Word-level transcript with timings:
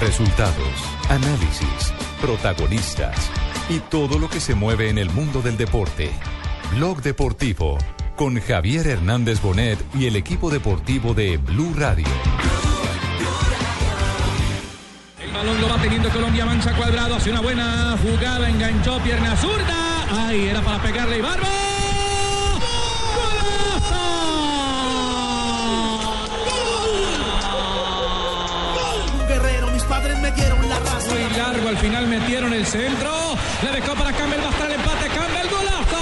Resultados, 0.00 0.74
análisis, 1.08 1.92
protagonistas 2.20 3.30
y 3.70 3.78
todo 3.78 4.18
lo 4.18 4.28
que 4.28 4.40
se 4.40 4.54
mueve 4.54 4.90
en 4.90 4.98
el 4.98 5.08
mundo 5.08 5.40
del 5.40 5.56
deporte. 5.56 6.10
Blog 6.74 7.00
Deportivo 7.00 7.78
con 8.14 8.38
Javier 8.38 8.86
Hernández 8.86 9.40
Bonet 9.40 9.78
y 9.94 10.06
el 10.06 10.16
equipo 10.16 10.50
deportivo 10.50 11.14
de 11.14 11.38
Blue 11.38 11.72
Radio. 11.74 12.06
El 15.18 15.32
balón 15.32 15.60
lo 15.62 15.68
va 15.68 15.80
teniendo 15.80 16.10
Colombia, 16.10 16.44
mancha 16.44 16.76
cuadrado, 16.76 17.14
hace 17.14 17.30
una 17.30 17.40
buena 17.40 17.96
jugada, 18.02 18.50
enganchó 18.50 18.98
pierna 19.00 19.34
zurda. 19.36 20.26
Ay, 20.26 20.48
era 20.48 20.60
para 20.60 20.82
pegarle 20.82 21.18
y 21.18 21.20
barba. 21.22 21.75
Largo, 31.66 31.68
al 31.68 31.76
final 31.76 32.06
metieron 32.06 32.52
el 32.52 32.66
centro. 32.66 33.10
Le 33.62 33.72
dejó 33.72 33.94
para 33.94 34.12
Campbell, 34.12 34.40
va 34.40 34.48
a 34.48 34.50
estar 34.50 34.66
el 34.66 34.74
empate. 34.74 35.08
Campbell, 35.08 35.50
golazo. 35.50 35.96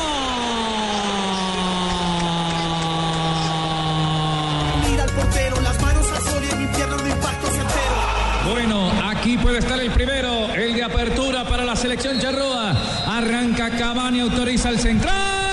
Mira 4.88 5.02
al 5.04 5.10
portero, 5.10 5.60
las 5.60 5.80
manos 5.80 6.06
al 6.12 6.22
sol 6.22 6.42
y 6.44 6.52
en 6.52 6.58
mi 6.58 6.66
pierna 6.68 6.96
no 6.96 7.08
impacto 7.08 7.46
certero. 7.48 8.50
Bueno, 8.50 8.92
aquí 9.10 9.38
puede 9.38 9.58
estar 9.58 9.80
el 9.80 9.90
primero, 9.90 10.52
el 10.54 10.74
de 10.74 10.82
apertura 10.82 11.44
para 11.44 11.64
la 11.64 11.76
selección 11.76 12.18
Charroa. 12.20 12.74
Arranca 13.06 13.70
Cavani, 13.70 14.20
autoriza 14.20 14.70
el 14.70 14.78
central. 14.78 15.43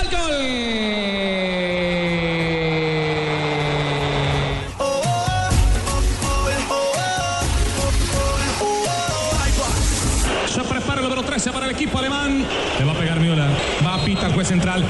Equipo 11.82 11.98
alemán. 11.98 12.46
Le 12.78 12.84
va 12.84 12.92
a 12.92 12.94
pegar 12.94 13.18
Miura. 13.18 13.48
Va 13.84 13.94
a 13.94 14.04
pita 14.04 14.30
juez 14.30 14.46
central. 14.46 14.84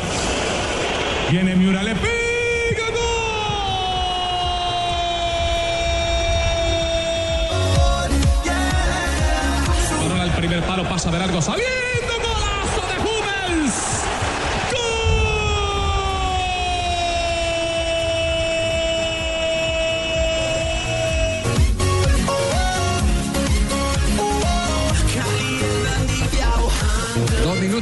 Viene 1.30 1.56
Miura, 1.56 1.82
le 1.82 1.94
pega. 1.94 2.12
Primer 10.36 10.62
palo, 10.64 10.82
pasa 10.88 11.08
de 11.08 11.18
largo, 11.20 11.40
saliendo. 11.40 11.91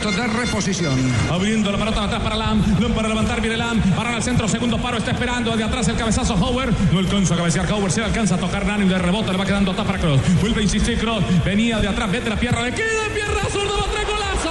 De 0.08 0.26
reposición. 0.28 0.98
Abriendo 1.30 1.70
la 1.70 1.76
pelota 1.76 2.04
atrás 2.04 2.22
para 2.22 2.34
Lam. 2.34 2.62
Lam 2.80 2.92
para 2.92 3.08
levantar, 3.08 3.40
viene 3.40 3.58
Lam. 3.58 3.78
Para 3.94 4.16
el 4.16 4.22
centro, 4.22 4.48
segundo 4.48 4.78
paro. 4.78 4.96
Está 4.96 5.10
esperando. 5.10 5.54
De 5.54 5.62
atrás 5.62 5.86
el 5.88 5.96
cabezazo 5.96 6.34
Howard. 6.34 6.72
No 6.90 7.00
alcanza 7.00 7.34
a 7.34 7.36
cabecear 7.36 7.70
Howard. 7.70 7.92
Se 7.92 8.02
alcanza 8.02 8.36
a 8.36 8.38
tocar 8.38 8.64
Nani 8.64 8.88
de 8.88 8.98
rebote. 8.98 9.30
Le 9.30 9.36
va 9.36 9.44
quedando 9.44 9.72
atrás 9.72 9.86
para 9.86 9.98
Cross. 9.98 10.20
Vuelve 10.40 10.60
a 10.60 10.62
insistir 10.62 10.98
Cross. 10.98 11.22
Venía 11.44 11.78
de 11.80 11.88
atrás. 11.88 12.10
Vete 12.10 12.30
la 12.30 12.36
pierna. 12.36 12.62
Le 12.62 12.72
queda 12.72 13.08
pierna 13.14 13.42
zurda. 13.50 13.76
Va 13.76 13.84
a 13.84 13.90
traer 13.90 14.06
golazo. 14.06 14.50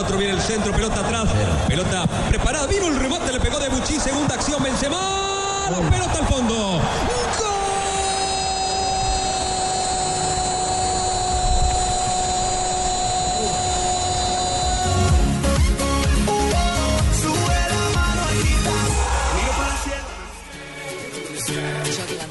4, 0.00 0.16
viene 0.16 0.32
el 0.32 0.40
centro, 0.40 0.72
pelota 0.72 1.00
atrás, 1.00 1.28
pelota 1.68 2.06
preparada, 2.30 2.66
vino 2.66 2.88
el 2.88 2.98
rebote, 2.98 3.30
le 3.32 3.38
pegó 3.38 3.58
de 3.58 3.68
Buchi, 3.68 4.00
segunda 4.00 4.34
acción, 4.34 4.62
Benzema, 4.62 5.68
pelota 5.90 6.18
al 6.18 6.26
fondo. 6.26 6.80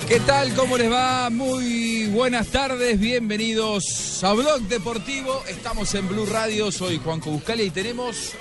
¿Qué 0.07 0.19
tal? 0.22 0.56
¿Cómo 0.56 0.75
les 0.75 0.91
va? 0.91 1.30
Muy 1.30 1.88
buenas 2.11 2.47
tardes, 2.47 2.99
bienvenidos 2.99 4.23
a 4.23 4.33
Blog 4.33 4.61
Deportivo. 4.61 5.43
Estamos 5.47 5.93
en 5.95 6.07
Blue 6.07 6.25
Radio, 6.25 6.71
soy 6.71 6.97
Juanco 6.97 7.29
Buscalia 7.29 7.65
y 7.65 7.69
tenemos, 7.69 8.31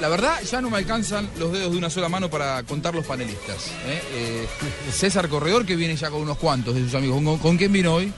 la 0.00 0.08
verdad, 0.08 0.40
ya 0.42 0.60
no 0.60 0.70
me 0.70 0.78
alcanzan 0.78 1.28
los 1.38 1.52
dedos 1.52 1.72
de 1.72 1.78
una 1.78 1.90
sola 1.90 2.08
mano 2.08 2.30
para 2.30 2.62
contar 2.62 2.94
los 2.94 3.04
panelistas. 3.06 3.68
¿eh? 3.86 4.02
Eh, 4.12 4.46
César 4.92 5.28
Corredor, 5.28 5.66
que 5.66 5.76
viene 5.76 5.96
ya 5.96 6.10
con 6.10 6.22
unos 6.22 6.38
cuantos 6.38 6.74
de 6.74 6.82
sus 6.82 6.94
amigos. 6.94 7.22
¿Con, 7.22 7.38
con 7.38 7.56
quién 7.56 7.72
vino 7.72 7.94
hoy? 7.94 8.12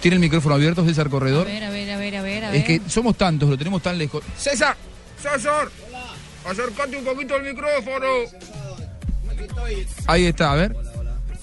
¿Tiene 0.00 0.16
el 0.16 0.20
micrófono 0.20 0.54
abierto, 0.54 0.84
César 0.84 1.06
A 1.06 1.10
Corredor? 1.10 1.46
ver, 1.46 1.64
a 1.64 1.70
ver, 1.70 1.90
a 1.90 1.96
ver, 1.98 2.16
a 2.16 2.22
ver, 2.22 2.44
a 2.44 2.50
ver. 2.50 2.60
Es 2.60 2.64
que 2.66 2.80
somos 2.88 3.16
tantos, 3.16 3.48
lo 3.48 3.58
tenemos 3.58 3.82
tan 3.82 3.98
lejos. 3.98 4.22
¡César! 4.36 4.76
¡César! 5.20 5.68
Acércate 6.44 6.96
un 6.96 7.04
poquito 7.04 7.34
al 7.34 7.42
micrófono. 7.42 8.06
Ahí 10.06 10.26
está, 10.26 10.52
a 10.52 10.56
ver. 10.56 10.76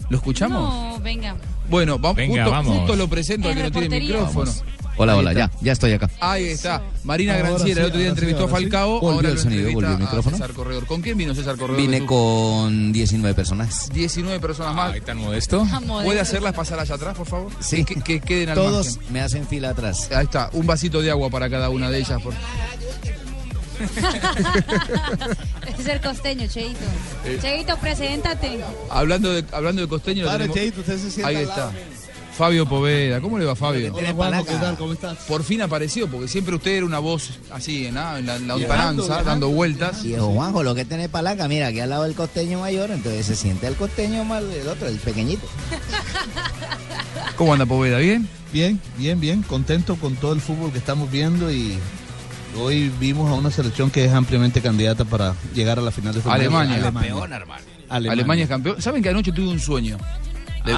¿Lo 0.09 0.17
escuchamos? 0.17 0.59
No, 0.73 0.99
venga. 0.99 1.35
Bueno, 1.69 1.97
vamos, 1.97 2.17
Venga, 2.17 2.43
justo, 2.43 2.51
vamos. 2.51 2.77
justo 2.77 2.95
lo 2.95 3.07
presento 3.07 3.49
al 3.49 3.55
que 3.55 3.63
no 3.63 3.71
tiene 3.71 3.99
micrófono. 3.99 4.51
Hola, 4.97 5.11
Ahí 5.11 5.19
hola, 5.19 5.31
está. 5.31 5.51
ya, 5.51 5.59
ya 5.61 5.71
estoy 5.73 5.91
acá. 5.91 6.09
Ahí 6.21 6.45
está. 6.45 6.81
Marina 7.03 7.33
Ahora 7.35 7.49
Granciera, 7.49 7.81
el 7.81 7.85
sí, 7.85 7.89
otro 7.89 7.99
día 7.99 8.07
ahora 8.09 8.19
sí, 8.21 8.25
entrevistó 8.27 8.45
a. 8.45 8.47
Falcao. 8.47 8.99
Volvió 9.01 9.11
ahora 9.15 9.29
el 9.29 9.37
sonido, 9.39 9.71
volvió 9.73 9.91
el 9.91 9.97
micrófono. 9.99 10.37
César 10.37 10.53
Corredor. 10.53 10.85
¿Con 10.85 11.01
quién 11.01 11.17
vino 11.17 11.35
César 11.35 11.57
Corredor? 11.57 11.81
Vine 11.81 12.05
con 12.05 12.93
19 12.93 13.33
personas. 13.35 13.89
19 13.93 14.39
personas 14.39 14.73
más. 14.73 14.93
Ay, 14.93 15.01
tan 15.01 15.17
modesto. 15.17 15.65
Vamos, 15.69 16.03
¿Puede 16.03 16.15
de- 16.15 16.21
hacerlas 16.21 16.53
pasar 16.53 16.79
allá 16.79 16.95
atrás, 16.95 17.17
por 17.17 17.27
favor? 17.27 17.51
Sí. 17.59 17.83
Que, 17.83 17.95
que 17.95 18.21
queden 18.21 18.49
al 18.49 18.55
Todos 18.55 18.95
margen. 18.95 19.13
me 19.13 19.19
hacen 19.21 19.45
fila 19.47 19.71
atrás. 19.71 20.09
Ahí 20.15 20.23
está, 20.25 20.49
un 20.53 20.65
vasito 20.65 21.01
de 21.01 21.11
agua 21.11 21.29
para 21.29 21.49
cada 21.49 21.69
una 21.69 21.89
de 21.89 21.97
ellas. 21.99 22.21
Por... 22.21 22.33
Es 25.79 25.87
el 25.87 26.01
costeño, 26.01 26.47
Cheito. 26.47 26.79
Eh. 27.25 27.37
Cheito, 27.41 27.77
preséntate. 27.77 28.59
Hablando 28.89 29.31
de, 29.31 29.43
hablando 29.51 29.81
de 29.81 29.87
costeño, 29.87 30.23
lo 30.23 30.29
Padre 30.29 30.47
tenemos- 30.47 30.55
Cheito, 30.57 30.79
usted 30.81 30.97
se 30.99 31.11
sienta 31.11 31.27
Ahí 31.29 31.35
está. 31.37 31.71
Fabio 32.37 32.67
Poveda, 32.67 33.21
¿cómo 33.21 33.39
le 33.39 33.45
va 33.45 33.55
Fabio? 33.55 33.93
Hola, 33.93 34.43
¿qué 34.43 34.55
tal? 34.55 34.75
¿Cómo 34.75 34.91
estás? 34.91 35.19
Por 35.19 35.41
fin 35.43 35.61
apareció, 35.61 36.09
porque 36.09 36.27
siempre 36.27 36.53
usted 36.55 36.71
era 36.71 36.85
una 36.85 36.99
voz 36.99 37.29
así, 37.49 37.85
en 37.85 37.95
la, 37.95 38.19
en 38.19 38.25
la 38.25 38.37
dando 39.23 39.49
vueltas. 39.51 40.03
Viejo 40.03 40.27
Juanjo, 40.33 40.61
lo 40.61 40.75
que 40.75 40.83
tiene 40.83 41.07
palanca, 41.07 41.47
mira, 41.47 41.67
aquí 41.67 41.79
al 41.79 41.91
lado 41.91 42.03
del 42.03 42.13
costeño 42.13 42.59
mayor, 42.59 42.91
entonces 42.91 43.25
se 43.25 43.37
siente 43.37 43.67
el 43.67 43.75
costeño 43.75 44.25
más 44.25 44.43
el 44.43 44.67
otro, 44.67 44.89
el 44.89 44.97
pequeñito. 44.97 45.47
¿Cómo 47.37 47.53
anda 47.53 47.65
Poveda? 47.65 47.99
¿Bien? 47.99 48.27
Bien, 48.51 48.81
bien, 48.97 49.19
bien. 49.21 49.41
Contento 49.41 49.95
con 49.95 50.17
todo 50.17 50.33
el 50.33 50.41
fútbol 50.41 50.73
que 50.73 50.77
estamos 50.77 51.09
viendo 51.09 51.49
y 51.51 51.79
hoy 52.57 52.91
vimos 52.99 53.29
a 53.29 53.33
una 53.33 53.51
selección 53.51 53.89
que 53.91 54.05
es 54.05 54.13
ampliamente 54.13 54.61
candidata 54.61 55.05
para 55.05 55.33
llegar 55.53 55.79
a 55.79 55.81
la 55.81 55.91
final 55.91 56.13
de 56.13 56.21
fútbol. 56.21 56.35
Alemania. 56.35 56.75
Alemania. 56.75 57.13
Alemania. 57.89 58.11
Alemania. 58.11 58.43
es 58.43 58.49
campeón. 58.49 58.81
¿Saben 58.81 59.01
que 59.03 59.09
anoche 59.09 59.31
tuve 59.31 59.47
un 59.49 59.59
sueño? 59.59 59.97
Le- 60.65 60.73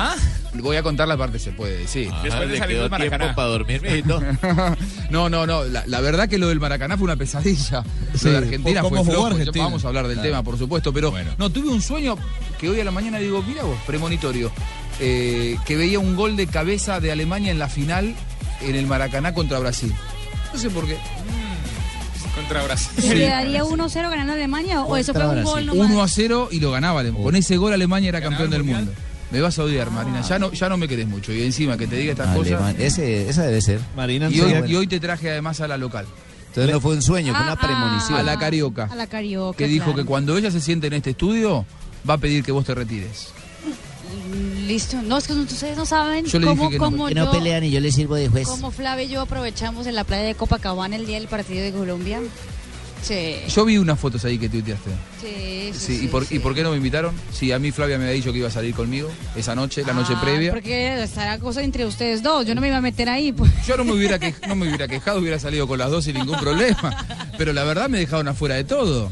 Voy 0.61 0.75
a 0.75 0.83
contar 0.83 1.07
la 1.07 1.15
parte, 1.15 1.39
se 1.39 1.51
puede 1.51 1.77
decir. 1.77 2.11
Después 2.23 2.49
de 2.49 2.57
salir 2.57 2.77
del 2.79 2.89
Maracaná. 2.89 3.33
para 3.35 3.47
dormir, 3.47 3.81
mijito. 3.81 4.21
no, 5.11 5.29
no, 5.29 5.45
no. 5.45 5.63
La, 5.63 5.85
la 5.85 6.01
verdad 6.01 6.27
que 6.27 6.37
lo 6.37 6.47
del 6.49 6.59
Maracaná 6.59 6.97
fue 6.97 7.05
una 7.05 7.15
pesadilla. 7.15 7.83
Sí, 8.15 8.25
lo 8.25 8.31
de 8.31 8.37
Argentina 8.37 8.83
fue 8.83 9.03
flojo. 9.05 9.27
Argentina. 9.27 9.63
Vamos 9.65 9.85
a 9.85 9.87
hablar 9.89 10.07
del 10.07 10.15
Claro. 10.15 10.29
tema, 10.29 10.43
por 10.43 10.57
supuesto. 10.57 10.91
Pero 10.91 11.11
Bueno. 11.11 11.31
no, 11.37 11.49
tuve 11.51 11.69
un 11.69 11.81
sueño 11.81 12.17
que 12.59 12.69
hoy 12.69 12.79
a 12.81 12.83
la 12.83 12.91
mañana 12.91 13.19
digo, 13.19 13.41
mira 13.47 13.63
vos, 13.63 13.77
premonitorio. 13.85 14.51
eh, 14.99 15.57
que 15.65 15.75
veía 15.77 15.99
un 15.99 16.15
gol 16.15 16.35
de 16.35 16.47
cabeza 16.47 16.99
de 16.99 17.11
Alemania 17.11 17.51
en 17.51 17.59
la 17.59 17.69
final 17.69 18.15
en 18.61 18.75
el 18.75 18.87
Maracaná 18.87 19.33
contra 19.35 19.59
Brasil. 19.59 19.93
No 20.53 20.59
sé 20.59 20.69
por 20.71 20.85
qué. 20.87 20.97
Contra 22.37 22.63
Brasil. 22.63 23.03
¿Se 23.03 23.13
quedaría 23.15 23.63
1-0 23.63 23.93
ganando 24.09 24.33
Alemania 24.33 24.83
o 24.83 24.95
eso 24.95 25.13
fue 25.13 25.27
un 25.27 25.43
gol 25.43 25.63
Brasil. 25.65 25.65
nomás? 25.67 25.91
1 25.91 26.01
a 26.03 26.07
0 26.07 26.49
y 26.51 26.59
lo 26.59 26.71
ganaba 26.71 26.99
Alemania. 27.01 27.23
Con 27.25 27.35
ese 27.35 27.57
gol 27.57 27.73
Alemania 27.73 28.09
era 28.09 28.21
campeón 28.21 28.49
del 28.49 28.63
mundo. 28.63 28.91
Me 29.31 29.41
vas 29.41 29.59
a 29.59 29.63
odiar, 29.63 29.91
Marina. 29.91 30.21
Ya 30.21 30.39
no, 30.39 30.53
ya 30.53 30.69
no 30.69 30.77
me 30.77 30.87
querés 30.87 31.07
mucho. 31.07 31.33
Y 31.33 31.43
encima 31.43 31.77
que 31.77 31.85
te 31.87 31.97
diga 31.97 32.11
estas 32.13 32.29
Alemán. 32.29 32.75
cosas. 32.75 32.79
Ese, 32.79 33.27
esa 33.27 33.43
debe 33.43 33.61
ser. 33.61 33.81
Marina 33.95 34.29
Y 34.29 34.39
hoy, 34.39 34.53
y 34.71 34.75
hoy 34.75 34.87
te 34.87 34.99
traje 35.01 35.29
además 35.31 35.59
a 35.61 35.67
la 35.67 35.77
local. 35.77 36.05
Entonces 36.47 36.73
no 36.73 36.79
fue 36.79 36.93
un 36.95 37.01
sueño, 37.01 37.33
fue 37.33 37.41
Ah, 37.43 37.47
una 37.53 37.55
premonición. 37.59 38.19
A 38.19 38.23
la 38.23 38.39
carioca. 38.39 38.87
A 38.89 38.95
la 38.95 39.07
carioca. 39.07 39.57
Que 39.57 39.67
dijo 39.67 39.85
claro. 39.85 39.97
que 40.01 40.05
cuando 40.05 40.37
ella 40.37 40.49
se 40.49 40.61
siente 40.61 40.87
en 40.87 40.93
este 40.93 41.09
estudio, 41.09 41.65
va 42.09 42.13
a 42.13 42.17
pedir 42.17 42.43
que 42.43 42.51
vos 42.53 42.63
te 42.65 42.73
retires. 42.73 43.33
Listo. 44.67 45.01
No, 45.01 45.17
es 45.17 45.27
que 45.27 45.33
ustedes 45.33 45.77
no 45.77 45.85
saben 45.85 46.25
Yo 46.25 46.41
cómo, 46.41 46.69
que 46.69 46.77
no. 46.77 46.83
cómo 46.85 47.07
Que 47.07 47.15
no 47.15 47.25
yo, 47.25 47.31
pelean 47.31 47.63
y 47.63 47.71
yo 47.71 47.79
le 47.79 47.91
sirvo 47.91 48.15
de 48.15 48.27
juez. 48.27 48.47
cómo 48.47 48.71
Flavia 48.71 49.05
y 49.05 49.09
yo 49.09 49.21
aprovechamos 49.21 49.87
en 49.87 49.95
la 49.95 50.03
playa 50.03 50.23
de 50.23 50.35
Copacabana 50.35 50.95
el 50.97 51.05
día 51.05 51.17
del 51.19 51.27
partido 51.29 51.63
de 51.63 51.71
Colombia. 51.71 52.19
Sí. 53.01 53.35
Yo 53.55 53.63
vi 53.63 53.77
unas 53.77 53.97
fotos 53.99 54.25
ahí 54.25 54.37
que 54.39 54.49
tuiteaste. 54.49 54.89
Sí, 55.21 55.69
sí, 55.71 55.79
Sí, 55.79 55.97
sí, 55.99 56.05
¿y, 56.05 56.07
por, 56.07 56.25
sí. 56.25 56.35
¿Y 56.35 56.39
por 56.39 56.53
qué 56.55 56.63
no 56.63 56.71
me 56.71 56.77
invitaron? 56.77 57.15
Si 57.31 57.51
a 57.51 57.59
mí 57.59 57.71
Flavia 57.71 57.97
me 57.97 58.05
había 58.05 58.15
dicho 58.15 58.31
que 58.33 58.39
iba 58.39 58.47
a 58.47 58.51
salir 58.51 58.73
conmigo 58.73 59.09
esa 59.35 59.55
noche, 59.55 59.83
la 59.85 59.93
noche 59.93 60.13
Ah, 60.15 60.21
previa. 60.21 60.51
Porque 60.51 61.01
estará 61.03 61.37
cosa 61.39 61.61
entre 61.63 61.85
ustedes 61.85 62.21
dos. 62.23 62.45
Yo 62.45 62.55
no 62.55 62.59
me 62.59 62.67
iba 62.67 62.77
a 62.77 62.81
meter 62.81 63.07
ahí. 63.07 63.31
Pues. 63.31 63.51
Yo 63.67 63.77
no 63.77 63.85
me 63.85 63.93
hubiera 63.93 64.17
que- 64.19 64.33
no 64.47 64.55
me 64.55 64.67
hubiera 64.67 64.87
quejado, 64.87 65.19
hubiera 65.19 65.39
salido 65.39 65.67
con 65.67 65.77
las 65.77 65.91
dos 65.91 66.03
sin 66.05 66.15
ningún 66.15 66.37
problema. 66.39 67.05
Pero 67.37 67.53
la 67.53 67.63
verdad 67.63 67.87
me 67.87 67.99
dejaron 67.99 68.27
afuera 68.27 68.55
de 68.55 68.63
todo. 68.63 69.11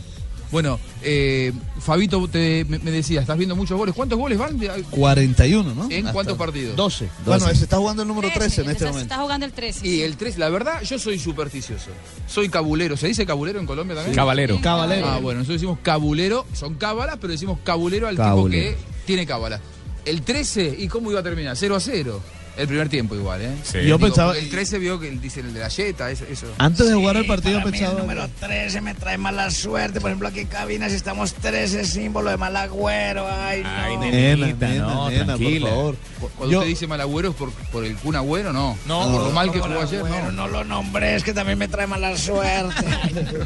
Bueno, 0.56 0.80
eh, 1.02 1.52
Fabito 1.82 2.26
te- 2.30 2.64
me, 2.70 2.80
me 2.80 2.90
decía, 2.90 3.20
estás 3.20 3.38
viendo 3.38 3.58
muchos 3.58 3.78
goles. 3.78 3.94
¿Cuántos 3.94 4.18
goles 4.18 4.38
van? 4.38 4.58
de- 4.58 4.70
41, 4.90 5.76
¿no? 5.76 5.84
¿En 5.92 5.98
Hasta- 6.06 6.14
cuántos 6.14 6.38
partidos? 6.38 6.78
12. 6.78 7.10
Bueno, 7.26 7.50
ese 7.50 7.66
está 7.66 7.76
jugando 7.76 8.04
el 8.04 8.08
número 8.08 8.30
13, 8.30 8.40
13 8.40 8.62
en 8.62 8.68
este 8.70 8.84
está, 8.86 8.92
momento. 8.94 9.14
está 9.14 9.22
jugando 9.22 9.46
el 9.48 9.52
13. 9.52 9.86
Y 9.86 10.02
el 10.04 10.16
3, 10.16 10.38
la 10.38 10.48
verdad, 10.48 10.82
yo 10.84 10.98
soy 10.98 11.20
supersticioso. 11.20 11.90
Soy 12.26 12.48
cabulero. 12.48 12.96
¿Se 12.96 13.08
dice 13.08 13.26
cabulero 13.26 13.60
en 13.60 13.66
Colombia 13.66 13.98
también? 13.98 14.16
Cabalero. 14.16 14.62
Caballero. 14.62 15.06
Ah, 15.10 15.20
bueno, 15.20 15.40
nosotros 15.40 15.60
decimos 15.60 15.80
cabulero, 15.84 16.46
son 16.54 16.76
cábalas, 16.76 17.18
pero 17.20 17.34
decimos 17.34 17.60
cabulero 17.66 18.08
al 18.08 18.16
Cabulero. 18.16 18.70
tipo 18.70 18.80
que 18.80 19.06
tiene 19.06 19.26
cábala. 19.28 19.60
El 20.06 20.22
13, 20.22 20.74
¿y 20.80 20.88
cómo 20.88 21.12
iba 21.12 21.20
a 21.20 21.24
terminar? 21.24 21.58
0 21.58 21.76
a 21.76 21.82
0. 21.82 22.22
El 22.58 22.68
primer 22.68 22.88
tiempo 22.88 23.16
igual, 23.16 23.42
¿eh? 23.42 23.52
Sí. 23.64 23.80
Yo 23.80 23.84
Digo, 23.84 24.00
pensaba- 24.00 24.38
El 24.38 24.50
13 24.50 24.80
vio 24.80 24.98
que 25.00 25.10
dice 25.12 25.42
el 25.42 25.54
de 25.54 25.60
la 25.60 25.68
yeta, 25.68 26.10
eso. 26.10 26.24
eso. 26.30 26.48
Antes 26.58 26.88
de 26.88 26.94
jugar 26.94 27.18
el 27.18 27.26
partido 27.26 27.62
pensaba. 27.62 28.30
13 28.40 28.80
me 28.82 28.94
trae 28.94 29.18
mala 29.18 29.52
suerte. 29.52 30.00
Por 30.00 30.10
ejemplo, 30.10 30.30
aquí 30.30 30.42
en 30.42 30.48
cabina, 30.48 30.90
si 30.90 30.96
estamos 30.96 31.34
13, 31.34 31.86
símbolo 31.86 32.30
de 32.30 32.38
mal 32.38 32.56
agüero. 32.56 33.28
Ay, 33.30 33.62
no. 33.62 33.70
Ay, 33.70 33.98
Nena, 33.98 34.46
nenita, 34.46 34.68
nena, 34.70 34.84
no, 34.86 35.10
nena, 35.10 35.26
por 35.26 35.36
tranquila. 35.38 35.70
favor. 35.70 35.96
Cu- 36.20 36.30
Cuando 36.38 36.52
Yo- 36.54 36.60
usted 36.60 36.70
dice 36.70 36.88
mal 36.88 37.02
agüero 37.02 37.30
es 37.30 37.36
por, 37.36 37.52
por 37.52 37.84
el 37.84 37.96
Kun 37.98 38.16
Agüero, 38.16 38.54
no. 38.54 38.78
No, 38.88 39.12
por 39.12 39.24
lo 39.26 39.32
mal 39.32 39.52
que 39.52 39.60
Por 39.60 39.70
jugó 39.70 39.82
ayer, 39.82 40.04
no. 40.04 40.32
no 40.32 40.48
lo 40.48 40.64
nombré, 40.64 41.16
es 41.16 41.24
que 41.24 41.34
también 41.34 41.58
me 41.58 41.68
trae 41.68 41.88
mala 41.88 42.18
suerte. 42.18 42.86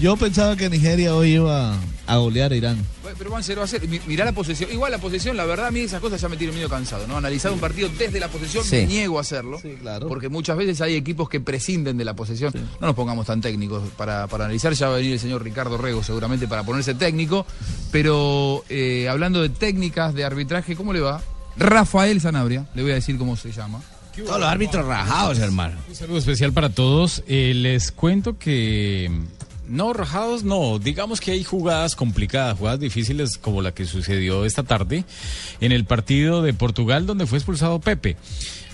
Yo 0.00 0.16
pensaba 0.16 0.56
que 0.56 0.68
Nigeria 0.68 1.14
hoy 1.14 1.34
iba 1.34 1.74
a 2.06 2.16
golear 2.16 2.52
a 2.52 2.56
Irán. 2.56 2.84
Pero 3.16 3.30
van 3.30 3.42
0 3.42 3.62
a 3.62 3.66
0. 3.66 3.86
Mi- 3.88 4.00
Mirá 4.06 4.24
la 4.24 4.32
posesión. 4.32 4.70
Igual 4.72 4.92
la 4.92 4.98
posesión, 4.98 5.36
la 5.36 5.44
verdad, 5.44 5.66
a 5.66 5.70
mí 5.70 5.80
esas 5.80 6.00
cosas 6.00 6.20
ya 6.20 6.28
me 6.28 6.36
tienen 6.36 6.54
medio 6.54 6.68
cansado, 6.68 7.06
¿no? 7.06 7.16
Analizar 7.16 7.52
un 7.52 7.58
partido 7.60 7.88
desde 7.98 8.18
la 8.20 8.28
posesión, 8.28 8.64
Sí. 8.64 8.76
me 8.76 8.86
niego 8.86 9.18
a 9.18 9.20
hacerlo. 9.22 9.58
Sí, 9.60 9.76
claro. 9.80 10.08
Porque 10.08 10.28
muchas 10.28 10.56
veces 10.56 10.80
hay 10.80 10.94
equipos 10.96 11.28
que 11.28 11.40
prescinden 11.40 11.96
de 11.96 12.04
la 12.04 12.14
posesión. 12.14 12.52
No 12.80 12.86
nos 12.86 12.96
pongamos 12.96 13.26
tan 13.26 13.40
técnicos 13.40 13.82
para, 13.96 14.26
para 14.26 14.44
analizar. 14.44 14.72
Ya 14.72 14.88
va 14.88 14.94
a 14.94 14.96
venir 14.98 15.12
el 15.12 15.20
señor 15.20 15.42
Ricardo 15.42 15.76
Rego 15.78 16.02
seguramente 16.02 16.48
para 16.48 16.62
ponerse 16.64 16.94
técnico. 16.94 17.46
Pero 17.92 18.64
eh, 18.68 19.08
hablando 19.08 19.42
de 19.42 19.48
técnicas 19.48 20.14
de 20.14 20.24
arbitraje, 20.24 20.76
¿cómo 20.76 20.92
le 20.92 21.00
va? 21.00 21.22
Rafael 21.56 22.20
Sanabria, 22.20 22.66
le 22.74 22.82
voy 22.82 22.92
a 22.92 22.96
decir 22.96 23.16
cómo 23.18 23.36
se 23.36 23.52
llama. 23.52 23.80
Todos 24.16 24.40
los 24.40 24.48
árbitros 24.48 24.86
rajados, 24.86 25.38
hermano. 25.38 25.76
Un 25.88 25.94
saludo 25.94 26.18
especial 26.18 26.52
para 26.52 26.70
todos. 26.70 27.22
Eh, 27.28 27.52
les 27.54 27.92
cuento 27.92 28.38
que 28.38 29.10
no 29.68 29.92
rajados, 29.92 30.44
no. 30.44 30.78
Digamos 30.78 31.20
que 31.20 31.32
hay 31.32 31.44
jugadas 31.44 31.96
complicadas, 31.96 32.58
jugadas 32.58 32.80
difíciles 32.80 33.38
como 33.38 33.62
la 33.62 33.72
que 33.72 33.84
sucedió 33.86 34.44
esta 34.44 34.62
tarde 34.62 35.04
en 35.60 35.72
el 35.72 35.84
partido 35.84 36.42
de 36.42 36.54
Portugal 36.54 37.06
donde 37.06 37.26
fue 37.26 37.38
expulsado 37.38 37.80
Pepe. 37.80 38.16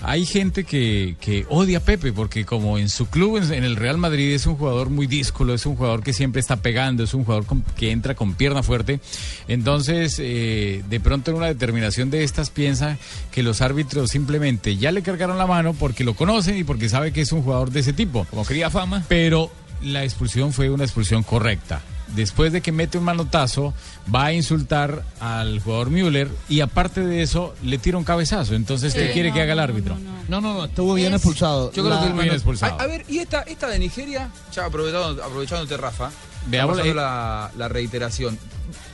Hay 0.05 0.25
gente 0.25 0.65
que, 0.65 1.15
que 1.21 1.45
odia 1.49 1.77
a 1.77 1.81
Pepe 1.81 2.11
porque 2.11 2.43
como 2.43 2.77
en 2.77 2.89
su 2.89 3.05
club, 3.07 3.37
en, 3.37 3.53
en 3.53 3.63
el 3.63 3.77
Real 3.77 3.97
Madrid, 3.97 4.33
es 4.33 4.45
un 4.45 4.57
jugador 4.57 4.89
muy 4.89 5.07
díscolo, 5.07 5.53
es 5.53 5.65
un 5.65 5.77
jugador 5.77 6.03
que 6.03 6.11
siempre 6.11 6.41
está 6.41 6.57
pegando, 6.57 7.03
es 7.05 7.13
un 7.13 7.23
jugador 7.23 7.45
con- 7.45 7.63
que 7.77 7.91
entra 7.91 8.13
con 8.13 8.33
pierna 8.33 8.63
fuerte. 8.63 8.99
Entonces, 9.47 10.17
eh, 10.19 10.83
de 10.89 10.99
pronto 10.99 11.31
en 11.31 11.37
una 11.37 11.47
determinación 11.47 12.09
de 12.09 12.23
estas 12.25 12.49
piensa 12.49 12.97
que 13.31 13.43
los 13.43 13.61
árbitros 13.61 14.09
simplemente 14.11 14.75
ya 14.75 14.91
le 14.91 15.03
cargaron 15.03 15.37
la 15.37 15.47
mano 15.47 15.73
porque 15.73 16.03
lo 16.03 16.15
conocen 16.15 16.57
y 16.57 16.63
porque 16.65 16.89
sabe 16.89 17.13
que 17.13 17.21
es 17.21 17.31
un 17.31 17.41
jugador 17.41 17.71
de 17.71 17.79
ese 17.79 17.93
tipo. 17.93 18.25
Como 18.29 18.45
quería 18.45 18.69
fama. 18.69 19.05
Pero 19.07 19.51
la 19.83 20.03
expulsión 20.03 20.53
fue 20.53 20.69
una 20.69 20.83
expulsión 20.83 21.23
correcta. 21.23 21.81
Después 22.15 22.51
de 22.53 22.61
que 22.61 22.71
mete 22.71 22.97
un 22.99 23.05
manotazo, 23.05 23.73
va 24.13 24.25
a 24.25 24.33
insultar 24.33 25.03
al 25.19 25.59
jugador 25.61 25.89
Müller 25.89 26.29
y 26.47 26.59
aparte 26.61 27.01
de 27.01 27.23
eso 27.23 27.55
le 27.63 27.79
tira 27.79 27.97
un 27.97 28.03
cabezazo. 28.03 28.53
Entonces, 28.53 28.93
¿qué 28.93 29.11
quiere 29.11 29.29
no, 29.29 29.35
que 29.35 29.41
haga 29.41 29.53
el 29.53 29.57
no, 29.57 29.63
árbitro? 29.63 29.95
no, 29.95 30.01
no. 30.01 30.13
No, 30.29 30.41
no, 30.41 30.53
no, 30.53 30.65
estuvo 30.65 30.93
bien 30.93 31.09
Es- 31.13 31.15
expulsado. 31.21 31.71
Yo 31.73 31.83
creo 31.83 31.95
La- 31.95 32.01
que 32.01 32.07
el 32.07 32.13
Bien 32.13 32.33
expulsado. 32.33 32.79
A, 32.79 32.83
a 32.83 32.87
ver, 32.87 33.03
y 33.09 33.17
esta, 33.19 33.41
esta 33.41 33.67
de 33.67 33.79
Nigeria, 33.79 34.29
ya 34.53 34.65
aprovechando, 34.65 35.23
aprovechándote, 35.23 35.75
Rafa, 35.77 36.11
Veamos 36.47 36.77
la- 36.77 36.93
la, 36.93 37.51
la 37.57 37.67
reiteración. 37.69 38.37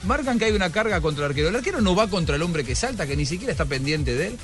Marcan 0.03 0.39
que 0.39 0.45
hay 0.45 0.51
una 0.53 0.71
carga 0.71 1.01
contra 1.01 1.25
el 1.25 1.31
arquero. 1.31 1.49
El 1.49 1.55
arquero 1.55 1.81
no 1.81 1.95
va 1.95 2.07
contra 2.07 2.35
el 2.35 2.41
hombre 2.41 2.63
que 2.63 2.75
salta, 2.75 3.05
que 3.05 3.15
ni 3.17 3.25
siquiera 3.25 3.51
está 3.51 3.65
pendiente 3.65 4.13
de 4.15 4.27
él. 4.27 4.37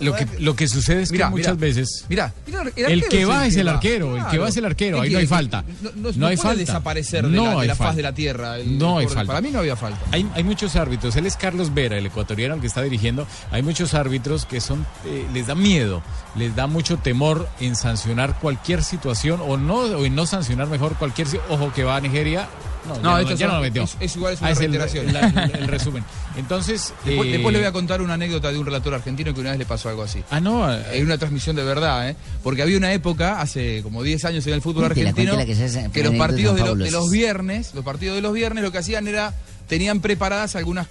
Lo 0.00 0.14
que, 0.14 0.26
lo 0.40 0.54
que 0.54 0.68
sucede 0.68 1.02
es 1.02 1.10
que 1.10 1.24
muchas 1.26 1.58
veces 1.58 2.04
mirá, 2.08 2.32
El 2.76 3.08
que 3.08 3.24
va 3.24 3.46
es 3.46 3.56
el 3.56 3.68
arquero, 3.68 4.16
el 4.16 4.26
que 4.26 4.38
va 4.38 4.48
es 4.48 4.56
el 4.56 4.64
arquero, 4.66 5.00
ahí 5.00 5.10
no 5.10 5.18
hay 5.18 5.26
falta. 5.26 5.64
No, 5.82 5.90
no- 5.94 6.12
No 6.16 6.26
hay 6.26 6.36
puede 6.36 6.48
falta. 6.48 6.60
desaparecer 6.60 7.24
de 7.26 7.36
No 7.36 7.54
la, 7.54 7.60
de 7.62 7.66
la 7.68 7.74
faz 7.74 7.96
de 7.96 8.02
la 8.02 8.12
tierra. 8.12 8.58
el- 8.58 8.78
No 8.78 8.98
hay 8.98 9.06
por- 9.06 9.14
falta. 9.14 9.26
Para 9.32 9.40
mí 9.40 9.50
no 9.50 9.58
había 9.60 9.76
falta. 9.76 9.98
Hay, 10.12 10.26
hay 10.34 10.44
muchos 10.44 10.76
árbitros, 10.76 11.16
él 11.16 11.26
es 11.26 11.36
Carlos 11.36 11.72
Vera, 11.72 11.96
el 11.96 12.06
ecuatoriano 12.06 12.60
que 12.60 12.66
está 12.66 12.82
dirigiendo. 12.82 13.26
Hay 13.50 13.62
muchos 13.62 13.94
árbitros 13.94 14.44
que 14.46 14.60
son, 14.60 14.86
eh, 15.06 15.26
les 15.32 15.46
da 15.46 15.54
miedo, 15.54 16.02
les 16.36 16.54
da 16.54 16.66
mucho 16.66 16.98
temor 16.98 17.48
en 17.60 17.74
sancionar 17.76 18.38
cualquier 18.38 18.82
situación 18.84 19.40
o 19.46 19.56
no, 19.56 19.76
o 19.76 20.04
en 20.04 20.14
no 20.14 20.26
sancionar 20.26 20.66
mejor 20.68 20.94
cualquier. 20.96 21.26
Ojo 21.48 21.72
que 21.72 21.84
va 21.84 21.96
a 21.96 22.00
Nigeria. 22.00 22.48
No, 22.86 22.94
No, 22.96 23.02
ya, 23.16 23.20
esto 23.20 23.30
no, 23.32 23.36
ya 23.36 23.46
son- 23.46 23.48
no 23.48 23.54
lo 23.56 23.62
metió. 23.62 23.82
es- 23.84 23.96
es 24.00 24.16
igual, 24.16 24.34
es 24.34 24.38
Ah, 24.40 24.44
una 24.44 24.50
el- 24.52 24.56
reiteración. 24.58 25.12
la- 25.12 25.20
el, 25.28 25.56
el 25.62 25.68
resumen. 25.68 26.04
Entonces. 26.36 26.94
Después, 27.04 27.28
eh, 27.28 27.32
después 27.32 27.52
le 27.52 27.58
voy 27.60 27.68
a 27.68 27.72
contar 27.72 28.00
una 28.02 28.14
anécdota 28.14 28.52
de 28.52 28.58
un 28.58 28.66
relator 28.66 28.94
argentino 28.94 29.34
que 29.34 29.40
una 29.40 29.50
vez 29.50 29.58
le 29.58 29.66
pasó 29.66 29.88
algo 29.88 30.02
así. 30.02 30.22
Ah, 30.30 30.40
no. 30.40 30.72
eh, 30.72 30.82
En 30.98 31.04
una 31.04 31.18
transmisión 31.18 31.56
de 31.56 31.64
verdad, 31.64 32.08
¿eh? 32.10 32.16
Porque 32.42 32.62
había 32.62 32.76
una 32.76 32.92
época, 32.92 33.40
hace 33.40 33.82
como 33.82 34.02
10 34.02 34.24
años 34.24 34.46
en 34.46 34.54
el 34.54 34.62
fútbol 34.62 34.84
Cuéntela, 34.84 35.10
argentino, 35.10 35.34
cuéntela, 35.34 35.90
que 35.92 36.02
los 36.04 36.14
partidos 36.14 36.54
de, 36.54 36.60
lo- 36.60 36.66
de 36.66 36.70
fabulosas. 36.70 36.92
los 36.92 37.10
viernes, 37.10 37.74
los 37.74 37.84
partidos 37.84 38.16
de 38.16 38.22
los 38.22 38.32
viernes 38.32 38.62
lo 38.62 38.70
que 38.72 38.78
hacían 38.78 39.06
era, 39.08 39.34
tenían 39.68 40.00
preparadas 40.00 40.54
algunas 40.56 40.86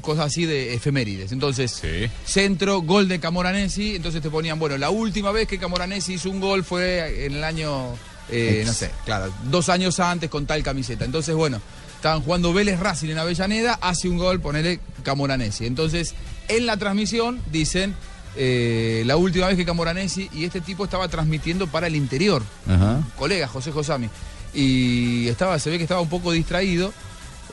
cosas 0.00 0.26
así 0.26 0.46
de 0.46 0.74
efemérides. 0.74 1.32
Entonces, 1.32 1.72
Sí. 1.72 2.08
centro, 2.24 2.80
gol 2.82 3.08
de 3.08 3.18
Camoranesi, 3.18 3.96
entonces 3.96 4.22
te 4.22 4.30
ponían, 4.30 4.58
bueno, 4.58 4.78
la 4.78 4.90
última 4.90 5.32
vez 5.32 5.48
que 5.48 5.58
Camoranesi 5.58 6.14
hizo 6.14 6.30
un 6.30 6.40
gol 6.40 6.62
fue 6.64 7.26
en 7.26 7.34
el 7.34 7.44
año, 7.44 7.94
eh, 8.30 8.62
no 8.66 8.72
sé, 8.72 8.90
claro, 9.04 9.32
dos 9.50 9.68
años 9.68 9.98
antes 10.00 10.28
con 10.30 10.46
tal 10.46 10.62
camiseta. 10.62 11.04
Entonces, 11.04 11.34
bueno, 11.34 11.60
estaban 11.96 12.22
jugando 12.22 12.52
Vélez 12.52 12.78
Racing 12.78 13.10
en 13.10 13.18
Avellaneda, 13.18 13.78
hace 13.80 14.08
un 14.08 14.18
gol, 14.18 14.40
ponele 14.40 14.80
Camoranesi. 15.02 15.66
Entonces, 15.66 16.14
en 16.48 16.66
la 16.66 16.76
transmisión 16.76 17.40
dicen, 17.50 17.94
eh, 18.36 19.02
la 19.06 19.16
última 19.16 19.46
vez 19.48 19.56
que 19.56 19.64
Camoranesi, 19.64 20.28
y 20.32 20.44
este 20.44 20.60
tipo 20.60 20.84
estaba 20.84 21.08
transmitiendo 21.08 21.66
para 21.66 21.86
el 21.86 21.96
interior, 21.96 22.42
Ajá. 22.68 23.00
colega 23.16 23.48
José 23.48 23.72
Josami, 23.72 24.08
y 24.54 25.28
estaba, 25.28 25.58
se 25.58 25.70
ve 25.70 25.76
que 25.76 25.84
estaba 25.84 26.00
un 26.00 26.08
poco 26.08 26.32
distraído. 26.32 26.92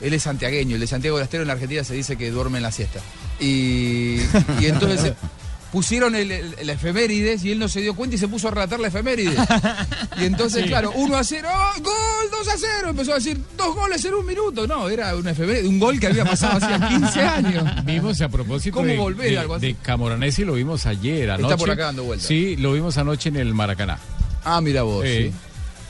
Él 0.00 0.12
es 0.12 0.24
santiagueño, 0.24 0.74
el 0.74 0.80
de 0.80 0.86
Santiago 0.86 1.16
del 1.16 1.24
Estero 1.24 1.42
en 1.42 1.46
la 1.48 1.54
Argentina 1.54 1.82
se 1.82 1.94
dice 1.94 2.16
que 2.16 2.30
duerme 2.30 2.58
en 2.58 2.62
la 2.62 2.70
siesta. 2.70 3.00
Y, 3.40 4.18
y 4.60 4.66
entonces 4.66 5.14
pusieron 5.76 6.14
el, 6.14 6.32
el- 6.32 6.54
el 6.58 6.70
efemérides 6.70 7.44
y 7.44 7.52
él 7.52 7.58
no 7.58 7.68
se 7.68 7.82
dio 7.82 7.94
cuenta 7.94 8.16
y 8.16 8.18
se 8.18 8.28
puso 8.28 8.48
a 8.48 8.50
relatar 8.50 8.80
la 8.80 8.88
efemérides. 8.88 9.38
Y 10.18 10.24
entonces, 10.24 10.64
claro, 10.64 10.90
1 10.94 11.14
a 11.14 11.22
0, 11.22 11.46
¡oh, 11.52 11.82
gol, 11.82 12.30
2 12.30 12.48
a 12.48 12.56
0. 12.78 12.88
Empezó 12.88 13.12
a 13.12 13.16
decir, 13.16 13.38
dos 13.58 13.74
goles 13.74 14.02
en 14.06 14.14
un 14.14 14.24
minuto. 14.24 14.66
No, 14.66 14.88
era 14.88 15.14
una 15.14 15.32
efeméride, 15.32 15.68
un 15.68 15.78
gol 15.78 16.00
que 16.00 16.06
había 16.06 16.24
pasado 16.24 16.56
hacía 16.56 16.88
15 16.88 17.20
años. 17.20 17.84
Vimos 17.84 18.18
a 18.22 18.30
propósito 18.30 18.74
¿Cómo 18.78 18.88
de, 18.88 18.96
volver 18.96 19.30
de- 19.30 19.38
algo 19.38 19.56
así? 19.56 19.66
de 19.66 19.74
Camoranesi, 19.74 20.46
lo 20.46 20.54
vimos 20.54 20.86
ayer 20.86 21.30
anoche. 21.30 21.56
por 21.58 21.70
acá 21.70 21.84
dando 21.84 22.04
vueltas. 22.04 22.26
Sí, 22.26 22.56
lo 22.56 22.72
vimos 22.72 22.96
anoche 22.96 23.28
en 23.28 23.36
el 23.36 23.52
Maracaná. 23.52 23.98
Ah, 24.44 24.62
mira 24.62 24.82
vos. 24.82 25.04
Sí. 25.04 25.30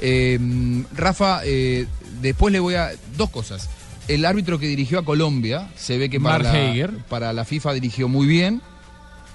Eh, 0.01 0.39
Rafa, 0.97 1.43
eh, 1.45 1.87
después 2.21 2.53
le 2.53 2.59
voy 2.59 2.75
a. 2.75 2.91
Dos 3.17 3.31
cosas. 3.31 3.69
El 4.09 4.25
árbitro 4.25 4.59
que 4.59 4.67
dirigió 4.67 4.99
a 4.99 5.05
Colombia, 5.05 5.69
se 5.77 5.97
ve 5.99 6.11
que 6.11 6.19
para, 6.21 6.53
la, 6.53 6.89
para 7.09 7.33
la 7.33 7.45
FIFA 7.45 7.75
dirigió 7.75 8.09
muy 8.09 8.27
bien, 8.27 8.61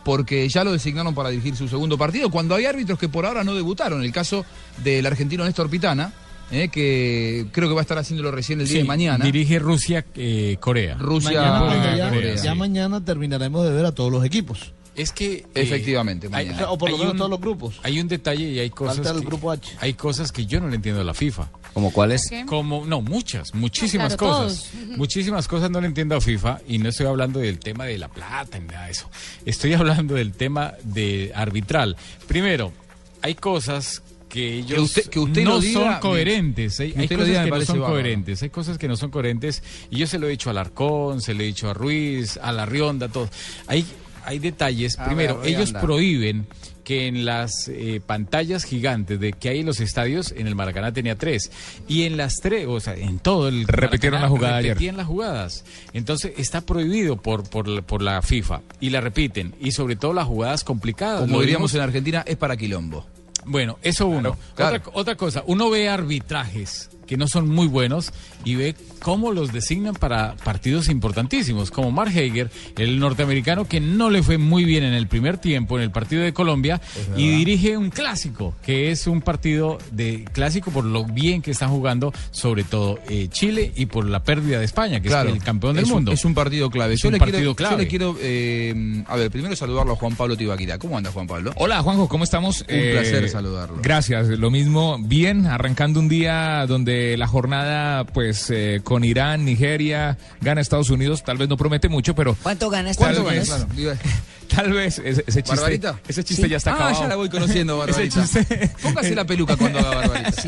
porque 0.04 0.48
ya 0.50 0.64
lo 0.64 0.72
designaron 0.72 1.14
para 1.16 1.30
dirigir 1.30 1.56
su 1.56 1.68
segundo 1.68 1.98
partido, 1.98 2.30
cuando 2.30 2.56
hay 2.56 2.66
árbitros 2.66 2.98
que 3.00 3.10
por 3.10 3.26
ahora 3.26 3.44
no 3.44 3.54
debutaron. 3.56 4.04
El 4.04 4.12
caso 4.12 4.46
del 4.84 5.06
argentino 5.06 5.44
Néstor 5.46 5.70
Pitana, 5.70 6.14
eh, 6.52 6.70
que 6.70 7.46
creo 7.52 7.70
que 7.70 7.76
va 7.76 7.82
a 7.82 7.84
estar 7.84 7.98
haciéndolo 7.98 8.32
recién 8.32 8.60
el 8.60 8.66
día 8.68 8.74
Sí, 8.74 8.82
de 8.82 8.84
mañana. 8.88 9.24
Dirige 9.24 9.58
Rusia, 9.60 10.06
eh, 10.16 10.58
Corea. 10.60 10.96
Rusia, 10.96 11.40
Mañana, 11.42 11.60
Corea, 11.60 11.96
ya, 11.98 12.10
Corea, 12.10 12.36
ya 12.36 12.52
sí. 12.54 12.58
mañana 12.58 13.06
terminaremos 13.06 13.64
de 13.64 13.72
ver 13.72 13.86
a 13.86 13.92
todos 13.94 14.12
los 14.12 14.26
equipos. 14.26 14.74
Es 14.94 15.14
que 15.14 15.34
eh, 15.36 15.46
Efectivamente, 15.56 16.28
hay- 16.34 16.48
mañana. 16.48 16.70
O 16.72 16.78
por 16.78 16.92
lo 16.92 16.98
menos 16.98 17.14
un- 17.14 17.18
todos 17.18 17.32
los 17.32 17.40
grupos. 17.40 17.80
Hay 17.84 18.00
un 18.02 18.10
detalle 18.10 18.50
y 18.50 18.60
hay 18.60 18.70
cosas 18.70 18.98
Falta 18.98 19.12
el 19.12 19.20
que, 19.22 19.26
grupo 19.26 19.50
H. 19.52 19.72
hay 19.80 19.94
cosas 19.94 20.34
que 20.34 20.46
yo 20.46 20.60
no 20.60 20.68
le 20.68 20.76
entiendo 20.76 21.00
a 21.00 21.06
la 21.06 21.14
FIFA. 21.14 21.48
¿Como 21.74 21.92
cuál 21.92 22.12
es? 22.12 22.28
¿Qué? 22.30 22.46
Como, 22.46 22.86
no, 22.86 23.02
muchas, 23.02 23.54
muchísimas 23.54 24.16
Claro, 24.18 24.34
cosas. 24.46 24.70
todos. 24.72 24.98
Muchísimas 24.98 25.48
cosas 25.48 25.72
no 25.72 25.80
le 25.80 25.88
entiendo 25.88 26.16
a 26.16 26.22
FIFA 26.22 26.60
y 26.68 26.78
no 26.80 26.90
estoy 26.90 27.06
hablando 27.08 27.40
del 27.40 27.60
tema 27.60 27.86
de 27.86 27.98
la 27.98 28.10
plata 28.10 28.60
ni 28.60 28.68
nada 28.68 28.86
de 28.86 28.92
eso. 28.92 29.10
Estoy 29.46 29.74
hablando 29.74 30.16
del 30.16 30.34
tema 30.34 30.74
de 30.84 31.32
arbitral. 31.34 31.96
Primero, 32.28 32.74
hay 33.22 33.36
cosas 33.36 34.02
que 34.28 34.60
ellos 34.60 34.80
usted- 34.80 35.10
que 35.10 35.20
usted 35.20 35.44
no 35.44 35.60
diga, 35.60 35.80
son 35.94 36.00
coherentes. 36.02 36.80
Hay, 36.80 36.92
cosas 37.08 37.26
diga 37.28 37.44
que 37.46 37.50
no 37.52 37.62
son 37.66 37.80
coherentes. 37.80 38.42
Hay 38.44 38.50
cosas 38.50 38.78
que 38.78 38.88
no 38.88 38.96
son 38.98 39.12
coherentes 39.12 39.62
y 39.90 39.98
yo 39.98 40.08
se 40.08 40.20
lo 40.20 40.28
he 40.28 40.32
dicho 40.32 40.50
a 40.50 40.52
Alarcón, 40.52 41.22
se 41.22 41.34
lo 41.34 41.42
he 41.42 41.46
dicho 41.46 41.70
a 41.70 41.74
Ruiz, 41.74 42.38
a 42.42 42.52
La 42.52 42.66
Rionda, 42.66 43.08
todo. 43.10 43.30
Hay, 43.68 43.86
hay 44.26 44.40
detalles. 44.40 44.98
A 45.00 45.06
Primero, 45.06 45.40
ver, 45.40 45.50
ellos 45.50 45.72
prohíben 45.74 46.48
que 46.84 47.08
en 47.08 47.26
las 47.26 47.68
eh, 47.68 48.02
pantallas 48.06 48.64
gigantes 48.64 49.20
de 49.20 49.34
que 49.34 49.50
hay 49.50 49.60
en 49.60 49.66
los 49.66 49.80
estadios, 49.80 50.34
en 50.36 50.48
el 50.48 50.56
Maracaná 50.56 50.92
tenía 50.92 51.16
tres, 51.16 51.52
y 51.88 52.04
en 52.04 52.18
las 52.18 52.36
tres, 52.42 52.66
o 52.68 52.80
sea, 52.80 52.96
en 52.96 53.20
todo 53.20 53.48
el 53.48 53.68
Repitieron 53.68 54.20
Maracaná 54.20 54.22
la 54.22 54.30
jugada 54.30 54.58
ayer. 54.58 54.70
repetían 54.74 54.98
las 54.98 55.08
jugadas. 55.08 55.64
Entonces 55.94 56.34
está 56.38 56.62
prohibido 56.62 57.18
por, 57.18 57.50
por, 57.50 57.68
la- 57.68 57.82
por 57.82 58.02
la 58.02 58.22
FIFA 58.22 58.62
y 58.80 58.90
la 58.90 59.02
repiten, 59.02 59.54
y 59.60 59.72
sobre 59.72 59.96
todo 59.96 60.14
las 60.14 60.26
jugadas 60.28 60.64
complicadas. 60.64 61.22
Como 61.22 61.42
diríamos 61.42 61.74
en 61.76 61.82
Argentina, 61.82 62.24
es 62.26 62.38
para 62.38 62.58
quilombo. 62.58 63.06
bueno, 63.46 63.78
eso 63.82 64.08
uno. 64.08 64.38
claro. 64.56 64.78
Otra, 64.78 64.92
otra 64.94 65.16
cosa, 65.16 65.44
uno 65.48 65.70
ve 65.70 65.90
arbitrajes 65.90 66.90
que 67.12 67.18
no 67.18 67.28
son 67.28 67.50
muy 67.50 67.68
buenos 67.68 68.14
y 68.46 68.56
ve 68.56 68.74
cómo 69.00 69.34
los 69.34 69.52
designan 69.52 69.94
para 69.96 70.38
partidos 70.46 70.88
importantísimos, 70.88 71.70
como 71.70 71.92
Mark 71.92 72.12
Hager, 72.12 72.50
el 72.78 73.00
norteamericano 73.00 73.68
que 73.68 73.82
no 73.82 74.10
le 74.10 74.24
fue 74.24 74.38
muy 74.38 74.64
bien 74.64 74.86
en 74.86 74.94
el 74.94 75.08
primer 75.10 75.38
tiempo 75.38 75.76
en 75.78 75.84
el 75.84 75.92
partido 75.92 76.24
de 76.24 76.32
Colombia 76.32 76.80
y 77.18 77.28
dirige 77.30 77.76
un 77.76 77.90
clásico, 77.90 78.56
que 78.66 78.92
es 78.92 79.08
un 79.08 79.20
partido 79.20 79.78
de 79.92 80.24
clásico 80.32 80.72
por 80.72 80.86
lo 80.86 81.04
bien 81.04 81.42
que 81.42 81.52
están 81.52 81.70
jugando, 81.70 82.14
sobre 82.32 82.64
todo 82.64 82.98
eh, 83.10 83.28
Chile 83.30 83.74
y 83.76 83.88
por 83.88 84.06
la 84.08 84.24
pérdida 84.24 84.60
de 84.60 84.64
España, 84.64 85.02
que 85.02 85.10
Claro, 85.10 85.32
es 85.32 85.36
el 85.36 85.44
campeón 85.44 85.76
del 85.76 85.84
es 85.84 85.90
un- 85.90 85.96
mundo. 85.98 86.12
es 86.14 86.24
un 86.24 86.34
partido 86.34 86.70
clave. 86.70 86.94
Es 86.94 87.02
yo, 87.02 87.10
un 87.10 87.14
le 87.16 87.20
partido 87.20 87.40
quiero, 87.40 87.56
clave. 87.56 87.76
yo 87.76 87.78
le 87.82 87.88
quiero, 87.90 88.16
eh, 88.22 89.04
a 89.06 89.18
ver, 89.18 89.30
primero 89.32 89.54
saludarlo 89.58 89.92
a 89.92 89.96
Juan 89.98 90.16
Pablo 90.16 90.38
Tibaquira. 90.38 90.78
¿Cómo 90.78 90.98
anda 90.98 91.12
Juan 91.12 91.28
Pablo? 91.28 91.52
Hola 91.58 91.82
Juanjo, 91.82 92.08
¿cómo 92.08 92.24
estamos? 92.24 92.64
Eh, 92.70 92.86
Un 92.96 93.02
placer 93.02 93.28
saludarlo. 93.28 93.80
Gracias, 93.84 94.30
lo 94.30 94.50
mismo. 94.50 94.98
Bien, 94.98 95.46
arrancando 95.46 96.00
un 96.00 96.08
día 96.08 96.66
donde 96.68 97.01
la 97.18 97.28
jornada, 97.28 98.04
pues, 98.06 98.50
eh, 98.50 98.82
con 98.84 99.04
Irán, 99.04 99.46
Nigeria, 99.46 100.18
gana 100.42 100.62
Estados 100.62 100.90
Unidos, 100.90 101.24
tal 101.24 101.38
vez 101.38 101.50
no 101.50 101.58
promete 101.58 101.90
mucho, 101.90 102.16
pero 102.16 102.36
¿Cuánto 102.42 102.70
gana 102.70 102.94
¿Cuánto 102.96 103.28
Estados? 103.30 103.30
Unidos? 103.32 103.48
Claro, 103.50 103.68
digo, 103.76 103.92
tal 104.56 104.74
vez 104.74 105.00
ese, 105.00 105.24
ese 105.28 105.42
chiste, 105.44 105.56
¿Barbarita? 105.56 106.00
ese 106.08 106.24
chiste 106.24 106.44
Sí. 106.44 106.50
ya 106.50 106.58
está 106.58 106.72
ah, 106.72 106.76
acabado. 106.76 107.02
ya 107.02 107.08
la 107.08 107.16
voy 107.16 107.30
conociendo, 107.30 107.84
Ese 107.88 107.92
Barbarita. 107.92 108.22
chiste, 108.24 108.72
Póngase 108.84 109.16
la 109.16 109.26
peluca 109.26 109.56
cuando 109.56 109.80
haga 109.80 109.96
Barbarita. 109.96 110.42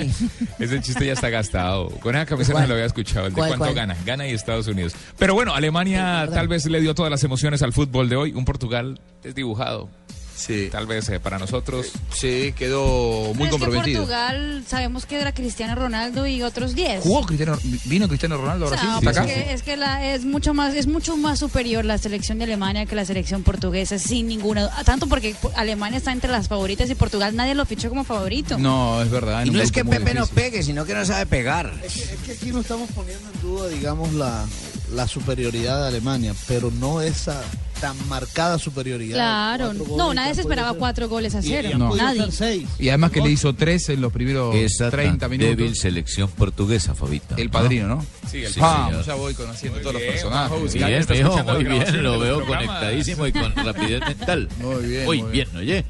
ese 0.59 0.81
chiste 0.81 1.05
ya 1.05 1.13
está 1.13 1.29
gastado. 1.29 1.89
Con 2.01 2.15
esa 2.15 2.25
cabeza 2.25 2.51
¿Cuál? 2.51 2.63
no 2.63 2.67
lo 2.69 2.73
había 2.75 2.85
escuchado. 2.85 3.27
El 3.27 3.31
de 3.33 3.37
¿Cuál, 3.37 3.49
cuánto 3.51 3.65
cuál? 3.65 3.75
gana. 3.75 3.95
Gana 4.05 4.27
y 4.27 4.31
Estados 4.31 4.67
Unidos. 4.67 4.93
Pero 5.17 5.33
bueno, 5.35 5.53
Alemania 5.55 6.27
tal 6.33 6.47
vez 6.47 6.65
le 6.65 6.81
dio 6.81 6.93
todas 6.95 7.09
las 7.11 7.23
emociones 7.23 7.61
al 7.61 7.71
fútbol 7.73 8.09
de 8.09 8.15
hoy. 8.17 8.33
Un 8.33 8.43
Portugal 8.45 8.99
desdibujado. 9.23 9.89
Sí, 10.35 10.67
Tal 10.71 10.87
vez 10.87 11.07
eh, 11.09 11.19
para 11.19 11.37
nosotros. 11.39 11.91
sí, 12.13 12.53
quedó 12.57 13.33
muy 13.33 13.43
es 13.43 13.45
que 13.45 13.49
comprometido. 13.51 14.01
Portugal 14.01 14.63
sabemos 14.67 15.05
que 15.05 15.19
era 15.21 15.33
Cristiano 15.33 15.75
Ronaldo 15.75 16.25
y 16.27 16.41
otros 16.41 16.75
10. 16.75 17.01
¿Jugó 17.03 17.25
Cristiano, 17.25 17.57
vino 17.85 18.07
Cristiano 18.07 18.37
Ronaldo 18.37 18.65
ahora 18.65 18.77
sí? 18.81 18.85
No, 18.87 18.93
¿Está 18.95 19.03
pues 19.03 19.17
acá? 19.17 19.27
es 19.31 19.33
que, 19.45 19.53
es 19.53 19.63
que 19.63 19.77
la- 19.77 20.13
es 20.13 20.25
mucho 20.25 20.53
más 20.53 20.73
es 20.75 20.87
mucho 20.87 21.15
más 21.17 21.39
superior 21.39 21.85
la 21.85 21.97
selección 21.97 22.39
de 22.39 22.45
Alemania 22.45 22.85
que 22.85 22.95
la 22.95 23.05
selección 23.05 23.43
portuguesa 23.43 23.99
sin 23.99 24.27
ninguna 24.27 24.63
duda. 24.63 24.83
tanto 24.83 25.07
porque 25.07 25.35
po- 25.39 25.51
Alemania 25.55 25.97
está 25.99 26.11
entre 26.11 26.31
las 26.31 26.47
favoritas 26.47 26.89
y 26.89 26.95
Portugal 26.95 27.35
nadie 27.35 27.55
lo 27.55 27.65
fichó 27.65 27.89
como 27.89 28.03
favorito. 28.03 28.57
No, 28.57 29.01
es 29.01 29.09
verdad. 29.11 29.45
Y 29.45 29.51
no 29.51 29.61
es 29.61 29.71
que 29.71 29.85
Pepe 29.85 30.13
no 30.13 30.25
pegue, 30.27 30.63
sino 30.63 30.85
que 30.85 30.93
no 30.93 31.05
sabe 31.05 31.25
pegar. 31.25 31.71
Es 31.83 31.93
que, 31.93 32.01
es 32.15 32.19
que 32.25 32.31
aquí 32.33 32.51
no 32.51 32.59
estamos 32.61 32.89
poniendo 32.91 33.29
en 33.33 33.41
duda, 33.41 33.67
digamos, 33.69 34.11
la, 34.13 34.45
la 34.93 35.07
superioridad 35.07 35.81
de 35.81 35.87
Alemania, 35.87 36.33
pero 36.47 36.71
no 36.71 37.01
esa 37.01 37.41
tan 37.81 37.95
marcada 38.07 38.57
superioridad. 38.59 39.15
Claro, 39.17 39.73
no, 39.73 40.13
nadie 40.13 40.35
se 40.35 40.41
esperaba 40.41 40.69
ser- 40.69 40.79
cuatro 40.79 41.09
goles 41.09 41.35
a 41.35 41.39
y- 41.41 41.45
y 41.45 41.47
cero. 41.49 41.69
No. 41.77 41.93
Nadie. 41.95 42.31
seis. 42.31 42.67
Y 42.79 42.89
además 42.89 43.11
que 43.11 43.21
le 43.21 43.29
hizo 43.31 43.53
tres 43.53 43.89
en 43.89 43.99
los 43.99 44.13
primeros 44.13 44.55
Esa 44.55 44.89
30 44.89 45.19
tan 45.25 45.31
minutos. 45.31 45.57
débil 45.57 45.75
selección 45.75 46.29
portuguesa, 46.29 46.95
Fabita. 46.95 47.35
El 47.35 47.49
padrino, 47.49 47.87
¿no? 47.87 48.05
Sí, 48.31 48.43
el 48.43 48.53
Vamos, 48.57 48.89
señor. 48.91 49.05
ya 49.05 49.15
voy 49.15 49.33
conociendo 49.33 49.79
todos 49.79 49.95
bien, 49.95 50.05
los 50.05 50.13
personajes. 50.13 50.59
Muy 50.59 50.69
bien, 50.69 50.93
escuchando 50.93 51.53
muy 51.55 51.63
bien, 51.65 52.03
lo 52.03 52.19
veo 52.19 52.37
programas. 52.37 52.65
conectadísimo 52.67 53.27
y 53.27 53.31
con 53.33 53.53
rapidez 53.65 53.99
mental. 54.07 54.49
Muy 54.61 54.85
bien, 54.85 55.05
Muy 55.05 55.21
muy 55.23 55.31
bien, 55.31 55.47
oye. 55.57 55.83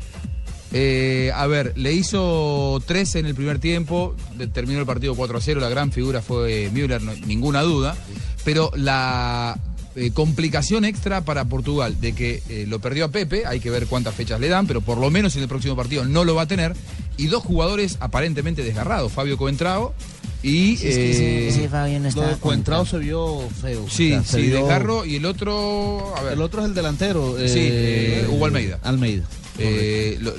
Eh, 0.76 1.32
a 1.36 1.46
ver, 1.46 1.74
le 1.76 1.94
hizo 1.94 2.82
13 2.88 3.20
en 3.20 3.28
el 3.28 3.36
primer 3.36 3.60
tiempo, 3.60 4.16
terminó 4.54 4.80
el 4.80 4.88
partido 4.88 5.14
4 5.14 5.38
a 5.38 5.42
0, 5.42 5.62
la 5.62 5.70
gran 5.70 5.92
figura 5.92 6.24
fue 6.24 6.72
Müller, 6.74 7.00
no- 7.00 7.14
ninguna 7.28 7.62
duda, 7.62 7.96
pero 8.44 8.72
la 8.76 9.58
eh, 9.96 10.12
complicación 10.12 10.86
extra 10.86 11.22
para 11.22 11.46
Portugal 11.46 11.96
de 12.02 12.14
que 12.14 12.42
eh, 12.50 12.66
lo 12.68 12.80
perdió 12.80 13.06
a 13.06 13.08
Pepe, 13.10 13.46
hay 13.46 13.60
que 13.60 13.70
ver 13.70 13.86
cuántas 13.88 14.16
fechas 14.16 14.40
le 14.40 14.50
dan, 14.50 14.68
pero 14.68 14.82
por 14.82 14.98
lo 14.98 15.10
menos 15.12 15.36
en 15.36 15.44
el 15.44 15.48
próximo 15.48 15.76
partido 15.76 16.06
no 16.06 16.24
lo 16.26 16.36
va 16.36 16.44
a 16.44 16.48
tener, 16.48 16.74
y 17.18 17.28
dos 17.28 17.44
jugadores 17.44 17.98
aparentemente 18.00 18.64
desgarrados, 18.64 19.12
Fabio 19.12 19.38
Coentrao 19.38 19.94
y... 20.42 20.76
Sí, 20.78 20.88
es 20.88 20.96
que 20.96 21.48
ese, 21.50 21.64
eh, 21.66 21.70
Fabio 21.70 22.00
no 22.00 22.04
Lo 22.04 22.10
estaba 22.10 22.28
de 22.30 22.36
Cuentrao 22.38 22.86
se 22.86 22.98
vio 22.98 23.48
feo. 23.62 23.86
sí, 23.90 24.12
O 24.14 24.16
sea, 24.16 24.24
se 24.24 24.38
sí, 24.42 24.48
vio- 24.48 24.58
desgarro, 24.58 25.06
y 25.06 25.16
el 25.18 25.26
otro... 25.26 26.14
A 26.18 26.22
ver, 26.24 26.34
El 26.34 26.42
otro 26.42 26.62
es 26.62 26.68
el 26.68 26.74
delantero. 26.74 27.36
Sí, 27.38 27.54
eh, 27.60 28.28
Hugo 28.30 28.46
Almeida. 28.48 28.80
Almeida. 28.84 29.24
Eh, 29.60 30.18
lo- 30.20 30.34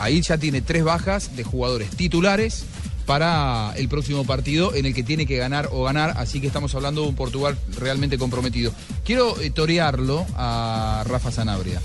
ahí 0.00 0.22
ya 0.22 0.38
tiene 0.38 0.60
tres 0.62 0.82
bajas 0.82 1.36
de 1.36 1.44
jugadores 1.44 1.90
titulares 1.90 2.64
para 3.06 3.72
el 3.76 3.88
próximo 3.88 4.24
partido 4.24 4.74
en 4.74 4.86
el 4.86 4.94
que 4.94 5.02
tiene 5.02 5.26
que 5.26 5.36
ganar 5.36 5.68
o 5.72 5.84
ganar, 5.84 6.14
así 6.16 6.40
que 6.40 6.46
estamos 6.46 6.74
hablando 6.74 7.02
de 7.02 7.08
un 7.08 7.14
Portugal 7.14 7.56
realmente 7.78 8.16
comprometido. 8.18 8.72
Quiero 9.04 9.38
eh, 9.40 9.50
torearlo 9.50 10.24
a 10.36 11.04
Rafa 11.06 11.30
Sanabria, 11.30 11.80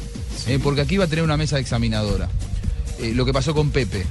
eh, 0.47 0.59
porque 0.63 0.81
aquí 0.81 0.97
va 0.97 1.05
a 1.05 1.07
tener 1.07 1.23
una 1.25 1.38
mesa 1.38 1.59
examinadora. 1.59 2.29
Eh, 2.99 3.13
lo 3.15 3.25
que 3.25 3.33
pasó 3.33 3.53
con 3.53 3.69
Pepe. 3.71 4.05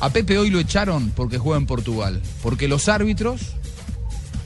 A 0.00 0.10
Pepe 0.10 0.38
hoy 0.38 0.50
lo 0.50 0.60
echaron 0.60 1.10
porque 1.10 1.38
juega 1.38 1.58
en 1.58 1.66
Portugal, 1.66 2.22
porque 2.42 2.68
los 2.68 2.88
árbitros, 2.88 3.40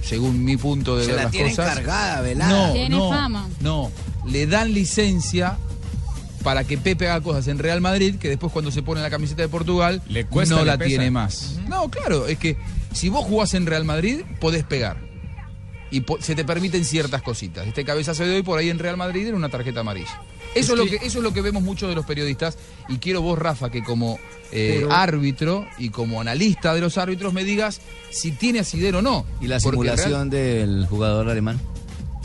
según 0.02 0.44
mi 0.44 0.56
punto 0.56 0.96
de 0.96 1.04
Se 1.04 1.08
ver 1.10 1.16
la 1.16 1.22
las 1.24 1.32
tienen 1.32 1.54
cosas, 1.54 1.74
cargada, 1.74 2.20
velada. 2.22 2.66
no, 2.68 2.72
Tiene 2.72 2.88
no, 2.96 3.10
fama. 3.10 3.48
no. 3.60 3.90
Le 4.26 4.46
dan 4.46 4.72
licencia 4.72 5.58
para 6.42 6.64
que 6.64 6.78
Pepe 6.78 7.08
haga 7.08 7.20
cosas 7.22 7.48
en 7.48 7.58
Real 7.58 7.80
Madrid 7.80 8.16
que 8.16 8.28
después 8.28 8.52
cuando 8.52 8.70
se 8.70 8.82
pone 8.82 9.00
la 9.00 9.10
camiseta 9.10 9.42
de 9.42 9.48
Portugal 9.48 10.02
Le 10.08 10.24
cuesta, 10.26 10.54
no 10.56 10.60
le 10.62 10.66
la 10.66 10.78
pesa. 10.78 10.88
tiene 10.88 11.10
más. 11.10 11.58
No, 11.68 11.88
claro, 11.90 12.26
es 12.26 12.38
que 12.38 12.56
si 12.92 13.08
vos 13.08 13.24
jugás 13.24 13.54
en 13.54 13.66
Real 13.66 13.84
Madrid 13.84 14.22
podés 14.40 14.64
pegar. 14.64 14.98
Y 15.90 16.00
po- 16.00 16.18
se 16.22 16.34
te 16.34 16.44
permiten 16.44 16.84
ciertas 16.86 17.20
cositas. 17.22 17.66
Este 17.66 17.84
cabezazo 17.84 18.24
de 18.24 18.36
hoy 18.36 18.42
por 18.42 18.58
ahí 18.58 18.70
en 18.70 18.78
Real 18.78 18.96
Madrid 18.96 19.26
era 19.26 19.36
una 19.36 19.50
tarjeta 19.50 19.80
amarilla. 19.80 20.20
Eso 20.54 20.72
es, 20.74 20.78
lo 20.78 20.84
que, 20.86 20.96
eso 20.96 21.18
es 21.18 21.24
lo 21.24 21.32
que 21.32 21.40
vemos 21.42 21.62
muchos 21.62 21.88
de 21.88 21.94
los 21.94 22.04
periodistas 22.04 22.58
y 22.88 22.96
quiero 22.98 23.22
vos, 23.22 23.38
Rafa, 23.38 23.70
que 23.70 23.82
como 23.82 24.18
eh, 24.52 24.78
Pero- 24.80 24.92
árbitro 24.92 25.66
y 25.78 25.88
como 25.90 26.20
analista 26.20 26.74
de 26.74 26.80
los 26.80 26.96
árbitros 26.98 27.32
me 27.34 27.44
digas 27.44 27.80
si 28.10 28.32
tiene 28.32 28.60
asidero 28.60 28.98
o 28.98 29.02
no. 29.02 29.24
¿Y 29.40 29.46
la 29.46 29.58
Porque 29.60 29.76
simulación 29.76 30.28
del 30.30 30.86
jugador 30.88 31.28
alemán? 31.30 31.60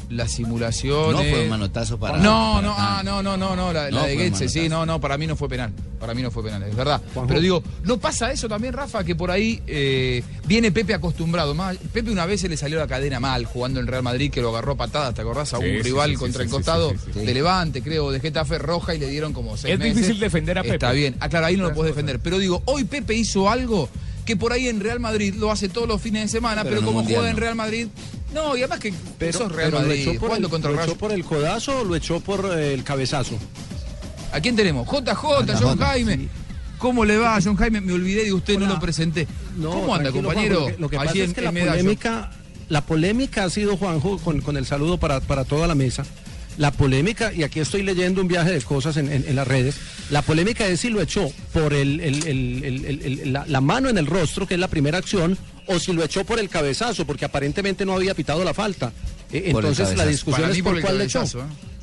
La 0.09 0.27
simulación. 0.27 1.11
No 1.11 1.17
fue 1.17 1.43
un 1.43 1.49
manotazo 1.49 1.97
para. 1.99 2.17
No, 2.19 2.53
para 2.55 2.61
no, 2.67 2.75
ah, 2.77 3.01
no, 3.03 3.21
no, 3.21 3.35
no, 3.35 3.55
no, 3.57 3.73
la, 3.73 3.89
No 3.91 3.97
la 3.97 4.05
de 4.07 4.15
Goetze, 4.15 4.47
sí, 4.47 4.69
no, 4.69 4.85
no, 4.85 5.01
para 5.01 5.17
mí 5.17 5.27
no 5.27 5.35
fue 5.35 5.49
penal. 5.49 5.73
Para 5.99 6.13
mí 6.13 6.21
no 6.21 6.31
fue 6.31 6.43
penal, 6.43 6.63
es 6.63 6.75
verdad. 6.75 7.01
Juanjo. 7.13 7.27
Pero 7.27 7.41
digo, 7.41 7.63
¿no 7.83 7.97
pasa 7.97 8.31
eso 8.31 8.47
también, 8.47 8.71
Rafa? 8.73 9.03
Que 9.03 9.15
por 9.15 9.31
ahí 9.31 9.61
eh, 9.67 10.23
viene 10.45 10.71
Pepe 10.71 10.93
acostumbrado. 10.93 11.53
Más, 11.55 11.75
Pepe 11.91 12.09
una 12.11 12.25
vez 12.25 12.39
se 12.39 12.47
le 12.47 12.55
salió 12.55 12.77
la 12.79 12.87
cadena 12.87 13.19
mal 13.19 13.45
jugando 13.45 13.79
en 13.81 13.87
Real 13.87 14.03
Madrid, 14.03 14.31
que 14.31 14.41
lo 14.41 14.49
agarró 14.49 14.73
a 14.73 14.77
patadas, 14.77 15.13
¿te 15.13 15.21
acordás? 15.21 15.53
A 15.53 15.57
un 15.57 15.65
Sí, 15.65 15.81
rival 15.81 16.09
sí, 16.11 16.15
sí, 16.15 16.19
contra 16.19 16.41
sí, 16.43 16.45
el 16.45 16.51
costado 16.51 16.89
sí, 16.91 16.97
sí, 17.05 17.11
sí. 17.13 17.25
de 17.25 17.33
Levante, 17.33 17.81
creo, 17.81 18.11
de 18.11 18.19
Getafe 18.21 18.59
roja 18.59 18.95
y 18.95 18.99
le 18.99 19.09
dieron 19.09 19.33
como 19.33 19.57
seis 19.57 19.73
Es 19.73 19.79
meses. 19.79 19.95
difícil 19.97 20.19
defender 20.19 20.57
a 20.57 20.61
Pepe. 20.63 20.75
Está 20.75 20.91
bien. 20.93 21.15
Ah, 21.19 21.27
claro, 21.27 21.47
ahí 21.47 21.57
no 21.57 21.63
lo 21.63 21.73
puedes 21.73 21.93
defender. 21.93 22.19
Pero 22.19 22.37
digo, 22.37 22.61
hoy 22.65 22.85
Pepe 22.85 23.13
hizo 23.15 23.49
algo 23.49 23.89
que 24.23 24.35
por 24.37 24.53
ahí 24.53 24.67
en 24.67 24.79
Real 24.81 24.99
Madrid 24.99 25.33
lo 25.35 25.51
hace 25.51 25.67
todos 25.69 25.87
los 25.87 26.01
fines 26.01 26.23
de 26.23 26.27
semana, 26.27 26.63
Pero 26.63 26.75
pero, 26.75 26.85
como 26.85 26.99
mundial 26.99 27.19
juega 27.19 27.31
en. 27.31 27.37
Real 27.37 27.55
Madrid. 27.55 27.87
No, 28.33 28.55
y 28.55 28.59
además 28.59 28.79
que 28.79 28.93
Pero, 29.17 29.29
eso 29.29 29.45
es 29.45 29.51
Real 29.51 29.71
pero 29.71 29.85
lo 29.85 29.93
echó 29.93 30.19
por, 30.19 30.37
el, 30.37 30.49
contra 30.49 30.71
lo 30.71 30.77
Rayo. 30.77 30.91
echó 30.91 30.99
por 30.99 31.11
el 31.11 31.23
codazo 31.23 31.79
o 31.79 31.83
lo 31.83 31.95
echó 31.95 32.19
por 32.19 32.45
eh, 32.57 32.73
el 32.73 32.83
cabezazo. 32.83 33.37
¿A 34.31 34.39
quién 34.41 34.55
tenemos? 34.55 34.87
JJ, 34.87 35.59
John 35.59 35.77
Jaime. 35.79 36.27
¿Cómo 36.77 37.05
le 37.05 37.17
va, 37.17 37.39
John 37.43 37.55
Jaime? 37.55 37.81
Me 37.81 37.93
olvidé 37.93 38.25
de 38.25 38.33
usted, 38.33 38.59
no 38.59 38.67
lo 38.67 38.79
presenté. 38.79 39.27
No, 39.57 39.71
¿Cómo 39.71 39.95
anda, 39.95 40.11
compañero? 40.11 40.67
Lo 40.77 40.89
que, 40.89 40.97
pasa 40.97 41.17
es 41.17 41.33
que 41.33 41.41
la 41.41 41.51
polémica, 41.51 42.31
la 42.69 42.81
polémica 42.81 43.45
ha 43.45 43.49
sido, 43.49 43.77
Juanjo, 43.77 44.17
con, 44.19 44.41
con 44.41 44.57
el 44.57 44.65
saludo 44.65 44.97
para, 44.97 45.19
para 45.21 45.43
toda 45.45 45.67
la 45.67 45.75
mesa. 45.75 46.03
La 46.57 46.71
polémica, 46.71 47.31
y 47.33 47.43
aquí 47.43 47.59
estoy 47.59 47.83
leyendo 47.83 48.19
un 48.21 48.27
viaje 48.27 48.51
de 48.51 48.61
cosas 48.61 48.97
en, 48.97 49.11
en- 49.11 49.25
en 49.27 49.35
las 49.35 49.47
redes, 49.47 49.75
la 50.09 50.21
polémica 50.23 50.65
es 50.67 50.79
si 50.79 50.89
lo 50.89 51.01
echó 51.01 51.31
por 51.53 51.73
el, 51.73 51.99
el- 51.99 52.25
el- 52.27 52.63
el- 52.65 52.85
el- 52.85 53.01
el- 53.21 53.33
la, 53.33 53.45
la 53.47 53.61
mano 53.61 53.89
en 53.89 53.97
el 53.97 54.07
rostro, 54.07 54.47
que 54.47 54.55
es 54.55 54.59
la 54.59 54.67
primera 54.67 54.97
acción, 54.97 55.37
o 55.67 55.79
si 55.79 55.93
lo 55.93 56.03
echó 56.03 56.23
por 56.23 56.39
el 56.39 56.49
cabezazo, 56.49 57.05
porque 57.05 57.25
aparentemente 57.25 57.85
no 57.85 57.93
había 57.93 58.15
pitado 58.15 58.43
la 58.43 58.53
falta. 58.55 58.91
Eh, 59.31 59.43
Entonces 59.47 59.89
la 59.89 59.97
cabezazo. 59.97 60.09
discusión 60.09 60.41
Para 60.43 60.55
es 60.55 60.61
por, 60.63 60.81
cuál 60.81 60.97
le 60.97 61.03
echó. 61.03 61.19
cabezazo, 61.19 61.41
¿eh? 61.41 61.76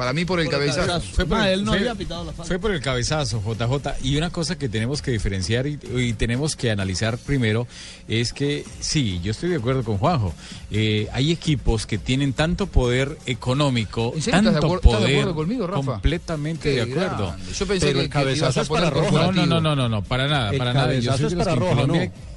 Para 0.00 0.14
mí 0.14 0.24
por 0.24 0.40
el 0.40 0.48
cabezazo. 0.48 0.98
Fue 1.12 1.26
por, 1.26 1.36
Ah, 1.36 1.48
el, 1.52 1.58
él 1.60 1.64
no 1.66 1.72
fue- 1.72 1.80
había 1.80 1.94
pitado 1.94 2.24
la 2.24 2.32
falta. 2.32 2.44
fue 2.44 2.58
por 2.58 2.70
el 2.72 2.80
cabezazo, 2.80 3.42
JJ. 3.46 3.96
Y 4.02 4.16
una 4.16 4.30
cosa 4.30 4.56
que 4.56 4.70
tenemos 4.70 5.02
que 5.02 5.10
diferenciar 5.10 5.66
y, 5.66 5.78
y 5.94 6.14
tenemos 6.14 6.56
que 6.56 6.70
analizar 6.70 7.18
primero 7.18 7.66
es 8.08 8.32
que, 8.32 8.64
sí, 8.80 9.20
yo 9.22 9.32
estoy 9.32 9.50
de 9.50 9.56
acuerdo 9.56 9.84
con 9.84 9.98
Juanjo. 9.98 10.32
Eh, 10.70 11.06
hay 11.12 11.30
equipos 11.32 11.84
que 11.86 11.98
tienen 11.98 12.32
tanto 12.32 12.66
poder 12.66 13.18
económico, 13.26 14.12
¿En 14.16 14.22
serio 14.22 14.38
estás 14.40 14.54
de 14.54 14.60
tanto 14.60 14.74
estás 14.76 14.90
de 14.92 14.98
poder, 14.98 15.18
acuerdo 15.18 15.34
conmigo, 15.34 15.66
Rafa? 15.66 15.82
completamente 15.92 16.62
Qué 16.70 16.76
de 16.76 16.82
acuerdo. 16.92 17.26
grande. 17.28 17.52
Yo 17.52 17.66
pensé 17.66 17.86
Pero 17.88 17.98
que- 17.98 18.04
el 18.06 18.10
cabezazo 18.10 18.62
es 18.62 18.68
para 18.70 18.88
roja. 18.88 19.32
No, 19.32 19.46
no, 19.46 19.60
no, 19.60 19.76
no, 19.76 19.88
no, 19.88 20.02
para 20.02 20.26
nada, 20.28 20.50
El 20.52 20.56
para 20.58 20.72
nada. 20.72 20.86
Yo 20.94 21.10
cabezazo 21.10 21.16
soy 21.18 21.26
es 21.26 21.30
de 21.32 21.36
para 21.36 21.54
roja, 21.56 21.74
Colombia 21.82 22.06
¿no? 22.06 22.29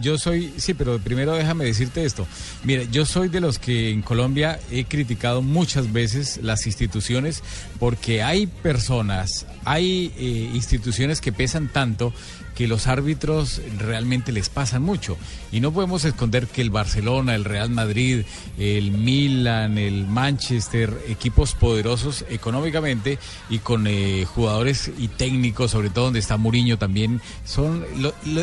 Yo 0.00 0.18
soy, 0.18 0.52
sí, 0.56 0.74
pero 0.74 0.98
primero 0.98 1.34
déjame 1.34 1.64
decirte 1.64 2.04
esto. 2.04 2.26
Mira, 2.64 2.84
yo 2.84 3.04
soy 3.04 3.28
de 3.28 3.40
los 3.40 3.58
que 3.58 3.90
en 3.90 4.02
Colombia 4.02 4.58
he 4.70 4.84
criticado 4.84 5.42
muchas 5.42 5.92
veces 5.92 6.40
las 6.42 6.66
instituciones 6.66 7.42
porque 7.78 8.22
hay 8.22 8.46
personas, 8.46 9.46
hay 9.64 10.12
eh, 10.16 10.50
instituciones 10.54 11.20
que 11.20 11.32
pesan 11.32 11.68
tanto 11.68 12.12
que 12.56 12.66
los 12.66 12.86
árbitros 12.86 13.60
realmente 13.78 14.32
les 14.32 14.48
pasan 14.48 14.82
mucho. 14.82 15.16
Y 15.52 15.60
no 15.60 15.72
podemos 15.72 16.04
esconder 16.04 16.46
que 16.46 16.62
el 16.62 16.70
Barcelona, 16.70 17.34
el 17.34 17.44
Real 17.44 17.70
Madrid, 17.70 18.24
el 18.58 18.90
Milan, 18.92 19.78
el 19.78 20.06
Manchester, 20.06 20.92
equipos 21.08 21.54
poderosos 21.54 22.24
económicamente 22.30 23.18
y 23.50 23.58
con 23.58 23.86
eh, 23.86 24.24
jugadores 24.24 24.90
y 24.98 25.08
técnicos, 25.08 25.70
sobre 25.70 25.90
todo 25.90 26.06
donde 26.06 26.20
está 26.20 26.38
Mourinho 26.38 26.78
también, 26.78 27.20
son 27.44 27.84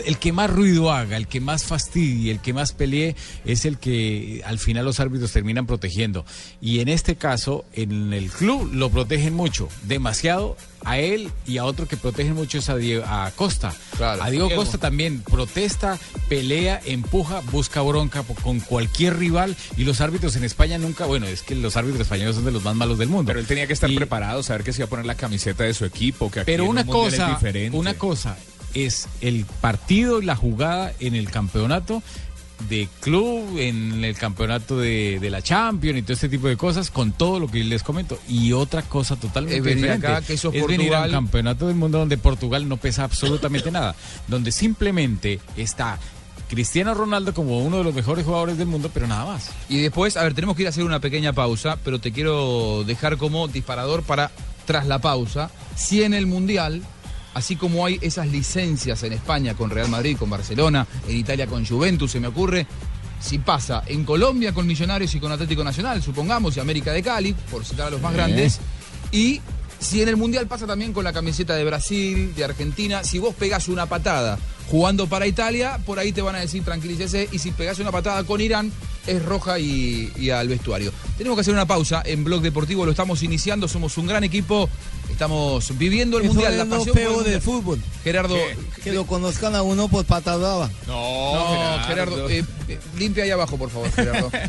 el 0.06 0.18
que 0.20 0.32
más 0.32 0.50
ruido 0.50 0.92
haga, 0.92 1.18
el 1.18 1.28
que 1.28 1.42
más 1.42 1.66
fastidie, 1.66 2.32
el 2.32 2.40
que 2.40 2.54
más 2.54 2.72
pelee, 2.72 3.16
es 3.46 3.66
el 3.66 3.80
que 3.80 4.44
al 4.46 4.60
final 4.60 4.86
los 4.86 5.00
árbitros 5.00 5.32
terminan 5.32 5.66
protegiendo. 5.66 6.24
Y 6.62 6.80
en 6.80 6.88
este 6.88 7.16
caso, 7.16 7.66
en 7.74 8.14
el 8.14 8.30
club 8.30 8.72
lo 8.74 8.92
protegen 8.92 9.34
mucho, 9.34 9.70
demasiado 9.88 10.56
a 10.86 11.00
él 11.00 11.32
y 11.46 11.58
a 11.58 11.66
otro 11.66 11.88
que 11.88 11.98
protegen 11.98 12.34
mucho 12.34 12.58
es 12.58 12.70
a, 12.70 12.76
Diego, 12.76 13.04
a 13.06 13.32
Costa. 13.36 13.74
a 14.00 14.30
Diego 14.30 14.48
Diego. 14.48 14.62
Costa 14.62 14.78
también 14.78 15.22
protesta, 15.22 15.98
pelea, 16.30 16.82
empuja, 16.86 17.42
busca 17.52 17.82
bronca 17.82 18.24
con 18.44 18.60
cualquier 18.60 19.18
rival 19.18 19.56
y 19.78 19.84
los 19.84 20.02
árbitros 20.02 20.36
en 20.36 20.44
España 20.44 20.78
nunca, 20.78 21.06
bueno, 21.06 21.28
es 21.28 21.42
que 21.42 21.56
los 21.56 21.78
árbitros 21.78 22.02
españoles 22.02 22.36
son 22.36 22.46
de 22.46 22.52
los 22.52 22.64
más 22.64 22.76
malos 22.76 22.98
del 22.98 23.10
mundo. 23.10 23.28
Pero 23.28 23.40
él 23.40 23.46
tenía 23.48 23.68
que 23.68 23.74
estar 23.74 23.94
preparado, 23.94 24.44
saber 24.44 24.64
que 24.64 24.74
se 24.74 24.82
iba 24.82 24.86
a 24.88 24.90
poner 24.90 25.06
la 25.06 25.16
camiseta 25.16 25.64
de 25.64 25.74
su 25.74 25.86
equipo, 25.86 26.30
que 26.32 26.42
aquí 26.42 26.46
Pero 26.52 26.64
en 26.66 26.70
una 26.70 26.82
un 26.82 26.88
cosa, 26.88 27.32
es 27.32 27.40
diferente. 27.40 27.78
una 27.78 27.94
cosa 27.96 28.38
es 28.74 29.08
el 29.22 29.46
partido 29.62 30.22
y 30.22 30.26
la 30.26 30.36
jugada 30.36 30.94
en 31.00 31.16
el 31.16 31.30
campeonato 31.30 32.02
de 32.70 32.88
club, 33.02 33.58
en 33.60 34.04
el 34.04 34.16
campeonato 34.16 34.78
de, 34.78 35.20
de 35.20 35.30
la 35.30 35.42
Champions 35.42 36.00
y 36.00 36.02
todo 36.04 36.14
este 36.14 36.30
tipo 36.30 36.48
de 36.48 36.56
cosas, 36.58 36.92
con 36.92 37.12
todo 37.12 37.40
lo 37.40 37.48
que 37.50 37.64
les 37.64 37.84
comento. 37.84 38.18
Y 38.30 38.54
otra 38.54 38.82
cosa 38.84 39.16
totalmente 39.16 39.58
Es 39.58 39.64
venir 39.64 39.78
diferente. 39.84 40.08
acá, 40.08 40.22
que 40.26 40.34
eso 40.34 40.50
es 40.50 40.56
es 40.56 40.62
venir 40.62 40.88
Portugal. 40.88 41.04
al 41.04 41.12
campeonato 41.12 41.68
del 41.68 41.76
mundo 41.76 41.98
donde 42.00 42.18
Portugal 42.18 42.68
no 42.70 42.78
pesa 42.78 43.04
absolutamente 43.04 43.70
nada, 43.72 43.96
donde 44.28 44.52
simplemente 44.52 45.40
está 45.58 46.00
Cristiano 46.50 46.94
Ronaldo 46.94 47.34
como 47.34 47.60
uno 47.64 47.80
de 47.80 47.84
los 47.84 47.96
mejores 47.96 48.26
jugadores 48.26 48.58
del 48.58 48.68
mundo, 48.68 48.92
pero 48.94 49.08
nada 49.08 49.26
más. 49.26 49.50
Y 49.70 49.78
después, 49.82 50.16
a 50.18 50.24
ver, 50.24 50.34
tenemos 50.36 50.56
que 50.56 50.62
ir 50.62 50.68
a 50.68 50.70
hacer 50.70 50.84
una 50.84 51.00
pequeña 51.00 51.34
pausa, 51.34 51.78
pero 51.84 52.00
te 52.00 52.12
quiero 52.12 52.84
dejar 52.86 53.18
como 53.18 53.48
disparador 53.48 54.04
para, 54.04 54.30
tras 54.66 54.86
la 54.86 55.00
pausa, 55.00 55.50
si 55.76 56.04
en 56.04 56.14
el 56.14 56.28
Mundial, 56.28 56.84
así 57.34 57.56
como 57.56 57.86
hay 57.86 58.00
esas 58.02 58.28
licencias 58.28 59.04
en 59.04 59.14
España 59.14 59.56
con 59.56 59.70
Real 59.70 59.90
Madrid, 59.90 60.18
con 60.18 60.30
Barcelona, 60.30 60.88
en 61.08 61.18
Italia 61.18 61.48
con 61.48 61.66
Juventus, 61.66 62.12
se 62.12 62.20
me 62.20 62.28
ocurre, 62.28 62.68
si 63.20 63.40
pasa 63.40 63.84
en 63.88 64.04
Colombia 64.04 64.54
con 64.54 64.68
Millonarios 64.68 65.16
y 65.16 65.20
con 65.20 65.32
Atlético 65.32 65.64
Nacional, 65.64 66.02
supongamos, 66.04 66.58
y 66.58 66.60
América 66.60 66.92
de 66.92 67.02
Cali, 67.02 67.34
por 67.50 67.64
citar 67.66 67.88
a 67.88 67.90
los 67.90 68.02
más 68.02 68.14
grandes, 68.14 68.60
y 69.12 69.42
si 69.80 70.02
en 70.02 70.10
el 70.10 70.18
Mundial 70.18 70.48
pasa 70.48 70.66
también 70.66 70.94
con 70.94 71.04
la 71.04 71.14
camiseta 71.14 71.56
de 71.56 71.66
Brasil, 71.66 72.34
de 72.36 72.44
Argentina, 72.44 73.04
si 73.04 73.20
vos 73.20 73.36
pegás 73.36 73.68
una 73.68 73.86
patada 73.86 74.40
jugando 74.70 75.08
para 75.08 75.28
Italia, 75.28 75.80
por 75.86 76.00
ahí 76.00 76.14
te 76.14 76.22
van 76.22 76.36
a 76.36 76.40
decir 76.40 76.64
tranquilícese, 76.64 77.28
y 77.32 77.40
si 77.40 77.52
pegás 77.52 77.80
una 77.80 77.92
patada 77.92 78.24
con 78.24 78.40
Irán, 78.40 78.72
es 79.08 79.24
roja 79.24 79.60
y, 79.60 80.12
y 80.18 80.30
al 80.30 80.48
vestuario. 80.48 80.94
Tenemos 81.18 81.36
que 81.36 81.42
hacer 81.42 81.54
una 81.54 81.66
pausa 81.66 82.02
en 82.06 82.24
Blog 82.24 82.42
Deportivo, 82.42 82.86
lo 82.86 82.92
estamos 82.92 83.24
iniciando, 83.24 83.68
somos 83.68 83.98
un 83.98 84.08
gran 84.08 84.24
equipo, 84.24 84.70
estamos 85.14 85.78
viviendo 85.78 86.18
el 86.18 86.26
Eso 86.26 86.34
Mundial, 86.34 86.54
es 86.54 86.60
la 86.60 86.66
pasión 86.78 86.96
feo 86.96 87.24
del 87.24 87.42
fútbol. 87.42 87.80
Gerardo, 88.04 88.36
Que 88.84 88.92
lo 88.92 89.06
conozcan 89.08 89.56
a 89.56 89.62
uno 89.62 89.88
por 89.88 90.04
pata 90.06 90.36
brava. 90.36 90.70
no, 90.88 91.80
Gerardo, 91.88 92.30
eh, 92.30 92.44
eh, 92.68 92.80
limpia 92.98 93.24
ahí 93.24 93.32
abajo, 93.32 93.58
por 93.58 93.70
favor, 93.70 93.92
Gerardo. 93.92 94.30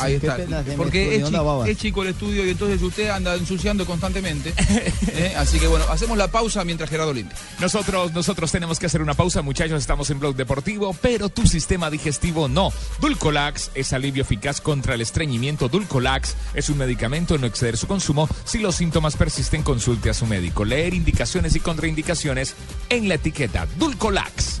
Ahí 0.00 0.18
Qué 0.18 0.26
está. 0.26 0.36
pena, 0.36 0.64
Porque 0.76 1.16
es, 1.16 1.24
chi- 1.28 1.76
chico 1.76 2.02
el 2.02 2.08
estudio 2.08 2.44
y 2.44 2.50
entonces 2.50 2.82
usted 2.82 3.08
anda 3.10 3.34
ensuciando 3.36 3.86
constantemente. 3.86 4.52
¿eh? 4.58 5.32
Así 5.36 5.60
que 5.60 5.68
bueno, 5.68 5.84
hacemos 5.90 6.18
la 6.18 6.28
pausa 6.28 6.64
mientras 6.64 6.90
Gerardo 6.90 7.12
limpia. 7.12 7.36
Nosotros, 7.60 8.12
nosotros 8.12 8.50
tenemos 8.50 8.78
que 8.80 8.86
hacer 8.86 9.00
una 9.00 9.14
pausa, 9.14 9.42
muchachos. 9.42 9.80
Estamos 9.80 10.10
en 10.10 10.18
Blog 10.18 10.34
Deportivo, 10.34 10.96
pero 11.00 11.28
tu 11.28 11.46
sistema 11.46 11.88
digestivo 11.88 12.48
no. 12.48 12.72
Dulcolax 13.00 13.70
es 13.74 13.92
alivio 13.92 14.22
eficaz 14.22 14.60
contra 14.60 14.94
el 14.94 15.02
estreñimiento. 15.02 15.68
Dulcolax 15.68 16.34
es 16.54 16.68
un 16.68 16.78
medicamento, 16.78 17.38
no 17.38 17.46
exceder 17.46 17.76
su 17.76 17.86
consumo. 17.86 18.28
Si 18.44 18.58
los 18.58 18.74
síntomas 18.74 19.16
persisten, 19.16 19.62
consulte 19.80 20.10
a 20.10 20.14
su 20.14 20.26
médico. 20.26 20.66
Leer 20.66 20.92
indicaciones 20.92 21.56
y 21.56 21.60
contraindicaciones 21.60 22.54
en 22.90 23.08
la 23.08 23.14
etiqueta. 23.14 23.66
Dulcolax. 23.78 24.60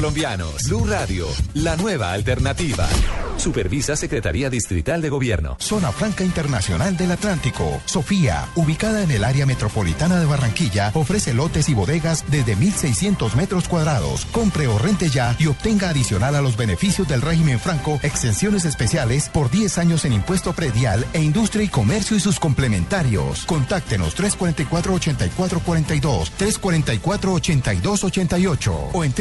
Blue 0.00 0.86
Radio, 0.86 1.26
la 1.52 1.76
nueva 1.76 2.12
alternativa. 2.12 2.88
Supervisa 3.36 3.96
Secretaría 3.96 4.48
Distrital 4.50 5.00
de 5.00 5.08
Gobierno. 5.08 5.56
Zona 5.58 5.90
Franca 5.92 6.24
Internacional 6.24 6.94
del 6.96 7.10
Atlántico. 7.10 7.80
Sofía, 7.86 8.46
ubicada 8.54 9.02
en 9.02 9.10
el 9.10 9.24
área 9.24 9.46
metropolitana 9.46 10.20
de 10.20 10.26
Barranquilla, 10.26 10.92
ofrece 10.94 11.32
lotes 11.32 11.70
y 11.70 11.74
bodegas 11.74 12.26
desde 12.30 12.54
1.600 12.56 13.34
metros 13.34 13.66
cuadrados. 13.66 14.26
Compre 14.26 14.68
o 14.68 14.78
rente 14.78 15.08
ya 15.08 15.34
y 15.38 15.46
obtenga 15.46 15.88
adicional 15.88 16.34
a 16.34 16.42
los 16.42 16.58
beneficios 16.58 17.08
del 17.08 17.22
régimen 17.22 17.58
franco 17.58 17.98
exenciones 18.02 18.66
especiales 18.66 19.30
por 19.30 19.50
10 19.50 19.78
años 19.78 20.04
en 20.04 20.12
impuesto 20.12 20.52
predial 20.52 21.06
e 21.14 21.22
industria 21.22 21.64
y 21.64 21.68
comercio 21.68 22.14
y 22.16 22.20
sus 22.20 22.38
complementarios. 22.38 23.46
Contáctenos 23.46 24.14
344-8442, 24.18 26.30
344-8288 26.38 28.90
o 28.92 29.04
en 29.04 29.14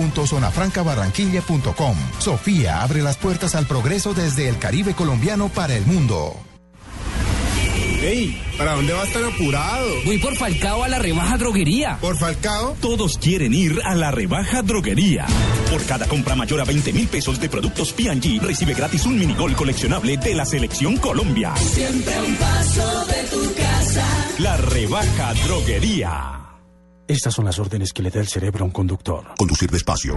www.zonafrancabarranquilla.com. 0.00 1.96
Sofía 2.18 2.82
abre 2.82 3.02
las 3.02 3.16
puertas 3.18 3.54
al 3.54 3.66
progreso 3.66 4.14
desde 4.14 4.48
el 4.48 4.58
Caribe 4.58 4.94
colombiano 4.94 5.48
para 5.48 5.76
el 5.76 5.84
mundo. 5.86 6.36
Ey, 8.02 8.42
¿para 8.56 8.72
dónde 8.76 8.94
va 8.94 9.02
a 9.02 9.04
estar 9.04 9.22
apurado? 9.22 9.86
Voy 10.06 10.16
por 10.16 10.34
Falcao 10.34 10.82
a 10.82 10.88
la 10.88 10.98
rebaja 10.98 11.36
droguería. 11.36 11.98
¿Por 12.00 12.16
Falcao? 12.16 12.74
Todos 12.80 13.18
quieren 13.18 13.52
ir 13.52 13.78
a 13.84 13.94
la 13.94 14.10
rebaja 14.10 14.62
droguería. 14.62 15.26
Por 15.70 15.84
cada 15.84 16.06
compra 16.06 16.34
mayor 16.34 16.62
a 16.62 16.64
20 16.64 16.94
mil 16.94 17.08
pesos 17.08 17.38
de 17.38 17.50
productos 17.50 17.92
P&G, 17.92 18.40
recibe 18.40 18.72
gratis 18.72 19.04
un 19.04 19.18
minigol 19.18 19.54
coleccionable 19.54 20.16
de 20.16 20.34
la 20.34 20.46
Selección 20.46 20.96
Colombia. 20.96 21.54
Siempre 21.56 22.18
un 22.22 22.36
paso 22.36 23.04
de 23.04 23.22
tu 23.24 23.54
casa. 23.54 24.06
La 24.38 24.56
rebaja 24.56 25.34
droguería. 25.44 26.49
Estas 27.10 27.34
son 27.34 27.44
las 27.44 27.58
órdenes 27.58 27.92
que 27.92 28.04
le 28.04 28.10
da 28.10 28.20
el 28.20 28.28
cerebro 28.28 28.62
a 28.62 28.66
un 28.66 28.70
conductor. 28.70 29.34
Conducir 29.36 29.68
despacio. 29.68 30.16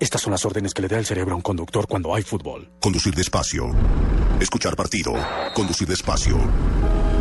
Estas 0.00 0.22
son 0.22 0.30
las 0.30 0.42
órdenes 0.46 0.72
que 0.72 0.80
le 0.80 0.88
da 0.88 0.96
el 0.98 1.04
cerebro 1.04 1.34
a 1.34 1.36
un 1.36 1.42
conductor 1.42 1.86
cuando 1.86 2.14
hay 2.14 2.22
fútbol. 2.22 2.70
Conducir 2.80 3.14
despacio. 3.14 3.66
Escuchar 4.40 4.74
partido. 4.74 5.12
Conducir 5.54 5.86
despacio. 5.86 6.38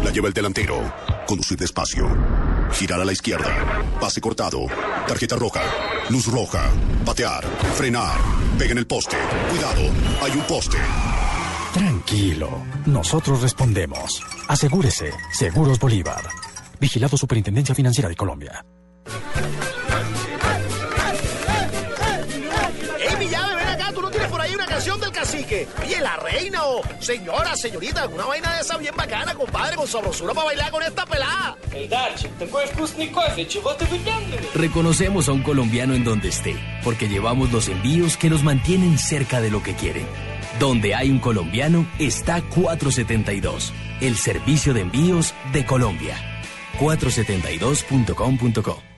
La 0.05 0.09
lleva 0.09 0.29
el 0.29 0.33
delantero. 0.33 0.77
Conducir 1.27 1.57
despacio. 1.57 2.07
Girar 2.71 3.01
a 3.01 3.03
la 3.03 3.11
izquierda. 3.11 3.83
Pase 3.99 4.21
cortado. 4.21 4.67
Tarjeta 5.05 5.35
roja. 5.35 5.61
Luz 6.09 6.27
roja. 6.27 6.71
Patear. 7.05 7.43
Frenar. 7.75 8.17
Pega 8.57 8.71
en 8.71 8.77
el 8.77 8.87
poste. 8.87 9.17
Cuidado. 9.49 9.81
Hay 10.21 10.31
un 10.31 10.47
poste. 10.47 10.77
Tranquilo. 11.73 12.63
Nosotros 12.85 13.41
respondemos. 13.41 14.23
Asegúrese. 14.47 15.11
Seguros 15.33 15.77
Bolívar. 15.77 16.23
Vigilado 16.85 17.17
Superintendencia 17.17 17.73
Financiera 17.73 18.07
de 18.07 18.15
Colombia. 18.15 18.63
¡Ey, 22.99 23.17
mi 23.17 23.27
llave, 23.27 23.55
ven 23.55 23.67
acá! 23.69 23.91
¡Tú 23.91 24.03
no 24.03 24.11
tienes 24.11 24.29
por 24.29 24.39
ahí 24.39 24.53
una 24.53 24.67
canción 24.67 24.99
del 24.99 25.11
cacique. 25.11 25.67
Oye, 25.81 25.99
la 25.99 26.15
reina 26.17 26.63
o 26.63 26.83
señora, 26.99 27.55
señorita, 27.55 28.03
alguna 28.03 28.25
vaina 28.25 28.53
de 28.53 28.61
esa 28.61 28.77
bien 28.77 28.95
bacana, 28.95 29.33
compadre, 29.33 29.77
con 29.77 29.87
sabrosura 29.87 30.35
para 30.35 30.45
bailar 30.45 30.69
con 30.69 30.83
esta 30.83 31.07
pelada. 31.07 31.57
Reconocemos 34.53 35.27
a 35.27 35.31
un 35.31 35.41
colombiano 35.41 35.95
en 35.95 36.03
donde 36.03 36.27
esté, 36.27 36.55
porque 36.83 37.07
llevamos 37.07 37.51
los 37.51 37.67
envíos 37.67 38.15
que 38.15 38.29
nos 38.29 38.43
mantienen 38.43 38.99
cerca 38.99 39.41
de 39.41 39.49
lo 39.49 39.63
que 39.63 39.73
quieren. 39.73 40.05
Donde 40.59 40.93
hay 40.93 41.09
un 41.09 41.17
colombiano 41.17 41.87
está 41.97 42.43
472, 42.43 43.73
el 44.01 44.17
servicio 44.17 44.75
de 44.75 44.81
envíos 44.81 45.33
de 45.51 45.65
Colombia. 45.65 46.34
472.com.co 46.79 48.94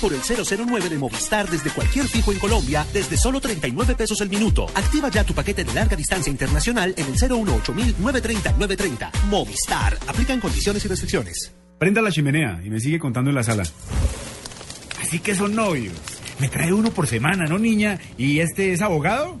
por 0.00 0.12
el 0.12 0.20
009 0.20 0.88
de 0.88 0.98
Movistar 0.98 1.48
desde 1.48 1.70
cualquier 1.70 2.06
fijo 2.08 2.32
en 2.32 2.38
Colombia 2.38 2.86
desde 2.92 3.16
solo 3.16 3.40
39 3.40 3.94
pesos 3.94 4.20
el 4.20 4.30
minuto. 4.30 4.66
Activa 4.74 5.08
ya 5.10 5.24
tu 5.24 5.34
paquete 5.34 5.64
de 5.64 5.74
larga 5.74 5.96
distancia 5.96 6.30
internacional 6.30 6.94
en 6.96 7.06
el 7.06 7.12
018 7.12 7.74
930 7.74 8.52
930. 8.52 9.12
Movistar. 9.28 9.98
Aplican 10.06 10.40
condiciones 10.40 10.84
y 10.84 10.88
restricciones. 10.88 11.52
Prenda 11.78 12.02
la 12.02 12.10
chimenea 12.10 12.60
y 12.64 12.70
me 12.70 12.80
sigue 12.80 12.98
contando 12.98 13.30
en 13.30 13.36
la 13.36 13.42
sala. 13.42 13.62
Así 15.00 15.18
que 15.18 15.34
son 15.34 15.54
novios. 15.54 15.94
Me 16.38 16.48
trae 16.48 16.72
uno 16.72 16.90
por 16.90 17.06
semana, 17.06 17.46
¿no, 17.46 17.58
niña? 17.58 17.98
¿Y 18.16 18.40
este 18.40 18.72
es 18.72 18.80
abogado? 18.80 19.40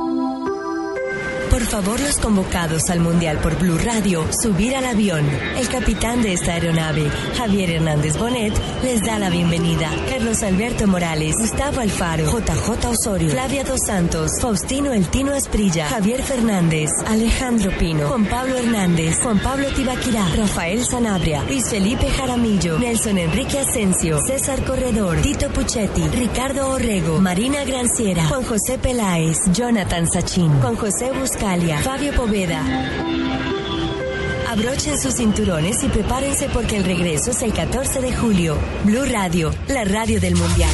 Por 1.51 1.65
favor, 1.65 1.99
los 1.99 2.17
convocados 2.17 2.89
al 2.89 3.01
Mundial 3.01 3.37
por 3.39 3.59
Blue 3.59 3.77
Radio, 3.77 4.25
subir 4.31 4.73
al 4.73 4.85
avión. 4.85 5.29
El 5.57 5.67
capitán 5.67 6.21
de 6.21 6.31
esta 6.31 6.53
aeronave, 6.53 7.11
Javier 7.37 7.71
Hernández 7.71 8.17
Bonet, 8.17 8.53
les 8.83 9.01
da 9.01 9.19
la 9.19 9.29
bienvenida. 9.29 9.89
Carlos 10.09 10.43
Alberto 10.43 10.87
Morales, 10.87 11.35
Gustavo 11.37 11.81
Alfaro, 11.81 12.25
JJ 12.25 12.87
Osorio, 12.87 13.31
Flavia 13.31 13.65
Dos 13.65 13.81
Santos, 13.85 14.31
Faustino 14.39 14.93
El 14.93 15.09
Tino 15.09 15.33
Esprilla, 15.33 15.89
Javier 15.89 16.23
Fernández, 16.23 16.89
Alejandro 17.05 17.71
Pino, 17.77 18.07
Juan 18.07 18.25
Pablo 18.27 18.55
Hernández, 18.57 19.19
Juan 19.21 19.39
Pablo 19.39 19.67
Tibaquirá, 19.75 20.25
Rafael 20.33 20.85
Sanabria, 20.85 21.43
Luis 21.43 21.67
Felipe 21.69 22.09
Jaramillo, 22.09 22.79
Nelson 22.79 23.17
Enrique 23.17 23.59
Asensio, 23.59 24.19
César 24.25 24.63
Corredor, 24.63 25.17
Tito 25.21 25.49
Puchetti, 25.49 26.07
Ricardo 26.07 26.69
Orrego, 26.69 27.19
Marina 27.19 27.65
Granciera, 27.65 28.25
Juan 28.29 28.43
José 28.45 28.77
Peláez, 28.77 29.37
Jonathan 29.51 30.07
Sachin, 30.09 30.61
Juan 30.61 30.77
José 30.77 31.11
Buscalia, 31.41 31.79
Fabio 31.79 32.13
Poveda. 32.13 32.61
Abrochen 34.47 34.95
sus 34.99 35.15
cinturones 35.15 35.83
y 35.83 35.87
prepárense 35.87 36.47
porque 36.49 36.77
el 36.77 36.83
regreso 36.83 37.31
es 37.31 37.41
el 37.41 37.51
14 37.51 37.99
de 37.99 38.15
julio. 38.15 38.59
Blue 38.83 39.05
Radio, 39.05 39.51
la 39.67 39.83
radio 39.83 40.21
del 40.21 40.35
Mundial. 40.35 40.69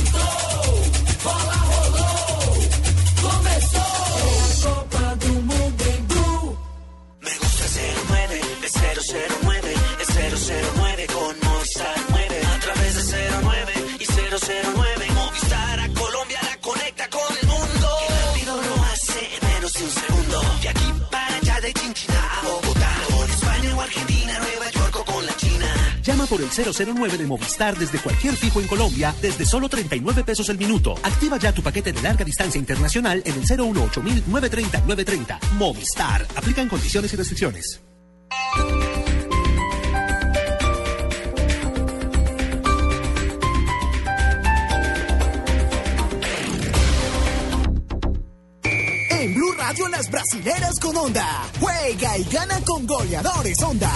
El 26.42 26.50
009 26.96 27.18
de 27.18 27.26
Movistar 27.26 27.78
desde 27.78 28.00
cualquier 28.00 28.36
fijo 28.36 28.60
en 28.62 28.68
Colombia 28.68 29.14
desde 29.22 29.46
solo 29.46 29.70
39 29.70 30.24
pesos 30.24 30.50
el 30.50 30.58
minuto. 30.58 30.96
Activa 31.04 31.38
ya 31.38 31.54
tu 31.54 31.62
paquete 31.62 31.94
de 31.94 32.02
larga 32.02 32.24
distancia 32.26 32.60
internacional 32.60 33.22
en 33.26 33.34
el 33.34 33.42
018 33.42 34.02
930 34.04 34.80
930. 34.82 35.40
Movistar. 35.58 36.26
Aplican 36.36 36.68
condiciones 36.68 37.14
y 37.14 37.16
restricciones. 37.16 37.82
En 49.10 49.34
Blue 49.34 49.54
Radio 49.58 49.88
las 49.88 50.10
brasileras 50.12 50.80
con 50.80 50.96
onda. 50.96 51.26
Juega 51.60 52.18
y 52.18 52.24
gana 52.26 52.60
con 52.66 52.86
goleadores 52.86 53.62
onda. 53.64 53.92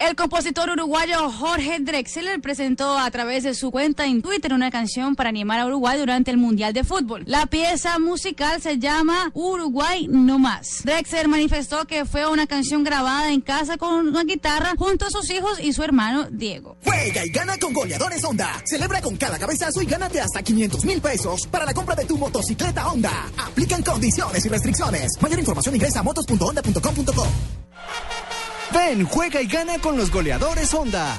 El 0.00 0.16
compositor 0.16 0.70
uruguayo 0.70 1.30
Jorge 1.30 1.78
Drexler 1.78 2.40
presentó 2.40 2.98
a 2.98 3.10
través 3.10 3.44
de 3.44 3.52
su 3.52 3.70
cuenta 3.70 4.06
en 4.06 4.22
Twitter 4.22 4.54
una 4.54 4.70
canción 4.70 5.14
para 5.14 5.28
animar 5.28 5.60
a 5.60 5.66
Uruguay 5.66 5.98
durante 5.98 6.30
el 6.30 6.38
Mundial 6.38 6.72
de 6.72 6.84
Fútbol. 6.84 7.22
La 7.26 7.44
pieza 7.44 7.98
musical 7.98 8.62
se 8.62 8.78
llama 8.78 9.30
Uruguay 9.34 10.08
No 10.08 10.38
Más. 10.38 10.80
Drexler 10.84 11.28
manifestó 11.28 11.84
que 11.84 12.06
fue 12.06 12.26
una 12.26 12.46
canción 12.46 12.82
grabada 12.82 13.30
en 13.30 13.42
casa 13.42 13.76
con 13.76 14.08
una 14.08 14.24
guitarra 14.24 14.72
junto 14.78 15.04
a 15.04 15.10
sus 15.10 15.28
hijos 15.30 15.60
y 15.60 15.74
su 15.74 15.82
hermano 15.82 16.28
Diego. 16.30 16.78
Juega 16.82 17.26
y 17.26 17.28
gana 17.28 17.58
con 17.58 17.74
goleadores 17.74 18.24
Honda. 18.24 18.54
Celebra 18.64 19.02
con 19.02 19.18
cada 19.18 19.38
cabezazo 19.38 19.82
y 19.82 19.84
gánate 19.84 20.18
hasta 20.18 20.42
500 20.42 20.82
mil 20.86 21.02
pesos 21.02 21.46
para 21.46 21.66
la 21.66 21.74
compra 21.74 21.94
de 21.94 22.06
tu 22.06 22.16
motocicleta 22.16 22.88
Honda. 22.88 23.30
Aplican 23.36 23.82
condiciones 23.82 24.46
y 24.46 24.48
restricciones. 24.48 25.12
Mayor 25.20 25.40
información 25.40 25.74
ingresa 25.74 26.00
a 26.00 26.02
motos.honda.com.co. 26.02 27.26
Ven, 28.72 29.04
juega 29.04 29.42
y 29.42 29.46
gana 29.46 29.78
con 29.78 29.96
los 29.96 30.10
goleadores 30.10 30.74
Honda. 30.74 31.18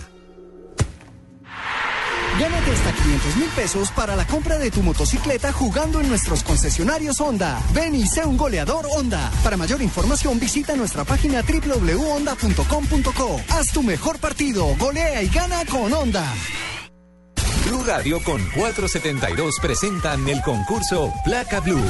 Gánate 2.40 2.72
hasta 2.72 2.94
500 2.94 3.36
mil 3.36 3.50
pesos 3.50 3.92
para 3.92 4.16
la 4.16 4.26
compra 4.26 4.58
de 4.58 4.72
tu 4.72 4.82
motocicleta 4.82 5.52
jugando 5.52 6.00
en 6.00 6.08
nuestros 6.10 6.44
concesionarios 6.44 7.20
Honda. 7.20 7.62
Ven 7.74 7.94
y 7.94 8.08
sé 8.08 8.26
un 8.26 8.38
goleador 8.38 8.88
Honda. 8.90 9.30
Para 9.44 9.58
mayor 9.58 9.82
información 9.82 10.40
visita 10.40 10.76
nuestra 10.76 11.04
página 11.04 11.42
www.honda.com.co. 11.42 13.42
Haz 13.50 13.68
tu 13.74 13.84
mejor 13.84 14.18
partido, 14.20 14.66
golea 14.80 15.22
y 15.22 15.28
gana 15.28 15.66
con 15.66 15.94
Honda. 15.94 16.26
Blue 17.68 17.84
Radio 17.86 18.24
con 18.24 18.42
472 18.56 19.56
presentan 19.62 20.28
el 20.28 20.42
concurso 20.42 21.14
Placa 21.24 21.60
Blue. 21.60 21.84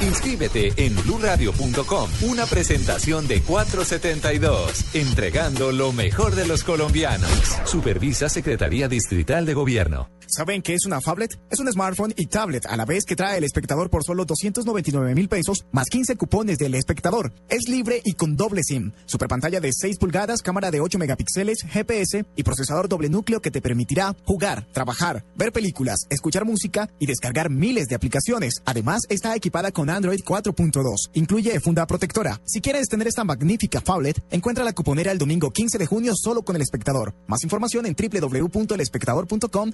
Inscríbete 0.00 0.72
en 0.76 0.94
bluradio.com. 0.96 2.10
Una 2.22 2.46
presentación 2.46 3.26
de 3.26 3.42
472. 3.42 4.94
Entregando 4.94 5.72
lo 5.72 5.92
mejor 5.92 6.34
de 6.34 6.46
los 6.46 6.64
colombianos. 6.64 7.30
Supervisa 7.64 8.28
Secretaría 8.28 8.88
Distrital 8.88 9.46
de 9.46 9.54
Gobierno. 9.54 10.15
¿Saben 10.28 10.60
qué 10.62 10.74
es 10.74 10.86
una 10.86 11.00
phablet? 11.00 11.38
Es 11.50 11.60
un 11.60 11.70
smartphone 11.70 12.12
y 12.16 12.26
tablet 12.26 12.66
a 12.66 12.76
la 12.76 12.84
vez 12.84 13.04
que 13.04 13.14
trae 13.14 13.38
el 13.38 13.44
espectador 13.44 13.90
por 13.90 14.04
solo 14.04 14.24
299 14.24 15.14
mil 15.14 15.28
pesos 15.28 15.64
más 15.70 15.86
15 15.88 16.16
cupones 16.16 16.58
del 16.58 16.74
espectador. 16.74 17.32
Es 17.48 17.68
libre 17.68 18.00
y 18.04 18.14
con 18.14 18.36
doble 18.36 18.62
SIM. 18.64 18.92
Super 19.06 19.28
pantalla 19.28 19.60
de 19.60 19.72
6 19.72 19.98
pulgadas, 19.98 20.42
cámara 20.42 20.70
de 20.70 20.80
8 20.80 20.98
megapíxeles, 20.98 21.62
GPS 21.62 22.24
y 22.34 22.42
procesador 22.42 22.88
doble 22.88 23.08
núcleo 23.08 23.40
que 23.40 23.50
te 23.50 23.60
permitirá 23.60 24.16
jugar, 24.24 24.66
trabajar, 24.72 25.24
ver 25.36 25.52
películas, 25.52 26.00
escuchar 26.10 26.44
música 26.44 26.90
y 26.98 27.06
descargar 27.06 27.48
miles 27.48 27.86
de 27.86 27.94
aplicaciones. 27.94 28.54
Además, 28.64 29.02
está 29.08 29.36
equipada 29.36 29.70
con 29.70 29.90
Android 29.90 30.20
4.2. 30.24 31.10
Incluye 31.14 31.60
funda 31.60 31.86
protectora. 31.86 32.40
Si 32.44 32.60
quieres 32.60 32.88
tener 32.88 33.06
esta 33.06 33.24
magnífica 33.24 33.80
phablet, 33.80 34.22
encuentra 34.30 34.64
la 34.64 34.72
cuponera 34.72 35.12
el 35.12 35.18
domingo 35.18 35.50
15 35.50 35.78
de 35.78 35.86
junio 35.86 36.14
solo 36.16 36.42
con 36.42 36.56
el 36.56 36.62
espectador. 36.62 37.14
Más 37.26 37.44
información 37.44 37.86
en 37.86 37.94
www.elespectador.com 37.94 39.72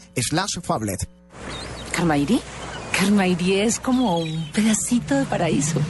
phablet. 0.62 1.08
¿Carmairi? 1.92 2.40
Carmairi 3.02 3.58
es 3.58 3.80
como 3.80 4.18
un 4.18 4.48
pedacito 4.52 5.16
de 5.16 5.24
paraíso. 5.24 5.80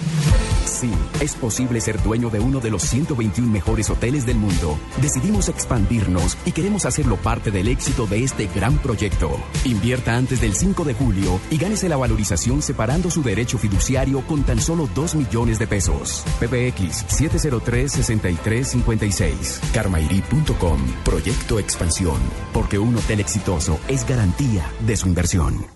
Sí, 0.65 0.91
es 1.21 1.35
posible 1.35 1.79
ser 1.83 2.03
dueño 2.03 2.31
de 2.31 2.41
uno 2.41 2.59
de 2.59 2.71
los 2.71 2.85
121 2.85 3.53
mejores 3.53 3.91
hoteles 3.91 4.25
del 4.25 4.39
mundo. 4.39 4.79
Decidimos 4.97 5.51
expandirnos 5.51 6.39
y 6.47 6.53
queremos 6.53 6.87
hacerlo 6.87 7.17
parte 7.17 7.51
del 7.51 7.69
éxito 7.69 8.07
de 8.07 8.25
este 8.25 8.47
gran 8.47 8.79
proyecto. 8.79 9.39
Invierta 9.67 10.17
antes 10.17 10.41
del 10.41 10.55
5 10.55 10.85
de 10.85 10.95
julio 10.95 11.39
y 11.51 11.59
gánese 11.59 11.91
la 11.91 11.99
valorización 11.99 12.63
separando 12.63 13.11
su 13.11 13.23
derecho 13.23 13.59
fiduciario 13.59 14.23
con 14.23 14.45
tan 14.45 14.63
solo 14.63 14.89
2 14.95 15.17
millones 15.17 15.59
de 15.59 15.67
pesos. 15.67 16.25
PBX 16.41 17.05
703-6356. 17.09 19.61
Carmairi.com. 19.75 20.81
Proyecto 21.05 21.59
Expansión. 21.59 22.23
Porque 22.55 22.79
un 22.79 22.97
hotel 22.97 23.21
exitoso 23.21 23.79
es 23.87 24.09
garantía 24.09 24.65
de 24.87 24.97
su 24.97 25.09
inversión. 25.09 25.67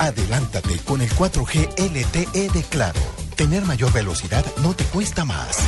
Adelántate 0.00 0.78
con 0.78 1.02
el 1.02 1.10
4G 1.10 1.76
LTE 1.76 2.48
de 2.48 2.62
Claro. 2.62 2.98
Tener 3.36 3.66
mayor 3.66 3.92
velocidad 3.92 4.42
no 4.62 4.72
te 4.72 4.82
cuesta 4.84 5.26
más. 5.26 5.58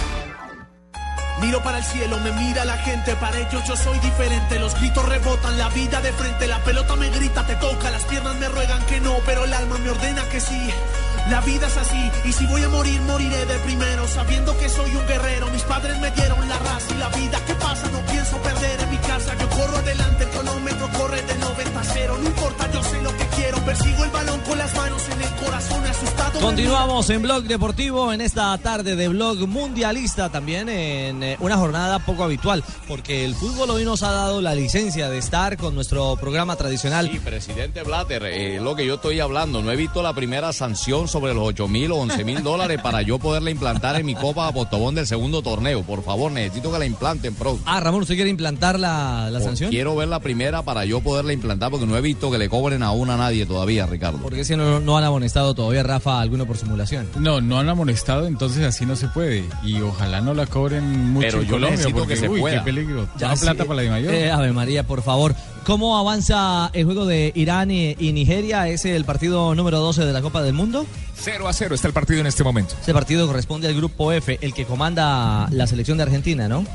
Miro 1.43 1.63
para 1.63 1.79
el 1.79 1.85
cielo, 1.85 2.19
me 2.21 2.33
mira 2.33 2.65
la 2.65 2.79
gente, 2.79 3.15
para 3.17 3.39
ellos 3.39 3.63
yo 3.69 3.77
soy 3.77 3.99
diferente. 3.99 4.59
Los 4.59 4.75
gritos 4.81 5.07
rebotan, 5.07 5.59
la 5.59 5.69
vida 5.69 6.01
de 6.01 6.13
frente, 6.13 6.47
la 6.47 6.65
pelota 6.65 6.97
me 6.97 7.11
grita, 7.11 7.47
te 7.47 7.57
toca, 7.57 7.91
las 7.91 8.05
piernas 8.05 8.35
me 8.37 8.49
ruegan 8.49 8.83
que 8.87 9.01
no, 9.01 9.15
pero 9.27 9.45
el 9.45 9.53
alma 9.53 9.77
me 9.77 9.91
ordena 9.91 10.27
que 10.31 10.41
sí. 10.41 10.71
La 11.29 11.43
vida 11.43 11.67
es 11.67 11.77
así, 11.77 12.11
y 12.25 12.33
si 12.33 12.47
voy 12.47 12.63
a 12.63 12.71
morir, 12.71 13.03
moriré 13.03 13.45
de 13.45 13.59
primero, 13.59 14.09
sabiendo 14.09 14.57
que 14.59 14.71
soy 14.71 14.95
un 14.97 15.07
guerrero. 15.07 15.51
Mis 15.51 15.63
padres 15.63 15.99
me 15.99 16.11
dieron 16.13 16.49
la 16.49 16.59
raza 16.59 16.95
y 16.95 16.99
la 16.99 17.09
vida. 17.11 17.39
¿Qué 17.47 17.55
pasa? 17.57 17.87
No 17.91 18.01
pienso 18.11 18.39
perder 18.39 18.81
en 18.81 18.91
mi 18.91 18.99
casa. 18.99 19.37
Yo 19.39 19.49
corro 19.51 19.77
adelante, 19.77 20.25
el 20.25 20.31
cronómetro 20.31 20.89
corre 20.97 21.21
del 21.21 21.39
90 21.39 21.81
a 21.81 21.85
0. 21.85 22.19
No 22.19 22.27
importa, 22.29 22.71
yo 22.73 22.83
sé. 22.83 23.02
Persigo 23.65 24.05
el 24.05 24.11
balón 24.11 24.41
con 24.41 24.59
las 24.59 24.75
manos 24.75 25.09
en 25.09 25.23
el. 25.23 25.32
Continuamos 26.41 27.09
en 27.11 27.23
Blog 27.23 27.45
Deportivo 27.45 28.13
en 28.13 28.21
esta 28.21 28.59
tarde 28.59 28.97
de 28.97 29.09
Blog 29.09 29.47
Mundialista, 29.47 30.29
también 30.29 30.69
en 30.69 31.23
eh, 31.23 31.37
una 31.39 31.57
jornada 31.57 32.01
poco 32.01 32.25
habitual, 32.25 32.65
porque 32.89 33.25
el 33.25 33.35
fútbol 33.35 33.71
hoy 33.71 33.85
nos 33.85 34.03
ha 34.03 34.11
dado 34.11 34.41
la 34.41 34.55
licencia 34.55 35.09
de 35.09 35.19
estar 35.19 35.57
con 35.57 35.75
nuestro 35.75 36.17
programa 36.17 36.57
tradicional. 36.57 37.09
Sí, 37.13 37.21
presidente 37.21 37.83
Blatter, 37.85 38.25
eh, 38.25 38.61
lo 38.61 38.75
que 38.75 38.85
yo 38.85 38.95
estoy 38.95 39.21
hablando, 39.21 39.63
no 39.63 39.71
he 39.71 39.77
visto 39.77 40.03
la 40.03 40.15
primera 40.15 40.53
sanción 40.53 41.07
sobre 41.07 41.33
los 41.33 41.45
8 41.45 41.69
mil 41.69 41.93
o 41.93 41.97
11 41.99 42.25
mil 42.25 42.43
dólares 42.43 42.81
para 42.83 43.03
yo 43.03 43.19
poderla 43.19 43.51
implantar 43.51 43.97
en 43.97 44.05
mi 44.05 44.15
Copa 44.17 44.51
Postobón 44.53 44.95
del 44.97 45.07
segundo 45.07 45.43
torneo. 45.43 45.83
Por 45.85 46.03
favor, 46.03 46.33
necesito 46.33 46.73
que 46.73 46.79
la 46.79 46.87
implanten, 46.87 47.35
pro. 47.35 47.59
Ah, 47.67 47.79
Ramón, 47.81 48.03
¿usted 48.03 48.17
quiere 48.17 48.31
implantar 48.31 48.81
la, 48.81 49.31
la 49.31 49.41
sanción? 49.41 49.71
Quiero 49.71 49.95
ver 49.95 50.09
la 50.09 50.19
primera 50.19 50.63
para 50.63 50.85
yo 50.85 51.01
poderla 51.01 51.33
implantar 51.33 51.71
porque 51.71 51.87
no 51.87 51.97
he 51.97 52.01
visto 52.01 52.31
que 52.31 52.39
le 52.39 52.49
cobren 52.49 52.83
a 52.83 52.91
una 52.91 53.15
a 53.15 53.17
nadie 53.17 53.47
todavía, 53.47 53.87
Ricardo. 53.87 54.19
Porque 54.19 54.45
si 54.45 54.57
no, 54.57 54.81
no 54.81 54.99
han 54.99 55.05
amonestado 55.33 55.55
todavía, 55.55 55.83
Rafa, 55.83 56.21
alguno 56.21 56.45
por 56.47 56.59
simulación. 56.59 57.09
No, 57.19 57.41
no 57.41 57.59
han 57.59 57.67
amonestado, 57.69 58.27
entonces 58.27 58.65
así 58.67 58.85
no 58.85 58.97
se 58.97 59.09
puede. 59.09 59.45
Y 59.65 59.81
ojalá 59.81 60.21
no 60.21 60.35
la 60.35 60.45
cobren 60.47 61.11
mucho 61.13 61.27
Pero 61.27 61.39
en 61.41 61.45
yo 61.47 61.51
Colombia, 61.53 61.71
necesito 61.77 61.99
porque, 62.01 62.15
que 62.15 62.21
se 62.21 62.29
uy, 62.29 62.41
pueda. 62.41 62.59
qué 62.59 62.65
peligro. 62.65 63.09
Ya, 63.19 63.35
sí, 63.35 63.43
plata 63.47 63.65
para 63.65 63.77
la 63.77 63.83
de 63.83 63.91
mayor. 63.91 64.13
eh, 64.15 64.31
Ave 64.31 64.53
María, 64.53 64.83
por 64.87 65.03
favor. 65.03 65.35
¿Cómo 65.65 65.97
avanza 65.97 66.71
el 66.75 66.85
juego 66.85 67.07
de 67.07 67.33
Irán 67.35 67.71
y, 67.71 67.97
y 67.99 68.13
Nigeria? 68.13 68.69
¿Es 68.69 68.85
el 68.85 69.05
partido 69.07 69.55
número 69.55 69.79
12 69.81 70.05
de 70.05 70.13
la 70.13 70.21
Copa 70.21 70.43
del 70.43 70.53
Mundo? 70.53 70.85
0 71.15 71.49
a 71.49 71.53
0 71.55 71.75
está 71.75 71.89
el 71.89 71.95
partido 71.95 72.21
en 72.21 72.27
este 72.27 72.45
momento. 72.45 72.75
Ese 72.83 72.93
partido 72.93 73.27
corresponde 73.27 73.69
al 73.69 73.75
grupo 73.75 74.13
F, 74.13 74.39
el 74.43 74.53
que 74.53 74.67
comanda 74.67 75.49
la 75.51 75.67
selección 75.67 75.97
de 75.97 76.03
Argentina, 76.03 76.47
¿no? 76.49 76.67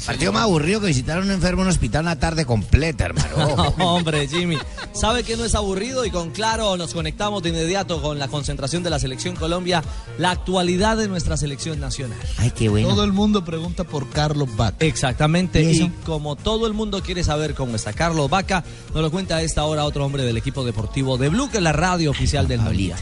Partido 0.00 0.32
más 0.32 0.42
aburrido 0.42 0.80
que 0.80 0.86
visitar 0.86 1.18
a 1.18 1.20
un 1.20 1.30
enfermo 1.30 1.62
en 1.62 1.68
un 1.68 1.72
hospital 1.72 2.02
una 2.02 2.18
tarde 2.18 2.44
completa, 2.44 3.06
hermano. 3.06 3.72
No, 3.78 3.96
hombre, 3.96 4.28
Jimmy. 4.28 4.58
Sabe 4.92 5.24
que 5.24 5.36
no 5.36 5.44
es 5.44 5.54
aburrido 5.54 6.04
y 6.04 6.10
con 6.10 6.30
claro 6.30 6.76
nos 6.76 6.94
conectamos 6.94 7.42
de 7.42 7.50
inmediato 7.50 8.00
con 8.02 8.18
la 8.18 8.28
concentración 8.28 8.82
de 8.82 8.90
la 8.90 8.98
selección 8.98 9.36
Colombia, 9.36 9.82
la 10.18 10.30
actualidad 10.30 10.96
de 10.96 11.08
nuestra 11.08 11.36
selección 11.36 11.80
nacional. 11.80 12.18
Ay, 12.38 12.50
qué 12.50 12.68
bueno. 12.68 12.88
Todo 12.88 13.04
el 13.04 13.12
mundo 13.12 13.44
pregunta 13.44 13.84
por 13.84 14.08
Carlos 14.10 14.48
Vaca. 14.56 14.84
Exactamente. 14.84 15.62
¿Y 15.62 15.88
como 16.04 16.36
todo 16.36 16.66
el 16.66 16.72
mundo 16.72 17.02
quiere 17.02 17.24
saber 17.24 17.54
cómo 17.54 17.76
está 17.76 17.92
Carlos 17.92 18.28
Vaca, 18.28 18.64
nos 18.94 19.02
lo 19.02 19.10
cuenta 19.10 19.36
a 19.36 19.42
esta 19.42 19.64
hora 19.64 19.84
otro 19.84 20.04
hombre 20.04 20.22
del 20.24 20.36
equipo 20.36 20.64
deportivo 20.64 21.18
de 21.18 21.28
Blue, 21.28 21.50
que 21.50 21.58
es 21.58 21.62
la 21.62 21.72
radio 21.72 22.10
oficial 22.10 22.48
del 22.48 22.60
Molía. 22.60 22.96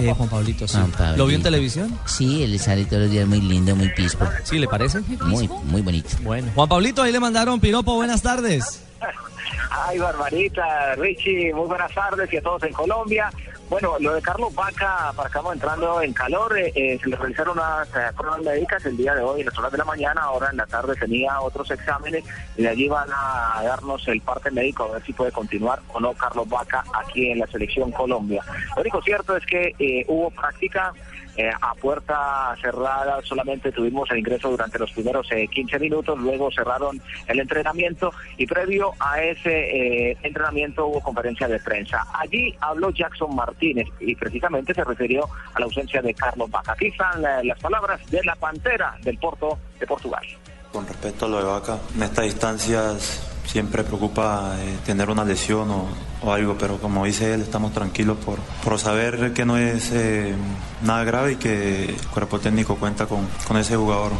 Eh, 0.00 0.12
Juan 0.16 0.28
Pablito, 0.28 0.66
sí. 0.66 0.76
Juan 0.76 0.90
Pablito. 0.90 1.16
¿Lo 1.16 1.26
vio 1.26 1.36
en 1.36 1.42
televisión? 1.42 1.98
Sí, 2.06 2.42
él 2.42 2.58
sale 2.58 2.84
todos 2.84 3.02
los 3.02 3.10
días 3.10 3.26
muy 3.26 3.40
lindo, 3.40 3.74
muy 3.76 3.88
pispo. 3.90 4.26
Sí, 4.44 4.58
¿le 4.58 4.68
parece? 4.68 5.00
Muy, 5.00 5.48
muy 5.64 5.82
bonito. 5.82 6.08
Bueno. 6.22 6.50
Juan 6.54 6.68
Pablito, 6.68 7.02
ahí 7.02 7.12
le 7.12 7.20
mandaron 7.20 7.60
piropo. 7.60 7.94
Buenas 7.94 8.22
tardes. 8.22 8.82
Ay, 9.70 9.98
Barbarita, 9.98 10.94
Richie, 10.96 11.52
muy 11.54 11.66
buenas 11.66 11.92
tardes 11.94 12.32
y 12.32 12.36
a 12.36 12.42
todos 12.42 12.62
en 12.62 12.72
Colombia. 12.72 13.30
Bueno, 13.68 13.96
lo 13.98 14.14
de 14.14 14.22
Carlos 14.22 14.54
Vaca, 14.54 15.12
para 15.16 15.28
acá 15.28 15.40
vamos 15.40 15.54
entrando 15.54 16.00
en 16.00 16.12
calor, 16.12 16.56
eh, 16.56 16.72
eh, 16.76 16.98
se 17.02 17.08
le 17.08 17.16
realizaron 17.16 17.58
unas 17.58 17.88
eh, 17.88 18.12
pruebas 18.16 18.40
médicas 18.42 18.86
el 18.86 18.96
día 18.96 19.12
de 19.12 19.22
hoy, 19.22 19.40
en 19.40 19.46
las 19.46 19.58
horas 19.58 19.72
de 19.72 19.78
la 19.78 19.84
mañana, 19.84 20.22
ahora 20.22 20.50
en 20.50 20.56
la 20.56 20.66
tarde 20.66 20.94
tenía 20.94 21.40
otros 21.40 21.68
exámenes 21.72 22.24
y 22.56 22.62
de 22.62 22.68
allí 22.68 22.88
van 22.88 23.08
a 23.12 23.60
darnos 23.64 24.06
el 24.06 24.20
parte 24.20 24.52
médico 24.52 24.84
a 24.84 24.92
ver 24.92 25.02
si 25.04 25.12
puede 25.12 25.32
continuar 25.32 25.80
o 25.92 25.98
no 25.98 26.14
Carlos 26.14 26.48
Vaca 26.48 26.84
aquí 26.94 27.32
en 27.32 27.40
la 27.40 27.46
selección 27.48 27.90
Colombia. 27.90 28.40
Lo 28.76 28.82
único 28.82 29.02
cierto 29.02 29.36
es 29.36 29.44
que 29.44 29.74
eh, 29.80 30.04
hubo 30.06 30.30
práctica 30.30 30.92
eh, 31.36 31.50
a 31.60 31.74
puerta 31.74 32.54
cerrada, 32.60 33.20
solamente 33.22 33.72
tuvimos 33.72 34.10
el 34.10 34.18
ingreso 34.18 34.50
durante 34.50 34.78
los 34.78 34.90
primeros 34.92 35.30
eh, 35.32 35.46
15 35.48 35.78
minutos, 35.78 36.18
luego 36.18 36.50
cerraron 36.50 37.00
el 37.26 37.40
entrenamiento 37.40 38.12
y 38.36 38.46
previo 38.46 38.92
a 38.98 39.20
ese 39.20 40.10
eh, 40.10 40.16
entrenamiento 40.22 40.86
hubo 40.86 41.00
conferencia 41.00 41.48
de 41.48 41.58
prensa. 41.60 42.06
Allí 42.14 42.54
habló 42.60 42.90
Jackson 42.90 43.34
Martínez 43.34 43.86
y 44.00 44.14
precisamente 44.14 44.74
se 44.74 44.84
refirió 44.84 45.28
a 45.54 45.60
la 45.60 45.66
ausencia 45.66 46.02
de 46.02 46.14
Carlos 46.14 46.50
Vaca. 46.50 46.72
Aquí 46.72 46.86
están 46.86 47.24
eh, 47.24 47.44
las 47.44 47.58
palabras 47.60 48.00
de 48.10 48.22
la 48.24 48.34
Pantera 48.36 48.96
del 49.02 49.18
Porto 49.18 49.58
de 49.78 49.86
Portugal. 49.86 50.24
Con 50.72 50.86
respecto 50.86 51.26
a 51.26 51.28
lo 51.28 51.38
de 51.38 51.44
Vaca, 51.44 51.78
en 51.94 52.02
estas 52.02 52.24
distancias 52.24 53.35
siempre 53.46 53.84
preocupa 53.84 54.56
eh, 54.58 54.76
tener 54.84 55.08
una 55.08 55.24
lesión 55.24 55.70
o, 55.70 56.32
algo, 56.32 56.56
pero 56.58 56.78
como 56.78 57.04
dice 57.04 57.34
él, 57.34 57.42
estamos 57.42 57.72
tranquilos 57.72 58.16
por, 58.18 58.38
por 58.64 58.78
saber 58.80 59.32
que 59.32 59.44
no 59.44 59.56
es 59.56 59.92
eh, 59.92 60.34
nada 60.82 61.04
grave 61.04 61.32
y 61.32 61.36
que 61.36 61.84
el 61.84 62.06
cuerpo 62.08 62.40
técnico 62.40 62.76
cuenta 62.76 63.06
con, 63.06 63.28
con 63.46 63.56
ese 63.56 63.76
jugador. 63.76 64.12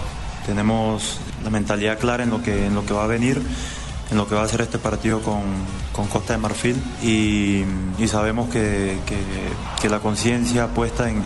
Tenemos 0.47 1.19
la 1.43 1.51
mentalidad 1.51 1.99
clara 1.99 2.23
en 2.23 2.31
lo 2.31 2.41
que, 2.43 2.67
en 2.67 2.75
lo 2.77 2.87
que 2.87 2.95
va 2.95 3.05
a 3.05 3.09
venir, 3.09 3.43
en 4.11 4.16
lo 4.16 4.29
que 4.29 4.35
va 4.35 4.42
a 4.42 4.49
ser 4.49 4.61
este 4.61 4.79
partido 4.79 5.21
con, 5.21 5.42
con 5.92 6.07
Costa 6.07 6.33
de 6.35 6.38
Marfil 6.38 6.77
y, 7.03 7.64
sabemos 8.07 8.49
que, 8.51 8.99
que- 9.07 9.16
la 9.88 10.01
conciencia 10.01 10.66
puesta 10.69 11.09
en, 11.09 11.23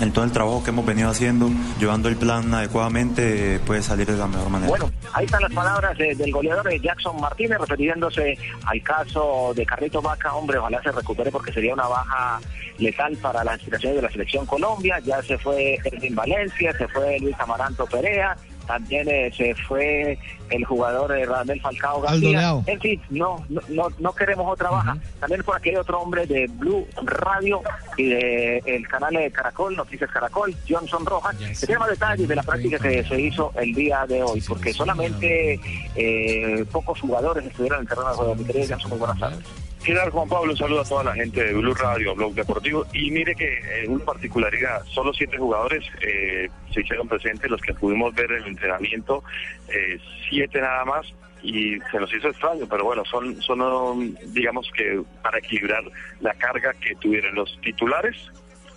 en- 0.00 0.12
todo 0.12 0.24
el 0.24 0.32
trabajo 0.32 0.64
que 0.64 0.70
hemos 0.70 0.84
venido 0.86 1.10
haciendo, 1.10 1.50
llevando 1.78 2.08
el 2.08 2.16
plan 2.16 2.52
adecuadamente, 2.54 3.56
eh, 3.56 3.60
puede 3.60 3.82
salir 3.82 4.06
de 4.10 4.16
la 4.16 4.26
mejor 4.26 4.48
manera. 4.48 4.68
Bueno, 4.70 4.90
ahí 5.12 5.26
están 5.26 5.42
las 5.42 5.52
palabras 5.52 5.94
eh, 6.00 6.14
del 6.16 6.32
goleador 6.32 6.66
de 6.68 6.80
Jackson 6.80 7.20
Martínez 7.20 7.58
refiriéndose 7.58 8.36
al 8.64 8.82
caso 8.82 9.52
de 9.54 9.64
Carrito 9.66 10.00
Vaca. 10.02 10.34
Hombre, 10.34 10.58
ojalá 10.58 10.82
se 10.82 10.90
recupere 10.90 11.30
porque 11.30 11.52
sería 11.52 11.74
una 11.74 11.86
baja 11.86 12.40
letal 12.78 13.16
para 13.18 13.44
las 13.44 13.54
aspiraciones 13.56 13.96
de 13.96 14.02
la 14.02 14.10
selección 14.10 14.44
Colombia. 14.46 14.98
Ya 15.04 15.22
se 15.22 15.36
fue 15.38 15.78
Erwin 15.84 16.14
Valencia, 16.14 16.72
se 16.76 16.88
fue 16.88 17.18
Luis 17.20 17.36
Amaranto 17.38 17.86
Perea. 17.86 18.36
También 18.72 19.06
eh, 19.06 19.30
se 19.36 19.54
fue 19.54 20.18
el 20.48 20.64
jugador 20.64 21.14
eh, 21.14 21.26
Radamel 21.26 21.60
Falcao 21.60 22.00
García. 22.00 22.54
En 22.64 22.80
fin, 22.80 22.98
no, 23.10 23.44
no, 23.50 23.60
no, 23.68 23.88
no 23.98 24.14
queremos 24.14 24.50
otra 24.50 24.70
baja. 24.70 24.96
También 25.20 25.42
por 25.42 25.56
aquí 25.56 25.68
hay 25.68 25.76
otro 25.76 26.00
hombre 26.00 26.24
de 26.24 26.46
Blue 26.46 26.86
Radio 27.02 27.60
y 27.98 28.08
de 28.08 28.62
el 28.64 28.88
canal 28.88 29.12
de 29.12 29.30
Caracol, 29.30 29.76
Noticias 29.76 30.10
Caracol, 30.10 30.56
Johnson 30.66 31.04
Rojas, 31.04 31.36
que 31.36 31.66
tiene 31.66 31.80
más 31.80 31.90
detalles 31.90 32.26
de 32.26 32.34
la 32.34 32.42
práctica 32.42 32.78
que 32.78 33.04
se 33.04 33.20
hizo 33.20 33.52
el 33.56 33.74
día 33.74 34.06
de 34.06 34.22
hoy, 34.22 34.40
porque 34.40 34.72
solamente 34.72 35.60
eh, 35.94 36.64
pocos 36.72 36.98
jugadores 36.98 37.44
estuvieron 37.44 37.80
en 37.80 37.82
el 37.82 37.88
terreno 37.88 38.08
de 38.08 38.16
juego. 38.16 38.34
Mi 38.36 38.44
querido 38.44 38.66
Johnson, 38.70 38.88
muy 38.88 38.98
buenas 39.00 39.18
tardes. 39.18 39.44
¿Qué 39.84 39.94
tal, 39.94 40.10
Juan 40.10 40.28
Pablo? 40.28 40.52
Un 40.52 40.56
saludo 40.56 40.82
a 40.82 40.84
toda 40.84 41.02
la 41.02 41.14
gente 41.14 41.42
de 41.42 41.54
Blue 41.54 41.74
Radio, 41.74 42.14
Blog 42.14 42.34
Deportivo. 42.34 42.86
Y 42.92 43.10
mire 43.10 43.34
que 43.34 43.54
eh, 43.54 43.88
una 43.88 44.04
particularidad, 44.04 44.84
solo 44.84 45.12
siete 45.12 45.36
jugadores 45.36 45.84
eh, 46.06 46.48
se 46.72 46.80
hicieron 46.80 47.08
presentes, 47.08 47.50
los 47.50 47.60
que 47.60 47.74
pudimos 47.74 48.14
ver 48.14 48.32
el 48.32 48.46
entrenamiento, 48.46 49.22
eh, 49.68 49.98
siete 50.28 50.60
nada 50.60 50.84
más, 50.84 51.12
y 51.42 51.78
se 51.90 51.98
nos 51.98 52.12
hizo 52.14 52.28
extraño, 52.28 52.66
pero 52.68 52.84
bueno, 52.84 53.04
son, 53.04 53.40
son 53.42 53.60
um, 53.60 54.14
digamos 54.28 54.70
que 54.76 55.02
para 55.22 55.38
equilibrar 55.38 55.82
la 56.20 56.34
carga 56.34 56.72
que 56.74 56.94
tuvieron 56.96 57.34
los 57.34 57.60
titulares 57.60 58.16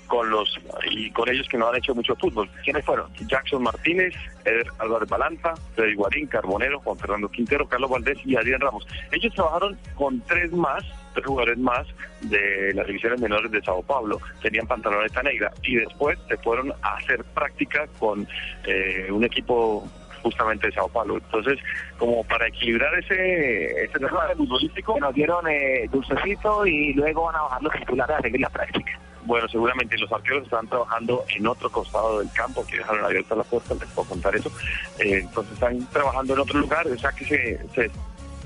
con 0.08 0.30
los 0.30 0.60
y 0.90 1.10
con 1.12 1.30
ellos 1.30 1.48
que 1.48 1.58
no 1.58 1.68
han 1.68 1.76
hecho 1.76 1.96
mucho 1.96 2.16
fútbol. 2.16 2.50
¿Quiénes 2.64 2.86
fueron? 2.86 3.12
Jackson 3.28 3.64
Martínez, 3.64 4.14
Eder 4.44 4.68
Álvarez 4.80 5.10
Balanta, 5.10 5.54
Freddy 5.76 5.96
Guarín, 5.96 6.28
Carbonero, 6.28 6.80
Juan 6.80 6.98
Fernando 6.98 7.30
Quintero, 7.30 7.68
Carlos 7.68 7.90
Valdés 7.90 8.18
y 8.26 8.36
Adrián 8.36 8.62
Ramos. 8.62 8.88
Ellos 9.12 9.34
trabajaron 9.34 9.78
con 9.96 10.22
tres 10.22 10.52
más, 10.52 10.84
tres 11.16 11.26
jugadores 11.26 11.58
más 11.58 11.88
de 12.22 12.74
las 12.74 12.86
divisiones 12.86 13.20
menores 13.20 13.52
de 13.52 13.62
Sao 13.62 13.82
Paulo. 13.82 14.20
Tenían 14.42 14.68
pantaloneta 14.68 15.24
negra 15.24 15.52
y 15.64 15.78
después 15.78 16.20
se 16.28 16.38
fueron 16.38 16.72
a 16.82 16.96
hacer 16.98 17.24
práctica 17.34 17.88
con 18.00 18.28
eh, 18.66 19.08
un 19.10 19.24
equipo 19.24 19.88
justamente 20.26 20.68
de 20.68 20.74
Sao 20.74 20.90
Paulo. 20.90 21.18
Entonces, 21.18 21.60
como 21.98 22.24
para 22.24 22.48
equilibrar 22.48 22.94
ese, 22.98 23.84
ese 23.84 24.00
tema 24.00 24.28
futbolístico, 24.36 25.00
Nos 25.00 25.14
dieron 25.14 25.48
eh, 25.48 25.88
dulcecito 25.92 26.66
y 26.66 26.94
luego 26.94 27.26
van 27.26 27.36
a 27.36 27.42
bajar 27.44 27.64
los 27.64 27.74
titulares 27.74 28.18
a 28.18 28.22
seguir 28.22 28.42
la 28.42 28.50
práctica. 28.50 29.00
Bueno, 29.26 29.48
seguramente 29.48 29.98
los 29.98 30.12
arqueros 30.12 30.44
están 30.44 30.68
trabajando 30.68 31.26
en 31.36 31.48
otro 31.48 31.70
costado 31.72 32.20
del 32.20 32.32
campo, 32.34 32.66
que 32.66 32.78
dejaron 32.78 33.06
abierta 33.06 33.36
la 33.36 33.44
puerta, 33.44 33.74
les 33.74 33.90
puedo 33.90 34.10
contar 34.10 34.36
eso. 34.36 34.52
Eh, 35.00 35.20
entonces 35.22 35.54
están 35.54 35.86
trabajando 35.88 36.34
en 36.34 36.40
otro 36.40 36.60
lugar, 36.60 36.88
o 36.88 36.98
sea 36.98 37.12
que 37.12 37.26
se, 37.26 37.60
se, 37.74 37.92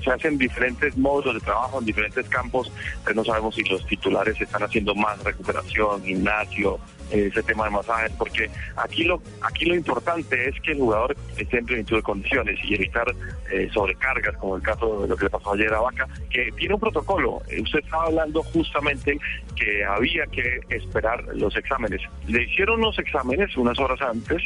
se 0.02 0.10
hacen 0.10 0.38
diferentes 0.38 0.96
modos 0.96 1.34
de 1.34 1.40
trabajo 1.40 1.78
en 1.78 1.86
diferentes 1.86 2.28
campos. 2.28 2.72
Entonces 2.90 3.16
no 3.16 3.24
sabemos 3.24 3.54
si 3.54 3.62
los 3.64 3.86
titulares 3.86 4.40
están 4.40 4.62
haciendo 4.62 4.94
más 4.94 5.22
recuperación, 5.22 6.02
gimnasio, 6.02 6.78
eh, 7.10 7.28
ese 7.30 7.42
tema 7.42 7.64
de 7.64 7.70
masajes, 7.70 8.12
porque 8.16 8.48
aquí 8.76 9.02
lo 9.02 9.20
aquí 9.42 9.64
lo 9.64 9.74
importante 9.74 10.48
es 10.48 10.60
que 10.60 10.72
el 10.72 10.78
jugador 10.78 11.16
esté 11.36 11.58
en 11.58 11.66
plenitud 11.66 11.96
de 11.96 12.02
condiciones 12.02 12.58
y 12.62 12.74
evitar 12.74 13.12
eh, 13.50 13.68
sobrecargas, 13.72 14.36
como 14.36 14.56
el 14.56 14.62
caso 14.62 15.02
de 15.02 15.08
lo 15.08 15.16
que 15.16 15.24
le 15.24 15.30
pasó 15.30 15.52
ayer 15.54 15.72
a 15.74 15.80
Vaca, 15.80 16.06
que 16.30 16.52
tiene 16.52 16.74
un 16.74 16.80
protocolo. 16.80 17.42
Eh, 17.48 17.60
usted 17.62 17.80
estaba 17.80 18.04
hablando 18.04 18.44
justamente 18.44 19.18
que 19.56 19.84
había 19.84 20.24
que 20.26 20.60
esperar 20.68 21.24
los 21.34 21.56
exámenes. 21.56 22.00
Le 22.28 22.44
hicieron 22.44 22.80
los 22.80 22.96
exámenes 22.98 23.56
unas 23.56 23.78
horas 23.80 24.00
antes 24.02 24.42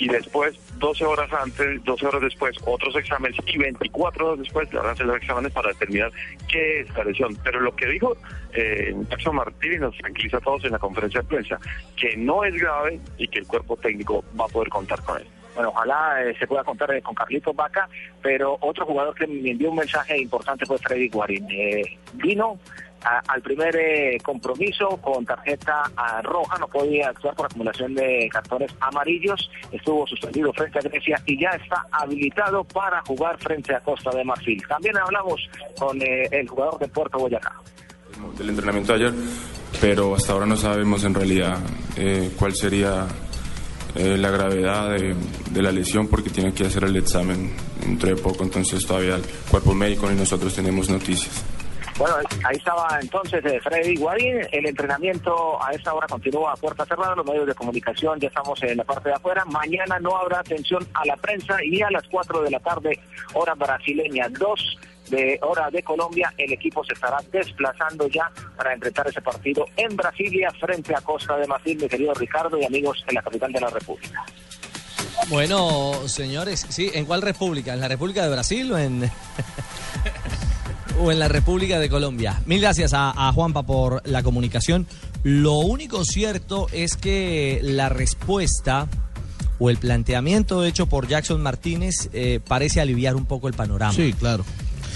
y 0.00 0.08
después, 0.08 0.58
12 0.78 1.04
horas 1.04 1.30
antes, 1.32 1.84
12 1.84 2.06
horas 2.06 2.22
después, 2.22 2.56
otros 2.64 2.96
exámenes 2.96 3.36
y 3.46 3.58
24 3.58 4.26
horas 4.26 4.38
después 4.38 4.72
le 4.72 4.80
van 4.80 4.98
a 4.98 5.04
los 5.04 5.16
exámenes 5.16 5.52
para 5.52 5.68
determinar 5.68 6.10
qué 6.48 6.80
es 6.80 6.94
la 6.94 7.04
lesión. 7.04 7.36
Pero 7.44 7.60
lo 7.60 7.76
que 7.76 7.86
dijo 7.86 8.16
eh, 8.54 8.94
Martínez 9.32 9.80
nos 9.80 9.96
tranquiliza 9.98 10.38
a 10.38 10.40
todos 10.40 10.64
en 10.64 10.72
la 10.72 10.78
conferencia 10.78 11.20
de 11.20 11.28
prensa, 11.28 11.58
que 11.96 12.16
no 12.16 12.44
es 12.44 12.54
grave 12.54 12.98
y 13.18 13.28
que 13.28 13.40
el 13.40 13.46
cuerpo 13.46 13.76
técnico 13.76 14.24
va 14.38 14.46
a 14.46 14.48
poder 14.48 14.70
contar 14.70 15.02
con 15.02 15.20
él. 15.20 15.26
Bueno, 15.54 15.70
ojalá 15.70 16.22
eh, 16.24 16.34
se 16.38 16.46
pueda 16.46 16.64
contar 16.64 16.92
eh, 16.94 17.02
con 17.02 17.14
Carlitos 17.14 17.54
Vaca, 17.54 17.88
pero 18.22 18.56
otro 18.60 18.86
jugador 18.86 19.14
que 19.14 19.26
me 19.26 19.50
envió 19.50 19.70
un 19.70 19.76
mensaje 19.76 20.18
importante 20.18 20.64
fue 20.64 20.78
Freddy 20.78 21.08
Guarín. 21.08 21.46
Eh, 21.50 21.98
vino 22.14 22.58
a- 23.04 23.22
al 23.28 23.42
primer 23.42 23.74
eh, 23.76 24.18
compromiso 24.22 24.88
con 25.02 25.24
tarjeta 25.24 25.82
roja, 26.22 26.58
no 26.58 26.68
podía 26.68 27.08
actuar 27.08 27.34
por 27.34 27.46
acumulación 27.46 27.94
de 27.94 28.28
cartones 28.32 28.70
amarillos, 28.80 29.50
estuvo 29.72 30.06
suspendido 30.06 30.52
frente 30.52 30.78
a 30.78 30.82
Grecia 30.82 31.16
y 31.26 31.40
ya 31.40 31.50
está 31.50 31.86
habilitado 31.90 32.64
para 32.64 33.00
jugar 33.02 33.38
frente 33.38 33.74
a 33.74 33.80
Costa 33.80 34.10
de 34.10 34.24
Marfil. 34.24 34.62
También 34.68 34.96
hablamos 34.98 35.40
con 35.78 36.00
eh, 36.02 36.28
el 36.30 36.48
jugador 36.48 36.78
de 36.78 36.88
Puerto 36.88 37.18
Boyacá. 37.18 37.54
del 38.36 38.50
entrenamiento 38.50 38.92
ayer, 38.94 39.12
pero 39.80 40.14
hasta 40.14 40.32
ahora 40.32 40.46
no 40.46 40.56
sabemos 40.56 41.04
en 41.04 41.14
realidad 41.14 41.58
eh, 41.96 42.30
cuál 42.38 42.54
sería 42.54 43.06
eh, 43.94 44.16
la 44.16 44.30
gravedad 44.30 44.90
de, 44.90 45.62
la 45.62 45.72
lesión 45.72 46.06
porque 46.08 46.30
tiene 46.30 46.52
que 46.52 46.64
hacer 46.66 46.84
el 46.84 46.96
examen 46.96 47.52
dentro 47.80 48.08
de 48.10 48.16
poco, 48.16 48.44
entonces 48.44 48.84
todavía 48.86 49.16
el 49.16 49.22
cuerpo 49.50 49.74
médico 49.74 50.10
y 50.10 50.14
nosotros 50.14 50.54
tenemos 50.54 50.88
noticias. 50.90 51.42
Bueno, 52.00 52.16
ahí 52.44 52.56
estaba 52.56 52.98
entonces 52.98 53.44
eh, 53.44 53.60
Freddy 53.62 53.94
Guarín. 53.96 54.40
El 54.52 54.64
entrenamiento 54.64 55.62
a 55.62 55.70
esta 55.72 55.92
hora 55.92 56.06
continúa 56.06 56.54
a 56.54 56.56
puerta 56.56 56.86
cerrada. 56.86 57.14
Los 57.14 57.26
medios 57.26 57.46
de 57.46 57.54
comunicación 57.54 58.18
ya 58.18 58.28
estamos 58.28 58.62
en 58.62 58.78
la 58.78 58.84
parte 58.84 59.10
de 59.10 59.16
afuera. 59.16 59.44
Mañana 59.44 59.98
no 59.98 60.16
habrá 60.16 60.40
atención 60.40 60.88
a 60.94 61.04
la 61.04 61.14
prensa 61.16 61.62
y 61.62 61.82
a 61.82 61.90
las 61.90 62.08
4 62.08 62.40
de 62.40 62.52
la 62.52 62.58
tarde, 62.58 62.98
hora 63.34 63.54
brasileña, 63.54 64.30
2 64.30 64.78
de 65.10 65.38
hora 65.42 65.68
de 65.70 65.82
Colombia, 65.82 66.32
el 66.38 66.52
equipo 66.52 66.82
se 66.84 66.94
estará 66.94 67.18
desplazando 67.30 68.06
ya 68.08 68.30
para 68.56 68.72
enfrentar 68.72 69.06
ese 69.08 69.20
partido 69.20 69.66
en 69.76 69.94
Brasilia 69.94 70.50
frente 70.58 70.94
a 70.94 71.02
Costa 71.02 71.36
de 71.36 71.46
Marfil, 71.48 71.82
mi 71.82 71.88
querido 71.88 72.14
Ricardo 72.14 72.56
y 72.56 72.64
amigos 72.64 73.04
en 73.08 73.16
la 73.16 73.22
capital 73.22 73.52
de 73.52 73.60
la 73.60 73.68
República. 73.68 74.24
Bueno, 75.28 76.08
señores, 76.08 76.64
sí, 76.70 76.90
¿en 76.94 77.04
cuál 77.04 77.20
república? 77.20 77.74
¿En 77.74 77.80
la 77.80 77.88
República 77.88 78.22
de 78.22 78.30
Brasil 78.30 78.72
o 78.72 78.78
en, 78.78 79.02
o 81.00 81.10
en 81.12 81.18
la 81.18 81.28
República 81.28 81.78
de 81.78 81.88
Colombia? 81.88 82.40
Mil 82.46 82.60
gracias 82.60 82.92
a, 82.92 83.10
a 83.28 83.32
Juanpa 83.32 83.62
por 83.64 84.02
la 84.08 84.22
comunicación. 84.22 84.86
Lo 85.22 85.54
único 85.58 86.04
cierto 86.04 86.66
es 86.72 86.96
que 86.96 87.60
la 87.62 87.88
respuesta 87.88 88.88
o 89.58 89.68
el 89.70 89.76
planteamiento 89.76 90.64
hecho 90.64 90.86
por 90.86 91.06
Jackson 91.08 91.42
Martínez 91.42 92.08
eh, 92.12 92.40
parece 92.46 92.80
aliviar 92.80 93.16
un 93.16 93.26
poco 93.26 93.48
el 93.48 93.54
panorama. 93.54 93.92
Sí, 93.92 94.12
claro. 94.14 94.44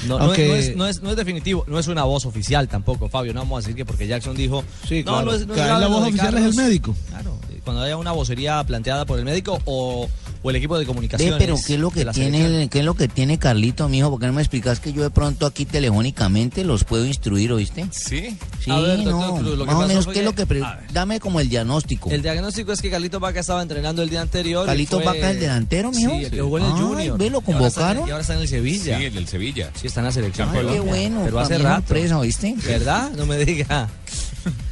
No, 0.08 0.18
no 0.18 0.32
es, 0.34 0.38
no 0.48 0.54
es- 0.54 0.76
no 0.76 0.86
es- 0.86 1.02
no 1.02 1.10
es 1.10 1.16
definitivo, 1.16 1.64
no 1.66 1.78
es 1.78 1.86
una 1.88 2.04
voz 2.04 2.26
oficial 2.26 2.68
tampoco, 2.68 3.08
Fabio. 3.08 3.32
No 3.32 3.40
vamos 3.40 3.56
a 3.56 3.60
decir 3.60 3.74
que 3.76 3.84
porque 3.86 4.06
Jackson 4.06 4.36
dijo. 4.36 4.62
Sí, 4.88 4.98
no, 5.04 5.12
claro. 5.12 5.26
no 5.26 5.32
es, 5.34 5.46
no 5.46 5.54
es 5.54 5.60
grave 5.60 5.80
la 5.80 5.86
voz 5.86 6.08
oficial 6.08 6.36
es 6.38 6.44
el 6.44 6.54
médico. 6.54 6.94
Claro, 7.08 7.38
eh, 7.50 7.60
cuando 7.64 7.82
haya 7.82 7.96
una 7.96 8.12
vocería 8.12 8.62
planteada 8.64 9.06
por 9.06 9.18
el 9.18 9.24
médico 9.24 9.60
o, 9.64 10.08
o 10.44 10.50
el 10.50 10.56
equipo 10.56 10.74
de 10.76 10.84
Ve, 10.84 10.86
comunicaciones. 10.86 11.34
pero 11.38 11.56
¿qué 11.66 11.74
es 11.74 11.80
lo 11.80 11.90
que 11.90 12.04
tiene, 12.04 12.62
el- 12.62 12.68
qué 12.68 12.80
es 12.80 12.84
lo 12.84 12.94
que 12.94 13.08
tiene 13.08 13.38
Carlito, 13.38 13.88
mijo? 13.88 14.10
¿Por 14.10 14.20
qué 14.20 14.26
no 14.26 14.34
me 14.34 14.42
explicas 14.42 14.78
que 14.78 14.92
yo 14.92 15.02
de 15.02 15.08
pronto 15.10 15.46
aquí 15.46 15.64
telefónicamente 15.64 16.64
los 16.64 16.84
puedo 16.84 17.06
instruir, 17.06 17.50
oíste? 17.52 17.86
Sí. 17.90 18.36
Sí, 18.62 18.70
A 18.70 18.78
ver, 18.80 18.98
doctor 18.98 19.12
no, 19.12 19.36
Cruz, 19.38 19.58
lo 19.58 19.64
que 19.64 19.72
más 19.72 19.84
o 19.84 19.88
menos 19.88 20.06
qué 20.06 20.18
es 20.20 20.24
lo 20.24 20.34
que 20.34 20.46
pre- 20.46 20.62
dame 20.92 21.18
como 21.18 21.40
el 21.40 21.48
diagnóstico. 21.48 22.10
El 22.10 22.22
diagnóstico 22.22 22.72
es 22.72 22.82
que 22.82 22.90
Carlitos 22.90 23.20
Vaca 23.20 23.40
estaba 23.40 23.62
entrenando 23.62 24.02
el 24.02 24.10
día 24.10 24.20
anterior. 24.20 24.64
y 24.64 24.66
Carlitos 24.66 25.02
fue- 25.02 25.12
Vaca, 25.14 25.30
el 25.30 25.40
delantero, 25.40 25.90
mijo. 25.90 26.10
Sí, 26.10 26.24
el 26.26 26.30
que 26.30 26.40
jugó 26.42 26.58
en 26.58 26.64
el 26.66 26.72
Ay, 26.72 26.78
Junior. 26.80 27.18
ve, 27.18 27.30
lo 27.30 27.38
en- 27.38 27.44
convocaron. 27.44 28.06
Y 28.06 28.10
ahora 28.10 28.20
está 28.20 28.34
en 28.34 28.40
el 28.40 28.48
Sevilla. 28.48 28.98
Sí, 28.98 29.04
el 29.06 29.14
del 29.14 29.26
Sevilla. 29.28 29.70
Sí, 29.80 29.86
está 29.86 30.00
en 30.00 30.06
la 30.06 30.12
selección. 30.12 30.48
Ay, 30.52 30.66
qué 30.72 30.80
bueno, 30.80 31.22
Pero 31.24 31.40
hace 31.40 31.56
rato. 31.58 31.86
sorpresa, 31.86 32.18
¿oíste? 32.18 32.54
¿Verdad? 32.66 33.10
No 33.16 33.24
me 33.24 33.38
diga. 33.44 33.88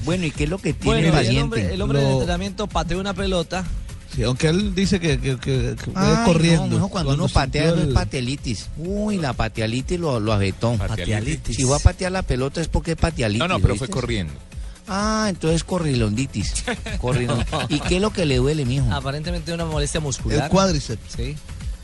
Bueno, 0.05 0.27
¿y 0.27 0.31
qué 0.31 0.45
es 0.45 0.51
lo 0.51 0.59
que 0.59 0.75
tiene 0.75 1.01
Bueno, 1.11 1.19
el 1.19 1.27
el 1.29 1.39
hombre, 1.43 1.73
el 1.75 1.81
hombre 1.81 2.01
de 2.01 2.11
entrenamiento 2.13 2.67
pateó 2.67 3.01
una 3.01 3.15
pelota. 3.15 3.65
Sí, 4.15 4.23
aunque 4.25 4.49
él 4.49 4.75
dice 4.75 5.01
que, 5.01 5.19
que, 5.19 5.39
que- 5.39 5.75
que 5.77 5.91
Ay, 5.95 6.13
va 6.13 6.25
corriendo. 6.25 6.67
no, 6.67 6.75
mijo, 6.75 6.89
cuando, 6.89 7.15
uno 7.15 7.29
patea 7.29 7.67
eso 7.69 7.77
es 7.77 7.83
el- 7.85 7.93
patelitis. 7.95 8.69
Uy, 8.77 9.17
la 9.19 9.33
patialitis 9.33 9.99
lo, 9.99 10.21
lo 10.21 10.33
afectó. 10.35 10.75
Patialitis. 10.77 11.57
Si 11.57 11.65
va 11.65 11.77
a 11.77 11.79
patear 11.79 12.13
la 12.13 12.23
pelota 12.23 12.61
es 12.61 12.69
porque 12.69 12.93
es 12.93 12.97
patialitis. 12.99 13.39
No, 13.39 13.49
no, 13.49 13.59
pero 13.61 13.75
fue 13.77 13.89
corriendo. 13.89 14.35
Ah, 14.89 15.27
entonces 15.29 15.65
corrilonditis. 15.65 16.65
Corrilon- 17.01 17.45
¿Y 17.69 17.79
qué 17.81 17.97
es 17.97 18.03
lo 18.03 18.13
que 18.13 18.27
le 18.27 18.37
duele, 18.37 18.65
mijo? 18.67 18.93
Aparentemente 18.93 19.53
una 19.53 19.65
molestia 19.65 20.01
muscular. 20.01 20.45
El 20.45 20.51
cuádriceps. 20.51 21.13
Sí. 21.17 21.37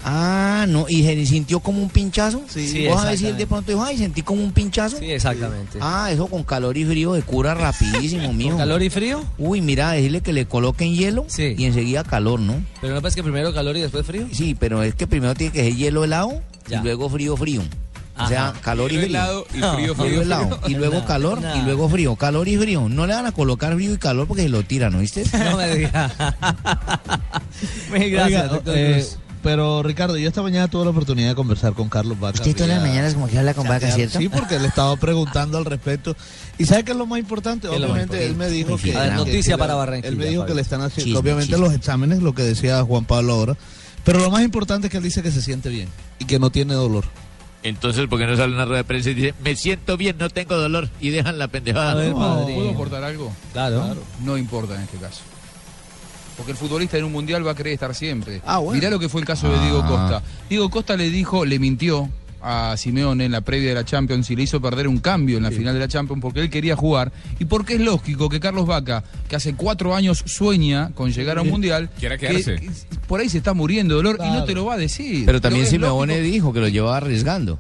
Ah, 0.05 0.65
no, 0.69 0.87
¿y 0.89 1.03
se 1.03 1.27
sintió 1.27 1.59
como 1.61 1.83
un 1.83 1.91
pinchazo? 1.91 2.43
Sí, 2.49 2.87
¿Vos 2.87 2.99
a 3.03 3.13
exactamente. 3.13 3.33
de 3.39 3.47
pronto 3.47 3.73
dijo, 3.73 3.83
ay, 3.85 3.99
sentí 3.99 4.23
como 4.23 4.43
un 4.45 4.53
pinchazo? 4.53 4.97
Sí, 4.99 5.11
exactamente. 5.11 5.79
Ah, 5.83 6.09
eso 6.13 6.29
con 6.29 6.45
calor 6.45 6.77
y 6.77 6.85
frío 6.85 7.15
se 7.17 7.23
cura 7.23 7.55
rapidísimo, 7.55 8.33
mijo. 8.33 8.51
¿Con 8.51 8.59
calor 8.59 8.83
y 8.83 8.91
frío? 8.91 9.25
Uy, 9.39 9.61
mira, 9.61 9.91
decirle 9.93 10.21
que 10.21 10.33
le 10.33 10.47
coloquen 10.47 10.95
hielo 10.95 11.25
Sí. 11.29 11.55
y 11.59 11.65
enseguida 11.65 12.05
calor, 12.05 12.39
¿no? 12.41 12.63
Pero 12.81 12.95
no 12.95 13.03
pasa 13.03 13.17
que 13.17 13.23
primero 13.25 13.53
calor 13.53 13.77
y 13.77 13.81
después 13.81 14.07
frío. 14.07 14.27
Sí, 14.33 14.55
pero 14.59 14.83
es 14.83 14.95
que 14.95 15.07
primero 15.07 15.35
tiene 15.35 15.53
que 15.53 15.65
ser 15.65 15.75
hielo 15.75 16.05
helado 16.05 16.43
Ya. 16.69 16.79
y 16.81 16.83
luego 16.85 17.11
frío 17.11 17.37
frío. 17.37 17.61
O 17.61 18.21
Ajá. 18.23 18.29
sea, 18.29 18.55
calor 18.63 18.91
y 18.93 18.97
frío. 18.97 19.07
helado 19.09 19.47
y 19.51 19.59
frío, 19.59 19.95
Frío 19.95 20.23
helado 20.23 20.61
y 20.67 20.75
luego 20.75 21.05
calor 21.07 21.41
y 21.57 21.63
luego 21.63 21.89
frío, 21.89 22.17
calor 22.17 22.49
y 22.49 22.57
frío. 22.57 22.89
No 22.89 23.07
le 23.07 23.15
van 23.15 23.27
a 23.27 23.33
colocar 23.33 23.75
frío 23.75 23.93
y 23.95 23.99
calor 23.99 24.27
porque 24.27 24.43
se 24.45 24.49
lo 24.49 24.63
tiran, 24.63 24.93
¿no 24.93 25.01
viste? 25.01 25.25
No 25.39 25.57
me 25.57 25.77
diga. 25.77 26.11
Mil 27.93 28.11
gracias, 28.11 28.43
Oiga, 28.43 28.49
doctor 28.55 28.77
eh, 28.77 28.93
Cruz. 28.95 29.19
Pero 29.43 29.83
Ricardo, 29.83 30.17
yo 30.17 30.29
esta 30.29 30.43
mañana 30.43 30.69
tuve 30.69 30.85
la 30.85 30.91
oportunidad 30.91 31.29
de 31.31 31.35
conversar 31.35 31.73
con 31.75 31.89
Carlos 31.89 32.19
Vaca. 32.21 32.39
Usted 32.41 32.55
todas 32.55 32.69
las 32.69 32.81
mañanas 32.83 33.15
como 33.15 33.29
que 33.29 33.39
habla 33.39 33.55
con 33.55 33.67
vaca, 33.69 33.91
¿cierto? 33.91 34.19
Sí, 34.19 34.29
porque 34.29 34.59
le 34.59 34.69
estaba 34.69 34.97
preguntando 34.97 35.59
al 35.59 35.65
respecto. 35.65 36.17
¿Y 36.59 36.65
sabe 36.67 36.85
qué 36.85 36.93
es 36.93 36.97
lo 36.99 37.07
más 37.07 37.19
importante? 37.19 37.69
¿Qué 37.69 37.75
es 37.75 37.81
lo 37.81 37.89
más 37.89 37.95
Obviamente 37.97 38.27
él 38.27 38.35
me 38.37 38.49
dijo 38.49 38.77
que... 38.77 38.97
A 38.97 39.01
ver, 39.03 39.13
noticia 39.15 39.55
que 39.55 39.59
para 39.59 39.73
la- 39.75 39.79
Barranquilla, 39.79 40.09
Él 40.09 40.17
me 40.17 40.27
dijo 40.27 40.45
que 40.47 40.55
le 40.55 40.61
están 40.61 40.81
haciendo, 40.83 41.05
Chisme, 41.05 41.19
obviamente 41.21 41.53
chisme. 41.53 41.65
los 41.67 41.75
exámenes, 41.75 42.23
lo 42.23 42.35
que 42.35 42.43
decía 42.43 42.83
Juan 42.83 43.05
Pablo 43.05 43.33
ahora. 43.35 43.57
Pero 44.05 44.21
lo 44.21 44.31
más 44.31 44.43
importante 44.43 44.87
es 44.87 44.91
que 44.91 44.97
él 44.99 45.03
dice 45.05 45.23
que 45.23 45.31
se 45.31 45.43
siente 45.43 45.69
bien 45.69 45.89
y 46.19 46.25
que 46.25 46.39
no 46.39 46.51
tiene 46.51 46.75
dolor. 46.75 47.05
Entonces, 47.65 48.07
¿por 48.09 48.19
qué 48.21 48.27
no 48.27 48.37
sale 48.37 48.55
una 48.55 48.65
rueda 48.65 48.79
de 48.79 48.85
prensa 48.85 49.11
y 49.11 49.15
dice, 49.15 49.35
me 49.43 49.57
siento 49.57 49.97
bien, 49.97 50.17
no 50.19 50.31
tengo 50.31 50.57
dolor? 50.57 50.89
Y 51.01 51.11
dejan 51.11 51.39
la 51.39 51.49
pendejada. 51.49 51.93
A 51.93 51.95
ver, 51.97 52.11
No. 52.13 52.45
¿Puedo 52.47 52.71
aportar 52.71 53.03
algo? 53.03 53.33
Claro. 53.53 53.97
No 54.25 54.39
importa 54.39 54.77
en 54.77 54.83
este 54.83 54.97
caso. 54.99 55.21
Porque 56.39 56.53
el 56.53 56.57
futbolista 56.57 56.97
en 56.97 57.05
un 57.05 57.13
mundial 57.13 57.47
va 57.47 57.51
a 57.51 57.55
querer 57.55 57.75
estar 57.75 57.95
siempre. 57.95 58.41
Ah, 58.47 58.59
bueno. 58.59 58.79
Mirá 58.81 58.89
lo 58.91 58.99
que 58.99 59.11
fue 59.11 59.21
el 59.21 59.27
caso 59.27 59.53
de 59.53 59.59
Diego 59.61 59.83
Ah. 59.85 59.89
Costa. 59.89 60.23
Diego 60.49 60.71
Costa 60.71 60.97
le 60.97 61.11
dijo, 61.11 61.45
le 61.45 61.59
mintió 61.59 62.09
a 62.41 62.77
Simeone 62.77 63.25
en 63.25 63.33
la 63.33 63.41
previa 63.41 63.71
de 63.71 63.75
la 63.75 63.85
Champions 63.85 64.31
y 64.31 64.37
le 64.37 64.45
hizo 64.45 64.61
perder 64.61 64.87
un 64.87 64.99
cambio 64.99 65.39
en 65.39 65.43
la 65.43 65.51
final 65.51 65.75
de 65.75 65.81
la 65.81 65.89
Champions 65.89 66.23
porque 66.23 66.39
él 66.39 66.49
quería 66.49 66.77
jugar 66.77 67.11
y 67.41 67.45
porque 67.47 67.75
es 67.75 67.81
lógico 67.81 68.29
que 68.29 68.39
Carlos 68.39 68.65
Vaca, 68.65 69.03
que 69.29 69.35
hace 69.35 69.55
cuatro 69.55 69.93
años 69.97 70.23
sueña 70.25 70.91
con 70.95 71.11
llegar 71.11 71.39
a 71.39 71.43
un 71.43 71.49
mundial, 71.51 71.91
Quiera 71.99 72.17
que- 72.17 72.29
quedarse. 72.29 72.55
que 72.61 72.71
por 73.09 73.19
ahí 73.19 73.29
se 73.29 73.39
está 73.39 73.55
muriendo 73.55 73.97
de 73.97 74.05
dolor 74.05 74.19
y 74.25 74.31
no 74.31 74.45
te 74.45 74.55
lo 74.55 74.65
va 74.67 74.75
a 74.75 74.77
decir. 74.79 75.27
Pero 75.27 75.41
también 75.41 75.67
Simeone 75.67 76.19
lógico. 76.19 76.33
dijo 76.33 76.53
que 76.53 76.61
lo 76.61 76.69
llevaba 76.69 76.99
arriesgando. 76.99 77.59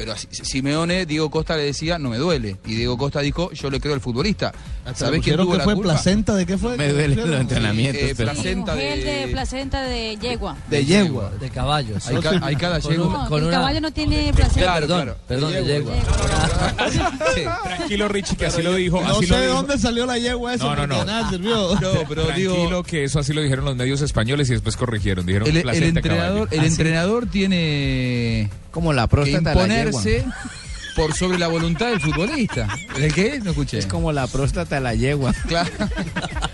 Pero 0.00 0.14
Simeone, 0.16 1.04
Diego 1.04 1.30
Costa 1.30 1.56
le 1.58 1.64
decía, 1.64 1.98
no 1.98 2.08
me 2.08 2.16
duele. 2.16 2.56
Y 2.64 2.74
Diego 2.74 2.96
Costa 2.96 3.20
dijo, 3.20 3.52
yo 3.52 3.68
le 3.68 3.80
creo 3.80 3.92
al 3.92 4.00
futbolista. 4.00 4.50
¿Sabés 4.94 5.20
quién 5.22 5.36
tuvo 5.36 5.52
que 5.52 5.58
la 5.58 5.64
fue 5.64 5.74
culpa? 5.74 5.92
placenta 5.92 6.34
de 6.34 6.46
qué 6.46 6.56
fue? 6.56 6.74
Me 6.78 6.88
duelen 6.88 7.18
los 7.18 7.28
Sí, 7.28 7.34
entrenamientos. 7.34 8.02
eh, 8.02 8.14
pero- 8.16 8.32
placenta 8.32 8.74
de 8.74 8.96
de... 8.96 9.28
placenta 9.28 9.82
de 9.82 10.16
yegua. 10.16 10.56
De 10.70 10.86
yegua. 10.86 11.30
De 11.38 11.50
caballos. 11.50 12.06
Hay, 12.08 12.16
ca- 12.16 12.40
hay 12.42 12.56
cada 12.56 12.78
yegua. 12.78 13.24
No, 13.24 13.28
con 13.28 13.40
el 13.42 13.48
una- 13.48 13.56
caballo 13.58 13.80
no 13.82 13.92
tiene 13.92 14.32
placenta. 14.32 14.60
Claro, 14.62 14.86
perdón, 14.86 15.02
claro. 15.02 15.18
perdón, 15.28 15.52
de 15.52 15.64
yegua. 15.66 15.92
Tranquilo, 17.76 18.08
Richie, 18.08 18.36
que 18.36 18.46
así 18.46 18.62
lo 18.62 18.74
dijo. 18.74 19.02
No 19.02 19.18
así 19.18 19.26
sé 19.26 19.32
lo 19.34 19.40
de 19.40 19.46
dónde 19.48 19.78
salió 19.78 20.06
la 20.06 20.16
yegua 20.18 20.54
esa. 20.54 20.64
No, 20.64 20.76
no, 20.76 20.86
no. 20.86 21.04
nada 21.04 21.28
sirvió. 21.28 21.74
No, 21.80 21.90
pero 22.08 22.24
Tranquilo 22.24 22.54
digo, 22.64 22.82
que 22.82 23.04
eso 23.04 23.18
así 23.20 23.32
lo 23.34 23.42
dijeron 23.42 23.64
los 23.66 23.76
medios 23.76 24.00
españoles 24.00 24.48
y 24.48 24.52
después 24.54 24.76
corrigieron. 24.76 25.26
Dijeron 25.26 25.46
el, 25.48 25.56
el 25.58 25.62
placenta 25.62 26.00
entrenador, 26.00 26.48
caballo. 26.48 26.62
el 26.62 26.68
entrenador 26.70 27.26
tiene 27.26 28.50
Como 28.70 28.92
la 28.92 29.02
que 29.02 29.08
próstata 29.08 29.50
de 29.50 29.56
la 29.56 29.66
yegua. 29.66 30.00
imponerse 30.00 30.24
por 30.96 31.14
sobre 31.14 31.38
la 31.38 31.48
voluntad 31.48 31.88
del 31.88 32.00
futbolista. 32.00 32.68
¿El 32.96 33.12
qué? 33.14 33.40
No 33.40 33.50
escuché. 33.50 33.78
Es 33.78 33.86
como 33.86 34.12
la 34.12 34.26
próstata 34.26 34.76
de 34.76 34.80
la 34.80 34.94
yegua. 34.94 35.32
Claro. 35.48 35.70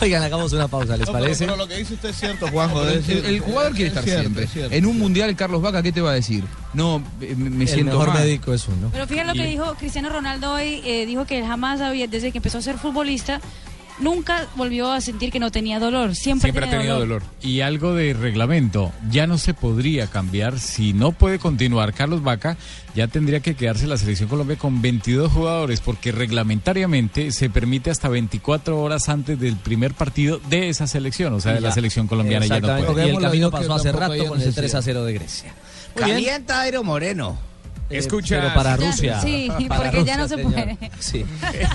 Oigan, 0.00 0.22
hagamos 0.22 0.52
una 0.52 0.68
pausa, 0.68 0.96
¿les 0.96 1.06
No, 1.06 1.12
parece? 1.12 1.44
pero 1.46 1.56
lo 1.56 1.66
que 1.66 1.76
dice 1.78 1.94
usted 1.94 2.10
es 2.10 2.16
cierto, 2.16 2.48
Juanjo. 2.48 2.86
El, 2.86 3.40
jugador 3.40 3.72
quiere 3.72 3.86
es 3.86 3.92
estar 3.92 4.04
cierto, 4.04 4.20
siempre. 4.22 4.44
es 4.44 4.52
cierto. 4.52 4.74
En 4.74 4.86
un 4.86 4.98
mundial, 4.98 5.34
Carlos 5.36 5.62
Vaca, 5.62 5.82
¿qué 5.82 5.92
te 5.92 6.00
va 6.00 6.10
a 6.10 6.14
decir? 6.14 6.44
No, 6.74 7.02
me, 7.20 7.34
me 7.34 7.62
El 7.64 7.68
siento 7.68 7.92
mejor 7.92 8.08
mal. 8.08 8.18
médico 8.24 8.52
es 8.52 8.66
uno. 8.68 8.90
Pero 8.92 9.06
fíjate 9.06 9.28
lo 9.28 9.34
que 9.34 9.46
dijo 9.46 9.74
Cristiano 9.76 10.10
Ronaldo 10.10 10.52
hoy, 10.52 10.82
eh, 10.84 11.06
dijo 11.06 11.24
que 11.24 11.38
él 11.38 11.46
jamás 11.46 11.80
había, 11.80 12.06
desde 12.06 12.32
que 12.32 12.38
empezó 12.38 12.58
a 12.58 12.62
ser 12.62 12.76
futbolista, 12.76 13.40
nunca 13.98 14.46
volvió 14.56 14.92
a 14.92 15.00
sentir 15.00 15.30
que 15.30 15.38
no 15.38 15.50
tenía 15.50 15.78
dolor, 15.78 16.14
siempre, 16.14 16.50
Siempre 16.50 16.66
ha 16.66 16.78
tenido 16.78 16.98
dolor. 16.98 17.22
Y 17.42 17.60
algo 17.60 17.94
de 17.94 18.12
reglamento, 18.14 18.92
ya 19.10 19.26
no 19.26 19.38
se 19.38 19.54
podría 19.54 20.06
cambiar. 20.06 20.58
Si 20.58 20.92
no 20.92 21.12
puede 21.12 21.38
continuar 21.38 21.94
Carlos 21.94 22.22
Vaca, 22.22 22.56
ya 22.94 23.08
tendría 23.08 23.40
que 23.40 23.54
quedarse 23.54 23.86
la 23.86 23.96
selección 23.96 24.28
Colombia 24.28 24.56
con 24.56 24.82
22 24.82 25.32
jugadores, 25.32 25.80
porque 25.80 26.12
reglamentariamente 26.12 27.32
se 27.32 27.50
permite 27.50 27.90
hasta 27.90 28.08
24 28.08 28.80
horas 28.80 29.08
antes 29.08 29.38
del 29.38 29.56
primer 29.56 29.94
partido 29.94 30.40
de 30.48 30.68
esa 30.68 30.86
selección, 30.86 31.32
o 31.34 31.40
sea, 31.40 31.54
de 31.54 31.60
la 31.60 31.72
selección 31.72 32.06
colombiana 32.06 32.46
ya 32.46 32.60
no 32.60 32.86
puede. 32.86 33.06
Y 33.06 33.10
el 33.10 33.20
camino 33.20 33.50
pasó 33.50 33.74
hace 33.74 33.92
rato 33.92 34.16
con 34.26 34.40
el 34.40 34.46
necesidad. 34.46 34.62
3 34.62 34.74
a 34.74 34.82
0 34.82 35.04
de 35.04 35.12
Grecia. 35.12 35.54
Muy 35.94 36.04
bien. 36.04 36.16
Calienta 36.16 36.60
Aero 36.60 36.82
Moreno. 36.82 37.53
Escucha- 37.98 38.40
Pero 38.40 38.54
para 38.54 38.76
Rusia. 38.76 39.20
sí, 39.20 39.48
Para 39.68 39.82
porque 39.90 40.04
ya 40.04 40.16
no 40.16 40.28
se 40.28 40.36
señor. 40.36 40.52
puede. 40.52 40.78
Sí. 40.98 41.24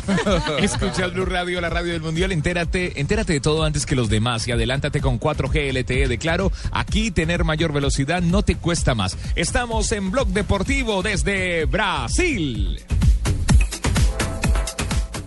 Escucha 0.59 1.07
Blue 1.07 1.25
Radio, 1.25 1.61
la 1.61 1.69
radio 1.69 1.93
del 1.93 2.01
mundial. 2.01 2.31
Entérate, 2.31 2.99
entérate 2.99 3.33
de 3.33 3.39
todo 3.39 3.63
antes 3.63 3.85
que 3.85 3.95
los 3.95 4.09
demás 4.09 4.47
y 4.47 4.51
adelántate 4.51 5.01
con 5.01 5.19
4G 5.19 5.71
LTE 5.73 6.07
de 6.07 6.17
Claro. 6.17 6.51
Aquí 6.71 7.11
tener 7.11 7.43
mayor 7.43 7.71
velocidad 7.73 8.21
no 8.21 8.43
te 8.43 8.55
cuesta 8.55 8.95
más. 8.95 9.17
Estamos 9.35 9.91
en 9.91 10.11
Blog 10.11 10.27
Deportivo 10.29 11.01
desde 11.03 11.65
Brasil. 11.65 12.79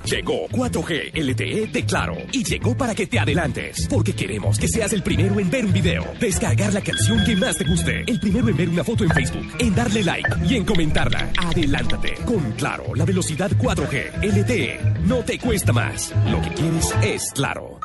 Llegó 0.04 0.48
4G 0.48 1.12
LTE 1.14 1.66
de 1.68 1.86
Claro 1.86 2.16
y 2.32 2.42
llegó 2.42 2.76
para 2.76 2.94
que 2.94 3.06
te 3.06 3.18
adelantes, 3.18 3.86
porque 3.88 4.14
queremos 4.14 4.58
que 4.58 4.68
seas 4.68 4.92
el 4.92 5.02
primero 5.02 5.38
en 5.38 5.50
ver 5.50 5.64
un 5.64 5.72
video, 5.72 6.04
descargar 6.18 6.72
la 6.72 6.80
canción 6.80 7.24
que 7.24 7.36
más 7.36 7.56
te 7.56 7.64
guste, 7.64 8.02
el 8.06 8.18
primero 8.18 8.48
en 8.48 8.56
ver 8.56 8.68
una 8.68 8.84
foto 8.84 9.04
en 9.04 9.10
Facebook, 9.10 9.46
en 9.58 9.74
darle 9.74 10.02
like 10.02 10.28
y 10.48 10.56
en 10.56 10.64
comentarla. 10.64 11.30
Adelántate. 11.38 12.14
Con 12.24 12.52
Claro, 12.52 12.94
la 12.94 13.04
velocidad 13.04 13.50
4G 13.52 14.22
LTE 14.22 14.80
no 15.06 15.18
te 15.18 15.38
cuesta 15.38 15.72
más. 15.72 16.12
Lo 16.30 16.40
que 16.42 16.50
quieres 16.50 16.94
es 17.02 17.30
Claro. 17.34 17.81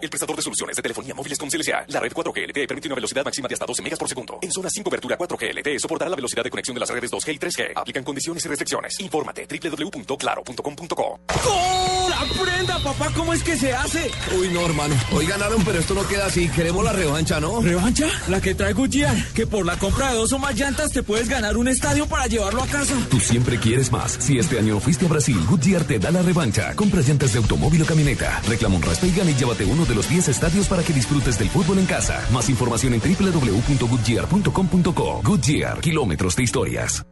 El 0.00 0.10
prestador 0.10 0.36
de 0.36 0.42
soluciones 0.42 0.76
de 0.76 0.82
telefonía 0.82 1.14
móviles 1.14 1.38
con 1.38 1.48
CLSA. 1.48 1.86
La 1.88 2.00
red 2.00 2.12
4G 2.12 2.48
LTE 2.48 2.66
permite 2.68 2.88
una 2.88 2.94
velocidad 2.94 3.24
máxima 3.24 3.48
de 3.48 3.54
hasta 3.54 3.66
12 3.66 3.82
megas 3.82 3.98
por 3.98 4.08
segundo. 4.08 4.38
En 4.42 4.52
zona 4.52 4.70
sin 4.70 4.84
cobertura 4.84 5.18
4G 5.18 5.52
LTE 5.58 5.78
soportará 5.80 6.08
la 6.08 6.16
velocidad 6.16 6.44
de 6.44 6.50
conexión 6.50 6.74
de 6.74 6.80
las 6.80 6.88
redes 6.88 7.10
2G 7.10 7.34
y 7.34 7.38
3G. 7.38 7.72
Aplican 7.74 8.04
condiciones 8.04 8.44
y 8.44 8.48
restricciones. 8.48 9.00
Infórmate 9.00 9.46
www.claro.com.co. 9.48 11.20
¡Gol! 11.44 12.12
¡Aprenda, 12.12 12.78
papá! 12.82 13.10
¿Cómo 13.14 13.32
es 13.32 13.42
que 13.42 13.56
se 13.56 13.72
hace? 13.72 14.10
Uy, 14.38 14.48
no, 14.48 14.64
hermano. 14.66 14.94
Hoy 15.12 15.26
ganaron, 15.26 15.64
pero 15.64 15.78
esto 15.78 15.94
no 15.94 16.06
queda 16.06 16.26
así. 16.26 16.48
Queremos 16.48 16.84
la 16.84 16.92
revancha, 16.92 17.40
¿no? 17.40 17.60
¿Revancha? 17.60 18.06
La 18.28 18.40
que 18.40 18.54
trae 18.54 18.72
Goodyear. 18.72 19.16
Que 19.34 19.46
por 19.46 19.66
la 19.66 19.76
compra 19.78 20.10
de 20.10 20.16
dos 20.16 20.32
o 20.32 20.38
más 20.38 20.54
llantas 20.54 20.92
te 20.92 21.02
puedes 21.02 21.28
ganar 21.28 21.56
un 21.56 21.68
estadio 21.68 22.06
para 22.06 22.26
llevarlo 22.26 22.62
a 22.62 22.66
casa. 22.66 22.94
Tú 23.10 23.18
siempre 23.18 23.58
quieres 23.58 23.90
más. 23.90 24.12
Si 24.12 24.38
este 24.38 24.58
año 24.58 24.78
fuiste 24.80 25.06
a 25.06 25.08
Brasil, 25.08 25.38
Goodyear 25.48 25.84
te 25.84 25.98
da 25.98 26.10
la 26.10 26.22
revancha. 26.22 26.74
Compra 26.76 27.00
llantas 27.00 27.32
de 27.32 27.38
automóvil 27.38 27.82
o 27.82 27.86
camioneta. 27.86 28.40
Reclama 28.48 28.76
un 28.76 28.82
raspa 28.82 29.06
y 29.06 29.12
gana 29.12 29.30
y 29.30 29.34
llévate 29.34 29.64
uno 29.64 29.87
de 29.88 29.94
los 29.94 30.08
10 30.08 30.28
estadios 30.28 30.66
para 30.68 30.82
que 30.82 30.92
disfrutes 30.92 31.38
del 31.38 31.48
fútbol 31.48 31.78
en 31.78 31.86
casa. 31.86 32.26
Más 32.32 32.48
información 32.48 32.94
en 32.94 33.00
www.goodyear.com.co. 33.00 35.20
Goodyear, 35.24 35.80
kilómetros 35.80 36.36
de 36.36 36.42
historias. 36.44 37.04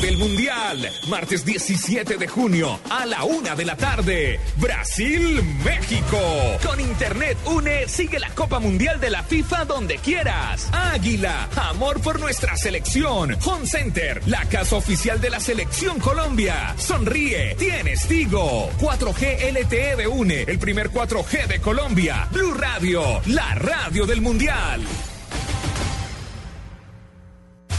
Vive 0.00 0.12
el 0.12 0.18
Mundial. 0.18 0.90
Martes 1.08 1.44
17 1.44 2.16
de 2.16 2.26
junio 2.26 2.78
a 2.88 3.04
la 3.06 3.24
una 3.24 3.54
de 3.54 3.64
la 3.64 3.76
tarde. 3.76 4.40
Brasil, 4.56 5.42
México. 5.64 6.18
Con 6.64 6.80
Internet 6.80 7.36
Une, 7.46 7.86
sigue 7.86 8.18
la 8.18 8.30
Copa 8.30 8.58
Mundial 8.60 8.98
de 9.00 9.10
la 9.10 9.22
FIFA 9.22 9.64
donde 9.66 9.98
quieras. 9.98 10.68
Águila, 10.72 11.48
amor 11.68 12.00
por 12.00 12.20
nuestra 12.20 12.56
selección. 12.56 13.36
Home 13.44 13.66
Center, 13.66 14.22
la 14.26 14.44
casa 14.46 14.76
oficial 14.76 15.20
de 15.20 15.30
la 15.30 15.40
selección 15.40 15.98
Colombia. 15.98 16.74
Sonríe, 16.78 17.54
tienes 17.56 18.06
Tigo. 18.06 18.70
4G 18.78 19.52
LTE 19.52 19.96
de 19.96 20.06
Une, 20.06 20.42
el 20.42 20.58
primer 20.58 20.90
4G 20.90 21.46
de 21.46 21.60
Colombia. 21.60 22.28
Blue 22.32 22.54
Radio, 22.54 23.20
la 23.26 23.54
radio 23.54 24.06
del 24.06 24.20
Mundial. 24.20 24.80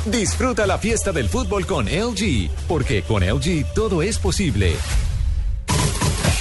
Disfruta 0.05 0.65
la 0.65 0.79
fiesta 0.79 1.11
del 1.11 1.29
fútbol 1.29 1.67
con 1.67 1.85
LG, 1.85 2.49
porque 2.67 3.03
con 3.03 3.23
LG 3.23 3.71
todo 3.75 4.01
es 4.01 4.17
posible. 4.17 4.75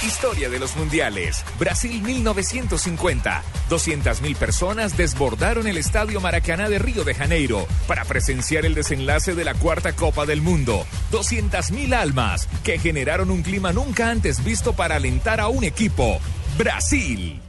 Historia 0.03 0.49
de 0.49 0.57
los 0.59 0.75
mundiales. 0.75 1.45
Brasil 1.59 2.01
1950. 2.01 3.43
200.000 3.69 4.35
personas 4.35 4.97
desbordaron 4.97 5.67
el 5.67 5.77
Estadio 5.77 6.19
Maracaná 6.19 6.69
de 6.69 6.79
Río 6.79 7.03
de 7.03 7.13
Janeiro 7.13 7.67
para 7.87 8.03
presenciar 8.03 8.65
el 8.65 8.73
desenlace 8.73 9.35
de 9.35 9.45
la 9.45 9.53
cuarta 9.53 9.93
Copa 9.93 10.25
del 10.25 10.41
Mundo. 10.41 10.87
200.000 11.11 11.93
almas 11.93 12.49
que 12.63 12.79
generaron 12.79 13.29
un 13.29 13.43
clima 13.43 13.71
nunca 13.71 14.09
antes 14.09 14.43
visto 14.43 14.73
para 14.73 14.95
alentar 14.95 15.39
a 15.39 15.49
un 15.49 15.63
equipo. 15.63 16.19
Brasil. 16.57 17.39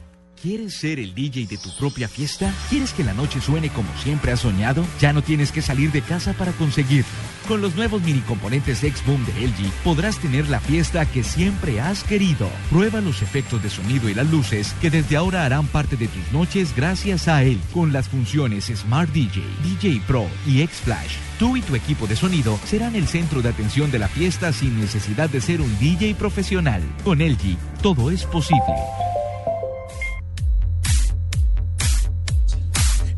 ¿Quieres 0.43 0.75
ser 0.75 0.99
el 0.99 1.15
DJ 1.15 1.47
de 1.47 1.57
tu 1.57 1.71
propia 1.77 2.09
fiesta? 2.09 2.53
¿Quieres 2.69 2.93
que 2.93 3.05
la 3.05 3.15
noche 3.15 3.41
suene 3.41 3.69
como 3.69 3.89
siempre 4.03 4.33
has 4.33 4.41
soñado? 4.41 4.85
Ya 5.01 5.13
no 5.13 5.23
tienes 5.23 5.53
que 5.53 5.63
salir 5.63 5.93
de 5.93 6.03
casa 6.03 6.33
para 6.33 6.51
conseguirlo. 6.51 7.13
Con 7.47 7.61
los 7.63 7.77
nuevos 7.77 8.03
mini 8.03 8.23
componentes 8.23 8.83
X-Boom 8.83 9.25
de 9.25 9.47
LG 9.47 9.71
podrás 9.85 10.19
tener 10.19 10.49
la 10.49 10.59
fiesta 10.59 11.07
que 11.07 11.23
siempre 11.23 11.81
has 11.81 12.03
querido. 12.03 12.51
Prueba 12.71 13.01
los 13.01 13.23
efectos 13.23 13.63
de 13.63 13.71
sonido 13.71 14.09
y 14.09 14.15
las 14.15 14.29
luces 14.33 14.75
que 14.81 14.91
desde 14.91 15.17
ahora 15.17 15.45
harán 15.45 15.69
parte 15.69 15.97
de 15.97 16.09
tus 16.09 16.33
noches 16.33 16.75
gracias 16.75 17.29
a 17.29 17.45
él. 17.45 17.61
Con 17.73 17.93
las 17.93 18.09
funciones 18.09 18.65
Smart 18.65 19.13
DJ, 19.13 19.45
DJ 19.63 20.03
Pro 20.09 20.27
y 20.45 20.63
X-Flash. 20.63 21.19
Tú 21.39 21.57
y 21.57 21.63
tu 21.63 21.77
equipo 21.77 22.09
de 22.09 22.17
sonido 22.17 22.59
serán 22.65 22.97
el 22.97 23.07
centro 23.07 23.43
de 23.43 23.51
atención 23.51 23.93
de 23.93 24.01
la 24.01 24.09
fiesta 24.09 24.53
sin 24.53 24.81
necesidad 24.81 25.31
de 25.31 25.41
ser 25.41 25.61
un 25.61 25.79
DJ 25.79 26.17
profesional. 26.17 26.83
Con 27.05 27.21
LG, 27.21 27.57
todo 27.81 28.11
es 28.11 28.25
posible. 28.25 28.75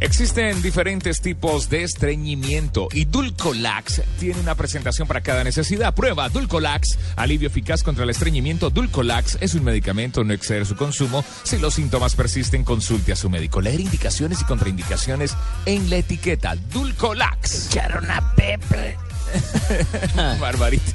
Existen 0.05 0.61
diferentes 0.61 1.23
tipos 1.23 1.71
de 1.71 1.83
estreñimiento 1.83 2.89
y 2.93 3.07
Dulcolax 3.07 4.03
tiene 4.21 4.39
una 4.39 4.55
presentación 4.55 5.09
para 5.09 5.23
cada 5.23 5.43
necesidad. 5.45 5.95
Prueba 5.95 6.29
Dulcolax, 6.29 6.99
alivio 7.17 7.49
eficaz 7.49 7.83
contra 7.83 8.05
el 8.05 8.11
estreñimiento. 8.11 8.69
Dulcolax 8.69 9.39
es 9.41 9.55
un 9.55 9.65
medicamento, 9.65 10.23
no 10.23 10.35
exceder 10.35 10.67
su 10.67 10.77
consumo. 10.77 11.25
Si 11.45 11.57
los 11.57 11.73
síntomas 11.73 12.15
persisten, 12.15 12.65
consulte 12.65 13.13
a 13.13 13.17
su 13.17 13.31
médico. 13.31 13.63
Leer 13.63 13.81
indicaciones 13.81 14.43
y 14.43 14.45
contraindicaciones 14.45 15.35
en 15.65 15.89
la 15.89 15.97
etiqueta. 15.97 16.55
Dulcolax. 16.55 17.69
Echaron 17.69 18.11
a 18.11 18.35
Pepe. 18.35 18.99
Barbarita. 20.39 20.93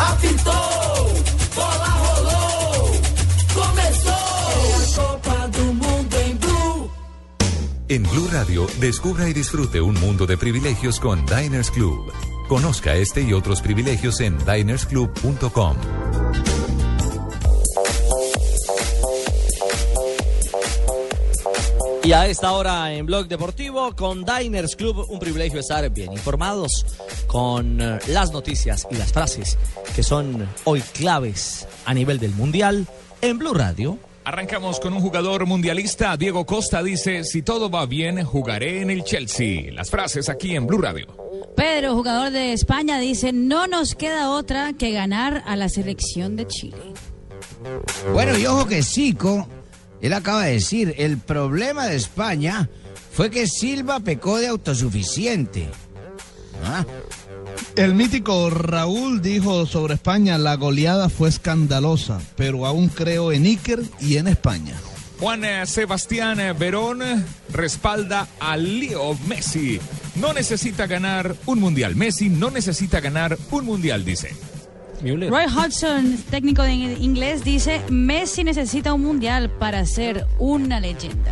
Apitou, 0.00 1.22
bola 1.54 1.86
rolou, 1.86 3.00
começou. 3.54 5.37
En 7.90 8.02
Blue 8.02 8.28
Radio, 8.30 8.66
descubra 8.80 9.30
y 9.30 9.32
disfrute 9.32 9.80
un 9.80 9.94
mundo 9.94 10.26
de 10.26 10.36
privilegios 10.36 11.00
con 11.00 11.24
Diners 11.24 11.70
Club. 11.70 12.12
Conozca 12.46 12.94
este 12.94 13.22
y 13.22 13.32
otros 13.32 13.62
privilegios 13.62 14.20
en 14.20 14.36
dinersclub.com. 14.44 15.76
Y 22.04 22.12
a 22.12 22.26
esta 22.26 22.52
hora 22.52 22.92
en 22.92 23.06
Blog 23.06 23.26
Deportivo 23.26 23.96
con 23.96 24.22
Diners 24.22 24.76
Club, 24.76 25.06
un 25.08 25.18
privilegio 25.18 25.58
estar 25.58 25.88
bien 25.88 26.12
informados 26.12 26.84
con 27.26 27.80
eh, 27.80 27.98
las 28.08 28.32
noticias 28.32 28.86
y 28.90 28.96
las 28.96 29.12
frases 29.12 29.56
que 29.96 30.02
son 30.02 30.46
hoy 30.64 30.82
claves 30.82 31.66
a 31.86 31.94
nivel 31.94 32.18
del 32.18 32.32
Mundial 32.32 32.86
en 33.22 33.38
Blue 33.38 33.54
Radio. 33.54 33.98
Arrancamos 34.28 34.78
con 34.78 34.92
un 34.92 35.00
jugador 35.00 35.46
mundialista. 35.46 36.14
Diego 36.18 36.44
Costa 36.44 36.82
dice, 36.82 37.24
si 37.24 37.40
todo 37.40 37.70
va 37.70 37.86
bien, 37.86 38.22
jugaré 38.26 38.82
en 38.82 38.90
el 38.90 39.02
Chelsea. 39.02 39.72
Las 39.72 39.88
frases 39.88 40.28
aquí 40.28 40.54
en 40.54 40.66
Blue 40.66 40.82
Radio. 40.82 41.06
Pedro, 41.56 41.94
jugador 41.94 42.30
de 42.30 42.52
España, 42.52 42.98
dice, 42.98 43.32
no 43.32 43.66
nos 43.66 43.94
queda 43.94 44.28
otra 44.28 44.74
que 44.74 44.90
ganar 44.92 45.42
a 45.46 45.56
la 45.56 45.70
selección 45.70 46.36
de 46.36 46.46
Chile. 46.46 46.76
Bueno, 48.12 48.36
y 48.36 48.44
ojo 48.44 48.66
que 48.66 48.82
Zico, 48.82 49.48
él 50.02 50.12
acaba 50.12 50.44
de 50.44 50.52
decir, 50.52 50.94
el 50.98 51.16
problema 51.16 51.86
de 51.86 51.96
España 51.96 52.68
fue 53.10 53.30
que 53.30 53.46
Silva 53.46 54.00
pecó 54.00 54.36
de 54.36 54.48
autosuficiente. 54.48 55.70
¿Ah? 56.66 56.84
El 57.78 57.94
mítico 57.94 58.50
Raúl 58.50 59.22
dijo 59.22 59.64
sobre 59.64 59.94
España, 59.94 60.36
la 60.36 60.56
goleada 60.56 61.08
fue 61.08 61.28
escandalosa, 61.28 62.20
pero 62.36 62.66
aún 62.66 62.88
creo 62.88 63.30
en 63.30 63.44
Iker 63.44 63.84
y 64.00 64.16
en 64.16 64.26
España. 64.26 64.74
Juan 65.20 65.44
eh, 65.44 65.64
Sebastián 65.64 66.40
eh, 66.40 66.54
Verón 66.54 67.02
eh, 67.02 67.24
respalda 67.52 68.26
a 68.40 68.56
Leo 68.56 69.16
Messi. 69.28 69.78
No 70.16 70.32
necesita 70.32 70.88
ganar 70.88 71.36
un 71.46 71.60
mundial. 71.60 71.94
Messi 71.94 72.28
no 72.28 72.50
necesita 72.50 72.98
ganar 72.98 73.38
un 73.52 73.64
mundial, 73.64 74.04
dice. 74.04 74.34
Roy 75.00 75.44
Hodgson, 75.44 76.16
técnico 76.30 76.64
de 76.64 76.72
inglés, 76.72 77.44
dice, 77.44 77.80
Messi 77.90 78.42
necesita 78.42 78.92
un 78.92 79.02
mundial 79.02 79.50
para 79.50 79.86
ser 79.86 80.26
una 80.40 80.80
leyenda. 80.80 81.30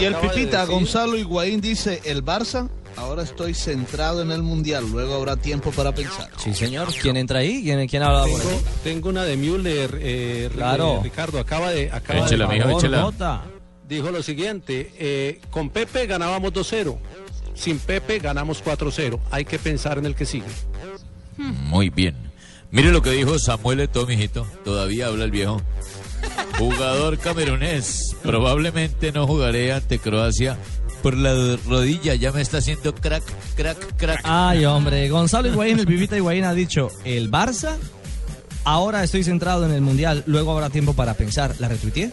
Y 0.00 0.04
el 0.04 0.14
Pipita 0.14 0.64
Gonzalo 0.64 1.18
Higuaín 1.18 1.60
dice, 1.60 2.00
el 2.06 2.24
Barça, 2.24 2.70
ahora 2.96 3.22
estoy 3.22 3.54
centrado 3.54 4.22
en 4.22 4.30
el 4.32 4.42
Mundial, 4.42 4.84
luego 4.90 5.14
habrá 5.14 5.36
tiempo 5.36 5.70
para 5.70 5.92
pensar. 5.94 6.30
Sí, 6.36 6.54
señor. 6.54 6.88
¿Quién 7.00 7.16
entra 7.16 7.40
ahí? 7.40 7.62
¿Quién, 7.62 7.86
quién 7.88 8.02
habla 8.02 8.22
por 8.22 8.40
Tengo, 8.40 8.50
ahí? 8.50 8.60
tengo 8.84 9.08
una 9.08 9.24
de 9.24 9.36
Müller, 9.36 9.98
eh, 10.00 10.50
Claro. 10.52 11.00
Ricardo, 11.02 11.38
acaba 11.38 11.70
de... 11.70 11.90
Acaba 11.90 12.26
Échela, 12.26 12.46
de 12.46 12.54
mijo, 12.54 12.70
échela. 12.78 13.44
Dijo 13.88 14.10
lo 14.10 14.22
siguiente, 14.22 14.92
eh, 14.98 15.40
con 15.50 15.70
Pepe 15.70 16.06
ganábamos 16.06 16.52
2-0, 16.52 16.98
sin 17.54 17.78
Pepe 17.78 18.18
ganamos 18.18 18.62
4-0, 18.64 19.20
hay 19.30 19.44
que 19.44 19.58
pensar 19.60 19.98
en 19.98 20.06
el 20.06 20.16
que 20.16 20.26
sigue. 20.26 20.46
Muy 21.36 21.90
bien. 21.90 22.16
Mire 22.72 22.90
lo 22.90 23.00
que 23.00 23.10
dijo 23.10 23.38
Samuel 23.38 23.80
Eto'o, 23.80 24.06
mijito. 24.06 24.44
Todavía 24.64 25.06
habla 25.06 25.24
el 25.24 25.30
viejo. 25.30 25.60
Jugador 26.58 27.18
camerunés. 27.18 28.16
Probablemente 28.22 29.12
no 29.12 29.26
jugaré 29.26 29.72
ante 29.72 29.98
Croacia 30.00 30.58
por 31.06 31.16
la 31.16 31.56
rodilla. 31.68 32.16
Ya 32.16 32.32
me 32.32 32.40
está 32.40 32.58
haciendo 32.58 32.92
crack, 32.92 33.22
crack, 33.54 33.96
crack. 33.96 34.20
Ay, 34.24 34.64
hombre. 34.64 35.08
Gonzalo 35.08 35.46
Higuaín, 35.46 35.78
el 35.78 35.86
Pipita 35.86 36.16
Higuaín 36.16 36.42
ha 36.42 36.52
dicho, 36.52 36.88
el 37.04 37.30
Barça, 37.30 37.76
ahora 38.64 39.04
estoy 39.04 39.22
centrado 39.22 39.66
en 39.66 39.70
el 39.70 39.82
Mundial, 39.82 40.24
luego 40.26 40.50
habrá 40.50 40.68
tiempo 40.68 40.94
para 40.94 41.14
pensar. 41.14 41.54
¿La 41.60 41.68
retuiteé? 41.68 42.10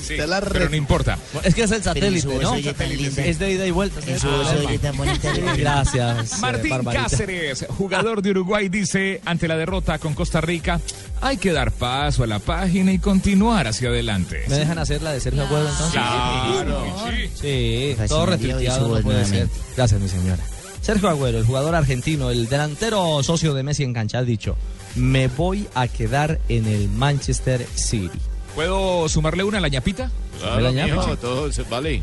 Sí, 0.00 0.14
pero 0.52 0.68
no 0.70 0.76
importa. 0.76 1.18
Es 1.42 1.52
que 1.56 1.64
es 1.64 1.70
el 1.72 1.82
satélite, 1.82 2.28
¿no? 2.40 2.54
Es 2.54 3.40
de 3.40 3.50
ida 3.50 3.66
y 3.66 3.72
vuelta. 3.72 4.00
Ah, 4.22 4.92
bonita. 4.94 5.32
Gracias. 5.56 6.32
eh, 6.34 6.36
Martín 6.40 6.70
Barbarita. 6.70 7.02
Cáceres, 7.02 7.66
jugador 7.70 8.22
de 8.22 8.30
Uruguay, 8.30 8.68
dice, 8.68 9.20
ante 9.24 9.48
la 9.48 9.56
derrota 9.56 9.98
con 9.98 10.14
Costa 10.14 10.40
Rica, 10.40 10.80
hay 11.20 11.36
que 11.36 11.52
dar 11.52 11.72
paso 11.72 12.22
a 12.24 12.26
la 12.26 12.38
página 12.38 12.92
y 12.92 12.98
continuar 12.98 13.66
hacia 13.66 13.88
adelante. 13.88 14.44
¿Me 14.48 14.56
dejan 14.58 14.78
hacer 14.78 15.02
la 15.02 15.12
de 15.12 15.20
Sergio 15.20 15.42
Agüero 15.44 15.68
entonces? 15.68 15.92
Claro, 15.92 16.84
sí. 17.10 17.30
Sí, 17.34 17.94
Fascinaría 17.96 18.08
todo 18.08 18.26
retuiteado 18.26 18.94
no 18.96 19.02
puede 19.02 19.24
ser. 19.24 19.48
Gracias, 19.76 20.00
mi 20.00 20.08
señora. 20.08 20.42
Sergio 20.80 21.08
Agüero, 21.08 21.38
el 21.38 21.44
jugador 21.44 21.74
argentino, 21.74 22.30
el 22.30 22.48
delantero 22.48 23.22
socio 23.22 23.52
de 23.54 23.62
Messi 23.62 23.82
en 23.84 23.92
cancha, 23.92 24.18
ha 24.18 24.22
dicho, 24.24 24.56
me 24.94 25.28
voy 25.28 25.66
a 25.74 25.88
quedar 25.88 26.40
en 26.48 26.66
el 26.66 26.88
Manchester 26.88 27.66
City. 27.74 28.18
¿Puedo 28.54 29.08
sumarle 29.08 29.44
una 29.44 29.58
a 29.58 29.60
la 29.60 29.68
ñapita? 29.68 30.10
Claro, 30.40 30.60
La 30.60 30.70
ñapa. 30.72 30.94
mijo, 31.02 31.16
todo 31.18 31.52
se 31.52 31.62
vale. 31.64 32.02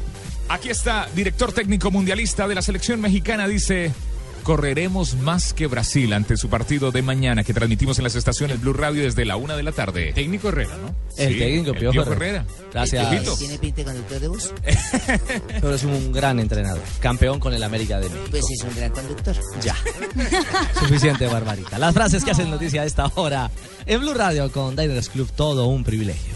Aquí 0.49 0.69
está, 0.69 1.07
director 1.15 1.51
técnico 1.53 1.89
mundialista 1.89 2.47
de 2.47 2.55
la 2.55 2.61
selección 2.61 3.01
mexicana, 3.01 3.47
dice... 3.47 3.91
Correremos 4.45 5.15
más 5.15 5.55
que 5.55 5.65
Brasil 5.65 6.13
ante 6.13 6.37
su 6.37 6.49
partido 6.49 6.91
de 6.91 7.01
mañana 7.01 7.43
que 7.43 7.51
transmitimos 7.51 7.97
en 7.97 8.03
las 8.03 8.13
estaciones 8.13 8.61
Blue 8.61 8.73
Radio 8.73 9.01
desde 9.01 9.25
la 9.25 9.37
una 9.37 9.57
de 9.57 9.63
la 9.63 9.71
tarde. 9.71 10.13
Técnico 10.13 10.49
Herrera, 10.49 10.77
¿no? 10.77 10.95
El 11.17 11.33
Sí, 11.33 11.39
técnico 11.39 11.71
el 11.71 11.77
Piojo 11.79 12.01
Herrera. 12.03 12.15
Herrera. 12.15 12.45
Gracias. 12.71 13.39
¿Tiene 13.39 13.57
pinta 13.57 13.77
de 13.77 13.85
conductor 13.85 14.19
de 14.19 14.27
bus? 14.27 14.53
Pero 15.47 15.73
es 15.73 15.83
un 15.83 16.11
gran 16.11 16.39
entrenador, 16.39 16.83
campeón 16.99 17.39
con 17.39 17.55
el 17.55 17.63
América 17.63 17.99
de 17.99 18.07
México. 18.07 18.27
Pues 18.29 18.45
es 18.51 18.61
un 18.61 18.75
gran 18.75 18.91
conductor. 18.91 19.35
Ya. 19.63 19.75
Suficiente, 20.79 21.25
Barbarita. 21.25 21.79
Las 21.79 21.95
frases 21.95 22.23
que 22.23 22.29
hacen 22.29 22.51
noticia 22.51 22.83
a 22.83 22.85
esta 22.85 23.11
hora 23.15 23.49
en 23.87 23.99
Blue 23.99 24.13
Radio 24.13 24.51
con 24.51 24.75
Diners 24.75 25.09
Club, 25.09 25.27
todo 25.35 25.65
un 25.65 25.83
privilegio. 25.83 26.35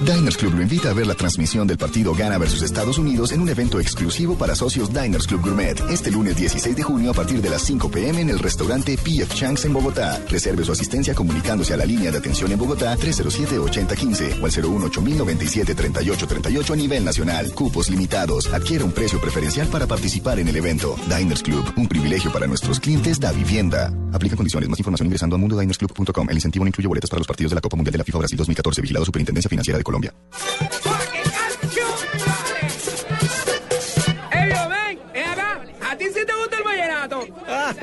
Diners 0.00 0.36
Club 0.36 0.54
lo 0.54 0.62
invita 0.62 0.90
a 0.90 0.92
ver 0.92 1.06
la 1.06 1.14
transmisión 1.14 1.66
del 1.66 1.76
partido 1.76 2.14
Ghana 2.14 2.38
versus 2.38 2.62
Estados 2.62 2.98
Unidos 2.98 3.32
en 3.32 3.40
un 3.40 3.48
evento 3.48 3.80
exclusivo 3.80 4.36
para 4.36 4.54
socios 4.54 4.92
Diners 4.92 5.26
Club 5.26 5.40
Gourmet 5.42 5.74
este 5.90 6.10
lunes 6.10 6.36
16 6.36 6.76
de 6.76 6.82
junio 6.82 7.10
a 7.10 7.14
partir 7.14 7.42
de 7.42 7.50
las 7.50 7.62
5 7.62 7.90
pm 7.90 8.20
en 8.20 8.30
el 8.30 8.38
restaurante 8.38 8.96
PF 8.96 9.34
Changs 9.34 9.64
en 9.64 9.72
Bogotá. 9.72 10.20
Reserve 10.28 10.64
su 10.64 10.70
asistencia 10.72 11.14
comunicándose 11.14 11.74
a 11.74 11.76
la 11.76 11.84
línea 11.84 12.12
de 12.12 12.18
atención 12.18 12.52
en 12.52 12.58
Bogotá 12.58 12.96
307-8015 12.96 14.40
o 14.40 14.46
al 14.46 14.52
018-097-3838 14.52 16.70
a 16.70 16.76
nivel 16.76 17.04
nacional. 17.04 17.52
Cupos 17.52 17.90
limitados. 17.90 18.46
Adquiere 18.52 18.84
un 18.84 18.92
precio 18.92 19.20
preferencial 19.20 19.66
para 19.66 19.86
participar 19.86 20.38
en 20.38 20.48
el 20.48 20.56
evento. 20.56 20.94
Diners 21.08 21.42
Club, 21.42 21.64
un 21.76 21.88
privilegio 21.88 22.32
para 22.32 22.46
nuestros 22.46 22.78
clientes 22.78 23.18
da 23.18 23.32
vivienda. 23.32 23.92
Aplica 24.12 24.36
condiciones. 24.36 24.68
Más 24.68 24.78
información 24.78 25.06
ingresando 25.06 25.34
a 25.36 25.38
mundodinersclub.com. 25.38 26.30
El 26.30 26.36
incentivo 26.36 26.64
no 26.64 26.68
incluye 26.68 26.86
boletas 26.86 27.10
para 27.10 27.18
los 27.18 27.26
partidos 27.26 27.50
de 27.50 27.56
la 27.56 27.60
Copa 27.60 27.76
Mundial 27.76 27.92
de 27.92 27.98
la 27.98 28.04
FIFA 28.04 28.18
Brasil 28.18 28.38
2014. 28.38 28.82
Vigilado 28.82 29.04
Superintendencia 29.04 29.48
Financiera 29.48 29.78
de 29.78 29.87
Colombia. 29.88 30.12
¡Ey, 34.30 34.50
yo, 34.50 34.68
ven! 34.68 34.98
¡Eh, 35.14 35.24
acá! 35.24 35.62
¿A 35.90 35.96
ti 35.96 36.04
sí 36.14 36.26
te 36.26 36.34
gusta 36.34 36.58
el 36.58 36.62
vallenato? 36.62 37.26
Ah, 37.48 37.74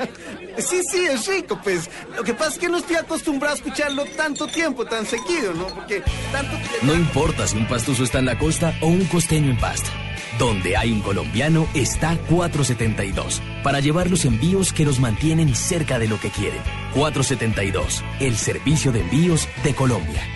sí, 0.58 0.82
sí, 0.88 1.04
es 1.04 1.26
rico, 1.26 1.58
pues. 1.64 1.90
Lo 2.14 2.22
que 2.22 2.32
pasa 2.32 2.50
es 2.52 2.58
que 2.58 2.68
no 2.68 2.76
estoy 2.76 2.94
acostumbrado 2.94 3.54
a 3.54 3.56
escucharlo 3.56 4.04
tanto 4.16 4.46
tiempo, 4.46 4.84
tan 4.84 5.04
seguido, 5.04 5.52
¿no? 5.54 5.66
Porque 5.66 6.00
tanto 6.30 6.56
No 6.82 6.94
importa 6.94 7.44
si 7.48 7.56
un 7.56 7.66
pastuso 7.66 8.04
está 8.04 8.20
en 8.20 8.26
la 8.26 8.38
costa 8.38 8.72
o 8.82 8.86
un 8.86 9.04
costeño 9.06 9.50
en 9.50 9.58
pasta. 9.58 9.90
Donde 10.38 10.76
hay 10.76 10.92
un 10.92 11.00
colombiano 11.00 11.66
está 11.74 12.16
472 12.28 13.42
para 13.64 13.80
llevar 13.80 14.10
los 14.10 14.24
envíos 14.24 14.72
que 14.72 14.84
los 14.84 15.00
mantienen 15.00 15.56
cerca 15.56 15.98
de 15.98 16.06
lo 16.06 16.20
que 16.20 16.30
quieren. 16.30 16.60
472, 16.94 18.04
el 18.20 18.36
servicio 18.36 18.92
de 18.92 19.00
envíos 19.00 19.48
de 19.64 19.74
Colombia. 19.74 20.35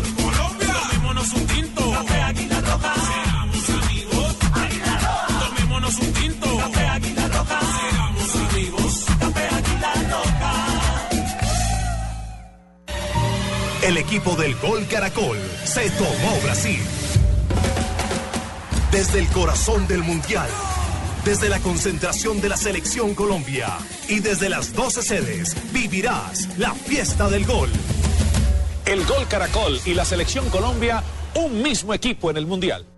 El 13.81 13.97
equipo 13.97 14.35
del 14.35 14.55
Gol 14.57 14.85
Caracol 14.87 15.39
se 15.63 15.89
tomó 15.89 16.39
Brasil. 16.43 16.79
Desde 18.91 19.17
el 19.17 19.27
corazón 19.29 19.87
del 19.87 20.03
Mundial, 20.03 20.49
desde 21.25 21.49
la 21.49 21.59
concentración 21.59 22.41
de 22.41 22.49
la 22.49 22.57
Selección 22.57 23.15
Colombia 23.15 23.69
y 24.07 24.19
desde 24.19 24.49
las 24.49 24.73
12 24.73 25.01
sedes 25.01 25.55
vivirás 25.73 26.59
la 26.59 26.75
fiesta 26.75 27.27
del 27.27 27.43
gol. 27.45 27.69
El 28.85 29.03
Gol 29.05 29.27
Caracol 29.27 29.79
y 29.83 29.95
la 29.95 30.05
Selección 30.05 30.47
Colombia, 30.49 31.03
un 31.33 31.63
mismo 31.63 31.95
equipo 31.95 32.29
en 32.29 32.37
el 32.37 32.45
Mundial. 32.45 32.90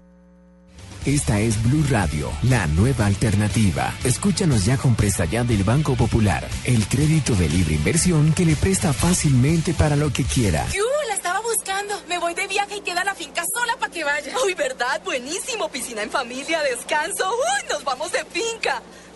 Esta 1.05 1.37
es 1.41 1.61
Blue 1.61 1.83
Radio, 1.89 2.31
la 2.43 2.65
nueva 2.67 3.07
alternativa. 3.07 3.93
Escúchanos 4.05 4.63
ya 4.63 4.77
con 4.77 4.95
presta 4.95 5.25
ya 5.25 5.43
del 5.43 5.65
Banco 5.65 5.95
Popular, 5.95 6.47
el 6.63 6.87
crédito 6.87 7.35
de 7.35 7.49
libre 7.49 7.75
inversión 7.75 8.31
que 8.31 8.45
le 8.45 8.55
presta 8.55 8.93
fácilmente 8.93 9.73
para 9.73 9.97
lo 9.97 10.13
que 10.13 10.23
quiera. 10.23 10.65
¡Yu! 10.73 10.81
La 11.09 11.15
estaba 11.15 11.41
buscando. 11.41 11.93
Me 12.07 12.19
voy 12.19 12.33
voy 12.33 12.33
de 12.35 12.47
viaje 12.47 12.77
y 12.77 12.81
queda 12.81 13.03
la 13.03 13.15
finca 13.15 13.43
sola 13.53 13.75
para 13.77 13.91
que 13.91 14.05
vaya. 14.05 14.33
Uy, 14.45 14.53
¿verdad? 14.53 15.01
Buenísimo. 15.03 15.67
Piscina 15.67 16.03
en 16.03 16.09
familia, 16.09 16.61
descanso. 16.61 17.29
Uy, 17.29 17.69
nos 17.69 17.83
vamos 17.83 18.09
de 18.13 18.23
finca. 18.23 18.81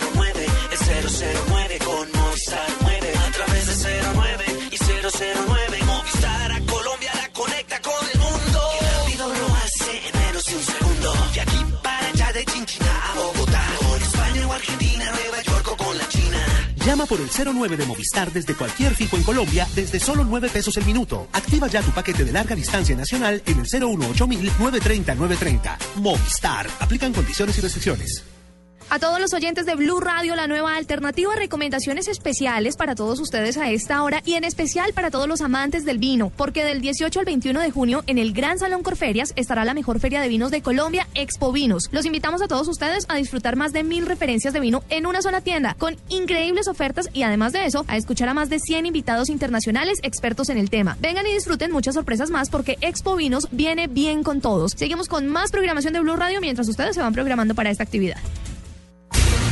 009, 0.00 0.46
es 0.72 0.80
009 1.46 1.78
con 1.84 2.12
Movistar 2.12 2.66
9 2.80 3.12
a 3.16 3.30
través 3.30 3.66
de 3.66 4.02
09 4.14 4.44
y 4.72 4.76
009 4.76 5.78
Movistar 5.86 6.52
a 6.52 6.60
Colombia 6.60 7.12
la 7.14 7.28
conecta 7.32 7.80
con 7.80 7.94
el 8.12 8.18
mundo. 8.18 8.60
Y 8.80 8.84
rápido 8.84 9.28
lo 9.28 9.54
hace 9.56 10.08
en 10.08 10.20
menos 10.26 10.44
de 10.46 10.56
un 10.56 10.62
segundo. 10.62 11.14
De 11.34 11.40
aquí 11.40 11.58
para 11.82 12.06
allá 12.08 12.32
de 12.32 12.44
Chinchina 12.44 13.10
a 13.10 13.14
Bogotá, 13.14 13.62
con 13.78 14.02
España 14.02 14.48
o 14.48 14.52
Argentina, 14.52 15.12
Nueva 15.12 15.42
York 15.42 15.68
o 15.70 15.76
con 15.76 15.98
la 15.98 16.08
China. 16.08 16.46
Llama 16.84 17.06
por 17.06 17.20
el 17.20 17.28
09 17.28 17.76
de 17.76 17.86
Movistar 17.86 18.32
desde 18.32 18.54
cualquier 18.54 18.94
fijo 18.96 19.16
en 19.16 19.22
Colombia 19.22 19.68
desde 19.76 20.00
solo 20.00 20.24
9 20.24 20.48
pesos 20.48 20.76
el 20.76 20.86
minuto. 20.86 21.28
Activa 21.32 21.68
ya 21.68 21.82
tu 21.82 21.92
paquete 21.92 22.24
de 22.24 22.32
larga 22.32 22.56
distancia 22.56 22.96
nacional 22.96 23.42
en 23.46 23.60
el 23.60 23.66
018 23.66 24.26
930 24.26 25.14
930. 25.14 25.78
Movistar. 25.96 26.66
Aplican 26.80 27.12
condiciones 27.12 27.56
y 27.58 27.60
restricciones. 27.60 28.33
A 28.94 29.00
todos 29.00 29.18
los 29.18 29.34
oyentes 29.34 29.66
de 29.66 29.74
Blue 29.74 29.98
Radio, 29.98 30.36
la 30.36 30.46
nueva 30.46 30.76
alternativa, 30.76 31.34
recomendaciones 31.34 32.06
especiales 32.06 32.76
para 32.76 32.94
todos 32.94 33.18
ustedes 33.18 33.56
a 33.56 33.68
esta 33.68 34.00
hora 34.04 34.22
y 34.24 34.34
en 34.34 34.44
especial 34.44 34.92
para 34.92 35.10
todos 35.10 35.26
los 35.26 35.40
amantes 35.40 35.84
del 35.84 35.98
vino, 35.98 36.30
porque 36.36 36.62
del 36.62 36.80
18 36.80 37.18
al 37.18 37.24
21 37.24 37.58
de 37.58 37.72
junio 37.72 38.04
en 38.06 38.18
el 38.18 38.32
Gran 38.32 38.60
Salón 38.60 38.84
Corferias 38.84 39.32
estará 39.34 39.64
la 39.64 39.74
mejor 39.74 39.98
feria 39.98 40.20
de 40.20 40.28
vinos 40.28 40.52
de 40.52 40.62
Colombia, 40.62 41.08
Expo 41.14 41.50
Vinos. 41.50 41.88
Los 41.90 42.06
invitamos 42.06 42.40
a 42.40 42.46
todos 42.46 42.68
ustedes 42.68 43.04
a 43.08 43.16
disfrutar 43.16 43.56
más 43.56 43.72
de 43.72 43.82
mil 43.82 44.06
referencias 44.06 44.54
de 44.54 44.60
vino 44.60 44.84
en 44.90 45.06
una 45.06 45.22
sola 45.22 45.40
tienda, 45.40 45.74
con 45.76 45.96
increíbles 46.08 46.68
ofertas 46.68 47.10
y 47.12 47.24
además 47.24 47.52
de 47.52 47.66
eso, 47.66 47.84
a 47.88 47.96
escuchar 47.96 48.28
a 48.28 48.34
más 48.34 48.48
de 48.48 48.60
100 48.60 48.86
invitados 48.86 49.28
internacionales 49.28 49.98
expertos 50.04 50.50
en 50.50 50.58
el 50.58 50.70
tema. 50.70 50.96
Vengan 51.00 51.26
y 51.26 51.32
disfruten 51.32 51.72
muchas 51.72 51.96
sorpresas 51.96 52.30
más 52.30 52.48
porque 52.48 52.78
Expo 52.80 53.16
Vinos 53.16 53.48
viene 53.50 53.88
bien 53.88 54.22
con 54.22 54.40
todos. 54.40 54.70
Seguimos 54.76 55.08
con 55.08 55.26
más 55.26 55.50
programación 55.50 55.94
de 55.94 56.00
Blue 56.00 56.14
Radio 56.14 56.40
mientras 56.40 56.68
ustedes 56.68 56.94
se 56.94 57.02
van 57.02 57.12
programando 57.12 57.56
para 57.56 57.70
esta 57.70 57.82
actividad. 57.82 58.18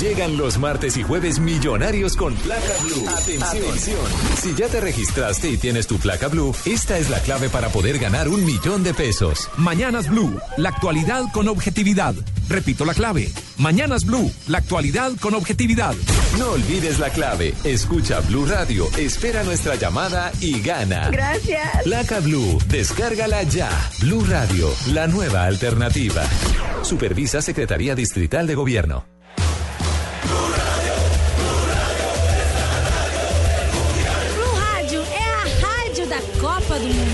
Llegan 0.00 0.36
los 0.36 0.58
martes 0.58 0.96
y 0.96 1.02
jueves 1.02 1.38
millonarios 1.38 2.16
con 2.16 2.34
placa 2.34 2.74
blue. 2.82 3.08
Atención. 3.08 4.00
Si 4.42 4.54
ya 4.54 4.66
te 4.68 4.80
registraste 4.80 5.50
y 5.50 5.56
tienes 5.56 5.86
tu 5.86 5.98
placa 5.98 6.28
blue, 6.28 6.54
esta 6.64 6.98
es 6.98 7.10
la 7.10 7.20
clave 7.20 7.48
para 7.48 7.68
poder 7.68 7.98
ganar 7.98 8.28
un 8.28 8.44
millón 8.44 8.82
de 8.82 8.92
pesos. 8.92 9.48
Mañanas 9.56 10.08
Blue, 10.08 10.38
la 10.56 10.70
actualidad 10.70 11.24
con 11.32 11.48
objetividad. 11.48 12.14
Repito 12.48 12.84
la 12.84 12.92
clave. 12.92 13.30
Mañanas 13.58 14.04
Blue, 14.04 14.30
la 14.48 14.58
actualidad 14.58 15.12
con 15.20 15.34
objetividad. 15.34 15.94
No 16.38 16.50
olvides 16.50 16.98
la 16.98 17.10
clave. 17.10 17.54
Escucha 17.62 18.20
Blue 18.20 18.46
Radio, 18.46 18.88
espera 18.98 19.44
nuestra 19.44 19.76
llamada 19.76 20.32
y 20.40 20.60
gana. 20.60 21.08
Gracias. 21.10 21.82
Placa 21.84 22.18
Blue, 22.20 22.58
descárgala 22.68 23.44
ya. 23.44 23.70
Blue 24.00 24.24
Radio, 24.28 24.68
la 24.92 25.06
nueva 25.06 25.44
alternativa. 25.44 26.24
Supervisa 26.82 27.40
Secretaría 27.40 27.94
Distrital 27.94 28.46
de 28.48 28.54
Gobierno. 28.56 29.14
Da 36.74 36.88
Copa 36.88 37.13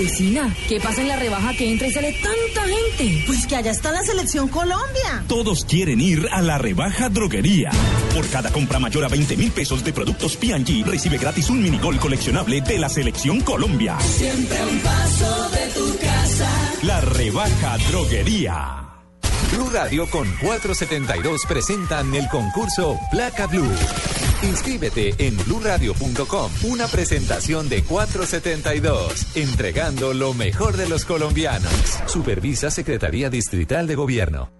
Vecina, 0.00 0.56
¿qué 0.66 0.80
pasa 0.80 1.02
en 1.02 1.08
la 1.08 1.16
rebaja 1.16 1.54
que 1.54 1.70
entra 1.70 1.86
y 1.86 1.92
sale 1.92 2.14
tanta 2.14 2.66
gente? 2.66 3.22
Pues 3.26 3.46
que 3.46 3.54
allá 3.54 3.70
está 3.70 3.92
la 3.92 4.02
selección 4.02 4.48
Colombia. 4.48 5.22
Todos 5.28 5.66
quieren 5.66 6.00
ir 6.00 6.26
a 6.32 6.40
la 6.40 6.56
rebaja 6.56 7.10
droguería. 7.10 7.70
Por 8.14 8.26
cada 8.30 8.50
compra 8.50 8.78
mayor 8.78 9.04
a 9.04 9.08
20 9.08 9.36
mil 9.36 9.50
pesos 9.50 9.84
de 9.84 9.92
productos 9.92 10.38
P&G, 10.38 10.86
recibe 10.86 11.18
gratis 11.18 11.50
un 11.50 11.62
minigol 11.62 11.98
coleccionable 11.98 12.62
de 12.62 12.78
la 12.78 12.88
selección 12.88 13.42
Colombia. 13.42 14.00
Siempre 14.00 14.58
a 14.58 14.66
un 14.68 14.78
paso 14.80 15.50
de 15.50 15.66
tu 15.74 15.98
casa. 15.98 16.48
La 16.82 17.02
rebaja 17.02 17.76
droguería. 17.90 18.86
Blue 19.52 19.68
Radio 19.68 20.08
con 20.08 20.26
472 20.40 21.42
presentan 21.46 22.14
el 22.14 22.26
concurso 22.28 22.98
Placa 23.10 23.46
Blue. 23.48 23.68
Inscríbete 24.42 25.14
en 25.18 25.36
bluradio.com. 25.36 26.50
Una 26.64 26.86
presentación 26.86 27.68
de 27.68 27.82
472, 27.82 29.36
entregando 29.36 30.14
lo 30.14 30.34
mejor 30.34 30.76
de 30.76 30.88
los 30.88 31.04
colombianos. 31.04 31.72
Supervisa 32.06 32.70
Secretaría 32.70 33.30
Distrital 33.30 33.86
de 33.86 33.94
Gobierno. 33.94 34.59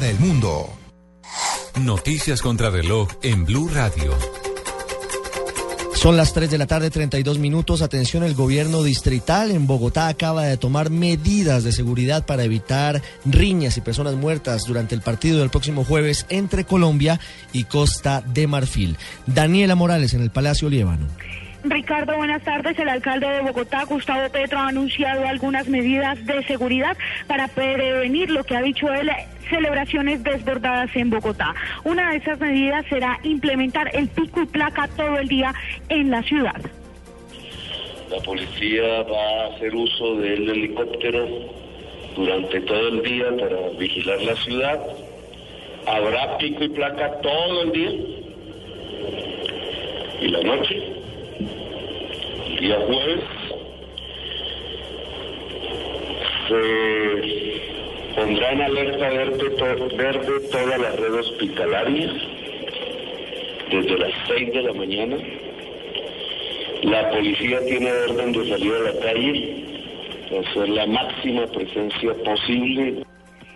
el 0.00 0.18
mundo. 0.18 0.70
Noticias 1.78 2.40
contra 2.40 2.70
reloj 2.70 3.08
en 3.22 3.44
Blue 3.44 3.68
Radio. 3.68 4.16
Son 5.94 6.16
las 6.16 6.32
3 6.32 6.50
de 6.50 6.56
la 6.56 6.66
tarde, 6.66 6.90
32 6.90 7.38
minutos. 7.38 7.82
Atención, 7.82 8.24
el 8.24 8.34
gobierno 8.34 8.82
distrital 8.82 9.50
en 9.50 9.66
Bogotá 9.66 10.08
acaba 10.08 10.44
de 10.44 10.56
tomar 10.56 10.88
medidas 10.88 11.62
de 11.62 11.72
seguridad 11.72 12.24
para 12.24 12.42
evitar 12.42 13.02
riñas 13.26 13.76
y 13.76 13.82
personas 13.82 14.14
muertas 14.14 14.64
durante 14.64 14.94
el 14.94 15.02
partido 15.02 15.40
del 15.40 15.50
próximo 15.50 15.84
jueves 15.84 16.24
entre 16.30 16.64
Colombia 16.64 17.20
y 17.52 17.64
Costa 17.64 18.22
de 18.22 18.46
Marfil. 18.46 18.96
Daniela 19.26 19.74
Morales 19.74 20.14
en 20.14 20.22
el 20.22 20.30
Palacio 20.30 20.70
Liébano. 20.70 21.06
Ricardo, 21.64 22.16
buenas 22.16 22.42
tardes. 22.42 22.78
El 22.78 22.88
alcalde 22.88 23.28
de 23.28 23.40
Bogotá, 23.40 23.84
Gustavo 23.84 24.28
Petro, 24.32 24.58
ha 24.58 24.68
anunciado 24.68 25.26
algunas 25.26 25.68
medidas 25.68 26.24
de 26.26 26.42
seguridad 26.44 26.96
para 27.26 27.48
prevenir 27.48 28.30
lo 28.30 28.42
que 28.44 28.56
ha 28.56 28.62
dicho 28.62 28.92
él 28.92 29.10
celebraciones 29.48 30.22
desbordadas 30.24 30.90
en 30.96 31.10
Bogotá. 31.10 31.54
Una 31.84 32.10
de 32.10 32.16
esas 32.16 32.40
medidas 32.40 32.84
será 32.88 33.18
implementar 33.22 33.94
el 33.94 34.08
pico 34.08 34.42
y 34.42 34.46
placa 34.46 34.88
todo 34.96 35.18
el 35.18 35.28
día 35.28 35.52
en 35.88 36.10
la 36.10 36.22
ciudad. 36.22 36.60
La 38.10 38.18
policía 38.22 39.02
va 39.02 39.44
a 39.44 39.54
hacer 39.54 39.74
uso 39.74 40.16
del 40.16 40.48
helicóptero 40.48 41.28
durante 42.16 42.60
todo 42.62 42.88
el 42.88 43.02
día 43.02 43.26
para 43.38 43.68
vigilar 43.78 44.22
la 44.22 44.36
ciudad. 44.36 44.80
Habrá 45.86 46.38
pico 46.38 46.64
y 46.64 46.68
placa 46.70 47.20
todo 47.20 47.62
el 47.62 47.72
día 47.72 47.92
y 50.20 50.28
la 50.28 50.42
noche. 50.42 51.01
El 52.62 52.68
día 52.68 52.78
jueves 52.86 53.20
se 56.46 58.14
pondrá 58.14 58.52
en 58.52 58.62
alerta 58.62 59.08
verde, 59.08 59.96
verde 59.96 60.40
toda 60.48 60.78
la 60.78 60.92
red 60.92 61.12
hospitalaria 61.12 62.12
desde 63.68 63.98
las 63.98 64.12
6 64.28 64.52
de 64.52 64.62
la 64.62 64.72
mañana. 64.74 65.16
La 66.84 67.10
policía 67.10 67.66
tiene 67.66 67.90
orden 67.90 68.30
de 68.30 68.48
salir 68.48 68.74
a 68.74 68.92
la 68.92 69.00
calle, 69.00 69.64
hacer 70.28 70.68
la 70.68 70.86
máxima 70.86 71.46
presencia 71.48 72.14
posible. 72.24 73.02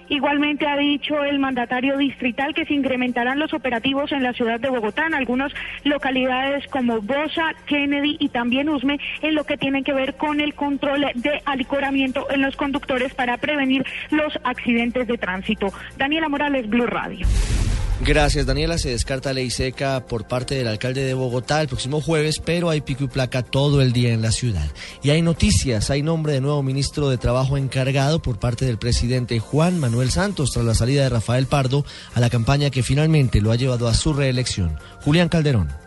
Igualmente 0.08 0.66
ha 0.66 0.76
dicho 0.76 1.24
el 1.24 1.38
mandatario 1.38 1.96
distrital 1.96 2.54
que 2.54 2.64
se 2.64 2.74
incrementarán 2.74 3.38
los 3.38 3.52
operativos 3.52 4.12
en 4.12 4.22
la 4.22 4.32
ciudad 4.32 4.60
de 4.60 4.70
Bogotá, 4.70 5.06
en 5.06 5.14
algunas 5.14 5.52
localidades 5.84 6.66
como 6.68 7.00
Bosa, 7.00 7.54
Kennedy 7.66 8.16
y 8.20 8.28
también 8.28 8.68
Usme, 8.68 8.98
en 9.22 9.34
lo 9.34 9.44
que 9.44 9.56
tiene 9.56 9.82
que 9.82 9.92
ver 9.92 10.16
con 10.16 10.40
el 10.40 10.54
control 10.54 11.06
de 11.14 11.42
alicoramiento 11.44 12.30
en 12.30 12.42
los 12.42 12.56
conductores 12.56 13.14
para 13.14 13.36
prevenir 13.36 13.84
los 14.10 14.38
accidentes 14.44 15.06
de 15.06 15.18
tránsito. 15.18 15.72
Daniela 15.96 16.28
Morales, 16.28 16.68
Blue 16.68 16.86
Radio. 16.86 17.26
Gracias, 18.00 18.44
Daniela. 18.44 18.76
Se 18.76 18.90
descarta 18.90 19.32
ley 19.32 19.50
seca 19.50 20.04
por 20.06 20.28
parte 20.28 20.54
del 20.54 20.68
alcalde 20.68 21.02
de 21.02 21.14
Bogotá 21.14 21.62
el 21.62 21.68
próximo 21.68 22.00
jueves, 22.02 22.40
pero 22.44 22.68
hay 22.68 22.82
pico 22.82 23.04
y 23.04 23.08
placa 23.08 23.42
todo 23.42 23.80
el 23.80 23.92
día 23.92 24.12
en 24.12 24.20
la 24.20 24.32
ciudad. 24.32 24.70
Y 25.02 25.10
hay 25.10 25.22
noticias, 25.22 25.90
hay 25.90 26.02
nombre 26.02 26.34
de 26.34 26.42
nuevo 26.42 26.62
ministro 26.62 27.08
de 27.08 27.16
Trabajo 27.16 27.56
encargado 27.56 28.20
por 28.20 28.38
parte 28.38 28.66
del 28.66 28.78
presidente 28.78 29.38
Juan 29.38 29.78
Manuel 29.78 30.10
Santos 30.10 30.52
tras 30.52 30.66
la 30.66 30.74
salida 30.74 31.04
de 31.04 31.08
Rafael 31.08 31.46
Pardo 31.46 31.86
a 32.14 32.20
la 32.20 32.28
campaña 32.30 32.70
que 32.70 32.82
finalmente 32.82 33.40
lo 33.40 33.50
ha 33.50 33.56
llevado 33.56 33.88
a 33.88 33.94
su 33.94 34.12
reelección. 34.12 34.78
Julián 35.02 35.30
Calderón. 35.30 35.85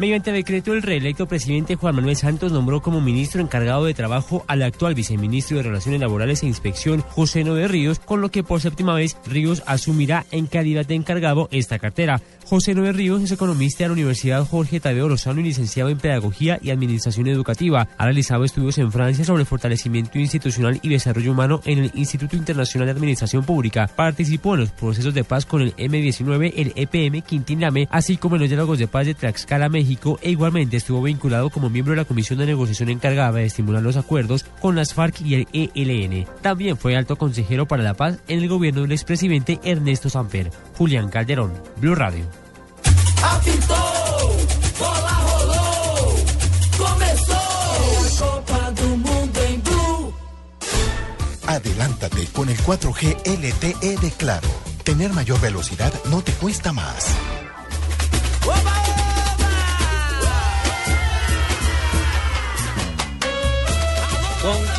Mediante 0.00 0.32
decreto, 0.32 0.72
el 0.72 0.80
reelecto 0.80 1.28
presidente 1.28 1.76
Juan 1.76 1.94
Manuel 1.94 2.16
Santos 2.16 2.52
nombró 2.52 2.80
como 2.80 3.02
ministro 3.02 3.42
encargado 3.42 3.84
de 3.84 3.92
trabajo 3.92 4.46
al 4.46 4.62
actual 4.62 4.94
viceministro 4.94 5.58
de 5.58 5.64
Relaciones 5.64 6.00
Laborales 6.00 6.42
e 6.42 6.46
Inspección, 6.46 7.02
José 7.02 7.44
Noé 7.44 7.68
Ríos, 7.68 7.98
con 7.98 8.22
lo 8.22 8.30
que 8.30 8.42
por 8.42 8.62
séptima 8.62 8.94
vez 8.94 9.18
Ríos 9.26 9.62
asumirá 9.66 10.24
en 10.30 10.46
calidad 10.46 10.86
de 10.86 10.94
encargado 10.94 11.50
esta 11.52 11.78
cartera. 11.78 12.22
José 12.46 12.74
Noé 12.74 12.92
Ríos 12.92 13.22
es 13.22 13.30
economista 13.30 13.84
de 13.84 13.88
la 13.88 13.92
Universidad 13.92 14.44
Jorge 14.44 14.80
Tadeo 14.80 15.06
Lozano 15.06 15.38
y 15.40 15.44
licenciado 15.44 15.90
en 15.90 15.98
Pedagogía 15.98 16.58
y 16.62 16.70
Administración 16.70 17.28
Educativa. 17.28 17.86
Ha 17.96 18.04
realizado 18.04 18.42
estudios 18.42 18.78
en 18.78 18.90
Francia 18.90 19.24
sobre 19.24 19.44
fortalecimiento 19.44 20.18
institucional 20.18 20.80
y 20.82 20.88
desarrollo 20.88 21.30
humano 21.30 21.60
en 21.66 21.78
el 21.78 21.90
Instituto 21.94 22.36
Internacional 22.36 22.86
de 22.86 22.92
Administración 22.92 23.44
Pública. 23.44 23.88
Participó 23.94 24.54
en 24.54 24.60
los 24.60 24.70
procesos 24.70 25.12
de 25.12 25.24
paz 25.24 25.44
con 25.44 25.60
el 25.60 25.76
M19, 25.76 26.54
el 26.56 26.72
EPM 26.74 27.20
Quintiname, 27.20 27.86
así 27.90 28.16
como 28.16 28.36
en 28.36 28.40
los 28.40 28.48
diálogos 28.48 28.78
de 28.78 28.88
paz 28.88 29.06
de 29.06 29.14
Tlaxcala, 29.14 29.68
México, 29.68 29.89
e 30.22 30.30
igualmente 30.30 30.76
estuvo 30.76 31.02
vinculado 31.02 31.50
como 31.50 31.70
miembro 31.70 31.92
de 31.92 31.98
la 31.98 32.04
Comisión 32.04 32.38
de 32.38 32.46
Negociación 32.46 32.88
encargada 32.88 33.32
de 33.32 33.44
estimular 33.44 33.82
los 33.82 33.96
acuerdos 33.96 34.44
con 34.60 34.76
las 34.76 34.94
FARC 34.94 35.20
y 35.22 35.34
el 35.34 35.48
ELN. 35.52 36.26
También 36.42 36.76
fue 36.76 36.96
alto 36.96 37.16
consejero 37.16 37.66
para 37.66 37.82
la 37.82 37.94
paz 37.94 38.18
en 38.28 38.40
el 38.40 38.48
gobierno 38.48 38.82
del 38.82 38.92
expresidente 38.92 39.58
Ernesto 39.64 40.10
Samper. 40.10 40.50
Julián 40.76 41.08
Calderón, 41.08 41.52
Blue 41.80 41.94
Radio. 41.94 42.24
Adelántate 51.46 52.26
con 52.26 52.48
el 52.48 52.56
4G 52.58 53.26
LTE 53.26 53.96
de 53.96 54.10
Claro. 54.12 54.48
Tener 54.84 55.12
mayor 55.12 55.40
velocidad 55.40 55.92
no 56.08 56.22
te 56.22 56.32
cuesta 56.32 56.72
más. 56.72 57.12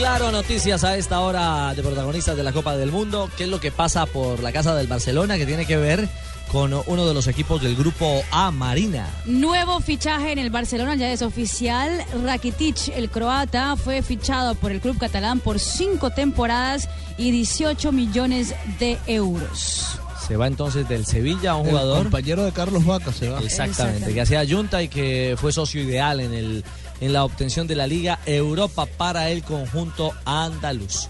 Claro 0.02 0.32
Noticias 0.32 0.84
a 0.84 0.98
esta 0.98 1.20
hora 1.20 1.76
de 1.76 1.84
protagonistas 1.84 2.36
de 2.36 2.42
la 2.42 2.52
Copa 2.52 2.76
del 2.76 2.92
Mundo, 2.92 3.30
¿qué 3.38 3.44
es 3.44 3.50
lo 3.52 3.60
que 3.60 3.72
pasa 3.72 4.08
por 4.08 4.40
la 4.40 4.52
casa 4.52 4.74
del 4.74 4.88
Barcelona 4.88 5.38
que 5.38 5.46
tiene 5.46 5.68
que 5.68 5.78
ver 5.78 6.10
con 6.52 6.74
uno 6.88 7.06
de 7.06 7.14
los 7.14 7.28
equipos 7.28 7.62
del 7.62 7.76
grupo 7.76 8.24
A 8.32 8.50
Marina? 8.50 9.08
Nuevo 9.26 9.80
fichaje 9.80 10.32
en 10.32 10.40
el 10.40 10.50
Barcelona, 10.50 10.96
ya 10.96 11.12
es 11.12 11.22
oficial. 11.22 12.04
Rakitic, 12.24 12.88
el 12.96 13.12
croata, 13.12 13.76
fue 13.76 14.02
fichado 14.02 14.56
por 14.56 14.72
el 14.72 14.82
club 14.82 14.98
catalán 14.98 15.40
por 15.40 15.60
cinco 15.60 16.10
temporadas 16.10 16.90
y 17.20 17.30
18 17.30 17.92
millones 17.92 18.56
de 18.80 18.98
euros. 19.06 20.00
Se 20.28 20.36
va 20.36 20.48
entonces 20.48 20.90
del 20.90 21.06
Sevilla, 21.06 21.54
un 21.54 21.66
El 21.68 21.74
jugador. 21.74 22.04
compañero 22.04 22.44
de 22.44 22.52
Carlos 22.52 22.84
Vaca 22.86 23.14
se 23.14 23.30
va. 23.30 23.40
Exactamente, 23.40 23.72
Exactamente. 23.72 24.14
que 24.16 24.22
hacía 24.22 24.46
Junta 24.50 24.82
y 24.82 24.88
que 24.88 25.36
fue 25.40 25.52
socio 25.52 25.84
ideal 25.84 26.22
en, 26.22 26.34
el, 26.34 26.64
en 27.02 27.12
la 27.14 27.24
obtención 27.26 27.68
de 27.68 27.76
la 27.76 27.88
Liga 27.88 28.20
Europa 28.26 28.86
para 28.86 29.30
el 29.30 29.44
conjunto 29.44 30.14
andaluz. 30.24 31.10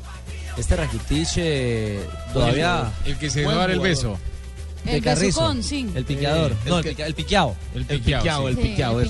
Este 0.58 0.76
Rakitic 0.76 1.28
eh, 1.38 2.04
todavía... 2.34 2.92
El 3.06 3.18
que 3.18 3.30
se 3.30 3.42
dio 3.42 3.50
a 3.52 3.56
dar 3.56 3.72
el 3.72 3.80
beso. 3.80 4.18
De 4.84 4.96
El 4.98 5.04
Carrizo. 5.04 5.42
besucón, 5.42 5.64
sí. 5.64 5.88
El 5.94 6.06
picador. 6.06 6.52
Eh, 6.54 6.56
el 6.66 6.70
no, 6.72 6.78
el, 6.80 6.84
que- 6.84 6.90
pica- 6.92 7.06
el 7.06 7.14
piqueado. 7.14 7.56
El 7.76 7.86
piqueado, 7.86 8.50
el 8.50 8.56
Sí, 8.56 8.62
piqueado. 8.64 9.02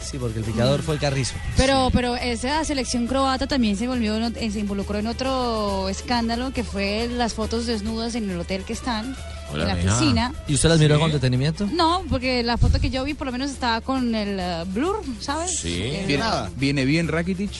Sí, 0.00 0.16
porque 0.18 0.38
el 0.38 0.44
picador 0.44 0.82
fue 0.82 0.94
el 0.94 1.00
Carrizo. 1.00 1.34
Pero, 1.56 1.90
pero 1.92 2.16
esa 2.16 2.64
selección 2.64 3.06
croata 3.06 3.46
también 3.46 3.76
se 3.76 3.86
volvió, 3.88 4.16
eh, 4.16 4.50
se 4.50 4.58
involucró 4.60 4.98
en 4.98 5.06
otro 5.06 5.88
escándalo 5.88 6.50
que 6.52 6.64
fue 6.64 7.08
las 7.08 7.34
fotos 7.34 7.66
desnudas 7.66 8.14
en 8.14 8.30
el 8.30 8.38
hotel 8.40 8.64
que 8.64 8.72
están, 8.72 9.14
Hola, 9.52 9.62
en 9.62 9.68
la 9.68 9.74
mija. 9.76 9.98
piscina. 9.98 10.34
¿Y 10.46 10.54
usted 10.54 10.68
las 10.68 10.78
miró 10.78 10.98
con 11.00 11.10
detenimiento? 11.12 11.66
No, 11.72 12.02
porque 12.08 12.42
la 12.42 12.56
foto 12.58 12.80
que 12.80 12.90
yo 12.90 13.04
vi 13.04 13.14
por 13.14 13.26
lo 13.26 13.32
menos 13.32 13.50
estaba 13.50 13.80
con 13.80 14.14
el 14.14 14.38
eh, 14.40 14.64
blur, 14.66 15.02
¿sabes? 15.20 15.64
El- 15.64 16.06
Viene, 16.06 16.24
viene 16.56 16.84
bien 16.84 17.08
Rakitic. 17.08 17.50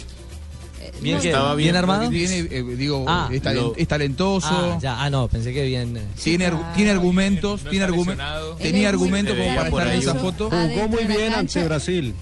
Bien 1.03 1.16
no, 1.18 1.22
Estaba 1.22 1.55
bien 1.55 1.76
armado. 1.76 2.09
Viene, 2.09 2.39
eh, 2.51 2.62
digo, 2.76 3.05
Ah, 3.07 3.28
es, 3.30 3.43
talen- 3.43 3.55
lo- 3.57 3.74
es 3.76 3.86
talentoso. 3.86 4.49
Ah, 4.51 4.78
ya, 4.80 5.01
ah, 5.03 5.11
no, 5.11 5.28
pensé 5.28 5.53
que 5.53 5.64
bien. 5.64 5.97
eh, 5.97 6.03
Tiene, 6.22 6.51
tiene 6.74 6.91
argumentos, 6.91 7.61
tiene 7.68 7.84
argumentos. 7.84 8.16
lesionado. 8.16 8.55
Tenía 8.57 8.89
argumentos 8.89 9.36
como 9.36 9.55
para 9.55 9.70
por 9.70 9.80
estar 9.82 9.95
en 9.95 10.01
ahí. 10.01 10.07
esa 10.09 10.14
foto. 10.14 10.51
Jugó 10.51 10.89
muy 10.89 11.05
bien 11.05 11.34
ante 11.34 11.62
Brasil. 11.64 12.14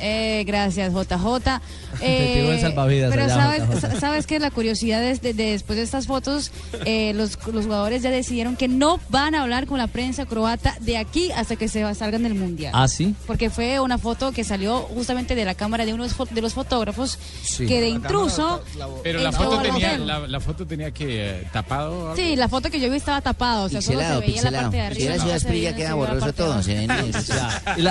Eh, 0.00 0.44
gracias, 0.46 0.92
JJ. 0.92 1.60
Salvavidas 2.60 3.10
pero 3.10 3.24
allá, 3.24 3.34
sabes, 3.34 3.62
JJ. 3.82 4.00
sabes 4.00 4.26
que 4.26 4.38
la 4.38 4.50
curiosidad 4.50 5.02
es 5.04 5.22
de, 5.22 5.34
de 5.34 5.52
después 5.52 5.76
de 5.78 5.82
estas 5.84 6.06
fotos, 6.06 6.50
eh, 6.84 7.12
los, 7.14 7.38
los 7.52 7.64
jugadores 7.64 8.02
ya 8.02 8.10
decidieron 8.10 8.56
que 8.56 8.68
no 8.68 9.00
van 9.08 9.34
a 9.34 9.42
hablar 9.42 9.66
con 9.66 9.78
la 9.78 9.86
prensa 9.86 10.26
croata 10.26 10.76
de 10.80 10.96
aquí 10.98 11.30
hasta 11.32 11.56
que 11.56 11.68
se 11.68 11.94
salgan 11.94 12.22
del 12.22 12.34
mundial. 12.34 12.72
Ah, 12.74 12.88
sí. 12.88 13.14
Porque 13.26 13.50
fue 13.50 13.80
una 13.80 13.98
foto 13.98 14.32
que 14.32 14.44
salió 14.44 14.80
justamente 14.82 15.34
de 15.34 15.44
la 15.44 15.54
cámara 15.54 15.84
de 15.86 15.94
uno 15.94 16.02
de 16.04 16.08
los 16.10 16.18
fo- 16.18 16.28
de 16.28 16.40
los 16.42 16.54
fotógrafos 16.54 17.18
Sí. 17.42 17.66
que 17.66 17.80
de 17.80 17.88
La 17.88 17.96
intruso. 17.96 18.62
Pero 19.02 19.20
la 19.20 19.32
foto, 19.32 19.58
tenía, 19.60 19.96
la, 19.98 20.20
la 20.26 20.40
foto 20.40 20.66
tenía 20.66 20.90
que 20.90 21.40
eh, 21.40 21.48
tapado. 21.52 22.10
algo? 22.10 22.16
Sí, 22.16 22.36
la 22.36 22.48
foto 22.48 22.70
que 22.70 22.80
yo 22.80 22.90
vi 22.90 22.96
estaba 22.96 23.20
tapada, 23.20 23.62
o 23.64 23.68
sea, 23.68 23.80
solo 23.80 24.00
se 24.00 24.06
veía 24.06 24.12
la 24.16 24.20
pixelado. 24.20 24.62
parte 24.64 24.76
de 24.76 24.82
arriba. 24.82 25.38
Si 25.38 25.74
queda 25.76 25.94
borroso 25.94 26.32
todo, 26.32 26.62
se 26.62 26.74
ven 26.74 26.88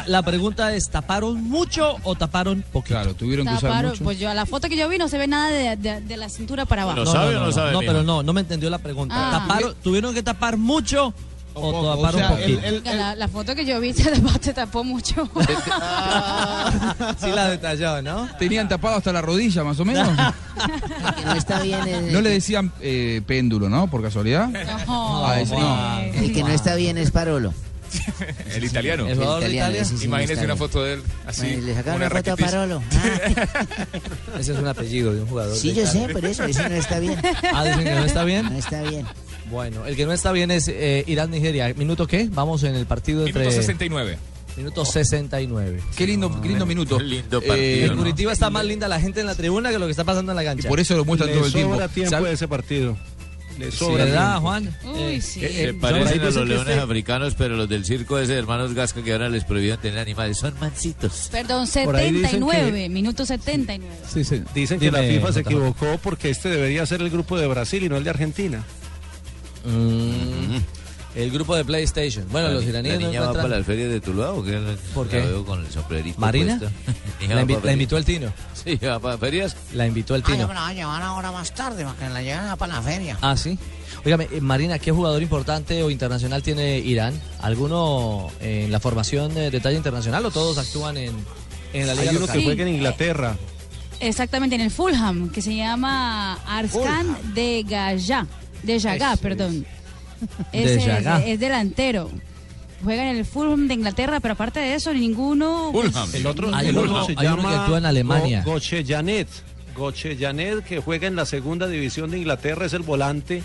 la 0.07 0.21
pregunta 0.23 0.73
es, 0.73 0.89
¿taparon 0.89 1.43
mucho 1.43 1.94
o 2.03 2.15
taparon 2.15 2.63
poquito? 2.71 2.95
Claro, 2.95 3.13
tuvieron 3.15 3.45
Taparon, 3.45 3.93
pues 4.03 4.19
yo 4.19 4.29
a 4.29 4.33
la 4.33 4.45
foto 4.45 4.67
que 4.69 4.77
yo 4.77 4.87
vi 4.89 4.97
no 4.97 5.07
se 5.07 5.17
ve 5.17 5.27
nada 5.27 5.49
de, 5.49 5.75
de- 5.77 6.01
de 6.01 6.17
la 6.17 6.29
cintura 6.29 6.65
para 6.65 6.83
abajo. 6.83 7.03
no, 7.03 7.13
no, 7.13 7.31
no, 7.31 7.49
no, 7.51 7.71
no, 7.71 7.79
pero 7.79 8.03
no, 8.03 8.23
no 8.23 8.33
me 8.33 8.41
entendió 8.41 8.69
la 8.69 8.77
pregunta. 8.79 9.15
Ah. 9.17 9.39
¿Taparon, 9.47 9.75
¿Tuvieron 9.83 10.13
que 10.13 10.23
tapar 10.23 10.57
mucho 10.57 11.13
o, 11.57 11.69
o 11.69 12.11
sea, 12.11 12.29
poquito? 12.31 12.59
el- 12.65 12.83
La, 12.83 13.15
la 13.15 13.27
foto 13.29 13.55
que 13.55 13.65
yo 13.65 13.79
vi 13.79 13.93
se 13.93 14.11
tapó, 14.11 14.29
se 14.41 14.53
tapó 14.53 14.83
mucho. 14.83 15.29
sí 17.17 17.27
la 17.33 17.49
detalló, 17.49 18.01
¿no? 18.01 18.27
Tenían 18.37 18.67
tapado 18.67 18.97
hasta 18.97 19.11
la 19.13 19.21
rodilla, 19.21 19.63
más 19.63 19.79
o 19.79 19.85
menos. 19.85 20.07
no 21.25 21.33
está 21.33 21.61
bien 21.61 22.11
No 22.11 22.21
le 22.21 22.29
decían 22.29 22.71
eh, 22.81 23.21
péndulo, 23.25 23.69
¿no? 23.69 23.87
Por 23.87 24.01
casualidad. 24.01 24.47
No, 24.87 25.25
Ah, 25.27 25.39
ese 25.39 25.55
no. 25.57 25.99
El 25.99 26.33
que 26.33 26.43
no 26.43 26.49
está 26.49 26.75
bien 26.75 26.97
es 26.97 27.11
Parolo. 27.11 27.53
El 28.53 28.63
italiano. 28.63 29.07
El 29.07 29.15
jugador 29.17 29.43
de 29.43 29.53
Italia. 29.55 29.85
sí, 29.85 29.95
Imagínese 30.05 30.45
una 30.45 30.55
foto 30.55 30.83
de 30.83 30.93
él 30.93 31.01
así. 31.25 31.55
Le 31.57 31.73
sacaron 31.73 31.95
una 32.01 32.07
una 32.07 32.15
foto 32.15 32.31
a. 32.31 32.35
Parolo. 32.37 32.83
Ese 34.39 34.53
es 34.53 34.59
un 34.59 34.67
apellido 34.67 35.13
de 35.13 35.21
un 35.21 35.27
jugador. 35.27 35.55
Sí, 35.55 35.69
de 35.71 35.81
yo 35.81 35.87
sé, 35.87 36.09
por 36.09 36.25
eso, 36.25 36.43
eso 36.43 36.69
no 36.69 36.75
está 36.75 36.99
bien. 36.99 37.17
Ah, 37.53 37.63
dicen 37.65 37.83
que 37.83 37.91
no 37.91 38.05
está 38.05 38.23
bien. 38.23 38.45
No 38.45 38.57
está 38.57 38.81
bien. 38.83 39.05
Bueno, 39.49 39.85
el 39.85 39.95
que 39.95 40.05
no 40.05 40.13
está 40.13 40.31
bien 40.31 40.51
es 40.51 40.67
eh, 40.67 41.03
Irán-Nigeria. 41.07 41.73
¿Minuto 41.75 42.07
qué? 42.07 42.27
Vamos 42.31 42.63
en 42.63 42.75
el 42.75 42.85
partido 42.85 43.25
entre... 43.25 43.41
Minuto 43.43 43.55
69. 43.61 44.17
Minuto 44.57 44.85
69. 44.85 45.81
Qué 45.97 46.07
lindo, 46.07 46.41
qué 46.41 46.47
lindo 46.47 46.65
minuto. 46.65 46.97
lindo 46.99 47.41
Eh, 47.43 47.85
En 47.89 47.97
Curitiba 47.97 48.31
está 48.31 48.49
más 48.49 48.65
linda 48.65 48.87
la 48.87 48.99
gente 49.01 49.19
en 49.19 49.27
la 49.27 49.35
tribuna 49.35 49.69
que 49.69 49.77
lo 49.77 49.85
que 49.85 49.91
está 49.91 50.03
pasando 50.05 50.31
en 50.31 50.37
la 50.37 50.43
y 50.43 50.45
cancha. 50.45 50.69
por 50.69 50.79
eso 50.79 50.95
lo 50.95 51.03
muestran 51.05 51.29
Le 51.29 51.35
todo 51.35 51.45
el 51.45 51.51
tiempo. 51.53 51.77
tiempo 51.89 52.09
¿Sabe? 52.09 52.29
de 52.29 52.33
ese 52.35 52.47
partido. 52.47 52.97
Le 53.57 53.71
Sí, 53.71 53.77
sobra 53.77 54.03
¿Verdad. 54.05 54.39
Juan? 54.41 54.75
Uy, 54.83 55.21
sí. 55.21 55.43
Eh, 55.43 55.69
eh, 55.69 55.73
parecen 55.73 56.19
a 56.21 56.25
los 56.25 56.35
que 56.35 56.45
leones 56.45 56.67
este- 56.69 56.81
africanos, 56.81 57.35
pero 57.35 57.55
los 57.55 57.69
del 57.69 57.85
circo 57.85 58.19
ese 58.19 58.33
de 58.33 58.39
hermanos 58.39 58.73
Gasca 58.73 59.01
que 59.01 59.13
ahora 59.13 59.29
les 59.29 59.45
prohibían 59.45 59.79
tener 59.79 59.99
animales. 59.99 60.37
Son 60.37 60.53
mansitos. 60.59 61.29
Perdón, 61.31 61.67
Por 61.85 61.95
ahí 61.95 62.11
dicen 62.11 62.31
79, 62.41 62.89
minuto 62.89 63.25
79. 63.25 63.95
Sí, 64.11 64.23
sí. 64.23 64.43
Dicen 64.53 64.79
que 64.79 64.91
la 64.91 65.01
FIFA 65.03 65.31
se 65.31 65.39
equivocó 65.39 65.97
porque 66.03 66.29
este 66.29 66.49
debería 66.49 66.85
ser 66.85 67.01
el 67.01 67.09
grupo 67.09 67.37
de 67.37 67.47
Brasil 67.47 67.81
y 67.83 67.89
no 67.89 67.95
el 67.97 68.03
de 68.03 68.09
Argentina. 68.09 68.63
Mm, 69.63 70.57
el 71.15 71.31
grupo 71.31 71.55
de 71.55 71.63
PlayStation. 71.65 72.25
Bueno, 72.31 72.49
los 72.49 72.63
La 72.63 72.69
iraníes 72.69 72.99
no 72.99 73.07
niña 73.07 73.21
va 73.21 73.27
encuentran- 73.27 73.41
para 73.43 73.57
las 73.57 73.65
ferias 73.65 73.89
de 73.89 74.01
Tuluá 74.01 74.31
o 74.33 74.43
qué? 74.43 74.59
¿Por 74.93 75.05
La 75.07 75.11
qué? 75.11 75.21
veo 75.21 75.45
con 75.45 75.65
el 75.65 75.71
sombrerito 75.71 76.19
¿Marina? 76.19 76.59
La, 77.27 77.35
va 77.35 77.41
invi- 77.43 77.53
para 77.55 77.65
la 77.67 77.71
invitó 77.73 77.97
el 77.97 78.05
Tino. 78.05 78.31
Sí, 78.65 78.77
va 78.77 78.99
para 78.99 79.17
ferias. 79.19 79.55
La 79.73 79.85
invitó 79.85 80.15
el 80.15 80.23
Ah, 80.25 80.29
yo 80.29 80.35
Tino. 80.35 80.47
me 80.47 80.53
la 80.55 80.61
voy 80.61 80.71
a 80.71 80.73
llevar 80.73 81.01
ahora 81.03 81.31
más 81.31 81.53
tarde 81.53 81.85
para 81.85 81.95
que 81.97 82.09
la 82.09 82.21
lleven 82.23 82.57
para 82.57 82.73
la 82.75 82.81
feria. 82.81 83.15
Ah, 83.21 83.37
sí. 83.37 83.59
Óigame, 84.03 84.27
eh, 84.31 84.41
Marina, 84.41 84.79
¿qué 84.79 84.91
jugador 84.91 85.21
importante 85.21 85.83
o 85.83 85.91
internacional 85.91 86.41
tiene 86.41 86.79
Irán? 86.79 87.13
¿Alguno 87.41 88.29
en 88.41 88.71
la 88.71 88.79
formación 88.79 89.37
eh, 89.37 89.51
de 89.51 89.59
talla 89.59 89.77
internacional 89.77 90.25
o 90.25 90.31
todos 90.31 90.57
actúan 90.57 90.97
en, 90.97 91.13
en 91.73 91.85
la 91.87 91.93
liga 91.93 92.09
Hay 92.09 92.15
uno 92.17 92.19
local? 92.21 92.37
que 92.37 92.43
juega 92.43 92.63
en 92.63 92.69
Inglaterra. 92.75 93.37
Exactamente, 93.99 94.55
en 94.55 94.61
el 94.61 94.71
Fulham, 94.71 95.29
que 95.29 95.41
se 95.43 95.55
llama 95.55 96.33
Arskan 96.47 97.33
de 97.35 97.63
Gaya, 97.67 98.25
de 98.63 98.79
Yaga, 98.79 99.15
perdón. 99.17 99.61
De 99.61 99.67
Ese 100.51 100.75
es, 101.25 101.39
delantero. 101.39 102.09
Juega 102.83 103.09
en 103.09 103.17
el 103.17 103.25
Fulham 103.25 103.67
de 103.67 103.73
Inglaterra, 103.73 104.19
pero 104.19 104.33
aparte 104.33 104.59
de 104.59 104.75
eso, 104.75 104.93
ninguno. 104.93 105.69
pues, 105.73 105.91
El 106.13 106.27
otro, 106.27 106.53
Hay 106.53 106.67
el 106.67 106.77
uno- 106.77 106.91
otro 107.01 107.05
se 107.05 107.11
hay 107.17 107.27
uno 107.27 107.37
llama 107.37 107.49
que 107.49 107.55
actúa 107.55 107.77
en 107.79 107.85
Alemania. 107.85 108.43
Go- 108.45 108.51
Goche 108.53 108.83
Janet. 108.85 109.27
Goche 109.75 110.15
Janet, 110.17 110.63
que 110.63 110.79
juega 110.79 111.07
en 111.07 111.15
la 111.15 111.25
segunda 111.25 111.67
división 111.67 112.11
de 112.11 112.19
Inglaterra, 112.19 112.65
es 112.65 112.73
el 112.73 112.83
volante 112.83 113.43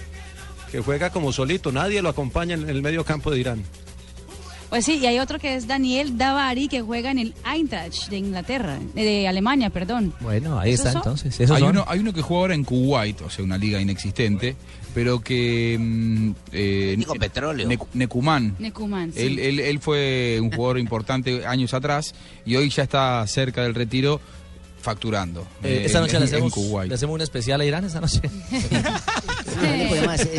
que 0.71 0.81
juega 0.81 1.11
como 1.11 1.33
solito. 1.33 1.73
Nadie 1.73 2.03
lo 2.03 2.09
acompaña 2.11 2.55
en 2.55 2.69
el 2.69 2.83
medio 2.83 3.05
campo 3.05 3.31
de 3.31 3.41
Irán. 3.41 3.63
Pues 4.71 4.85
sí, 4.85 4.99
y 5.03 5.07
hay 5.07 5.19
otro 5.19 5.39
que 5.41 5.57
es 5.57 5.67
Daniel 5.67 6.17
Davari, 6.17 6.69
que 6.69 6.81
juega 6.81 7.11
en 7.11 7.19
el 7.19 7.35
Eintracht 7.45 8.09
de 8.09 8.19
Inglaterra, 8.19 8.79
de, 8.95 9.03
de 9.03 9.29
Alemania, 9.29 9.69
perdón. 9.71 10.15
Bueno, 10.21 10.61
ahí 10.61 10.71
¿Esos 10.73 10.87
está 10.87 10.93
son? 10.93 11.01
entonces. 11.03 11.41
Esos 11.41 11.57
Hay 11.57 11.63
son. 11.63 11.71
uno, 11.71 11.85
hay 11.89 11.99
uno 11.99 12.13
que 12.13 12.23
juega 12.23 12.41
ahora 12.43 12.55
en 12.55 12.63
Kuwait, 12.65 13.21
o 13.23 13.29
sea, 13.31 13.45
una 13.45 13.59
liga 13.59 13.81
inexistente, 13.81 14.55
pero 14.95 15.19
que... 15.21 15.77
mm, 15.79 16.31
eh, 16.53 16.95
Digo, 16.97 17.15
petróleo. 17.17 17.69
Necu- 17.69 17.89
Necumán. 17.95 18.55
Necumán, 18.61 19.13
sí. 19.13 19.21
Él, 19.23 19.39
él, 19.41 19.59
él 19.59 19.81
fue 19.81 20.39
un 20.41 20.53
jugador 20.53 20.79
importante 20.79 21.45
años 21.47 21.75
atrás 21.75 22.15
y 22.47 22.55
hoy 22.55 22.71
ya 22.71 22.85
está 22.85 23.27
cerca 23.27 23.63
del 23.65 23.75
retiro 23.75 24.21
facturando. 24.81 25.43
Eh, 25.63 25.81
eh, 25.81 25.83
esta 25.87 26.01
noche 26.01 26.17
en- 26.17 26.23
le 26.23 26.29
en 26.29 26.35
hacemos, 26.35 26.55
Kuwait. 26.55 26.89
le 26.89 26.95
hacemos 26.95 27.15
un 27.17 27.21
especial 27.21 27.61
a 27.61 27.65
Irán 27.65 27.85
esta 27.85 28.01
noche. 28.01 28.21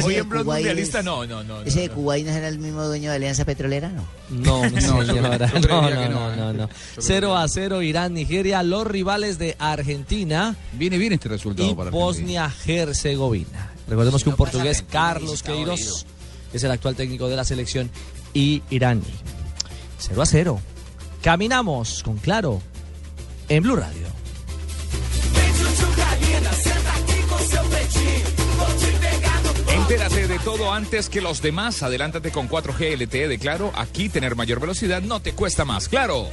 Hoy 0.03 0.15
en 0.15 0.30
Blog 0.30 0.45
Mundialista, 0.45 1.03
no, 1.03 1.26
no, 1.26 1.43
no. 1.43 1.61
¿Ese 1.61 1.82
de 1.82 1.89
Kuwait 1.89 2.26
no 2.26 2.32
era 2.34 2.47
el 2.47 2.59
mismo 2.59 2.84
dueño 2.84 3.09
de 3.09 3.15
Alianza 3.15 3.45
Petrolera? 3.45 3.89
No. 3.89 4.07
No, 4.30 4.69
No, 4.69 5.03
No, 5.03 5.03
no, 5.03 5.39
no, 5.39 6.09
no, 6.09 6.36
no, 6.36 6.51
¿eh? 6.51 6.53
no. 6.53 6.67
Yo 6.67 7.01
0 7.01 7.38
a 7.38 7.47
0 7.47 7.82
Irán, 7.82 8.13
Nigeria, 8.13 8.63
los 8.63 8.86
rivales 8.88 9.38
de 9.38 9.55
Argentina 9.59 10.55
Viene 10.74 10.97
bien 10.97 11.13
este 11.13 11.30
resultado 11.30 11.69
y 11.69 11.76
para. 11.76 11.91
Bosnia-Herzegovina. 11.91 13.72
Recordemos 13.88 14.24
que 14.24 14.30
un 14.30 14.36
portugués, 14.36 14.84
Carlos 14.89 15.43
Queiroz, 15.43 16.05
es 16.53 16.63
el 16.63 16.72
actual 16.72 16.95
técnico 16.95 17.28
de 17.28 17.36
la 17.36 17.43
selección 17.43 17.89
y 18.34 18.61
iraní. 18.69 19.03
0 19.99 20.22
a 20.22 20.26
0. 20.26 20.59
Caminamos 21.22 22.01
con 22.03 22.17
Claro 22.17 22.61
en 23.49 23.63
Blue 23.63 23.76
Radio. 23.76 24.20
Entérate 29.92 30.26
de 30.26 30.39
todo 30.39 30.72
antes 30.72 31.10
que 31.10 31.20
los 31.20 31.42
demás. 31.42 31.84
Adelántate 31.84 32.32
con 32.32 32.48
4G 32.48 32.96
LTE 32.98 33.28
de 33.28 33.38
Claro. 33.38 33.74
Aquí 33.76 34.08
tener 34.08 34.38
mayor 34.38 34.62
velocidad 34.62 35.02
no 35.02 35.20
te 35.20 35.34
cuesta 35.34 35.66
más. 35.66 35.89
Claro. 35.89 36.30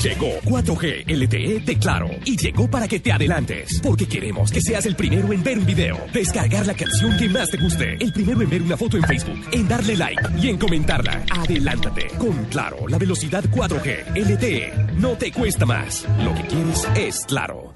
Llegó 0.00 0.40
4G 0.44 1.04
LTE 1.04 1.60
de 1.66 1.78
Claro 1.80 2.10
y 2.24 2.36
llegó 2.36 2.70
para 2.70 2.86
que 2.86 3.00
te 3.00 3.10
adelantes, 3.10 3.80
porque 3.82 4.06
queremos 4.06 4.52
que 4.52 4.60
seas 4.60 4.86
el 4.86 4.94
primero 4.94 5.32
en 5.32 5.42
ver 5.42 5.58
un 5.58 5.66
video, 5.66 5.98
descargar 6.12 6.64
la 6.64 6.74
canción 6.74 7.16
que 7.18 7.28
más 7.28 7.50
te 7.50 7.56
guste, 7.56 7.96
el 7.98 8.12
primero 8.12 8.40
en 8.40 8.50
ver 8.50 8.62
una 8.62 8.76
foto 8.76 8.96
en 8.96 9.02
Facebook, 9.02 9.40
en 9.50 9.66
darle 9.66 9.96
like 9.96 10.22
y 10.40 10.48
en 10.48 10.58
comentarla. 10.58 11.24
Adelántate 11.28 12.06
con 12.18 12.44
Claro, 12.44 12.86
la 12.86 12.98
velocidad 12.98 13.42
4G 13.50 14.14
LTE 14.14 14.94
no 14.94 15.16
te 15.16 15.32
cuesta 15.32 15.66
más. 15.66 16.06
Lo 16.22 16.32
que 16.36 16.42
quieres 16.44 16.86
es 16.94 17.24
Claro. 17.26 17.72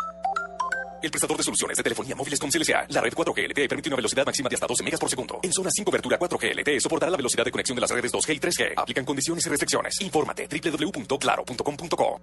El 1.05 1.11
prestador 1.11 1.37
de 1.37 1.43
soluciones 1.43 1.77
de 1.77 1.83
telefonía 1.83 2.17
móviles 2.17 2.41
con 2.41 2.51
CLCA, 2.51 2.87
la 2.89 3.03
red 3.03 3.13
4G 3.13 3.51
LTE 3.51 3.69
permite 3.69 3.91
una 3.91 3.97
velocidad 3.97 4.25
máxima 4.25 4.49
de 4.49 4.55
hasta 4.55 4.67
12 4.67 4.83
megas 4.85 4.99
por 4.99 5.11
segundo. 5.11 5.39
En 5.43 5.53
zonas 5.53 5.75
sin 5.75 5.85
cobertura 5.85 6.19
4G 6.19 6.59
LTE 6.59 6.81
soportará 6.81 7.11
la 7.11 7.19
velocidad 7.19 7.45
de 7.45 7.51
conexión 7.51 7.77
de 7.77 7.83
las 7.83 7.91
redes 7.91 8.11
2G 8.11 8.35
y 8.35 8.41
3G. 8.41 8.73
Aplican 8.75 9.05
condiciones 9.05 9.45
y 9.45 9.51
restricciones. 9.51 10.01
Infórmate 10.01 10.49
www.claro.com.co. 10.49 12.21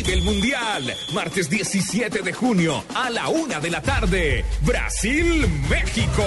Vive 0.00 0.14
el 0.14 0.22
Mundial. 0.22 0.96
Martes 1.12 1.50
17 1.50 2.22
de 2.22 2.32
junio 2.32 2.82
a 2.94 3.10
la 3.10 3.28
una 3.28 3.60
de 3.60 3.70
la 3.70 3.82
tarde. 3.82 4.46
Brasil-México. 4.62 6.24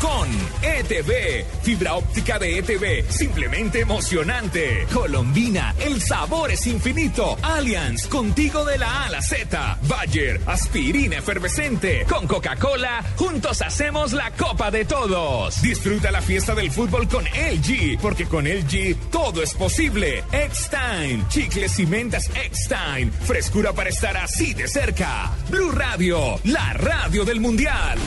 Con 0.00 0.28
ETV. 0.60 1.44
Fibra 1.62 1.94
óptica 1.94 2.40
de 2.40 2.58
ETV. 2.58 3.08
Simplemente 3.12 3.78
emocionante. 3.78 4.88
Colombina. 4.92 5.72
El 5.78 6.02
sabor 6.02 6.50
es 6.50 6.66
infinito. 6.66 7.38
Allianz. 7.42 8.08
Contigo 8.08 8.64
de 8.64 8.78
la 8.78 9.04
a 9.04 9.10
la 9.10 9.22
Z. 9.22 9.78
Bayer. 9.82 10.40
Aspirina 10.46 11.18
efervescente. 11.18 12.04
Con 12.08 12.26
Coca-Cola. 12.26 13.04
Juntos 13.16 13.62
hacemos 13.62 14.12
la 14.12 14.32
Copa 14.32 14.72
de 14.72 14.84
Todos. 14.84 15.62
Disfruta 15.62 16.10
la 16.10 16.22
fiesta 16.22 16.56
del 16.56 16.72
fútbol 16.72 17.06
con 17.06 17.24
LG. 17.24 18.00
Porque 18.00 18.26
con 18.26 18.46
LG 18.46 18.96
todo 19.12 19.44
es 19.44 19.54
posible. 19.54 20.24
X-Time. 20.32 21.24
Chicles 21.28 21.78
y 21.78 21.86
mentas 21.86 22.28
X-Time. 22.34 23.11
Frescura 23.20 23.72
para 23.72 23.90
estar 23.90 24.16
así 24.16 24.54
de 24.54 24.68
cerca. 24.68 25.30
Blue 25.48 25.70
Radio. 25.70 26.40
La 26.44 26.72
radio 26.72 27.24
del 27.24 27.40
Mundial. 27.40 27.98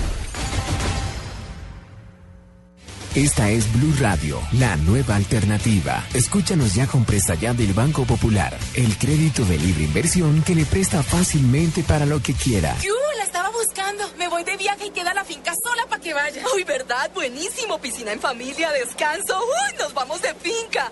Esta 3.16 3.49
es 3.49 3.72
Blue 3.72 3.93
Radio, 4.01 4.41
la 4.60 4.76
nueva 4.76 5.16
alternativa. 5.16 6.03
Escúchanos 6.14 6.76
ya 6.76 6.86
con 6.86 7.06
presta 7.06 7.34
ya 7.36 7.53
del 7.53 7.72
Banco 7.72 8.03
Popular, 8.03 8.58
el 8.74 8.97
crédito 8.97 9.45
de 9.45 9.58
libre 9.58 9.86
inversión 9.86 10.43
que 10.43 10.53
le 10.53 10.66
presta 10.66 11.01
fácilmente 11.01 11.82
para 11.84 12.06
lo 12.06 12.22
que 12.22 12.34
quiera. 12.34 12.76
¡Yu! 12.84 12.91
La 13.18 13.24
estaba 13.24 13.51
buscando. 13.51 14.03
Me 14.18 14.28
voy 14.28 14.43
de 14.43 14.58
viaje 14.58 14.88
y 14.88 14.89
queda 14.89 15.14
la 15.14 15.24
finca 15.24 15.53
sola 15.64 15.86
para 15.88 16.01
que 16.01 16.14
vaya. 16.14 16.43
Uy, 16.53 16.66
¿verdad? 16.66 17.10
Buenísimo. 17.14 17.80
Piscina 17.80 18.12
en 18.12 18.20
familia, 18.20 18.70
descanso. 18.74 19.39
Uy, 19.39 19.78
nos 19.80 19.93
vamos 19.93 20.22
de 20.22 20.34
finca. 20.36 20.91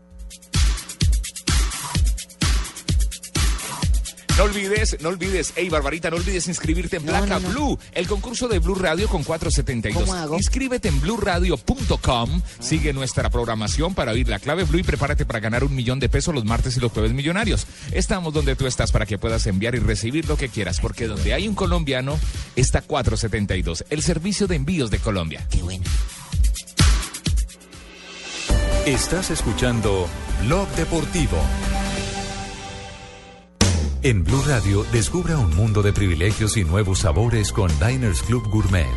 No 4.41 4.47
olvides, 4.47 4.97
no 5.01 5.09
olvides, 5.09 5.53
hey 5.55 5.69
Barbarita, 5.69 6.09
no 6.09 6.15
olvides 6.15 6.47
inscribirte 6.47 6.97
en 6.97 7.03
Placa 7.03 7.37
Blue, 7.37 7.77
el 7.91 8.07
concurso 8.07 8.47
de 8.47 8.57
Blue 8.57 8.73
Radio 8.73 9.07
con 9.07 9.23
472. 9.23 10.01
¿Cómo 10.01 10.15
hago? 10.15 10.35
Inscríbete 10.35 10.87
en 10.87 10.99
blueradio.com, 10.99 12.41
sigue 12.59 12.91
nuestra 12.91 13.29
programación 13.29 13.93
para 13.93 14.13
oír 14.13 14.27
la 14.27 14.39
clave 14.39 14.63
Blue 14.63 14.79
y 14.79 14.83
prepárate 14.83 15.27
para 15.27 15.41
ganar 15.41 15.63
un 15.63 15.75
millón 15.75 15.99
de 15.99 16.09
pesos 16.09 16.33
los 16.33 16.43
martes 16.43 16.75
y 16.75 16.79
los 16.79 16.91
jueves 16.91 17.13
millonarios. 17.13 17.67
Estamos 17.91 18.33
donde 18.33 18.55
tú 18.55 18.65
estás 18.65 18.91
para 18.91 19.05
que 19.05 19.19
puedas 19.19 19.45
enviar 19.45 19.75
y 19.75 19.79
recibir 19.79 20.27
lo 20.27 20.37
que 20.37 20.49
quieras, 20.49 20.79
porque 20.81 21.05
donde 21.05 21.35
hay 21.35 21.47
un 21.47 21.53
colombiano 21.53 22.17
está 22.55 22.81
472, 22.81 23.85
el 23.91 24.01
servicio 24.01 24.47
de 24.47 24.55
envíos 24.55 24.89
de 24.89 24.97
Colombia. 24.97 25.45
Qué 25.51 25.61
bueno. 25.61 25.83
Estás 28.87 29.29
escuchando 29.29 30.07
Blog 30.41 30.67
Deportivo. 30.69 31.37
En 34.03 34.23
Blue 34.23 34.41
Radio, 34.47 34.83
descubra 34.91 35.37
un 35.37 35.55
mundo 35.55 35.83
de 35.83 35.93
privilegios 35.93 36.57
y 36.57 36.63
nuevos 36.63 36.99
sabores 36.99 37.51
con 37.51 37.69
Diners 37.79 38.23
Club 38.23 38.49
Gourmet. 38.49 38.87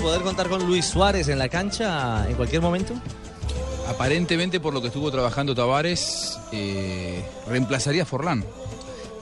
poder 0.00 0.22
contar 0.22 0.48
con 0.48 0.66
Luis 0.66 0.84
Suárez 0.84 1.28
en 1.28 1.38
la 1.38 1.48
cancha 1.48 2.28
en 2.28 2.34
cualquier 2.34 2.60
momento? 2.60 2.92
Aparentemente, 3.88 4.60
por 4.60 4.74
lo 4.74 4.80
que 4.80 4.88
estuvo 4.88 5.10
trabajando 5.10 5.54
Tavares, 5.54 6.38
eh, 6.50 7.24
reemplazaría 7.46 8.02
a 8.02 8.06
Forlán. 8.06 8.44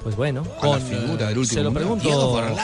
Pues 0.03 0.16
bueno, 0.16 0.42
A 0.62 0.66
la 0.66 0.78
figura 0.78 1.26
del 1.26 1.36
eh, 1.36 1.38
último 1.40 1.44
se 1.59 1.62
lo 1.62 1.72
pregunto, 1.74 2.09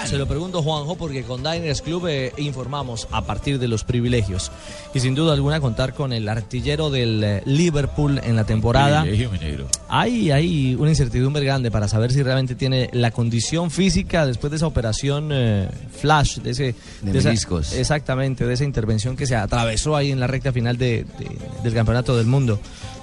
se 0.06 0.16
lo 0.16 0.26
pregunto 0.26 0.62
Juanjo 0.62 0.96
porque 0.96 1.22
con 1.22 1.42
Diners 1.42 1.82
Club 1.82 2.06
eh, 2.08 2.32
informamos 2.38 3.06
a 3.10 3.22
partir 3.26 3.58
de 3.58 3.68
los 3.68 3.84
privilegios 3.84 4.50
y 4.94 5.00
sin 5.00 5.14
duda 5.14 5.34
alguna 5.34 5.60
contar 5.60 5.92
con 5.92 6.14
el 6.14 6.26
artillero 6.30 6.88
del 6.88 7.22
eh, 7.22 7.42
Liverpool 7.44 8.20
en 8.24 8.36
la 8.36 8.44
temporada. 8.44 9.02
Hay, 9.88 10.30
hay 10.30 10.74
una 10.76 10.88
incertidumbre 10.88 11.44
grande 11.44 11.70
para 11.70 11.88
saber 11.88 12.10
si 12.10 12.22
realmente 12.22 12.54
tiene 12.54 12.88
la 12.94 13.10
condición 13.10 13.70
física 13.70 14.24
después 14.24 14.50
de 14.50 14.56
esa 14.56 14.66
operación 14.66 15.28
eh, 15.30 15.68
flash, 16.00 16.38
de 16.38 16.50
ese 16.52 16.74
De 17.02 17.18
esa- 17.18 17.28
meniscos. 17.28 17.74
exactamente, 17.74 18.46
de 18.46 18.54
esa 18.54 18.64
intervención 18.64 19.14
que 19.14 19.26
se 19.26 19.36
atravesó 19.36 19.94
ahí 19.94 20.10
en 20.10 20.20
la 20.20 20.26
recta 20.26 20.52
final 20.52 20.78
de- 20.78 21.04
de- 21.18 21.38
del 21.62 21.74
campeonato 21.74 22.16
del 22.16 22.26
mundo. 22.26 22.58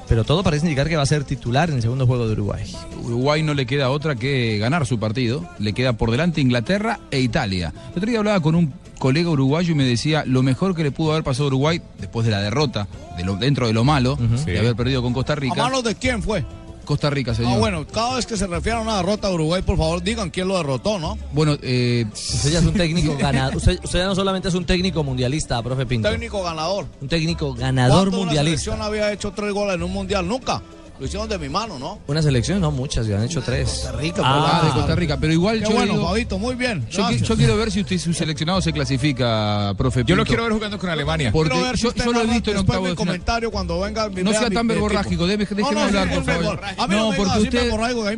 Pero 0.07 0.23
todo 0.23 0.43
parece 0.43 0.65
indicar 0.65 0.89
que 0.89 0.95
va 0.95 1.03
a 1.03 1.07
ser 1.07 1.23
titular 1.23 1.69
en 1.69 1.77
el 1.77 1.81
segundo 1.81 2.05
juego 2.05 2.27
de 2.27 2.33
Uruguay. 2.33 2.63
Uruguay 3.03 3.41
no 3.43 3.53
le 3.53 3.65
queda 3.65 3.89
otra 3.89 4.15
que 4.15 4.57
ganar 4.57 4.85
su 4.85 4.99
partido. 4.99 5.43
Le 5.59 5.73
queda 5.73 5.93
por 5.93 6.11
delante 6.11 6.41
Inglaterra 6.41 6.99
e 7.09 7.19
Italia. 7.21 7.73
El 7.91 7.97
otro 7.97 8.09
día 8.09 8.19
hablaba 8.19 8.39
con 8.41 8.55
un 8.55 8.73
colega 8.99 9.29
uruguayo 9.29 9.71
y 9.71 9.75
me 9.75 9.83
decía 9.85 10.23
lo 10.25 10.43
mejor 10.43 10.75
que 10.75 10.83
le 10.83 10.91
pudo 10.91 11.11
haber 11.11 11.23
pasado 11.23 11.45
a 11.45 11.47
Uruguay 11.47 11.81
después 11.99 12.25
de 12.25 12.31
la 12.31 12.41
derrota, 12.41 12.87
de 13.17 13.23
lo- 13.25 13.35
dentro 13.37 13.67
de 13.67 13.73
lo 13.73 13.83
malo, 13.83 14.17
de 14.45 14.59
haber 14.59 14.75
perdido 14.75 15.01
con 15.01 15.13
Costa 15.13 15.33
¿A 15.33 15.35
Rica. 15.37 15.55
manos 15.55 15.83
de 15.83 15.95
quién 15.95 16.21
fue? 16.23 16.45
Costa 16.83 17.09
Rica, 17.09 17.33
señor. 17.33 17.53
Ah, 17.53 17.57
bueno, 17.57 17.87
cada 17.87 18.15
vez 18.15 18.25
que 18.25 18.37
se 18.37 18.47
refiere 18.47 18.77
a 18.77 18.81
una 18.81 18.97
derrota 18.97 19.29
de 19.29 19.35
Uruguay, 19.35 19.61
por 19.61 19.77
favor, 19.77 20.01
digan 20.03 20.29
quién 20.29 20.47
lo 20.47 20.57
derrotó, 20.57 20.99
¿no? 20.99 21.17
Bueno, 21.31 21.57
eh, 21.61 22.05
Usted 22.13 22.51
ya 22.51 22.59
es 22.59 22.65
un 22.65 22.73
técnico 22.73 23.15
ganador. 23.19 23.55
Usted, 23.57 23.79
usted 23.83 23.99
ya 23.99 24.05
no 24.05 24.15
solamente 24.15 24.49
es 24.49 24.53
un 24.55 24.65
técnico 24.65 25.03
mundialista, 25.03 25.61
profe 25.63 25.85
Pinto. 25.85 26.09
Técnico 26.09 26.43
ganador. 26.43 26.85
Un 27.01 27.07
técnico 27.07 27.53
ganador 27.53 28.09
¿Cuándo 28.09 28.17
mundialista. 28.25 28.71
Una 28.71 28.77
selección 28.77 28.81
había 28.81 29.13
hecho 29.13 29.31
tres 29.31 29.51
goles 29.53 29.75
en 29.75 29.83
un 29.83 29.91
mundial? 29.91 30.27
Nunca. 30.27 30.61
Lo 30.99 31.07
hicieron 31.07 31.27
de 31.27 31.39
mi 31.39 31.49
mano, 31.49 31.79
¿no? 31.79 31.99
Una 32.07 32.21
selección, 32.21 32.61
no 32.61 32.69
muchas, 32.71 33.07
ya 33.07 33.17
han 33.17 33.23
hecho 33.23 33.41
tres. 33.41 33.67
Costa 33.67 33.91
Rica, 33.93 34.21
Ah, 34.23 34.61
de 34.63 34.71
Costa 34.73 34.95
Rica. 34.95 35.17
Pero 35.19 35.33
igual 35.33 35.59
Qué 35.59 35.65
yo 35.69 35.71
bueno, 35.75 35.93
digo- 35.93 36.39
muy 36.39 36.55
bien. 36.55 36.85
Yo, 36.89 37.03
qui- 37.03 37.07
gracias. 37.09 37.27
yo 37.29 37.35
quiero 37.35 37.57
ver 37.57 37.71
si 37.71 37.81
usted 37.81 37.97
su 37.97 38.13
seleccionado 38.13 38.61
se 38.61 38.71
clasifica, 38.71 39.73
profe. 39.77 40.03
Yo 40.05 40.15
lo 40.15 40.21
Pinto. 40.21 40.27
quiero 40.27 40.43
ver 40.43 40.53
jugando 40.53 40.77
con 40.79 40.89
Alemania. 40.89 41.31
Porque 41.31 41.51
Quiero 41.51 41.65
ver 41.65 41.77
si 41.77 41.83
yo, 41.83 42.11
lo 42.13 42.21
he 42.21 42.27
visto 42.27 42.51
en 42.51 42.57
octavo 42.57 42.87
de 42.87 42.95
comentario 42.95 43.51
cuando 43.51 43.79
venga 43.79 44.07
mi- 44.09 44.23
No 44.23 44.31
sea 44.31 44.49
mi- 44.49 44.55
tan 44.55 44.67
verborrágico, 44.67 45.25
déjeme, 45.25 45.45
No, 45.61 45.67
déjeme 45.69 45.73
no, 45.81 45.87
hablar, 45.87 46.13
por 46.13 46.23
favor. 46.23 46.61
no 46.89 47.11
porque 47.15 47.39
usted, 47.39 47.71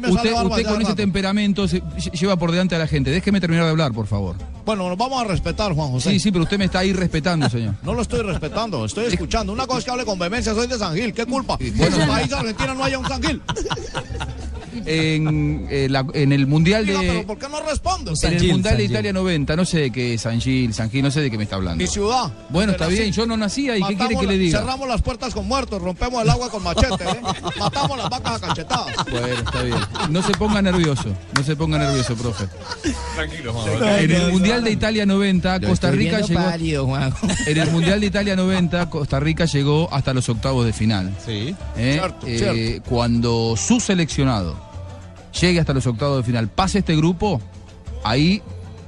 usted, 0.09 0.33
usted 0.43 0.65
con 0.65 0.81
ese 0.81 0.95
temperamento 0.95 1.65
lleva 2.13 2.35
por 2.37 2.51
delante 2.51 2.75
a 2.75 2.79
la 2.79 2.87
gente. 2.87 3.09
Déjeme 3.09 3.39
terminar 3.39 3.65
de 3.65 3.71
hablar, 3.71 3.93
por 3.93 4.07
favor. 4.07 4.35
Bueno, 4.65 4.89
nos 4.89 4.97
vamos 4.97 5.21
a 5.21 5.25
respetar, 5.25 5.73
Juan 5.73 5.91
José. 5.91 6.11
Sí, 6.11 6.19
sí, 6.19 6.31
pero 6.31 6.43
usted 6.43 6.57
me 6.57 6.65
está 6.65 6.79
ahí 6.79 6.91
respetando, 6.91 7.47
señor. 7.49 7.75
No 7.83 7.93
lo 7.93 8.01
estoy 8.01 8.21
respetando, 8.21 8.83
estoy 8.85 9.05
escuchando. 9.05 9.53
Una 9.53 9.67
cosa 9.67 9.79
es 9.79 9.85
que 9.85 9.91
hable 9.91 10.05
con 10.05 10.17
vehemencia, 10.17 10.55
soy 10.55 10.65
de 10.67 10.77
San 10.77 10.95
Gil. 10.95 11.13
¿Qué 11.13 11.25
culpa? 11.25 11.57
bueno. 11.75 11.95
en 11.95 12.01
el 12.01 12.07
país 12.07 12.29
de 12.29 12.35
Argentina 12.35 12.73
no 12.73 12.83
haya 12.83 12.97
un 12.97 13.07
San 13.07 13.21
Gil. 13.21 13.41
En, 14.85 15.67
eh, 15.69 15.87
la- 15.89 16.05
en 16.13 16.31
el 16.31 16.47
Mundial 16.47 16.85
de... 16.85 16.93
pero 16.97 17.27
¿por 17.27 17.37
qué 17.37 17.47
no 17.49 17.61
respondo? 17.61 18.13
En 18.21 18.33
el 18.33 18.47
Mundial 18.51 18.77
de 18.77 18.83
Italia 18.83 19.13
90, 19.13 19.55
no 19.55 19.65
sé 19.65 19.79
de 19.79 19.91
qué 19.91 20.17
San 20.17 20.39
Gil, 20.41 20.73
San 20.73 20.89
Gil, 20.89 21.03
no 21.03 21.11
sé 21.11 21.21
de 21.21 21.31
qué 21.31 21.37
me 21.37 21.43
está 21.43 21.55
hablando. 21.55 21.81
Mi 21.81 21.87
ciudad. 21.87 22.31
Bueno, 22.49 22.73
está 22.73 22.87
bien, 22.87 23.11
yo 23.11 23.25
no 23.25 23.37
nací 23.37 23.69
ahí, 23.69 23.81
¿qué 23.87 23.95
quiere 23.95 24.15
que 24.17 24.25
la- 24.25 24.31
le 24.31 24.37
diga? 24.37 24.59
Cerramos 24.59 24.87
las 24.87 25.01
puertas 25.01 25.33
con 25.33 25.47
muertos, 25.47 25.81
rompemos 25.81 26.23
el 26.23 26.29
agua 26.29 26.49
con 26.49 26.63
machete, 26.63 27.03
¿eh? 27.03 27.21
Matamos 27.59 27.97
las 27.97 28.09
vacas 28.09 28.41
a 28.43 28.47
cachetadas. 28.47 28.95
Bueno, 29.11 29.27
está 29.27 29.61
bien. 29.63 29.77
No 30.09 30.21
se 30.21 30.31
ponga 30.33 30.61
nervioso, 30.61 31.09
no 31.35 31.43
se 31.43 31.55
ponga 31.55 31.77
nervioso, 31.77 32.15
profe. 32.15 32.45
Tranquilo, 33.15 33.53
En 33.97 34.11
el 34.11 34.31
Mundial 34.31 34.63
de 34.63 34.71
Italia 34.71 35.05
90, 35.05 35.59
Lo 35.59 35.67
Costa 35.69 35.91
Rica 35.91 36.19
llegó. 36.21 36.41
pálido. 36.43 36.87
En 37.47 37.57
el 37.57 37.71
Mundial 37.71 37.99
de 38.01 38.07
Italia 38.07 38.35
90, 38.35 38.89
Costa 38.89 39.19
Rica 39.19 39.45
llegó 39.45 39.91
hasta 39.93 40.13
los 40.13 40.27
octavos 40.29 40.65
de 40.65 40.73
final. 40.73 41.13
Sí. 41.25 41.55
¿Eh? 41.77 41.93
Cierto, 41.99 42.27
Eh, 42.27 42.37
cierto. 42.37 42.89
Cuando 42.89 43.55
su 43.57 43.79
seleccionado 43.79 44.55
llegue 45.39 45.59
hasta 45.59 45.73
los 45.73 45.85
octavos 45.87 46.17
de 46.17 46.23
final, 46.23 46.47
pase 46.49 46.79
este 46.79 46.95
grupo, 46.95 47.41
ahí 48.03 48.41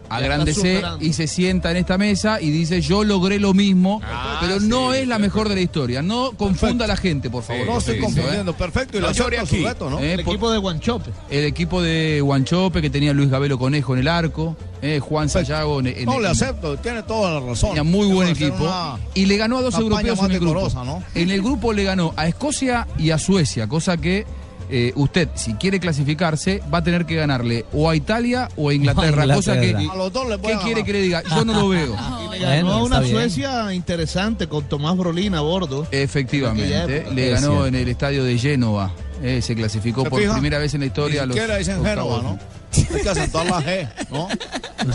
agrandece 0.09 0.75
superando. 0.75 1.03
y 1.05 1.11
se 1.11 1.27
sienta 1.27 1.69
en 1.69 1.75
esta 1.75 1.97
mesa 1.97 2.39
y 2.39 2.49
dice 2.49 2.79
yo 2.79 3.03
logré 3.03 3.39
lo 3.39 3.53
mismo, 3.53 3.99
Ah, 4.05 4.37
pero 4.39 4.61
no 4.61 4.93
es 4.93 5.05
la 5.05 5.19
mejor 5.19 5.49
de 5.49 5.55
la 5.55 5.61
historia. 5.61 6.01
No 6.01 6.31
confunda 6.31 6.85
a 6.85 6.87
la 6.87 6.95
gente, 6.95 7.29
por 7.29 7.43
favor. 7.43 7.65
No 7.65 7.77
estoy 7.79 7.97
¿eh? 7.97 7.99
confundiendo, 7.99 8.53
perfecto. 8.55 8.97
Y 8.97 9.01
No 9.01 9.07
acepto 9.07 9.45
su 9.45 9.55
aquí. 9.55 9.65
reto, 9.65 9.89
¿no? 9.89 9.99
Eh, 9.99 10.13
El 10.13 10.23
por- 10.23 10.33
equipo 10.35 10.49
de 10.51 10.57
Guanchope. 10.59 11.11
El 11.29 11.43
equipo 11.43 11.81
de 11.81 12.21
Guanchope 12.21 12.81
que 12.81 12.89
tenía 12.89 13.11
Luis 13.11 13.29
Gabelo 13.29 13.59
Conejo 13.59 13.95
en 13.95 13.99
el 13.99 14.07
arco, 14.07 14.55
eh, 14.81 14.99
Juan 15.01 15.27
Sayago 15.27 15.81
en, 15.81 15.87
en- 15.87 16.05
No, 16.05 16.21
le 16.21 16.29
acepto, 16.29 16.77
tiene 16.77 17.03
toda 17.03 17.41
la 17.41 17.45
razón. 17.45 17.71
Tenía 17.71 17.83
muy 17.83 18.07
buen 18.07 18.29
equipo. 18.29 18.63
una 18.63 18.95
Y 19.13 19.25
le 19.25 19.35
ganó 19.35 19.57
a 19.57 19.61
dos 19.61 19.75
europeos 19.77 20.19
en 20.19 20.31
el 20.31 20.39
grupo. 20.39 20.53
decorosa, 20.53 20.85
¿no? 20.85 21.03
En 21.15 21.31
el 21.31 21.41
grupo 21.41 21.73
le 21.73 21.83
ganó 21.83 22.13
a 22.15 22.27
Escocia 22.29 22.87
y 22.97 23.09
a 23.09 23.17
Suecia, 23.17 23.67
cosa 23.67 23.97
que 23.97 24.25
eh, 24.70 24.91
usted, 24.95 25.30
si 25.36 25.53
quiere 25.55 25.80
clasificarse, 25.80 26.61
va 26.74 26.80
a 26.80 26.84
tener 26.84 27.05
que 27.05 27.15
ganarle 27.15 27.65
o 27.74 27.89
a 27.89 27.95
Italia 27.95 28.49
o 28.57 28.70
a 28.70 28.74
Inglaterra. 28.74 29.26
Cosa 29.34 29.59
que. 29.59 29.68
Inglaterra. 29.68 29.93
A 29.93 29.97
los 29.97 30.13
dos 30.13 30.28
les 30.30 30.38
voy 30.39 30.51
¿Qué 30.51 30.57
a 30.57 30.59
quiere 30.61 30.84
que 30.84 30.93
le 30.93 31.01
diga? 31.01 31.24
Yo 31.24 31.45
no 31.45 31.53
lo 31.53 31.70
veo. 31.70 31.95
Le 32.32 32.39
ganó 32.39 32.74
a 32.74 32.84
una. 32.84 33.03
Suecia 33.03 33.74
interesante 33.74 34.47
con 34.47 34.63
Tomás 34.68 34.97
Brolín 34.97 35.34
a 35.36 35.41
bordo. 35.41 35.88
Efectivamente. 35.91 36.97
época. 36.97 37.13
Le 37.15 37.32
Es 37.34 37.41
ganó 37.41 37.65
en 37.65 37.76
el 37.76 37.88
estadio 37.88 38.24
de 38.24 38.38
Génova. 38.38 38.91
eh, 39.24 39.41
se 39.41 39.55
clasificó 39.55 40.03
¿Se 40.03 40.09
por 40.09 40.20
fija? 40.20 40.34
primera 40.34 40.57
vez 40.59 40.74
en 40.74 40.82
la 40.82 40.86
historia. 40.88 41.24
a 41.24 41.26
los 41.26 41.36
dicen 41.36 41.78
octavos. 41.78 41.88
Génova, 41.89 42.22
¿no? 42.24 42.39
Hay 42.93 43.01
que 43.01 43.09
acentuar 43.09 43.45
la 43.47 43.61
G, 43.61 43.88
¿no? 44.11 44.28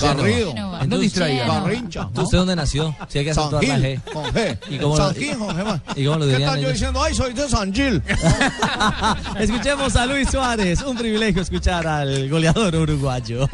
Garrido. 0.00 0.54
No 0.86 0.98
distraiga. 0.98 1.46
Garrincha. 1.46 2.08
¿no? 2.14 2.22
¿Usted 2.22 2.38
dónde 2.38 2.56
nació? 2.56 2.94
Si 3.08 3.18
hay 3.18 3.24
que 3.24 3.34
San 3.34 3.44
acentuar 3.54 3.64
la 3.64 3.74
Gil, 3.88 4.00
G. 4.00 4.12
con 4.12 4.24
G. 4.26 4.58
¿Y 4.70 4.78
cómo 4.78 4.96
lo- 4.96 5.04
San 5.06 5.14
Gil, 5.14 5.36
con 5.38 5.48
G. 5.56 5.64
más. 5.64 5.80
¿Y 5.96 6.04
cómo 6.06 6.18
lo 6.18 6.26
¿Qué 6.26 6.44
tal 6.44 6.60
yo 6.60 6.70
diciendo, 6.70 7.02
ay, 7.02 7.14
soy 7.14 7.32
de 7.32 7.48
San 7.48 7.72
Gil? 7.74 8.02
Escuchemos 9.38 9.96
a 9.96 10.06
Luis 10.06 10.28
Suárez. 10.30 10.82
Un 10.82 10.96
privilegio 10.96 11.42
escuchar 11.42 11.86
al 11.86 12.28
goleador 12.28 12.74
uruguayo. 12.76 13.48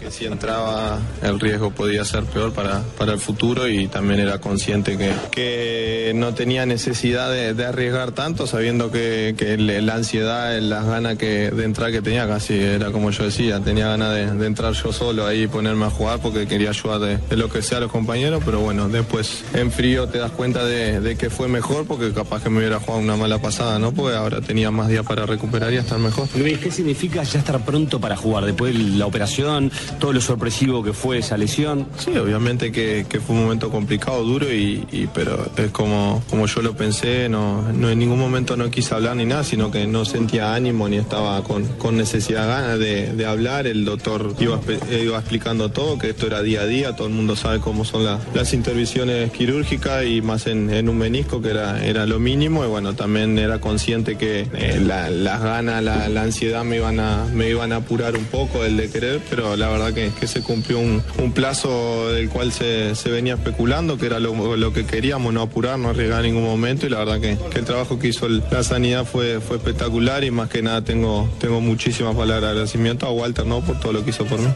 que 0.00 0.10
si 0.10 0.26
entraba 0.26 0.98
el 1.22 1.38
riesgo 1.40 1.70
podía 1.70 2.04
ser 2.04 2.24
peor 2.24 2.52
para, 2.52 2.82
para 2.98 3.12
el 3.12 3.18
futuro 3.20 3.68
y 3.68 3.88
también 3.88 4.20
era 4.20 4.38
consciente 4.40 4.96
que, 4.98 5.12
que 5.30 6.12
no 6.14 6.34
tenía 6.34 6.66
necesidad 6.66 7.30
de, 7.30 7.54
de 7.54 7.64
arriesgar 7.66 8.12
tanto 8.12 8.46
sabiendo 8.46 8.90
que, 8.90 9.34
que 9.38 9.56
la 9.56 9.94
ansiedad, 9.94 10.58
las 10.60 10.84
ganas 10.84 11.16
que, 11.16 11.50
de 11.50 11.64
entrar 11.64 11.90
que 11.92 12.02
tenía 12.02 12.26
casi 12.26 12.54
era 12.58 12.90
como 12.90 13.10
yo 13.10 13.24
decía, 13.26 13.60
tenía 13.60 13.88
ganas 13.88 14.14
de, 14.14 14.32
de 14.32 14.46
entrar 14.46 14.72
yo 14.72 14.92
solo 14.92 15.26
ahí 15.26 15.42
y 15.42 15.46
ponerme 15.46 15.84
a 15.86 15.90
jugar 15.90 16.18
porque 16.20 16.46
quería 16.46 16.70
ayudar 16.70 17.00
de, 17.00 17.18
de 17.18 17.36
lo 17.36 17.48
que 17.48 17.62
sea 17.62 17.78
a 17.78 17.80
los 17.82 17.92
compañeros, 17.92 18.42
pero 18.44 18.60
bueno, 18.60 18.88
después 18.88 19.44
en 19.54 19.70
frío 19.70 20.08
te 20.08 20.18
das 20.18 20.30
cuenta 20.30 20.64
de, 20.64 21.00
de 21.00 21.16
que 21.16 21.30
fue 21.30 21.48
mejor 21.48 21.86
porque 21.86 22.12
capaz 22.12 22.42
que 22.42 22.50
me 22.50 22.58
hubiera 22.58 22.80
jugado 22.80 23.00
una 23.02 23.16
mala 23.16 23.38
pasada, 23.40 23.78
¿no? 23.78 23.92
Porque 23.92 24.16
ahora 24.16 24.40
tenía 24.40 24.70
más 24.70 24.88
días 24.88 25.04
para 25.04 25.26
recuperar 25.26 25.72
y 25.72 25.76
estar 25.76 25.98
mejor. 25.98 26.28
Luis, 26.36 26.58
¿qué 26.58 26.70
significa 26.70 27.22
ya 27.22 27.38
estar 27.38 27.64
pronto 27.64 28.00
para 28.00 28.16
jugar 28.16 28.44
después 28.46 28.72
de 28.74 28.96
la 28.96 29.06
operación, 29.06 29.70
todo 30.00 30.12
lo 30.12 30.20
sorpresivo 30.20 30.82
que 30.82 30.92
fue 30.92 31.18
esa 31.18 31.36
lesión? 31.36 31.86
Sí, 31.98 32.16
obviamente 32.16 32.72
que, 32.72 33.06
que 33.08 33.20
fue 33.20 33.34
un 33.36 33.42
momento 33.42 33.70
complicado, 33.70 34.22
duro, 34.24 34.52
y, 34.52 34.86
y- 34.92 35.08
pero 35.14 35.46
es 35.56 35.70
como, 35.70 36.22
como 36.30 36.46
yo 36.46 36.62
lo 36.62 36.76
pensé, 36.76 37.28
no, 37.28 37.62
no 37.72 37.90
en 37.90 37.98
ningún 37.98 38.18
momento 38.18 38.56
no 38.56 38.70
quise 38.70 38.94
hablar 38.94 39.16
ni 39.16 39.24
nada, 39.24 39.44
sino 39.44 39.70
que 39.70 39.86
no 39.86 40.04
sentía 40.04 40.54
ánimo 40.54 40.88
ni 40.88 40.96
estaba 40.96 41.42
con, 41.42 41.64
con 41.78 41.96
necesidad, 41.96 42.46
ganas 42.46 42.78
de, 42.78 43.12
de 43.16 43.26
hablar. 43.26 43.66
El 43.66 43.84
doctor 43.84 44.34
eh, 44.38 45.02
iba 45.04 45.18
explicando 45.18 45.70
todo, 45.70 45.98
que 45.98 46.10
esto 46.10 46.26
era 46.26 46.42
día 46.42 46.62
a 46.62 46.66
día, 46.66 46.96
todo 46.96 47.08
el 47.08 47.14
mundo 47.14 47.36
sabe 47.36 47.60
cómo 47.60 47.84
son 47.84 48.04
la- 48.04 48.18
las 48.34 48.52
intervenciones 48.52 49.30
quirúrgicas 49.32 50.04
y 50.04 50.22
más 50.22 50.46
en, 50.46 50.88
un 50.88 50.98
menisco, 50.98 51.40
que 51.42 51.50
era, 51.50 51.84
era 51.84 52.06
lo 52.06 52.18
mínimo, 52.18 52.64
y 52.64 52.68
bueno, 52.68 52.94
también 52.94 53.38
era 53.38 53.60
consciente 53.60 54.16
que 54.16 54.46
eh, 54.54 54.80
la- 54.84 55.10
las 55.10 55.42
ganas, 55.42 55.82
la, 55.82 56.22
ansiedad 56.22 56.64
me 56.64 56.76
iban, 56.76 57.00
a, 57.00 57.24
me 57.32 57.48
iban 57.48 57.72
a 57.72 57.76
apurar 57.76 58.16
un 58.16 58.24
poco 58.24 58.64
el 58.64 58.76
de 58.76 58.90
querer, 58.90 59.20
pero 59.30 59.56
la 59.56 59.68
verdad 59.68 59.92
que, 59.92 60.26
se 60.26 60.42
cumplió 60.42 60.80
un, 60.80 61.02
plazo 61.34 62.12
del 62.12 62.28
cual 62.28 62.50
se, 62.52 62.94
venía 63.10 63.34
especulando, 63.34 63.98
que 63.98 64.06
era 64.06 64.18
lo, 64.18 64.56
lo 64.56 64.72
que 64.72 64.86
queríamos, 64.86 65.32
no 65.32 65.42
apurar, 65.42 65.78
no 65.78 65.90
arriesgar 65.90 66.24
en 66.24 66.34
ningún 66.34 66.48
momento, 66.48 66.86
y 66.86 66.88
la 66.88 66.98
verdad 66.98 67.20
que, 67.20 67.36
el 67.56 67.64
trabajo 67.64 67.98
que 67.98 68.08
hizo 68.08 68.28
la 68.28 68.62
sanidad 68.62 69.04
fue, 69.04 69.40
fue 69.40 69.56
espectacular 69.56 70.24
y 70.24 70.30
más 70.30 70.48
que 70.48 70.62
nada 70.62 70.82
tengo, 70.82 71.28
tengo 71.38 71.60
muchísimas 71.60 72.14
palabras 72.14 72.42
de 72.42 72.48
agradecimiento 72.48 73.05
a 73.06 73.10
Walter 73.12 73.46
¿no? 73.46 73.60
por 73.60 73.78
todo 73.80 73.92
lo 73.92 74.04
que 74.04 74.10
hizo 74.10 74.24
por 74.24 74.38
mí. 74.40 74.48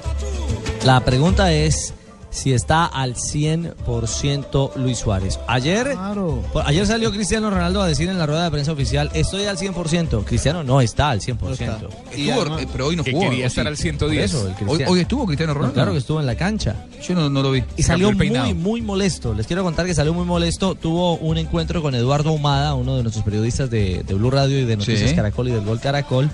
La 0.85 1.01
pregunta 1.05 1.53
es 1.53 1.95
si 2.31 2.53
está 2.53 2.87
al 2.87 3.17
100% 3.17 4.77
Luis 4.77 4.99
Suárez. 4.99 5.39
Ayer, 5.49 5.97
por- 6.53 6.65
ayer 6.67 6.87
salió 6.87 7.11
Cristiano 7.11 7.51
Ronaldo 7.51 7.83
a 7.83 7.87
decir 7.89 8.09
en 8.09 8.19
la 8.19 8.27
rueda 8.27 8.45
de 8.45 8.51
prensa 8.53 8.71
oficial, 8.73 9.11
estoy 9.15 9.47
al 9.47 9.57
100%. 9.59 10.25
Cristiano 10.25 10.63
no 10.63 10.81
está 10.81 11.11
al 11.11 11.21
100%. 11.21 11.89
Estuvo, 12.13 12.59
eh, 12.59 12.69
pero 12.71 12.87
hoy 12.87 12.97
no 12.97 13.03
que 13.05 13.11
jugó. 13.13 13.25
quería 13.25 13.45
¿o 13.45 13.49
estar 13.49 13.65
sí? 13.65 13.69
al 13.69 13.77
110. 13.77 14.31
Por 14.33 14.49
eso, 14.81 14.91
Hoy, 14.93 15.01
estuvo 15.01 15.27
Cristiano 15.27 15.53
No, 15.53 15.59
Ronaldo. 15.59 15.75
claro 15.75 15.93
que 15.93 15.99
estuvo 15.99 16.21
en 16.21 16.27
la 16.27 16.37
cancha. 16.37 16.77
Yo 17.07 17.15
no, 17.15 17.29
no 17.29 17.43
lo 17.43 17.51
vi. 17.51 17.65
Y 17.77 17.83
salió 17.83 18.13
muy, 18.13 18.55
muy 18.55 18.81
molesto. 18.81 19.35
Les 19.35 19.47
quiero 19.49 19.65
contar 19.65 19.87
que 19.87 19.95
salió 19.95 20.15
muy 20.15 20.25
molesto. 20.25 20.77
Tuvo 20.77 21.17
un 21.17 21.37
encuentro 21.37 21.83
con 21.83 21.95
Eduardo 21.95 22.31
Humada, 22.33 22.75
uno 22.75 22.97
de 22.97 23.03
nuestros 23.03 23.25
periodistas 23.25 23.71
de, 23.71 24.05
de 24.07 24.15
Blue 24.15 24.31
Radio 24.31 24.59
y 24.59 24.65
de 24.65 24.77
Noticias 24.77 25.11
Sí. 25.11 25.17
Caracol 25.17 25.49
y 25.49 25.53
del 25.53 25.65
Gol 25.65 25.81
Caracol. 25.81 26.31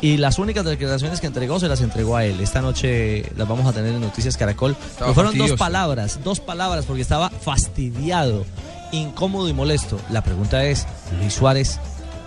Y 0.00 0.16
las 0.16 0.38
únicas 0.38 0.64
declaraciones 0.64 1.20
que 1.20 1.26
entregó 1.26 1.58
se 1.58 1.68
las 1.68 1.80
entregó 1.80 2.16
a 2.16 2.24
él. 2.24 2.40
Esta 2.40 2.60
noche 2.60 3.24
las 3.36 3.48
vamos 3.48 3.66
a 3.66 3.72
tener 3.72 3.94
en 3.94 4.00
Noticias 4.00 4.36
Caracol. 4.36 4.76
Pero 4.98 5.14
fueron 5.14 5.36
dos 5.36 5.52
palabras, 5.52 6.20
dos 6.22 6.40
palabras, 6.40 6.86
porque 6.86 7.02
estaba 7.02 7.30
fastidiado, 7.30 8.44
incómodo 8.92 9.48
y 9.48 9.52
molesto. 9.52 9.98
La 10.10 10.22
pregunta 10.22 10.64
es, 10.64 10.86
¿Luis 11.20 11.34
Suárez 11.34 11.80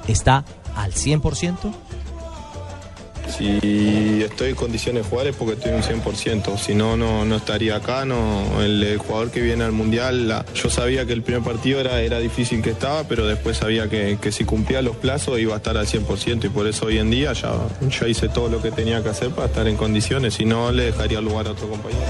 está 0.08 0.44
al 0.76 0.92
100%? 0.94 1.74
Si 3.38 4.24
estoy 4.24 4.50
en 4.50 4.56
condiciones 4.56 5.04
de 5.04 5.10
jugar 5.10 5.28
es 5.28 5.36
porque 5.36 5.54
estoy 5.54 5.72
un 5.72 5.82
100%, 5.82 6.58
si 6.58 6.76
no, 6.76 6.98
no, 6.98 7.26
no 7.26 7.36
estaría 7.36 7.78
acá, 7.78 8.06
no, 8.06 8.62
el, 8.62 8.98
jugador 8.98 9.32
que 9.32 9.42
viene 9.42 9.64
al 9.64 9.72
Mundial, 9.72 10.46
yo 10.54 10.70
sabía 10.70 11.06
que 11.06 11.14
el 11.14 11.24
primer 11.24 11.44
partido 11.44 11.80
era, 11.80 12.02
era 12.02 12.20
difícil 12.20 12.62
que 12.62 12.72
estaba, 12.72 13.04
pero 13.06 13.26
después 13.26 13.58
sabía 13.58 13.90
que, 13.90 14.18
que 14.22 14.32
si 14.32 14.44
cumplía 14.44 14.82
los 14.82 14.96
plazos 14.96 15.40
iba 15.40 15.54
a 15.54 15.58
estar 15.58 15.78
al 15.78 15.88
100% 15.88 16.46
y 16.46 16.50
por 16.50 16.68
eso 16.68 16.88
hoy 16.88 16.98
en 16.98 17.10
día 17.10 17.34
ya, 17.34 17.54
ya 17.90 18.08
hice 18.08 18.30
todo 18.30 18.50
lo 18.50 18.62
que 18.62 18.72
tenía 18.72 19.02
que 19.02 19.10
hacer 19.10 19.30
para 19.30 19.48
estar 19.48 19.68
en 19.68 19.78
condiciones, 19.78 20.36
si 20.36 20.46
no 20.46 20.72
le 20.72 20.86
dejaría 20.86 21.22
lugar 21.22 21.48
a 21.48 21.52
otro 21.52 21.70
compañero. 21.70 22.02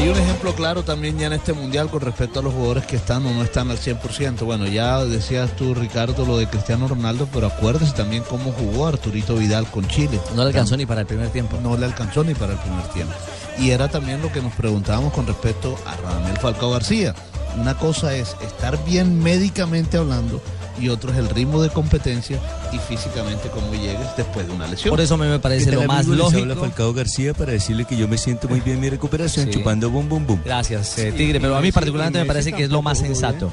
Hay 0.00 0.08
un 0.08 0.16
ejemplo 0.16 0.54
claro 0.54 0.82
también 0.82 1.18
ya 1.18 1.26
en 1.26 1.34
este 1.34 1.52
mundial 1.52 1.90
con 1.90 2.00
respecto 2.00 2.40
a 2.40 2.42
los 2.42 2.54
jugadores 2.54 2.86
que 2.86 2.96
están 2.96 3.26
o 3.26 3.34
no 3.34 3.42
están 3.42 3.70
al 3.70 3.76
100%. 3.76 4.46
Bueno, 4.46 4.66
ya 4.66 5.04
decías 5.04 5.54
tú, 5.56 5.74
Ricardo, 5.74 6.24
lo 6.24 6.38
de 6.38 6.48
Cristiano 6.48 6.88
Ronaldo, 6.88 7.28
pero 7.30 7.48
acuérdese 7.48 7.92
también 7.92 8.22
cómo 8.22 8.50
jugó 8.50 8.86
Arturito 8.86 9.34
Vidal 9.36 9.70
con 9.70 9.86
Chile. 9.88 10.18
No 10.34 10.42
le 10.42 10.48
alcanzó 10.48 10.78
ni 10.78 10.86
para 10.86 11.02
el 11.02 11.06
primer 11.06 11.28
tiempo. 11.28 11.58
No 11.62 11.76
le 11.76 11.84
alcanzó 11.84 12.24
ni 12.24 12.32
para 12.32 12.54
el 12.54 12.58
primer 12.60 12.86
tiempo. 12.94 13.12
Y 13.58 13.72
era 13.72 13.88
también 13.88 14.22
lo 14.22 14.32
que 14.32 14.40
nos 14.40 14.54
preguntábamos 14.54 15.12
con 15.12 15.26
respecto 15.26 15.76
a 15.84 15.94
Radamel 15.98 16.38
Falcao 16.38 16.70
García. 16.70 17.14
Una 17.60 17.76
cosa 17.76 18.14
es 18.14 18.36
estar 18.40 18.82
bien 18.86 19.22
médicamente 19.22 19.98
hablando 19.98 20.40
y 20.80 20.88
otro 20.88 21.12
es 21.12 21.18
el 21.18 21.28
ritmo 21.28 21.62
de 21.62 21.68
competencia 21.70 22.38
y 22.72 22.78
físicamente 22.78 23.48
cómo 23.50 23.72
llegues 23.72 24.06
después 24.16 24.46
de 24.46 24.52
una 24.52 24.66
lesión. 24.66 24.90
Por 24.90 25.00
eso 25.00 25.14
a 25.14 25.16
mí 25.18 25.26
me 25.26 25.38
parece 25.38 25.70
¿Qué 25.70 25.76
lo 25.76 25.84
más? 25.84 26.06
Les 26.06 26.20
habla 26.20 26.40
lógico. 26.46 26.60
Falcao 26.60 26.92
García 26.94 27.34
para 27.34 27.52
decirle 27.52 27.84
que 27.84 27.96
yo 27.96 28.08
me 28.08 28.18
siento 28.18 28.48
muy 28.48 28.60
bien 28.60 28.76
en 28.76 28.80
mi 28.82 28.90
recuperación 28.90 29.46
Sí. 29.46 29.52
chupando 29.52 29.90
bum 29.90 30.08
bum 30.08 30.26
bum. 30.26 30.40
Gracias, 30.44 30.98
eh, 30.98 31.12
Tigre, 31.12 31.40
pero 31.40 31.56
a 31.56 31.60
mí 31.60 31.70
particularmente 31.72 32.18
me 32.20 32.24
parece 32.26 32.52
que 32.52 32.64
es 32.64 32.70
lo 32.70 32.82
más 32.82 32.98
sensato. 32.98 33.52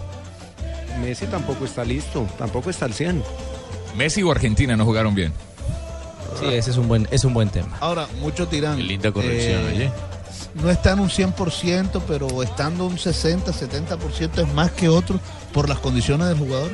Messi 1.02 1.26
tampoco 1.28 1.66
está 1.66 1.84
listo, 1.84 2.28
tampoco 2.38 2.70
está 2.70 2.86
al 2.86 2.94
100. 2.94 3.24
Messi 3.96 4.24
o 4.24 4.32
Argentina 4.32 4.76
no 4.76 4.86
jugaron 4.86 5.14
bien. 5.16 5.32
Sí, 6.40 6.46
ese 6.48 6.72
es 6.72 6.78
un 6.78 6.88
buen, 6.88 7.08
es 7.12 7.24
un 7.24 7.34
buen 7.34 7.50
tema. 7.50 7.78
Ahora, 7.80 8.08
muchos 8.20 8.50
dirán. 8.50 8.86
linda 8.86 9.12
corrección, 9.12 9.62
eh, 9.62 9.74
oye. 9.74 9.92
No 10.56 10.70
está 10.72 10.94
en 10.94 11.00
un 11.00 11.10
100%, 11.10 12.02
pero 12.08 12.42
estando 12.42 12.86
un 12.86 12.98
60, 12.98 13.52
70% 13.54 14.42
es 14.42 14.54
más 14.54 14.72
que 14.72 14.90
otros 14.90 15.20
por 15.54 15.70
las 15.70 15.78
condiciones 15.80 16.28
del 16.28 16.38
jugador. 16.38 16.72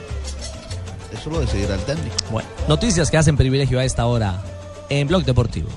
Eso 1.14 1.30
lo 1.30 1.40
decidirá 1.40 1.76
el 1.76 1.82
técnico. 1.82 2.16
Bueno, 2.32 2.50
noticias 2.68 3.10
que 3.12 3.18
hacen 3.18 3.38
privilegio 3.38 3.80
a 3.80 3.86
esta 3.86 4.06
hora 4.06 4.42
en 4.90 5.08
Blog 5.08 5.24
Deportivo. 5.24 5.70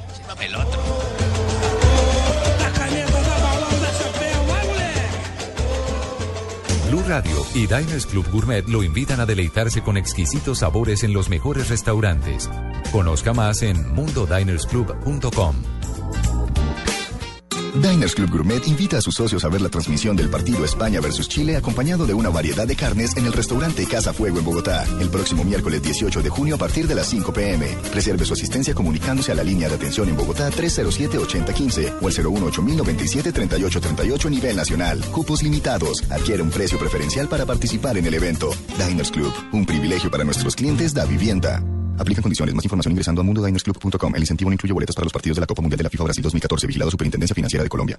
Blue 6.89 7.03
Radio 7.09 7.45
y 7.55 7.66
Diners 7.66 8.07
Club 8.07 8.26
Gourmet 8.30 8.66
lo 8.68 8.82
invitan 8.82 9.20
a 9.20 9.26
deleitarse 9.26 9.82
con 9.82 9.97
exquisitos 9.97 10.61
sabores 10.61 11.03
en 11.03 11.12
los 11.12 11.28
mejores 11.28 11.68
restaurantes. 11.68 12.49
Conozca 12.93 13.32
más 13.32 13.62
en 13.62 13.93
mundodinersclub.com. 13.93 15.76
Diners 17.83 18.14
Club 18.14 18.31
Gourmet 18.31 18.66
invita 18.66 18.99
a 18.99 19.01
sus 19.01 19.14
socios 19.14 19.45
a 19.45 19.49
ver 19.49 19.61
la 19.61 19.68
transmisión 19.68 20.16
del 20.16 20.31
partido 20.31 20.64
España 20.64 21.01
versus 21.01 21.29
Chile 21.29 21.57
acompañado 21.57 22.07
de 22.07 22.14
una 22.14 22.31
variedad 22.31 22.66
de 22.66 22.74
carnes 22.74 23.16
en 23.16 23.27
el 23.27 23.33
restaurante 23.33 23.87
Casa 23.87 24.12
Fuego 24.12 24.39
en 24.39 24.45
Bogotá 24.45 24.85
el 25.01 25.11
próximo 25.11 25.45
miércoles 25.45 25.83
18 25.83 26.22
de 26.22 26.31
junio 26.31 26.55
a 26.55 26.59
partir 26.59 26.87
de 26.87 26.95
las 26.95 27.09
5 27.09 27.33
pm. 27.33 27.66
Reserve 27.93 28.24
su 28.24 28.35
asistencia 28.35 28.74
comunicándose 28.74 29.33
a 29.33 29.35
la 29.35 29.45
línea 29.45 29.68
de 29.68 29.74
atención 29.74 30.09
en 30.09 30.16
Bogotá 30.16 30.51
307-8015 30.51 31.99
o 32.01 32.07
al 32.07 32.14
018-097-3838 32.14 34.27
a 34.27 34.31
nivel 34.31 34.57
nacional. 34.57 35.01
Cupos 35.12 35.43
limitados. 35.43 36.03
Adquiere 36.11 36.43
un 36.43 36.51
precio 36.51 36.79
preferencial 36.79 37.29
para 37.29 37.47
participar 37.47 37.99
en 37.99 38.07
el 38.07 38.14
evento. 38.14 38.51
Diners 38.79 39.11
Club, 39.11 39.33
un 39.53 39.66
privilegio 39.66 40.11
para 40.11 40.24
nuestros 40.24 40.57
clientes 40.57 40.95
da 40.95 41.05
vivienda. 41.05 41.62
Aplican 41.99 42.23
condiciones. 42.23 42.55
Más 42.55 42.65
información 42.65 42.93
ingresando 42.93 43.21
a 43.21 43.25
mundodinersclub.com. 43.25 44.15
El 44.15 44.23
incentivo 44.23 44.51
no 44.51 44.55
incluye 44.55 44.73
boletos 44.73 44.95
para 44.95 45.05
los 45.05 45.13
partidos 45.13 45.37
de 45.37 45.41
la 45.41 45.47
Copa 45.47 45.63
Mundial 45.63 45.79
de 45.79 45.85
la 45.85 45.91
FIFA 45.91 46.05
Brasil 46.05 46.23
2014. 46.23 46.67
Vigilado 46.67 46.91
Superintendencia 46.91 47.35
Financiera 47.35 47.63
de 47.63 47.69
Colombia. 47.69 47.99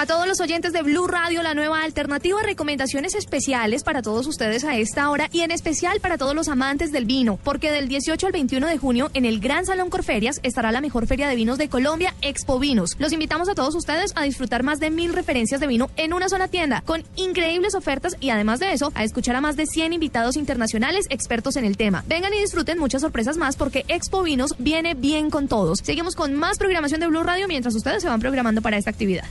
A 0.00 0.06
todos 0.06 0.28
los 0.28 0.40
oyentes 0.40 0.72
de 0.72 0.82
Blue 0.82 1.08
Radio, 1.08 1.42
la 1.42 1.54
nueva 1.54 1.82
alternativa, 1.82 2.40
recomendaciones 2.40 3.16
especiales 3.16 3.82
para 3.82 4.00
todos 4.00 4.28
ustedes 4.28 4.62
a 4.62 4.76
esta 4.76 5.10
hora 5.10 5.28
y 5.32 5.40
en 5.40 5.50
especial 5.50 5.98
para 5.98 6.16
todos 6.16 6.36
los 6.36 6.46
amantes 6.46 6.92
del 6.92 7.04
vino, 7.04 7.40
porque 7.42 7.72
del 7.72 7.88
18 7.88 8.24
al 8.28 8.32
21 8.32 8.68
de 8.68 8.78
junio 8.78 9.10
en 9.14 9.24
el 9.24 9.40
Gran 9.40 9.66
Salón 9.66 9.90
Corferias 9.90 10.38
estará 10.44 10.70
la 10.70 10.80
mejor 10.80 11.08
feria 11.08 11.26
de 11.26 11.34
vinos 11.34 11.58
de 11.58 11.68
Colombia, 11.68 12.14
Expo 12.22 12.60
Vinos. 12.60 12.94
Los 13.00 13.12
invitamos 13.12 13.48
a 13.48 13.56
todos 13.56 13.74
ustedes 13.74 14.12
a 14.14 14.22
disfrutar 14.22 14.62
más 14.62 14.78
de 14.78 14.90
mil 14.90 15.12
referencias 15.12 15.60
de 15.60 15.66
vino 15.66 15.90
en 15.96 16.12
una 16.12 16.28
sola 16.28 16.46
tienda, 16.46 16.84
con 16.86 17.02
increíbles 17.16 17.74
ofertas 17.74 18.16
y 18.20 18.30
además 18.30 18.60
de 18.60 18.74
eso, 18.74 18.92
a 18.94 19.02
escuchar 19.02 19.34
a 19.34 19.40
más 19.40 19.56
de 19.56 19.66
100 19.66 19.94
invitados 19.94 20.36
internacionales 20.36 21.06
expertos 21.10 21.56
en 21.56 21.64
el 21.64 21.76
tema. 21.76 22.04
Vengan 22.06 22.32
y 22.34 22.38
disfruten 22.38 22.78
muchas 22.78 23.02
sorpresas 23.02 23.36
más 23.36 23.56
porque 23.56 23.84
Expo 23.88 24.22
Vinos 24.22 24.54
viene 24.60 24.94
bien 24.94 25.28
con 25.28 25.48
todos. 25.48 25.80
Seguimos 25.82 26.14
con 26.14 26.36
más 26.36 26.56
programación 26.56 27.00
de 27.00 27.08
Blue 27.08 27.24
Radio 27.24 27.48
mientras 27.48 27.74
ustedes 27.74 28.00
se 28.00 28.08
van 28.08 28.20
programando 28.20 28.62
para 28.62 28.76
esta 28.76 28.90
actividad. 28.90 29.24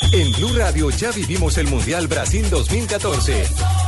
En 0.00 0.32
Blue 0.32 0.52
Radio 0.56 0.90
ya 0.90 1.12
vivimos 1.12 1.56
el 1.56 1.68
Mundial 1.68 2.08
Brasil 2.08 2.48
2014. 2.50 3.44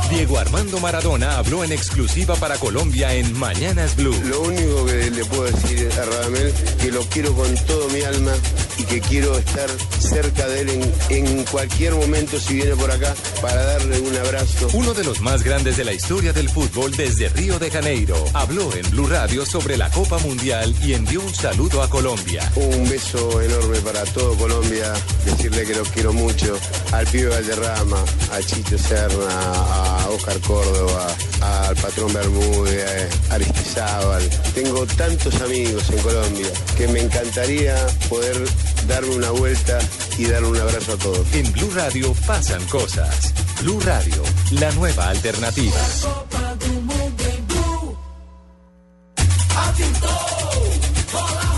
Diego 0.09 0.39
Armando 0.39 0.79
Maradona 0.79 1.37
habló 1.37 1.65
en 1.65 1.73
exclusiva 1.73 2.35
para 2.35 2.55
Colombia 2.57 3.13
en 3.13 3.37
Mañanas 3.37 3.97
Blue. 3.97 4.15
Lo 4.25 4.41
único 4.43 4.85
que 4.85 5.11
le 5.11 5.25
puedo 5.25 5.43
decir 5.43 5.89
a 5.91 6.05
Radamel 6.05 6.53
que 6.81 6.91
lo 6.91 7.01
quiero 7.01 7.33
con 7.33 7.53
todo 7.65 7.89
mi 7.89 8.01
alma 8.01 8.31
y 8.77 8.83
que 8.83 9.01
quiero 9.01 9.37
estar 9.37 9.69
cerca 9.99 10.47
de 10.47 10.61
él 10.61 10.69
en, 11.09 11.27
en 11.27 11.43
cualquier 11.45 11.93
momento 11.93 12.39
si 12.39 12.55
viene 12.55 12.75
por 12.75 12.89
acá 12.89 13.13
para 13.41 13.61
darle 13.61 13.99
un 13.99 14.15
abrazo. 14.15 14.69
Uno 14.73 14.93
de 14.93 15.03
los 15.03 15.19
más 15.19 15.43
grandes 15.43 15.75
de 15.75 15.83
la 15.83 15.93
historia 15.93 16.31
del 16.31 16.49
fútbol 16.49 16.95
desde 16.95 17.27
Río 17.29 17.59
de 17.59 17.69
Janeiro. 17.69 18.15
Habló 18.33 18.73
en 18.73 18.89
Blue 18.91 19.07
Radio 19.07 19.45
sobre 19.45 19.75
la 19.75 19.89
Copa 19.89 20.19
Mundial 20.19 20.73
y 20.81 20.93
envió 20.93 21.19
un 21.19 21.33
saludo 21.33 21.81
a 21.81 21.89
Colombia. 21.89 22.49
Un 22.55 22.89
beso 22.89 23.41
enorme 23.41 23.79
para 23.79 24.03
todo 24.05 24.35
Colombia, 24.35 24.93
decirle 25.25 25.65
que 25.65 25.75
lo 25.75 25.83
quiero 25.83 25.96
mucho, 26.05 26.57
al 26.91 27.07
pibe 27.07 27.29
Valderrama, 27.29 27.97
a 28.31 28.39
Chito 28.39 28.77
Serna, 28.77 29.27
a 29.29 30.07
Oscar 30.09 30.39
Córdoba, 30.41 31.07
al 31.41 31.75
patrón 31.75 32.13
Bermúdez, 32.13 33.09
a 33.29 33.33
Aristizábal. 33.35 34.29
Tengo 34.53 34.85
tantos 34.85 35.41
amigos 35.41 35.89
en 35.89 35.97
Colombia 35.99 36.47
que 36.77 36.87
me 36.87 37.01
encantaría 37.01 37.75
poder 38.09 38.37
darme 38.87 39.15
una 39.15 39.31
vuelta 39.31 39.79
y 40.17 40.25
darle 40.25 40.49
un 40.49 40.57
abrazo 40.57 40.93
a 40.93 40.97
todos. 40.97 41.25
En 41.33 41.51
Blue 41.51 41.71
Radio 41.75 42.13
pasan 42.25 42.63
cosas. 42.67 43.33
Blue 43.61 43.79
Radio, 43.81 44.21
la 44.51 44.71
nueva 44.73 45.09
alternativa. 45.09 45.77
Me 49.77 51.56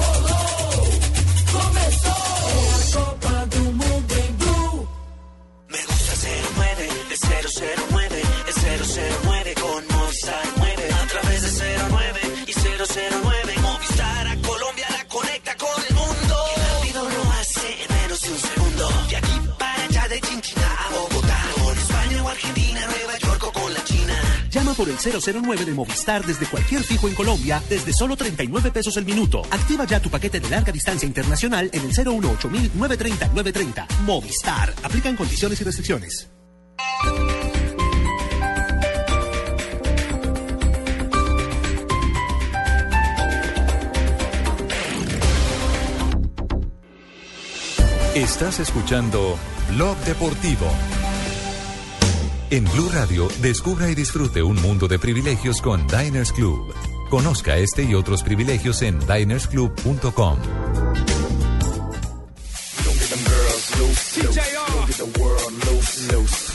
009, 7.49 8.21
es 8.47 8.55
009 9.23 9.55
con 9.59 9.97
Movistar 9.97 10.43
9. 10.57 10.93
A 10.93 11.07
través 11.07 11.41
de 11.41 11.77
09 11.89 12.19
y 12.45 12.53
009 12.53 13.53
Movistar 13.61 14.27
a 14.27 14.35
Colombia 14.37 14.87
la 14.91 15.07
conecta 15.07 15.57
con 15.57 15.83
el 15.89 15.95
mundo. 15.95 16.35
Y 16.55 16.59
rápido 16.59 17.09
lo 17.09 17.31
hace 17.31 17.83
en 17.83 18.01
menos 18.01 18.21
de 18.21 18.29
un 18.29 18.37
segundo. 18.37 18.89
De 19.09 19.15
aquí 19.15 19.41
para 19.57 19.83
allá 19.83 20.07
de 20.09 20.21
Chinchina 20.21 20.77
a 20.85 20.89
Bogotá. 20.91 21.39
Con 21.63 21.75
España 21.75 22.23
o 22.23 22.29
Argentina, 22.29 22.85
Nueva 22.85 23.17
York 23.17 23.43
o 23.43 23.51
con 23.51 23.73
la 23.73 23.83
China. 23.83 24.47
Llama 24.51 24.73
por 24.75 24.87
el 24.87 24.97
009 24.97 25.65
de 25.65 25.71
Movistar 25.73 26.23
desde 26.23 26.45
cualquier 26.45 26.83
fijo 26.83 27.07
en 27.07 27.15
Colombia 27.15 27.63
desde 27.67 27.93
solo 27.93 28.15
39 28.15 28.69
pesos 28.69 28.95
el 28.97 29.05
minuto. 29.05 29.41
Activa 29.49 29.85
ya 29.85 29.99
tu 29.99 30.11
paquete 30.11 30.39
de 30.39 30.49
larga 30.49 30.71
distancia 30.71 31.07
internacional 31.07 31.67
en 31.73 31.81
el 31.81 31.89
018 31.89 32.47
930 32.75 33.27
930. 33.29 33.87
Movistar. 34.05 34.71
Aplican 34.83 35.15
condiciones 35.15 35.59
y 35.59 35.63
restricciones. 35.63 36.29
Estás 48.19 48.59
escuchando 48.59 49.39
Blog 49.69 49.97
Deportivo. 49.99 50.67
En 52.49 52.65
Blue 52.65 52.89
Radio, 52.91 53.29
descubra 53.41 53.89
y 53.89 53.95
disfrute 53.95 54.43
un 54.43 54.61
mundo 54.61 54.89
de 54.89 54.99
privilegios 54.99 55.61
con 55.61 55.87
Diners 55.87 56.33
Club. 56.33 56.75
Conozca 57.09 57.55
este 57.55 57.83
y 57.83 57.95
otros 57.95 58.21
privilegios 58.21 58.81
en 58.81 58.99
dinersclub.com. 58.99 60.37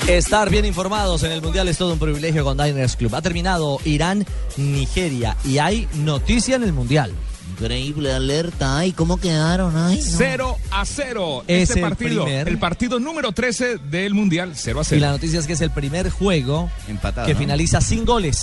Estar 0.06 0.50
bien 0.50 0.66
informados 0.66 1.22
en 1.22 1.32
el 1.32 1.40
Mundial 1.40 1.68
es 1.68 1.78
todo 1.78 1.94
un 1.94 1.98
privilegio 1.98 2.44
con 2.44 2.58
Diners 2.58 2.94
Club. 2.94 3.14
Ha 3.14 3.22
terminado 3.22 3.78
Irán, 3.86 4.26
Nigeria 4.58 5.34
y 5.46 5.56
hay 5.56 5.88
noticia 5.94 6.56
en 6.56 6.64
el 6.64 6.74
Mundial. 6.74 7.14
Increíble 7.54 8.12
alerta. 8.12 8.78
Ay, 8.78 8.90
¿cómo 8.90 9.16
quedaron? 9.16 9.76
Ay, 9.76 9.98
no. 9.98 10.02
0 10.18 10.56
a 10.72 10.84
0. 10.84 11.44
Es 11.46 11.70
este 11.70 11.80
el 11.80 11.88
partido, 11.88 12.24
primer. 12.24 12.48
el 12.48 12.58
partido 12.58 12.98
número 12.98 13.30
13 13.30 13.78
del 13.78 14.12
Mundial, 14.12 14.52
0 14.56 14.80
a 14.80 14.84
0. 14.84 14.96
Y 14.98 15.00
la 15.00 15.10
noticia 15.12 15.38
es 15.38 15.46
que 15.46 15.52
es 15.52 15.60
el 15.60 15.70
primer 15.70 16.10
juego 16.10 16.68
Empatado, 16.88 17.28
que 17.28 17.34
¿no? 17.34 17.38
finaliza 17.38 17.80
sin 17.80 18.04
goles. 18.04 18.36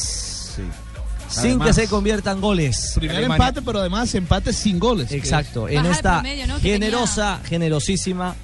Sin 1.27 1.39
Además- 1.39 1.67
que 1.67 1.73
se 1.73 1.87
conviertan 1.89 2.39
goles. 2.39 2.93
Primer 2.95 3.23
empate, 3.23 3.61
pero 3.61 3.79
además 3.79 4.15
empate 4.15 4.53
sin 4.53 4.79
goles. 4.79 5.11
Exacto, 5.11 5.67
en 5.67 5.85
esta 5.85 6.21
promedio, 6.21 6.47
¿no? 6.47 6.59
Generosa, 6.59 7.41
generosísima 7.47 8.35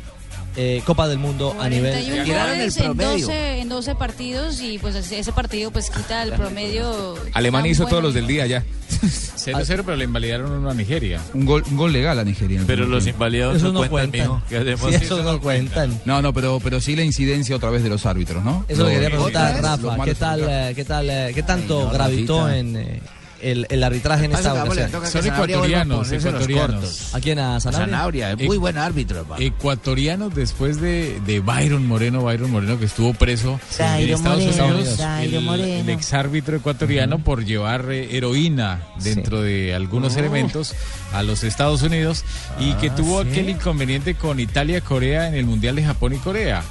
eh, 0.58 0.82
Copa 0.86 1.08
del 1.08 1.20
Mundo 1.20 1.56
a 1.60 1.70
nivel 1.70 1.94
41 1.94 2.48
goles 2.48 2.78
en 2.78 2.98
12, 2.98 3.60
en 3.60 3.70
12 3.70 3.96
partidos 3.96 4.60
y 4.62 4.80
pues 4.80 4.96
ese 4.96 5.32
partido 5.32 5.72
pues 5.72 5.90
quita 5.92 6.24
el 6.24 6.34
promedio. 6.34 7.16
Alemania 7.34 7.72
hizo 7.72 7.84
bueno. 7.84 7.90
todos 7.92 8.04
los 8.04 8.14
del 8.16 8.26
día 8.26 8.48
ya. 8.48 8.64
0-0, 8.90 9.84
pero 9.86 9.96
le 9.96 10.06
invalidaron 10.06 10.52
uno 10.52 10.70
a 10.70 10.74
Nigeria. 10.74 11.22
Un 11.34 11.46
gol, 11.46 11.64
un 11.70 11.78
gol 11.78 11.94
legal 11.94 12.18
a 12.18 12.24
Nigeria. 12.24 12.64
Pero 12.66 12.86
los 12.86 13.06
invalidados 13.06 13.62
no 13.62 13.72
no 13.72 13.88
cuentan, 13.88 14.42
cuentan. 14.50 14.78
Sí, 14.92 14.96
esos 14.96 15.24
no 15.24 15.40
cuentan. 15.40 16.02
No, 16.06 16.22
no, 16.22 16.34
pero, 16.34 16.60
pero 16.64 16.82
sí 16.82 16.96
la 16.96 17.04
incidencia 17.04 17.56
otra 17.56 17.70
vez 17.70 17.84
de 17.84 17.90
los 17.90 18.06
árbitros, 18.06 18.44
¿no? 18.44 18.66
Eso 18.68 18.86
le 18.86 18.94
quería 18.94 19.10
preguntar, 19.10 19.62
Rafa, 19.62 20.04
¿qué 20.04 20.16
tal, 20.16 20.42
eh, 20.50 20.74
qué 20.76 20.86
tal, 20.86 21.10
eh, 21.10 21.32
qué 21.36 21.44
tanto 21.44 21.80
Ay, 21.80 21.86
no, 21.86 21.92
gravitó 21.92 22.40
Rafita. 22.40 22.58
en 22.58 22.76
eh, 22.78 23.02
el, 23.42 23.66
el 23.70 23.84
arbitraje 23.84 24.26
en 24.26 24.32
esta 24.34 24.54
ocasión? 24.64 24.90
Son 25.06 25.26
ecuatorianos, 25.26 26.12
ecuatorianos. 26.12 27.14
¿A 27.16 27.20
quién? 27.20 27.40
¿A 27.40 27.60
Sanabria? 27.60 28.36
Muy 28.36 28.58
buen 28.58 28.78
árbitro. 28.78 29.26
Ecuatorianos 29.40 30.34
después 30.36 30.80
de, 30.82 31.20
de 31.26 31.40
Byron 31.40 31.86
Moreno, 31.88 32.22
Byron 32.24 32.52
Moreno 32.52 32.80
que 32.80 32.86
estuvo 32.86 33.14
preso 33.14 33.60
en 33.80 34.10
Estados 34.10 34.44
Moreno, 34.44 34.66
Unidos, 34.76 35.00
el, 35.22 35.60
el 35.60 35.90
exárbitro 35.90 36.58
ecuatoriano 36.58 37.20
por 37.20 37.46
llevar 37.46 37.86
eh, 37.92 38.16
heroína 38.18 38.82
dentro 39.04 39.42
de 39.42 39.74
algunos 39.76 40.16
Oh. 40.16 40.20
elementos 40.20 40.74
a 41.14 41.24
los 41.24 41.44
Estados 41.44 41.82
Unidos 41.84 42.24
y 42.60 42.74
que 42.76 42.90
Ah, 42.90 42.96
tuvo 42.96 43.22
¿sí? 43.24 43.30
aquel 43.30 43.50
inconveniente 43.50 44.16
con 44.16 44.40
Italia, 44.40 44.82
Corea 44.82 45.28
en 45.28 45.36
el 45.36 45.46
Mundial 45.46 45.76
de 45.76 45.84
Japón 45.84 46.14
y 46.14 46.18
Corea, 46.18 46.64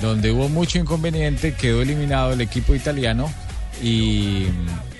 donde 0.00 0.30
hubo 0.30 0.48
mucho 0.48 0.78
inconveniente, 0.78 1.54
quedó 1.54 1.82
eliminado 1.82 2.32
el 2.32 2.40
equipo 2.40 2.74
italiano. 2.74 3.32
Y, 3.82 4.46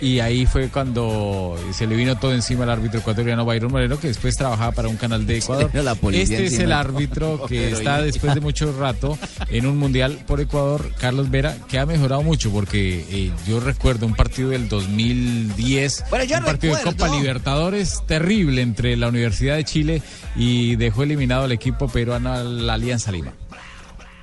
y 0.04 0.20
ahí 0.20 0.44
fue 0.44 0.68
cuando 0.68 1.58
se 1.72 1.86
le 1.86 1.96
vino 1.96 2.18
todo 2.18 2.34
encima 2.34 2.64
al 2.64 2.70
árbitro 2.70 3.00
ecuatoriano 3.00 3.46
Byron 3.46 3.72
Moreno, 3.72 3.98
que 3.98 4.08
después 4.08 4.36
trabajaba 4.36 4.72
para 4.72 4.88
un 4.88 4.96
canal 4.96 5.26
de 5.26 5.38
Ecuador. 5.38 5.70
la 5.82 5.96
Este 6.12 6.44
es 6.44 6.58
el 6.58 6.72
árbitro 6.72 7.46
que 7.48 7.70
está 7.70 8.02
después 8.02 8.34
de 8.34 8.42
mucho 8.42 8.70
rato 8.78 9.18
en 9.48 9.64
un 9.64 9.78
mundial 9.78 10.18
por 10.26 10.42
Ecuador, 10.42 10.92
Carlos 10.98 11.30
Vera, 11.30 11.56
que 11.68 11.78
ha 11.78 11.86
mejorado 11.86 12.22
mucho, 12.22 12.50
porque 12.50 13.06
eh, 13.08 13.32
yo 13.48 13.60
recuerdo 13.60 14.04
un 14.04 14.14
partido 14.14 14.50
del 14.50 14.68
2010, 14.68 16.04
Bueno, 16.10 16.26
yo 16.26 16.36
un 16.36 16.44
partido 16.44 16.76
de. 16.76 16.82
Copa 16.82 17.08
Libertadores 17.08 18.02
terrible 18.06 18.60
entre 18.60 18.98
la 18.98 19.08
Universidad 19.08 19.56
de 19.56 19.64
Chile 19.64 20.02
y 20.36 20.76
dejó 20.76 21.04
eliminado 21.04 21.44
al 21.44 21.52
equipo 21.52 21.88
peruano 21.88 22.30
a 22.30 22.42
la 22.42 22.74
Alianza 22.74 23.10
Lima. 23.10 23.32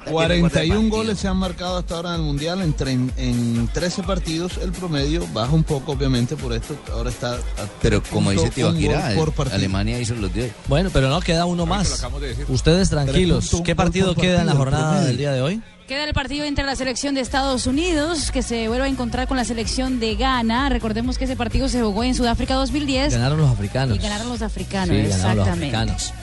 41 0.10 0.90
goles 0.90 1.19
se 1.19 1.28
han 1.28 1.38
marcado 1.38 1.78
hasta 1.78 1.95
ahora 1.95 2.10
en 2.10 2.15
el 2.15 2.22
Mundial 2.22 2.61
en, 2.61 2.76
tre- 2.76 3.11
en 3.18 3.68
13 3.73 4.03
partidos. 4.03 4.53
El 4.61 4.72
promedio 4.72 5.28
baja 5.34 5.52
un 5.53 5.64
poco, 5.64 5.91
obviamente, 5.91 6.36
por 6.36 6.53
esto. 6.53 6.76
Ahora 6.91 7.10
está. 7.10 7.34
a 7.36 7.40
Pero 7.82 8.02
como 8.03 8.32
dice 8.32 8.48
3.1 8.48 8.53
Tibaquirá, 8.53 9.02
partido. 9.15 9.56
Alemania 9.56 9.99
hizo 9.99 10.15
los 10.15 10.34
10. 10.34 10.52
Bueno, 10.68 10.90
pero 10.91 11.10
no 11.10 11.19
queda 11.22 11.45
uno 11.45 11.65
más. 11.65 12.03
Ustedes 12.49 12.90
tranquilos. 12.90 13.53
3.1 13.53 13.64
¿Qué 13.64 13.76
partido 13.76 14.15
queda 14.15 14.41
en 14.41 14.48
la 14.48 14.56
jornada 14.56 15.02
del 15.03 15.18
día 15.18 15.32
de 15.32 15.41
hoy? 15.41 15.61
Queda 15.88 16.06
el 16.06 16.14
partido 16.14 16.45
entre 16.45 16.64
la 16.65 16.76
selección 16.78 17.15
de 17.15 17.22
Estados 17.22 17.68
Unidos, 17.68 18.32
que 18.32 18.44
se 18.44 18.69
vuelve 18.69 18.86
a 18.86 18.88
encontrar 18.88 19.28
con 19.28 19.36
la 19.36 19.44
selección 19.44 19.99
de 19.99 20.15
Ghana. 20.15 20.69
Recordemos 20.69 21.18
que 21.18 21.26
ese 21.26 21.36
partido 21.36 21.68
se 21.68 21.82
jugó 21.82 22.03
en 22.06 22.15
Sudáfrica 22.15 22.53
2010 22.56 23.14
Ganaron 23.14 23.40
los 23.40 23.49
africanos. 23.52 23.98
y 23.98 23.99
ganaron 23.99 24.30
los 24.30 24.41
africanos, 24.41 24.95
Sí, 24.95 25.02
ganaron 25.03 25.36
los 25.38 25.48
exactamente. 25.48 25.76
africanos. 25.76 26.14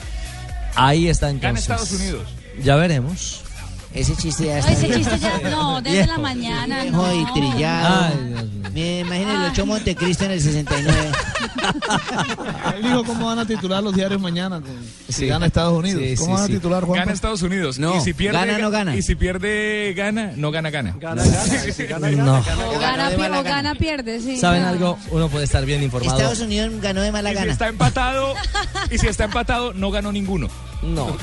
Ahí 0.75 1.07
está 1.07 1.29
entonces. 1.29 1.61
Estados 1.61 1.91
Unidos. 1.91 2.23
Ya 2.63 2.75
veremos. 2.77 3.41
Ese 3.93 4.15
chiste 4.15 4.45
ya 4.45 4.59
está. 4.59 4.71
ese 4.71 4.87
chiste 4.93 5.17
ya, 5.19 5.49
no, 5.49 5.81
desde 5.83 6.05
la 6.07 6.17
mañana, 6.19 6.85
no. 6.85 7.03
Trillado. 7.33 8.05
Ay, 8.05 8.27
Dios 8.27 8.43
mío. 8.43 8.69
Me 8.73 8.99
imagino 8.99 9.45
el 9.45 9.51
Ocho 9.51 9.65
Montecristo 9.65 10.25
en 10.25 10.31
el 10.31 10.41
69. 10.41 11.11
Él 12.75 12.83
dijo 12.83 13.03
cómo 13.03 13.25
van 13.27 13.39
a 13.39 13.45
titular 13.45 13.83
los 13.83 13.93
diarios 13.95 14.21
mañana. 14.21 14.61
con- 14.61 14.69
Si 15.07 15.13
Sí. 15.13 15.25
gana 15.27 15.47
Estados 15.47 15.77
Unidos. 15.77 16.01
Sí, 16.03 16.15
¿Cómo 16.17 16.35
sí, 16.35 16.41
van 16.41 16.43
a 16.43 16.47
titular, 16.55 16.83
Juan? 16.83 16.99
Gana 16.99 17.11
Estados 17.13 17.41
Unidos. 17.41 17.79
No, 17.79 17.97
y 17.97 18.01
si 18.01 18.13
pierde, 18.13 18.37
gana, 18.37 18.57
no 18.59 18.69
gana. 18.69 18.95
Y 18.95 19.01
si 19.01 19.15
pierde, 19.15 19.93
gana, 19.97 20.31
no 20.35 20.51
gana, 20.51 20.69
gana. 20.69 20.95
Gana, 20.99 21.23
gana. 21.23 21.43
Si 21.75 21.83
gana, 21.85 22.09
gana, 22.11 22.23
No. 22.23 22.43
gana, 22.43 22.67
O 22.67 22.71
gana. 22.79 22.79
gana, 22.79 23.09
o 23.09 23.17
gana. 23.17 23.41
gana, 23.41 23.75
pierde, 23.75 24.19
sí. 24.21 24.37
¿Saben 24.37 24.63
algo? 24.63 24.97
Uno 25.11 25.29
puede 25.29 25.45
estar 25.45 25.65
bien 25.65 25.81
informado. 25.81 26.15
Estados 26.17 26.39
Unidos 26.39 26.71
ganó 26.81 27.01
de 27.01 27.11
mala 27.11 27.31
Y 27.31 27.33
si 27.33 27.39
gana. 27.39 27.51
está 27.51 27.67
empatado, 27.67 28.33
y 28.91 28.97
si 28.99 29.07
está 29.07 29.23
empatado, 29.25 29.73
no 29.73 29.89
ganó 29.91 30.11
ninguno. 30.11 30.47
No. 30.81 31.17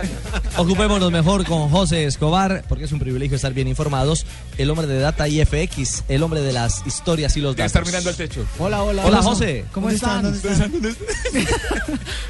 Ocupémonos 0.58 1.10
mejor 1.10 1.44
con 1.46 1.70
José 1.70 2.04
Escobar, 2.04 2.62
porque 2.68 2.84
es 2.84 2.92
un 2.92 2.98
privilegio 2.98 3.36
estar 3.36 3.52
bien 3.54 3.66
informados. 3.68 4.26
El 4.58 4.68
hombre 4.70 4.86
de 4.86 4.98
Data 5.00 5.26
IFX, 5.28 6.04
el 6.08 6.22
hombre 6.22 6.40
de 6.42 6.52
las 6.52 6.86
historias 6.86 7.36
y 7.36 7.40
los 7.40 7.56
datos. 7.56 7.66
estar 7.68 7.86
mirando 7.86 8.10
al 8.10 8.16
techo. 8.16 8.44
Hola, 8.58 8.82
hola. 8.82 9.06
Hola, 9.06 9.22
José. 9.22 9.64
¿Cómo 9.72 9.88
están? 9.88 10.32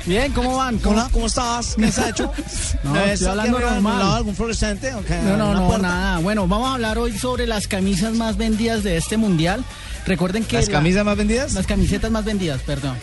Bien, 0.07 0.33
¿cómo 0.33 0.57
van? 0.57 0.79
¿Cómo, 0.79 0.95
Hola, 0.97 1.09
¿cómo 1.13 1.27
estás? 1.27 1.75
¿Qué 1.77 1.87
has 1.87 1.99
hecho? 1.99 2.31
No, 2.85 2.95
¿No 2.95 3.01
estoy 3.01 3.13
es 3.13 3.27
hablando 3.27 3.59
normal. 3.61 4.03
algún 4.17 4.35
fluorescente? 4.35 4.91
No, 4.93 5.37
no, 5.37 5.51
¿Una 5.51 5.61
no, 5.61 5.67
puerta? 5.69 5.87
nada. 5.89 6.19
Bueno, 6.19 6.47
vamos 6.49 6.69
a 6.69 6.75
hablar 6.75 6.99
hoy 6.99 7.17
sobre 7.17 7.47
las 7.47 7.69
camisas 7.69 8.15
más 8.15 8.37
vendidas 8.37 8.83
de 8.83 8.97
este 8.97 9.17
mundial. 9.17 9.65
Recuerden 10.07 10.45
que. 10.45 10.57
¿Las 10.57 10.67
la- 10.67 10.73
camisas 10.73 11.05
más 11.05 11.17
vendidas? 11.17 11.53
Las 11.55 11.67
camisetas 11.67 12.11
más 12.11 12.25
vendidas, 12.25 12.61
perdón. 12.63 12.97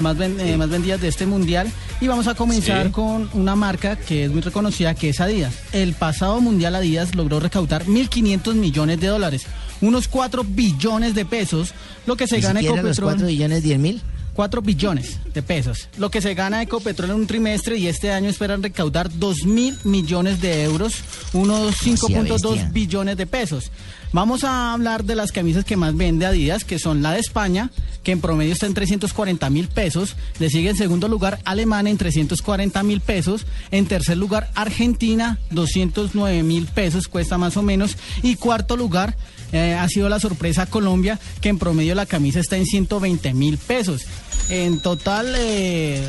Más, 0.00 0.16
ven- 0.18 0.38
eh, 0.40 0.56
más 0.56 0.68
vendidas 0.68 1.00
de 1.00 1.08
este 1.08 1.24
mundial. 1.26 1.70
Y 2.00 2.08
vamos 2.08 2.26
a 2.26 2.34
comenzar 2.34 2.86
Sí. 2.86 2.92
con 2.92 3.30
una 3.34 3.54
marca 3.54 3.96
que 3.96 4.24
es 4.24 4.30
muy 4.30 4.40
reconocida, 4.40 4.94
que 4.94 5.10
es 5.10 5.20
Adidas. 5.20 5.54
El 5.72 5.92
pasado 5.94 6.40
mundial 6.40 6.74
Adidas 6.74 7.14
logró 7.14 7.38
recaudar 7.40 7.86
1.500 7.86 8.56
millones 8.56 9.00
de 9.00 9.06
dólares, 9.06 9.44
unos 9.80 10.08
4 10.08 10.44
billones 10.46 11.14
de 11.14 11.24
pesos, 11.24 11.72
lo 12.06 12.16
que 12.16 12.26
se 12.26 12.36
¿Ni 12.36 12.42
gana 12.42 12.60
los 12.62 12.72
Ecopetrol. 12.72 13.06
4 13.12 13.26
billones 13.28 13.62
10 13.62 13.78
mil? 13.78 14.02
4 14.34 14.62
billones 14.62 15.18
de 15.32 15.42
pesos. 15.42 15.88
Lo 15.96 16.10
que 16.10 16.20
se 16.20 16.34
gana 16.34 16.62
Ecopetrol 16.62 17.10
en 17.10 17.16
un 17.16 17.26
trimestre 17.26 17.76
y 17.76 17.86
este 17.86 18.12
año 18.12 18.28
esperan 18.28 18.62
recaudar 18.62 19.10
2 19.12 19.46
mil 19.46 19.78
millones 19.84 20.40
de 20.40 20.64
euros, 20.64 20.96
unos 21.32 21.76
5.2 21.82 22.28
bestia. 22.28 22.70
billones 22.72 23.16
de 23.16 23.26
pesos. 23.26 23.70
Vamos 24.12 24.44
a 24.44 24.72
hablar 24.72 25.02
de 25.02 25.16
las 25.16 25.32
camisas 25.32 25.64
que 25.64 25.76
más 25.76 25.96
vende 25.96 26.24
Adidas, 26.24 26.64
que 26.64 26.78
son 26.78 27.02
la 27.02 27.10
de 27.10 27.18
España, 27.18 27.70
que 28.04 28.12
en 28.12 28.20
promedio 28.20 28.52
está 28.52 28.66
en 28.66 28.74
340 28.74 29.50
mil 29.50 29.66
pesos. 29.66 30.14
Le 30.38 30.50
sigue 30.50 30.70
en 30.70 30.76
segundo 30.76 31.08
lugar 31.08 31.40
Alemania 31.44 31.90
en 31.90 31.98
340 31.98 32.80
mil 32.84 33.00
pesos. 33.00 33.44
En 33.72 33.86
tercer 33.86 34.16
lugar 34.16 34.52
Argentina, 34.54 35.40
209 35.50 36.44
mil 36.44 36.66
pesos 36.66 37.08
cuesta 37.08 37.38
más 37.38 37.56
o 37.56 37.62
menos. 37.62 37.96
Y 38.22 38.36
cuarto 38.36 38.76
lugar 38.76 39.16
eh, 39.54 39.74
ha 39.74 39.88
sido 39.88 40.08
la 40.10 40.20
sorpresa 40.20 40.66
Colombia, 40.66 41.18
que 41.40 41.48
en 41.48 41.58
promedio 41.58 41.94
la 41.94 42.04
camisa 42.06 42.40
está 42.40 42.56
en 42.58 42.66
120 42.66 43.32
mil 43.34 43.56
pesos. 43.56 44.02
En 44.50 44.80
total, 44.80 45.32
eh, 45.38 46.06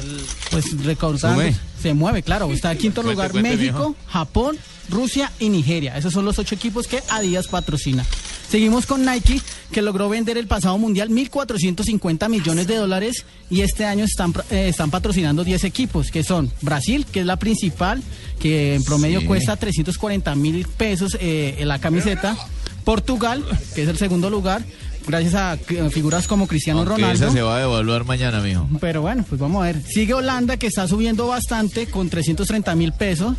pues 0.51 0.83
recaudando, 0.83 1.41
Sube. 1.41 1.55
se 1.81 1.93
mueve, 1.93 2.23
claro. 2.23 2.51
Está 2.51 2.73
en 2.73 2.77
quinto 2.79 3.01
lugar 3.03 3.31
cuente, 3.31 3.49
México, 3.55 3.61
viejo. 3.77 3.95
Japón, 4.07 4.57
Rusia 4.89 5.31
y 5.39 5.49
Nigeria. 5.49 5.95
Esos 5.97 6.11
son 6.11 6.25
los 6.25 6.37
ocho 6.39 6.55
equipos 6.55 6.87
que 6.87 7.01
Adidas 7.09 7.47
patrocina. 7.47 8.03
Seguimos 8.49 8.85
con 8.85 9.05
Nike, 9.05 9.41
que 9.71 9.81
logró 9.81 10.07
vender 10.09 10.37
el 10.37 10.47
pasado 10.47 10.77
mundial 10.77 11.09
1.450 11.09 12.29
millones 12.29 12.67
de 12.67 12.75
dólares 12.75 13.25
y 13.49 13.61
este 13.61 13.85
año 13.85 14.05
están, 14.05 14.33
eh, 14.51 14.67
están 14.69 14.91
patrocinando 14.91 15.43
10 15.43 15.63
equipos, 15.63 16.11
que 16.11 16.23
son 16.23 16.51
Brasil, 16.61 17.05
que 17.11 17.21
es 17.21 17.25
la 17.25 17.37
principal, 17.37 18.03
que 18.39 18.75
en 18.75 18.83
promedio 18.83 19.21
Sí. 19.21 19.25
cuesta 19.25 19.55
340 19.57 20.35
mil 20.35 20.65
pesos 20.77 21.17
eh, 21.19 21.55
en 21.59 21.67
la 21.67 21.79
camiseta. 21.79 22.37
Portugal, 22.85 23.43
que 23.73 23.83
es 23.83 23.89
el 23.89 23.97
segundo 23.97 24.29
lugar. 24.29 24.63
gracias 25.07 25.35
a 25.35 25.53
eh, 25.55 25.89
figuras 25.91 26.27
como 26.27 26.47
Cristiano 26.47 26.79
Aunque 26.79 26.95
Ronaldo. 26.95 27.25
esa 27.25 27.33
se 27.33 27.41
va 27.41 27.57
a 27.57 27.59
devolver 27.59 28.05
mañana, 28.05 28.39
mijo. 28.39 28.67
Pero 28.79 29.01
bueno, 29.01 29.25
pues 29.27 29.39
vamos 29.41 29.61
a 29.63 29.65
ver. 29.67 29.81
Sigue 29.83 30.13
Holanda 30.13 30.57
que 30.57 30.67
está 30.67 30.87
subiendo 30.87 31.27
bastante 31.27 31.87
con 31.87 32.09
330 32.09 32.73
mil 32.75 32.93
pesos. 32.93 33.35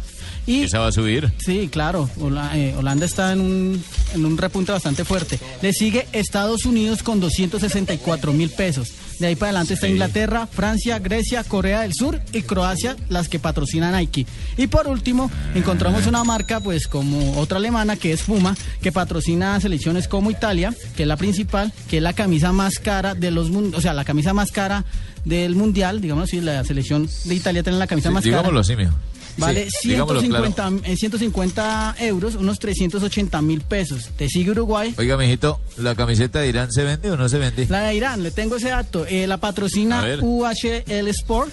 Y 0.46 0.62
Esa 0.62 0.78
va 0.78 0.88
a 0.88 0.92
subir. 0.92 1.32
Sí, 1.38 1.68
claro. 1.72 2.08
Hola- 2.20 2.52
eh, 2.56 2.72
Holanda 2.78 3.04
está 3.04 3.32
en 3.32 3.40
un, 3.40 3.84
en 4.14 4.24
un 4.24 4.38
repunte 4.38 4.70
bastante 4.70 5.04
fuerte. 5.04 5.40
Le 5.60 5.72
sigue 5.72 6.06
Estados 6.12 6.66
Unidos 6.66 7.02
con 7.02 7.18
264 7.18 8.32
mil 8.32 8.50
pesos. 8.50 8.92
De 9.18 9.28
ahí 9.28 9.34
para 9.36 9.50
adelante 9.50 9.74
está 9.74 9.88
Inglaterra, 9.88 10.46
Francia, 10.46 10.98
Grecia, 10.98 11.42
Corea 11.44 11.80
del 11.82 11.94
Sur 11.94 12.20
y 12.32 12.42
Croacia, 12.42 12.96
las 13.08 13.28
que 13.28 13.38
patrocinan 13.38 13.96
Nike. 13.96 14.26
Y 14.58 14.66
por 14.66 14.88
último, 14.88 15.30
encontramos 15.54 16.06
una 16.06 16.22
marca, 16.24 16.60
pues 16.60 16.86
como 16.86 17.38
otra 17.38 17.56
alemana, 17.58 17.96
que 17.96 18.12
es 18.12 18.22
Puma, 18.22 18.54
que 18.82 18.92
patrocina 18.92 19.58
selecciones 19.60 20.06
como 20.08 20.30
Italia, 20.30 20.74
que 20.96 21.02
es 21.04 21.08
la 21.08 21.16
principal, 21.16 21.72
que 21.88 21.96
es 21.98 22.02
la 22.02 22.12
camisa 22.12 22.52
más 22.52 22.78
cara 22.78 23.14
de 23.14 23.30
los 23.30 23.50
mun- 23.50 23.74
o 23.74 23.80
sea, 23.80 23.94
la 23.94 24.04
camisa 24.04 24.34
más 24.34 24.52
cara 24.52 24.84
del 25.24 25.56
mundial, 25.56 26.00
digamos 26.00 26.24
así, 26.24 26.40
la 26.40 26.62
selección 26.64 27.08
de 27.24 27.34
Italia 27.34 27.62
tiene 27.62 27.78
la 27.78 27.86
camisa 27.86 28.10
Sí, 28.10 28.14
más 28.14 28.22
cara. 28.22 28.36
digámoslo 28.36 28.60
así, 28.60 28.76
mijo. 28.76 28.92
Vale 29.38 29.68
Sí, 29.70 29.90
digámoslo 29.90 30.20
150, 30.20 30.90
eh, 30.90 30.96
150 30.96 31.96
euros, 32.00 32.34
unos 32.36 32.58
380 32.58 33.42
mil 33.42 33.60
pesos. 33.60 34.10
Te 34.16 34.28
sigue 34.28 34.52
Uruguay. 34.52 34.94
Oiga, 34.96 35.16
mijito, 35.16 35.60
¿la 35.76 35.94
camiseta 35.94 36.40
de 36.40 36.48
Irán 36.48 36.72
se 36.72 36.84
vende 36.84 37.10
o 37.10 37.16
no 37.16 37.28
se 37.28 37.38
vende? 37.38 37.66
La 37.68 37.82
de 37.82 37.94
Irán, 37.94 38.22
le 38.22 38.30
tengo 38.30 38.56
ese 38.56 38.68
dato. 38.70 39.06
Eh, 39.06 39.26
la 39.26 39.36
patrocina. 39.38 40.04
UHL 40.20 41.08
Sport 41.08 41.50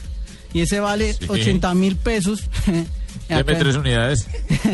y 0.54 0.62
ese 0.62 0.80
vale 0.80 1.14
Sí. 1.14 1.26
80 1.28 1.74
mil 1.74 1.96
pesos. 1.98 2.42
Deme 3.30 3.56
tres 3.56 3.76
unidades. 3.76 4.28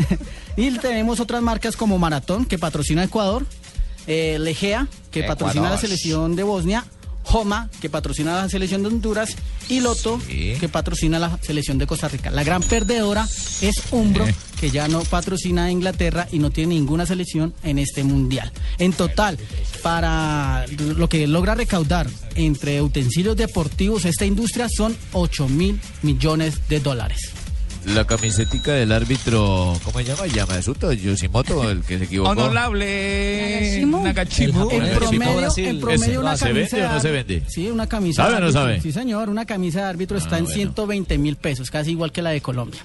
y 0.56 0.70
tenemos 0.78 1.20
otras 1.20 1.42
marcas 1.42 1.76
como 1.76 1.98
Maratón, 1.98 2.44
que 2.44 2.58
patrocina 2.58 3.02
Ecuador, 3.04 3.44
eh, 4.06 4.38
Legea, 4.38 4.86
que 5.10 5.22
patrocina 5.24 5.70
la 5.70 5.78
selección 5.78 6.36
de 6.36 6.42
Bosnia, 6.42 6.84
Joma, 7.22 7.68
que 7.80 7.88
patrocina 7.88 8.36
la 8.36 8.48
selección 8.48 8.82
de 8.82 8.88
Honduras, 8.88 9.36
y 9.68 9.80
Loto, 9.80 10.18
que 10.26 10.68
patrocina 10.70 11.18
la 11.18 11.38
selección 11.42 11.78
de 11.78 11.86
Costa 11.86 12.08
Rica. 12.08 12.30
La 12.30 12.42
gran 12.42 12.62
perdedora 12.62 13.26
es 13.60 13.82
Umbro, 13.92 14.26
que 14.58 14.70
ya 14.70 14.88
no 14.88 15.00
patrocina 15.02 15.64
a 15.64 15.70
Inglaterra 15.70 16.26
y 16.32 16.38
no 16.38 16.50
tiene 16.50 16.74
ninguna 16.74 17.06
selección 17.06 17.54
en 17.62 17.78
este 17.78 18.02
mundial. 18.02 18.50
En 18.78 18.92
total, 18.92 19.38
para 19.82 20.66
lo 20.66 21.08
que 21.08 21.26
logra 21.26 21.54
recaudar 21.54 22.08
entre 22.34 22.82
utensilios 22.82 23.36
deportivos 23.36 24.04
esta 24.04 24.26
industria 24.26 24.68
son 24.68 24.96
8 25.12 25.48
mil 25.48 25.80
millones 26.02 26.68
de 26.68 26.80
dólares. 26.80 27.32
La 27.86 28.06
camisetica 28.06 28.72
del 28.72 28.92
árbitro, 28.92 29.74
¿cómo 29.82 29.98
se 29.98 30.04
llama? 30.04 30.26
Yamasuto, 30.26 30.92
Yoshimoto, 30.92 31.70
el 31.70 31.82
que 31.82 31.98
se 31.98 32.04
equivocó. 32.04 32.30
Honorable 32.30 33.40
Nagashimo. 33.42 34.02
Nagashimo. 34.04 34.70
En 34.70 34.94
promedio, 34.94 35.48
en 35.56 35.80
promedio 35.80 36.20
una 36.20 36.36
¿Se 36.36 36.46
camisa 36.46 36.76
vende 36.76 36.86
o 36.86 36.92
no 36.92 37.00
se 37.00 37.10
vende? 37.10 37.42
Sí, 37.48 37.70
una 37.70 37.86
camisa. 37.86 38.24
¿Sabe 38.24 38.36
o 38.36 38.40
no 38.40 38.52
sabe? 38.52 38.80
Sí, 38.80 38.92
señor, 38.92 39.28
una 39.30 39.46
camisa 39.46 39.80
de 39.80 39.86
árbitro 39.86 40.18
está 40.18 40.38
en 40.38 40.46
120 40.46 41.18
mil 41.18 41.36
pesos, 41.36 41.70
casi 41.70 41.92
igual 41.92 42.12
que 42.12 42.22
la 42.22 42.30
de 42.30 42.40
Colombia. 42.40 42.84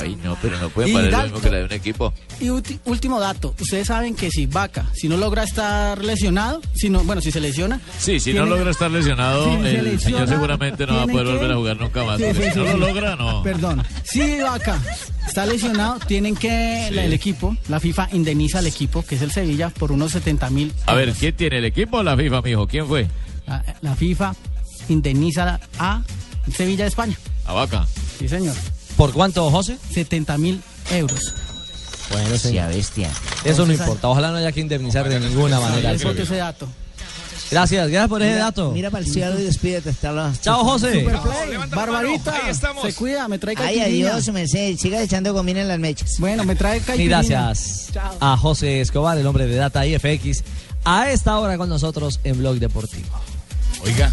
Ay, 0.00 0.16
no, 0.22 0.36
pero 0.40 0.58
no 0.58 0.68
pueden 0.70 0.90
Y 0.90 0.94
valer 0.94 1.12
lo 1.12 1.22
mismo 1.24 1.40
que 1.40 1.50
la 1.50 1.58
de 1.58 1.64
un 1.64 1.72
equipo. 1.72 2.12
Y 2.40 2.48
último 2.48 3.20
dato, 3.20 3.54
ustedes 3.60 3.86
saben 3.88 4.14
que 4.14 4.30
si 4.30 4.46
Vaca, 4.46 4.86
si 4.94 5.08
no 5.08 5.16
logra 5.16 5.42
estar 5.44 6.02
lesionado, 6.04 6.60
si 6.74 6.88
no, 6.90 7.02
bueno, 7.04 7.20
si 7.20 7.30
se 7.32 7.40
lesiona. 7.40 7.80
Sí, 7.98 8.20
si 8.20 8.32
no 8.32 8.46
logra 8.46 8.70
estar 8.70 8.90
lesionado, 8.90 9.44
Si 9.44 9.50
el 9.66 9.84
lesiona, 9.84 9.98
señor 10.00 10.28
seguramente 10.28 10.86
no 10.86 10.94
va 10.96 11.02
a 11.02 11.06
poder 11.06 11.26
que- 11.26 11.32
volver 11.32 11.50
a 11.52 11.54
jugar 11.56 11.76
nunca 11.80 12.04
más. 12.04 12.18
Sí, 12.18 12.24
porque 12.24 12.42
sí, 12.42 12.48
si 12.48 12.52
sí, 12.52 12.58
no 12.58 12.64
lo 12.64 12.86
logra, 12.86 13.16
no. 13.16 13.42
Perdón. 13.42 13.82
Si 14.04 14.40
Vaca 14.40 14.80
está 15.26 15.46
lesionado, 15.46 15.98
tienen 16.06 16.34
que 16.36 16.88
la- 16.92 17.04
el 17.04 17.12
equipo, 17.12 17.56
la 17.68 17.80
FIFA 17.80 18.08
indemniza 18.12 18.58
al 18.60 18.66
equipo, 18.66 19.02
que 19.04 19.14
es 19.16 19.22
el 19.22 19.30
Sevilla, 19.32 19.70
por 19.70 19.92
unos 19.92 20.12
70 20.12 20.50
mil. 20.50 20.72
A 20.86 20.94
ver, 20.94 21.12
¿quién 21.12 21.34
tiene 21.36 21.58
el 21.58 21.64
equipo 21.64 21.98
o 21.98 22.02
la 22.02 22.16
FIFA, 22.16 22.42
mijo? 22.42 22.66
¿Quién 22.66 22.86
fue? 22.86 23.08
La, 23.46 23.64
la 23.80 23.94
FIFA 23.96 24.34
indemniza 24.88 25.60
a 25.78 26.02
Sevilla 26.54 26.84
de 26.84 26.88
España. 26.88 27.16
A 27.46 27.52
Vaca. 27.52 27.86
Sí, 28.18 28.28
señor. 28.28 28.54
¿Por 29.00 29.14
cuánto, 29.14 29.50
José? 29.50 29.78
70 29.94 30.36
mil 30.36 30.62
euros. 30.90 31.32
Bueno, 32.10 32.36
Sea 32.36 32.66
bestia. 32.66 33.10
Eso 33.44 33.64
no 33.64 33.72
importa. 33.72 34.08
Ojalá 34.08 34.30
no 34.30 34.36
haya 34.36 34.52
que 34.52 34.60
indemnizar 34.60 35.08
de 35.08 35.18
ninguna 35.18 35.58
manera. 35.58 35.92
Eso 35.92 36.12
que 36.14 36.20
ese 36.20 36.36
dato. 36.36 36.68
Gracias, 37.50 37.88
gracias 37.88 38.08
por 38.10 38.20
ese 38.20 38.34
dato. 38.34 38.72
Mira 38.72 38.90
para 38.90 39.02
el 39.02 39.10
cielo 39.10 39.40
y 39.40 39.44
despídete. 39.44 39.88
Hasta 39.88 40.12
la... 40.12 40.34
Chao, 40.38 40.62
José. 40.64 41.00
Superplay, 41.00 41.56
Barbarita, 41.70 42.34
se 42.82 42.92
cuida, 42.92 43.26
me 43.26 43.38
trae 43.38 43.54
Ay, 43.56 43.80
adiós, 43.80 44.28
merced. 44.34 44.76
Siga 44.76 45.00
echando 45.00 45.32
gomina 45.32 45.62
en 45.62 45.68
las 45.68 45.78
mechas. 45.78 46.16
Bueno, 46.18 46.44
me 46.44 46.54
trae 46.54 46.76
Y 46.76 46.80
caipirinha. 46.80 47.22
gracias 47.22 47.92
a 48.20 48.36
José 48.36 48.82
Escobar, 48.82 49.16
el 49.16 49.26
hombre 49.26 49.46
de 49.46 49.56
Data 49.56 49.86
IFX, 49.86 50.44
a 50.84 51.10
esta 51.10 51.38
hora 51.38 51.56
con 51.56 51.70
nosotros 51.70 52.20
en 52.22 52.36
Blog 52.36 52.56
Deportivo. 52.58 53.08
Oiga. 53.82 54.12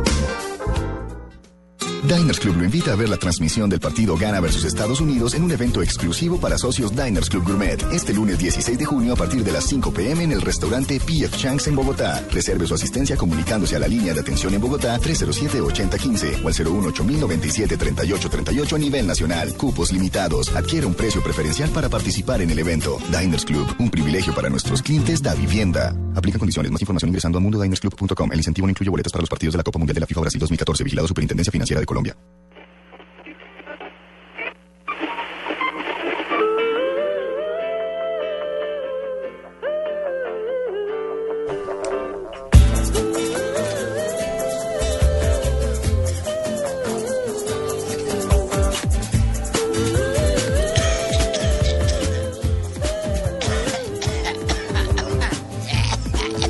Diners 2.03 2.39
Club 2.39 2.57
lo 2.57 2.63
invita 2.63 2.93
a 2.93 2.95
ver 2.95 3.09
la 3.09 3.17
transmisión 3.17 3.69
del 3.69 3.79
partido 3.79 4.17
Ghana 4.17 4.39
versus 4.39 4.63
Estados 4.63 5.01
Unidos 5.01 5.35
en 5.35 5.43
un 5.43 5.51
evento 5.51 5.83
exclusivo 5.83 6.39
para 6.39 6.57
socios 6.57 6.95
Diners 6.95 7.29
Club 7.29 7.43
Gourmet 7.43 7.77
este 7.91 8.11
lunes 8.11 8.39
16 8.39 8.75
de 8.77 8.85
junio 8.85 9.13
a 9.13 9.15
partir 9.15 9.43
de 9.43 9.51
las 9.51 9.65
5 9.65 9.93
pm 9.93 10.23
en 10.23 10.31
el 10.31 10.41
restaurante 10.41 10.99
PF 10.99 11.37
Changs 11.37 11.67
en 11.67 11.75
Bogotá. 11.75 12.25
Reserve 12.31 12.65
su 12.65 12.73
asistencia 12.73 13.15
comunicándose 13.15 13.75
a 13.75 13.79
la 13.79 13.87
línea 13.87 14.15
de 14.15 14.21
atención 14.21 14.51
en 14.55 14.61
Bogotá 14.61 14.99
307-8015 14.99 16.43
o 16.43 16.47
al 16.47 16.55
018-097-3838 16.55 18.73
a 18.73 18.79
nivel 18.79 19.05
nacional. 19.05 19.53
Cupos 19.53 19.91
limitados. 19.91 20.49
Adquiere 20.55 20.87
un 20.87 20.95
precio 20.95 21.21
preferencial 21.21 21.69
para 21.69 21.87
participar 21.87 22.41
en 22.41 22.49
el 22.49 22.57
evento. 22.57 22.97
Diners 23.11 23.45
Club, 23.45 23.67
un 23.77 23.91
privilegio 23.91 24.33
para 24.33 24.49
nuestros 24.49 24.81
clientes 24.81 25.21
da 25.21 25.35
vivienda. 25.35 25.95
Aplica 26.15 26.39
condiciones. 26.39 26.71
Más 26.71 26.81
información 26.81 27.09
ingresando 27.09 27.37
a 27.37 27.41
mundodinersclub.com. 27.41 28.31
El 28.31 28.39
incentivo 28.39 28.65
no 28.65 28.71
incluye 28.71 28.89
boletas 28.89 29.11
para 29.11 29.21
los 29.21 29.29
partidos 29.29 29.53
de 29.53 29.57
la 29.57 29.63
Copa 29.63 29.77
Mundial 29.77 29.93
de 29.93 30.01
la 30.01 30.07
FIFA 30.07 30.21
Brasil 30.21 30.39
2014. 30.39 30.83
Vigilado 30.83 31.07
Superintendencia 31.07 31.51
Financiera 31.51 31.79
de 31.79 31.90
Colombia. 31.91 32.15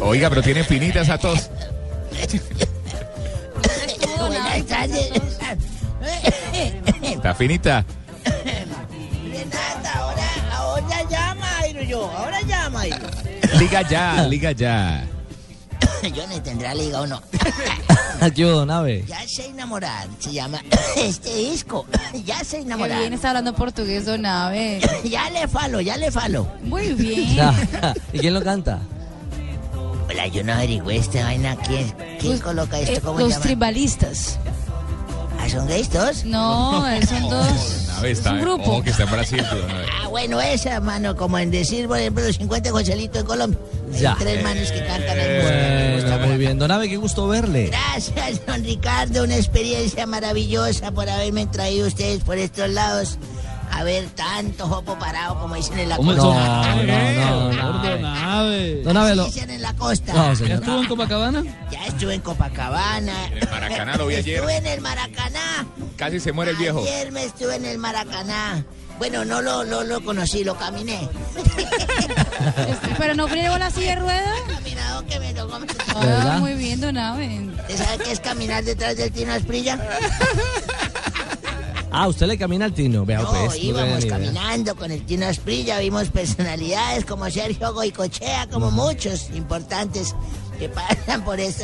Oiga, 0.01 0.29
pero 0.29 0.43
tiene 0.43 0.63
finita 0.63 1.01
esa 1.01 1.17
tos. 1.17 1.49
Está 7.41 7.83
finita. 7.83 7.85
Renata, 9.31 9.93
ahora, 9.95 10.27
ahora 10.53 11.09
llama, 11.09 11.45
Jairo, 11.59 11.81
yo. 11.81 12.11
Ahora 12.11 12.41
llama, 12.41 12.79
Jairo. 12.79 13.07
Liga 13.57 13.81
ya, 13.89 14.27
liga 14.27 14.51
ya. 14.51 15.07
Yo 16.15 16.27
no 16.27 16.41
tendrá 16.43 16.75
liga 16.75 17.01
o 17.01 17.07
no. 17.07 17.19
Aquí 18.21 18.43
nave. 18.43 19.03
Ya 19.07 19.27
sé 19.27 19.47
enamorar. 19.47 20.07
Se 20.19 20.31
llama 20.31 20.61
este 20.97 21.33
disco. 21.35 21.85
Ya 22.25 22.43
sé 22.43 22.57
Qué 22.57 22.63
enamorar. 22.63 22.99
bien 22.99 23.13
está 23.13 23.29
hablando 23.29 23.55
portugués, 23.55 24.05
don 24.05 24.23
Ave. 24.25 24.79
Ya 25.03 25.29
le 25.31 25.47
falo, 25.47 25.81
ya 25.81 25.97
le 25.97 26.11
falo. 26.11 26.47
Muy 26.61 26.93
bien. 26.93 27.39
¿Y 28.13 28.19
quién 28.19 28.35
lo 28.35 28.43
canta? 28.43 28.79
Hola, 30.07 30.27
yo 30.27 30.43
no 30.43 30.53
averigüé 30.53 30.97
esta 30.97 31.23
vaina. 31.23 31.55
¿Quién, 31.55 31.91
quién 32.19 32.37
coloca 32.39 32.79
esto? 32.79 32.93
Eh, 32.97 33.01
¿Cómo 33.01 33.19
los 33.19 33.29
se 33.29 33.33
llama? 33.33 33.43
tribalistas. 33.45 34.39
¿Ah, 35.53 35.57
son 35.59 35.67
gays 35.67 35.89
todos? 35.89 36.25
No, 36.25 36.87
eh, 36.89 37.05
son 37.05 37.21
dos. 37.29 37.87
Está, 38.03 38.07
Es 38.07 38.25
un 38.25 38.41
grupo. 38.41 38.63
oh, 38.77 38.83
que 38.83 38.89
está 38.91 39.03
en 39.03 39.11
Brasil. 39.11 39.45
Ah, 40.03 40.07
bueno, 40.07 40.41
esa, 40.41 40.79
mano, 40.79 41.15
como 41.15 41.37
en 41.37 41.51
decir, 41.51 41.87
por 41.87 41.97
ejemplo, 41.99 42.23
los 42.25 42.35
50 42.37 42.71
Joselitos 42.71 43.21
de 43.21 43.27
Colombia. 43.27 43.59
Hay 43.93 43.99
Ya. 44.01 44.15
tres 44.19 44.43
manos 44.43 44.71
que 44.71 44.79
cantan 44.85 45.15
me 45.17 45.93
gusta 45.95 46.09
Bueno, 46.17 46.27
muy 46.27 46.37
bien. 46.37 46.57
Don 46.59 46.71
Ave, 46.71 46.89
qué 46.89 46.97
gusto 46.97 47.27
verle. 47.27 47.67
Gracias, 47.67 48.45
don 48.45 48.63
Ricardo. 48.63 49.23
Una 49.23 49.35
experiencia 49.35 50.05
maravillosa 50.07 50.91
por 50.91 51.07
haberme 51.09 51.45
traído 51.47 51.87
ustedes 51.87 52.23
por 52.23 52.37
estos 52.37 52.69
lados. 52.69 53.17
A 53.71 53.83
ver 53.83 54.05
tanto 54.09 54.67
jopo 54.67 54.97
parado, 54.99 55.39
como 55.39 55.55
dicen 55.55 55.79
en 55.79 55.89
la 55.89 55.97
¿Cómo 55.97 56.11
costa. 56.15 56.75
no, 56.75 56.83
no, 56.83 57.53
no, 57.53 57.97
no. 57.97 58.83
Don 58.83 59.17
lo- 59.17 59.25
Dicen 59.25 59.49
en 59.49 59.61
la 59.61 59.73
costa. 59.75 60.13
No, 60.13 60.35
señor. 60.35 60.49
¿Ya 60.49 60.55
estuvo 60.59 60.81
en 60.81 60.87
Copacabana? 60.87 61.43
Ya 61.71 61.85
estuve 61.85 62.13
en 62.15 62.21
Copacabana. 62.21 63.27
En 63.27 63.37
el 63.37 63.49
Maracaná 63.49 63.95
lo 63.97 64.07
vi 64.07 64.15
ayer. 64.15 64.35
Estuve 64.35 64.57
en 64.57 64.67
el 64.67 64.81
Maracaná. 64.81 65.65
Casi 65.97 66.19
se 66.19 66.31
muere 66.31 66.51
el 66.51 66.57
viejo. 66.57 66.79
Ayer 66.79 67.11
me 67.11 67.23
estuve 67.23 67.55
en 67.55 67.65
el 67.65 67.77
Maracaná. 67.77 68.65
Bueno, 68.99 69.25
no 69.25 69.41
lo, 69.41 69.63
lo, 69.63 69.83
lo 69.83 70.03
conocí, 70.03 70.43
lo 70.43 70.55
caminé. 70.57 71.09
Pero 72.99 73.15
no 73.15 73.27
fregó 73.27 73.57
la 73.57 73.71
silla 73.71 73.95
de 73.95 74.01
ruedas. 74.01 74.39
Caminado 74.47 75.05
que 75.07 75.19
me 75.19 75.33
tocó. 75.33 75.59
Ah, 75.95 76.37
muy 76.39 76.53
bien, 76.53 76.79
don 76.81 76.97
Aben. 76.97 77.49
¿Usted 77.61 77.77
sabe 77.77 78.03
qué 78.03 78.11
es 78.11 78.19
caminar 78.19 78.63
detrás 78.63 78.97
del 78.97 79.11
Tino 79.11 79.33
Asprilla? 79.33 79.79
Ah, 81.91 82.07
usted 82.07 82.25
le 82.27 82.37
camina 82.37 82.65
al 82.65 82.73
tino. 82.73 83.05
Vea, 83.05 83.19
No, 83.21 83.29
pues. 83.29 83.61
íbamos 83.61 84.05
caminando 84.05 84.75
con 84.75 84.91
el 84.91 85.05
Tino 85.05 85.25
Asprilla, 85.27 85.79
vimos 85.79 86.09
personalidades 86.09 87.05
como 87.05 87.29
Sergio 87.29 87.73
Goicochea, 87.73 88.47
como 88.49 88.71
muchos 88.71 89.29
importantes 89.35 90.15
que 90.57 90.69
pasan 90.69 91.23
por 91.25 91.39
eso. 91.39 91.63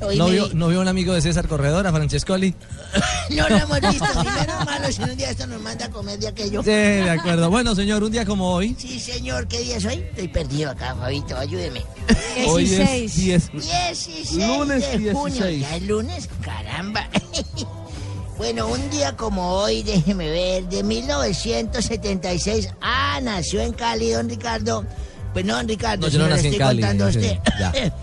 ¿no? 0.00 0.06
Hoy 0.06 0.16
¿No 0.16 0.26
me 0.28 0.32
vio, 0.32 0.48
vi- 0.48 0.54
¿No 0.54 0.68
vio 0.68 0.80
un 0.80 0.88
amigo 0.88 1.12
de 1.12 1.20
César 1.20 1.46
Corredor, 1.48 1.86
a 1.86 1.92
Francescoli? 1.92 2.54
no 3.30 3.48
lo 3.48 3.56
hemos 3.56 3.80
visto, 3.80 4.06
si 4.22 4.28
menos 4.30 4.64
malo, 4.64 4.92
si 4.92 5.02
un 5.02 5.16
día 5.16 5.30
esto 5.30 5.46
nos 5.46 5.60
manda 5.60 5.86
a 5.86 5.90
comer 5.90 6.18
de 6.20 6.28
aquello. 6.28 6.62
Sí, 6.62 6.70
de 6.70 7.10
acuerdo. 7.10 7.50
Bueno, 7.50 7.74
señor, 7.74 8.02
un 8.02 8.12
día 8.12 8.24
como 8.24 8.52
hoy. 8.54 8.74
Sí, 8.78 8.98
señor, 8.98 9.46
¿qué 9.48 9.58
día 9.60 9.76
es 9.76 9.84
hoy? 9.84 9.94
Estoy 10.10 10.28
perdido 10.28 10.70
acá, 10.70 10.94
Fabito, 10.94 11.36
ayúdeme. 11.36 11.82
Hoy 12.46 12.64
es 12.72 13.16
10. 13.16 13.52
16 13.52 14.32
Lunes 14.46 14.80
de 14.92 15.12
junio. 15.12 15.44
16. 15.46 15.60
¿Ya 15.60 15.76
es 15.76 15.82
lunes? 15.82 16.28
Caramba. 16.40 17.08
bueno, 18.38 18.68
un 18.68 18.90
día 18.90 19.16
como 19.16 19.52
hoy, 19.52 19.82
déjeme 19.84 20.28
ver, 20.30 20.64
de 20.68 20.82
1976. 20.82 22.68
Ah, 22.80 23.20
nació 23.22 23.60
en 23.62 23.72
Cali, 23.72 24.10
don 24.10 24.28
Ricardo. 24.28 24.84
Pues 25.32 25.44
no, 25.44 25.56
don 25.56 25.68
Ricardo, 25.68 26.06
No, 26.06 26.12
yo 26.12 26.18
no 26.18 26.28
nací 26.28 26.48
en 26.48 26.58
Cali, 26.58 26.80
contando 26.82 27.10
sí, 27.12 27.18
usted. 27.18 27.38
ya. 27.58 27.72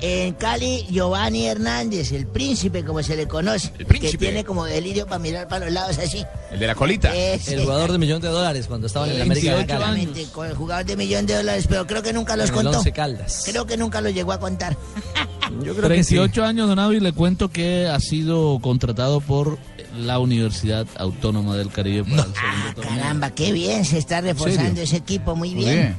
En 0.00 0.34
Cali, 0.34 0.84
Giovanni 0.90 1.46
Hernández, 1.46 2.10
el 2.12 2.26
príncipe, 2.26 2.84
como 2.84 3.00
se 3.02 3.14
le 3.16 3.28
conoce. 3.28 3.70
El 3.78 3.86
príncipe. 3.86 4.10
Que 4.12 4.18
tiene 4.18 4.44
como 4.44 4.64
delirio 4.64 5.06
para 5.06 5.20
mirar 5.20 5.46
para 5.46 5.66
los 5.66 5.72
lados 5.72 5.98
así. 5.98 6.26
El 6.50 6.58
de 6.58 6.66
la 6.66 6.74
colita. 6.74 7.14
El 7.14 7.40
jugador 7.62 7.92
de 7.92 7.98
millón 7.98 8.20
de 8.20 8.28
dólares 8.28 8.66
cuando 8.66 8.88
estaba 8.88 9.06
en 9.06 9.12
el 9.12 9.22
América 9.22 9.54
de 9.56 9.64
Cali. 9.66 10.00
Exactamente, 10.00 10.32
con 10.32 10.48
el 10.48 10.54
jugador 10.56 10.84
de 10.84 10.96
millón 10.96 11.26
de 11.26 11.36
dólares, 11.36 11.66
pero 11.68 11.86
creo 11.86 12.02
que 12.02 12.12
nunca 12.12 12.36
los 12.36 12.50
En 12.50 12.56
el 12.58 12.64
contó. 12.64 12.82
Caldas. 12.92 13.44
Creo 13.46 13.66
que 13.66 13.76
nunca 13.76 14.00
los 14.00 14.12
llegó 14.12 14.32
a 14.32 14.40
contar. 14.40 14.76
Yo 15.62 15.74
creo 15.74 15.88
que 15.88 16.02
sí. 16.04 16.14
38 16.16 16.44
años, 16.44 16.68
don 16.68 16.78
Avi, 16.78 17.00
le 17.00 17.12
cuento 17.12 17.50
que 17.50 17.86
ha 17.86 17.98
sido 18.00 18.58
contratado 18.60 19.20
por 19.20 19.58
la 19.98 20.18
Universidad 20.18 20.86
Autónoma 20.96 21.56
del 21.56 21.68
Caribe 21.70 22.04
para 22.04 22.22
el 22.22 22.34
segundo 22.34 22.74
torneo. 22.74 22.94
Caramba, 23.02 23.30
qué 23.30 23.52
bien 23.52 23.84
se 23.84 23.98
está 23.98 24.20
reforzando 24.20 24.80
ese 24.80 24.96
equipo, 24.96 25.36
muy 25.36 25.54
bien. 25.54 25.68
bien. 25.68 25.96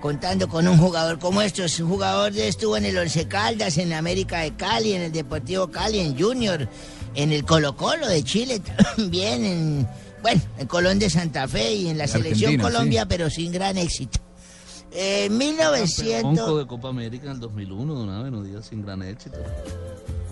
Contando 0.00 0.48
con 0.48 0.68
un 0.68 0.78
jugador 0.78 1.18
como 1.18 1.42
estos. 1.42 1.80
Un 1.80 1.88
jugador 1.88 2.32
de- 2.32 2.48
estuvo 2.48 2.76
en 2.76 2.84
el 2.84 2.96
Once 2.96 3.26
Caldas, 3.28 3.78
en 3.78 3.92
América 3.92 4.40
de 4.40 4.52
Cali, 4.54 4.92
en 4.92 5.02
el 5.02 5.12
Deportivo 5.12 5.68
Cali, 5.70 5.98
en 6.00 6.18
Junior, 6.18 6.68
en 7.14 7.32
el 7.32 7.44
Colo 7.44 7.76
Colo 7.76 8.06
de 8.06 8.22
Chile 8.22 8.60
también, 8.96 9.44
en, 9.44 9.88
bueno, 10.22 10.40
en 10.58 10.66
Colón 10.66 10.98
de 10.98 11.08
Santa 11.10 11.48
Fe 11.48 11.74
y 11.74 11.88
en 11.88 11.98
la 11.98 12.06
selección 12.06 12.50
Argentina, 12.50 12.62
Colombia, 12.70 13.02
sí. 13.02 13.06
pero 13.08 13.30
sin 13.30 13.52
gran 13.52 13.78
éxito. 13.78 14.20
Eh, 14.98 15.26
Onco 15.30 15.38
1900... 15.38 16.58
de 16.58 16.66
Copa 16.66 16.88
América 16.88 17.26
en 17.26 17.32
el 17.32 17.40
2001, 17.40 17.94
don 17.94 18.30
no 18.30 18.42
diga 18.42 18.62
sin 18.62 18.82
gran 18.82 19.02
éxito. 19.02 19.36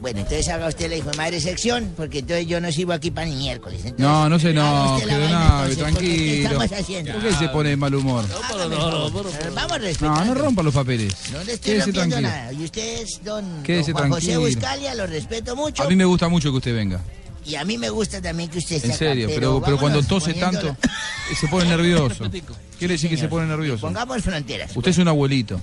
Bueno, 0.01 0.19
entonces 0.21 0.49
haga 0.49 0.69
usted 0.69 0.91
la 0.91 0.97
hijo 0.97 1.11
de 1.11 1.17
madre 1.17 1.41
sección, 1.41 1.93
porque 1.97 2.19
entonces 2.19 2.47
yo 2.47 2.61
no 2.61 2.71
sigo 2.71 2.93
aquí 2.93 3.11
para 3.11 3.27
ni 3.27 3.37
miércoles. 3.37 3.79
Entonces, 3.85 4.01
No, 4.05 4.29
no 4.29 4.39
sé, 4.39 4.53
no, 4.53 4.99
que 5.01 5.07
don 5.07 5.23
Abe, 5.33 5.63
porque 5.63 5.77
¿qué 5.77 5.81
tranquilo. 5.83 6.49
estamos 6.63 6.73
haciendo? 6.73 7.13
¿Por 7.13 7.23
qué 7.23 7.33
se 7.35 7.49
pone 7.49 7.69
de 7.71 7.77
mal 7.77 7.95
humor? 7.95 8.25
Hágame 8.53 8.75
el 8.75 8.81
favor. 8.81 9.27
Vamos 9.55 9.81
respetando. 9.81 10.21
No, 10.21 10.25
no 10.27 10.35
rompa 10.35 10.63
los 10.63 10.75
papeles. 10.75 11.15
No 11.33 11.43
le 11.45 11.53
estoy 11.55 11.73
Quédese 11.73 11.85
rompiendo 11.87 12.17
tranquilo. 12.17 12.29
nada. 12.29 12.53
Y 12.53 12.65
usted 12.65 13.01
es 13.03 13.25
don, 13.25 13.63
Quédese 13.63 13.93
don 13.93 14.01
Juan 14.01 14.11
José 14.13 14.27
tranquilo. 14.33 14.61
Buscalia, 14.61 14.95
lo 14.95 15.07
respeto 15.07 15.57
mucho. 15.57 15.83
A 15.83 15.89
mí 15.89 15.97
me 15.97 16.05
gusta 16.05 16.29
mucho 16.29 16.51
que 16.51 16.57
usted 16.59 16.75
venga. 16.75 17.01
Y 17.45 17.57
a 17.57 17.65
mí 17.65 17.77
me 17.79 17.91
gusta 17.91 18.21
también 18.23 18.49
que 18.49 18.59
usted 18.59 18.77
esté 18.77 18.89
En 18.89 18.93
acá, 18.95 18.99
serio, 18.99 19.29
pero, 19.35 19.61
pero 19.63 19.79
cuando 19.79 20.03
tose 20.03 20.33
tanto, 20.35 20.69
eh, 20.69 21.35
se 21.39 21.47
pone 21.49 21.69
nervioso. 21.69 22.31
Quiere 22.79 22.95
decir 22.95 23.11
que 23.11 23.17
se 23.17 23.29
pone 23.29 23.47
nervioso. 23.47 23.83
Pongamos 23.83 24.23
fronteras. 24.23 24.71
Usted 24.75 24.91
es 24.91 24.99
un 24.99 25.09
abuelito. 25.09 25.61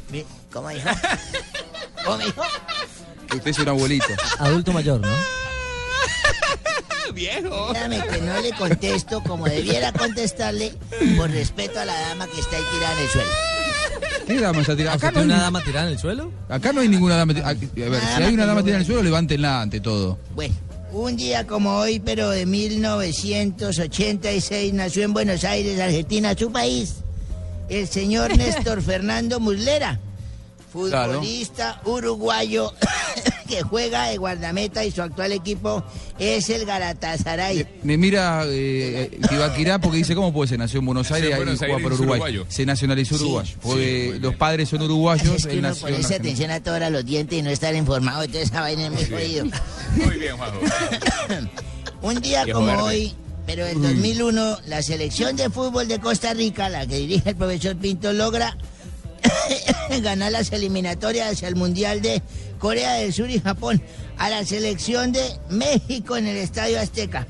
¿Cómo 0.52 0.70
dijo? 0.70 0.90
¿Cómo 2.06 2.18
dijo? 2.20 2.42
Usted 3.36 3.52
es 3.52 3.60
un 3.60 3.70
abuelito. 3.70 4.06
Adulto 4.40 4.72
mayor, 4.74 5.00
¿no? 5.02 5.08
Viejo. 7.14 7.74
Dígame 7.74 8.02
que 8.08 8.22
no 8.22 8.42
le 8.42 8.52
contesto 8.54 9.22
como 9.24 9.46
debiera 9.48 9.92
contestarle 9.92 10.74
por 11.18 11.30
respeto 11.30 11.80
a 11.80 11.86
la 11.86 12.00
dama 12.10 12.28
que 12.28 12.40
está 12.40 12.56
ahí 12.56 12.64
tirada 12.74 12.96
en 12.98 13.04
el 13.04 13.10
suelo. 13.10 13.30
¿Qué 14.28 14.40
dama 14.40 14.62
está 14.62 14.76
tirada? 14.78 14.96
¿Usted 14.96 15.08
Acá 15.08 15.12
no, 15.12 15.20
hay, 15.20 15.26
tiene 15.26 15.34
una 15.34 15.44
dama 15.44 15.64
tirada 15.64 15.88
en 15.88 15.94
el 15.94 16.00
suelo? 16.00 16.32
acá 16.48 16.72
no 16.74 16.82
hay 16.82 16.88
ninguna 16.88 17.18
dama. 17.18 17.34
ti- 17.34 17.42
A, 17.42 17.54
ver, 17.54 18.02
si 18.16 18.24
hay 18.24 18.34
una 18.34 18.46
dama 18.46 18.62
tirada 18.62 18.78
en 18.78 18.82
el 18.82 18.86
suelo, 18.86 19.04
levántenla 19.04 19.62
ante 19.62 19.82
todo. 19.82 20.20
Bueno, 20.36 20.56
un 20.94 21.16
día 21.16 21.48
como 21.48 21.78
hoy, 21.78 22.00
pero 22.00 22.30
de 22.30 22.46
1986, 22.46 24.74
nació 24.74 25.04
en 25.04 25.14
Buenos 25.14 25.46
Aires, 25.46 25.80
Argentina, 25.80 26.36
su 26.38 26.52
país, 26.52 26.96
el 27.70 27.88
señor 27.88 28.38
Néstor 28.38 28.82
Fernando 28.82 29.40
Muslera, 29.40 30.02
futbolista 30.72 31.82
uruguayo 31.86 32.72
que 33.48 33.62
juega 33.64 34.06
de 34.08 34.18
guardameta 34.18 34.86
y 34.86 34.92
su 34.92 35.02
actual 35.02 35.32
equipo 35.34 35.84
es 36.18 36.50
el 36.50 36.66
Galatasaray. 36.66 37.68
Me 37.84 37.98
mira 37.98 38.44
eh, 38.48 39.20
Tibaquirá 39.30 39.80
porque 39.80 39.98
dice, 39.98 40.16
¿cómo 40.16 40.32
puede 40.32 40.48
ser? 40.50 40.60
Nació 40.60 40.80
en 40.80 40.86
Buenos 40.86 41.10
Nació 41.12 41.18
en 41.18 41.24
Aires 41.24 41.36
y 41.36 41.44
Buenos 41.44 41.58
juega 41.60 41.74
Aires, 41.76 41.84
por 41.84 41.94
Uruguay. 41.94 42.20
uruguayo. 42.22 42.46
Se 42.50 42.66
nacionalizó 42.66 43.18
Sí. 43.18 43.24
uruguayo. 43.26 43.56
Porque 43.62 44.08
muy 44.12 44.20
los 44.20 44.36
padres 44.36 44.70
son 44.70 44.82
uruguayos, 44.84 45.36
Es 45.36 45.48
que 45.48 45.58
uno 45.60 45.76
ponerse 45.76 46.16
atención 46.16 46.52
a 46.52 46.62
todos 46.64 46.90
los 46.92 47.06
dientes 47.06 47.38
y 47.38 47.42
no 47.42 47.50
estar 47.50 47.76
informado 47.76 48.22
de 48.22 48.28
toda 48.30 48.42
esa 48.42 48.62
vaina 48.62 48.86
es 48.88 48.92
muy 48.92 49.06
jodido. 49.06 49.46
Muy 49.96 50.16
bien, 50.18 50.38
Juanjo. 50.38 50.60
Un 52.02 52.22
día 52.22 52.46
Viejo 52.46 52.60
como 52.60 52.72
verde. 52.72 52.84
hoy, 52.84 53.14
pero 53.46 53.66
en 53.68 53.82
2001, 53.82 54.58
la 54.68 54.82
selección 54.82 55.36
de 55.36 55.50
fútbol 55.50 55.88
de 55.88 56.00
Costa 56.00 56.34
Rica, 56.34 56.70
la 56.70 56.88
que 56.88 56.98
dirige 56.98 57.30
el 57.32 57.36
profesor 57.36 57.76
Pinto, 57.78 58.12
logra 58.14 58.58
ganar 60.02 60.32
las 60.32 60.52
eliminatorias 60.52 61.32
hacia 61.32 61.48
el 61.48 61.56
Mundial 61.56 62.02
de 62.02 62.22
Corea 62.60 62.94
del 62.94 63.14
Sur 63.14 63.30
y 63.30 63.40
Japón 63.40 63.82
a 64.18 64.30
la 64.30 64.46
selección 64.46 65.12
de 65.12 65.22
México 65.50 66.18
en 66.18 66.28
el 66.28 66.38
Estadio 66.38 66.80
Azteca. 66.80 67.28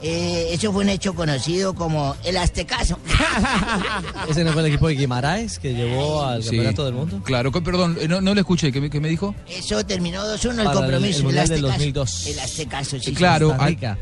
Eh, 0.00 0.50
eso 0.52 0.72
fue 0.72 0.84
un 0.84 0.90
hecho 0.90 1.12
conocido 1.14 1.74
como 1.74 2.14
el 2.24 2.36
Aztecaso. 2.36 3.00
Ese 4.28 4.44
no 4.44 4.52
fue 4.52 4.62
el 4.62 4.68
equipo 4.68 4.86
de 4.86 4.94
Guimaraes 4.94 5.58
que 5.58 5.74
llevó 5.74 6.22
al 6.22 6.42
Sí. 6.42 6.50
campeonato 6.50 6.84
del 6.84 6.94
mundo. 6.94 7.20
Claro, 7.24 7.50
perdón, 7.52 7.98
eh, 8.00 8.06
no, 8.06 8.20
no 8.20 8.32
le 8.32 8.42
escuché, 8.42 8.70
¿qué 8.70 8.80
me, 8.80 8.90
qué 8.90 9.00
me 9.00 9.08
dijo? 9.08 9.34
Eso 9.48 9.84
terminó 9.84 10.24
2-1 10.24 10.50
el 10.50 10.56
Para 10.66 10.70
el- 10.70 10.76
compromiso. 10.76 11.18
el 11.18 11.24
Mundial 11.24 11.48
del 11.48 11.64
Aztecaso. 11.64 11.78
2002. 11.78 12.26
El 12.28 12.38
Aztecaso, 12.38 13.00
sí. 13.00 13.10
Eh, 13.10 13.14
claro. 13.14 13.56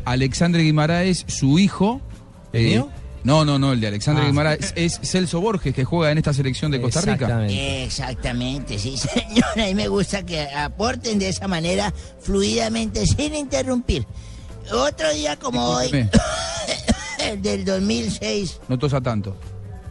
Alexandre 0.05 0.63
Guimaraes, 0.63 1.25
su 1.29 1.59
hijo. 1.59 2.03
¿El 2.53 2.61
eh, 2.61 2.69
mío? 2.69 2.91
No, 3.27 3.45
no, 3.45 3.59
no, 3.59 3.73
el 3.73 3.81
de 3.81 3.89
Alexandre 3.89 4.23
Ah. 4.23 4.27
Guimaraes 4.29 4.73
es 4.77 5.01
Celso 5.03 5.41
Borges, 5.41 5.75
que 5.75 5.85
juega 5.85 6.13
en 6.13 6.19
esta 6.19 6.33
selección 6.33 6.71
de 6.71 6.81
Costa 6.81 7.01
Rica. 7.01 7.15
Exactamente. 7.15 7.85
Exactamente, 7.85 8.79
sí, 8.79 8.97
señor. 8.97 9.45
A 9.57 9.67
mí 9.67 9.75
me 9.75 9.89
gusta 9.89 10.25
que 10.25 10.49
aporten 10.49 11.19
de 11.19 11.31
esa 11.31 11.49
manera, 11.49 11.93
fluidamente, 12.21 13.05
sin 13.05 13.35
interrumpir. 13.35 14.07
Otro 14.73 15.13
día 15.13 15.37
como 15.37 15.61
hoy, 15.65 15.91
el 17.19 17.43
del 17.43 17.65
2006. 17.65 18.61
no 18.69 18.79
tosa 18.79 19.01
tanto. 19.01 19.37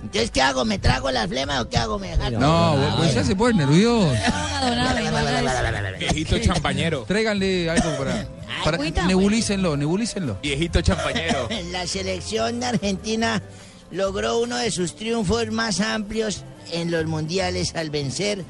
Entonces, 0.01 0.31
¿qué 0.31 0.41
hago? 0.41 0.63
¿Me 0.63 0.79
trago 0.79 1.11
la 1.11 1.27
flema 1.27 1.59
o 1.61 1.67
qué 1.67 1.77
hago? 1.77 1.99
¿Me 1.99 2.11
dejar? 2.11 2.31
No, 2.33 2.77
pues 2.97 3.15
ya 3.15 3.23
se 3.25 3.35
pone 3.35 3.65
nervioso. 3.65 4.13
Viejito 5.99 6.37
champañero. 6.39 7.01
Tráiganle 7.05 7.69
algo 7.69 7.97
para. 7.97 8.25
Para 8.63 8.77
Agüita, 8.77 9.05
nebulícenlo, 9.07 9.75
nebulícenlo. 9.77 10.37
Viejito 10.41 10.81
champañero. 10.81 11.47
La 11.71 11.85
selección 11.87 12.59
de 12.59 12.65
Argentina 12.67 13.41
logró 13.91 14.39
uno 14.39 14.57
de 14.57 14.71
sus 14.71 14.95
triunfos 14.95 15.51
más 15.51 15.79
amplios 15.81 16.43
en 16.71 16.91
los 16.91 17.05
mundiales 17.05 17.75
al 17.75 17.89
vencer 17.89 18.43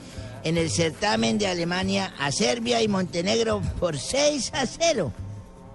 en 0.43 0.57
el 0.57 0.69
certamen 0.69 1.37
de 1.37 1.47
Alemania 1.47 2.13
a 2.19 2.31
Serbia 2.31 2.81
y 2.81 2.87
Montenegro 2.87 3.61
por 3.79 3.97
6 3.97 4.51
a 4.53 4.65
0. 4.65 5.11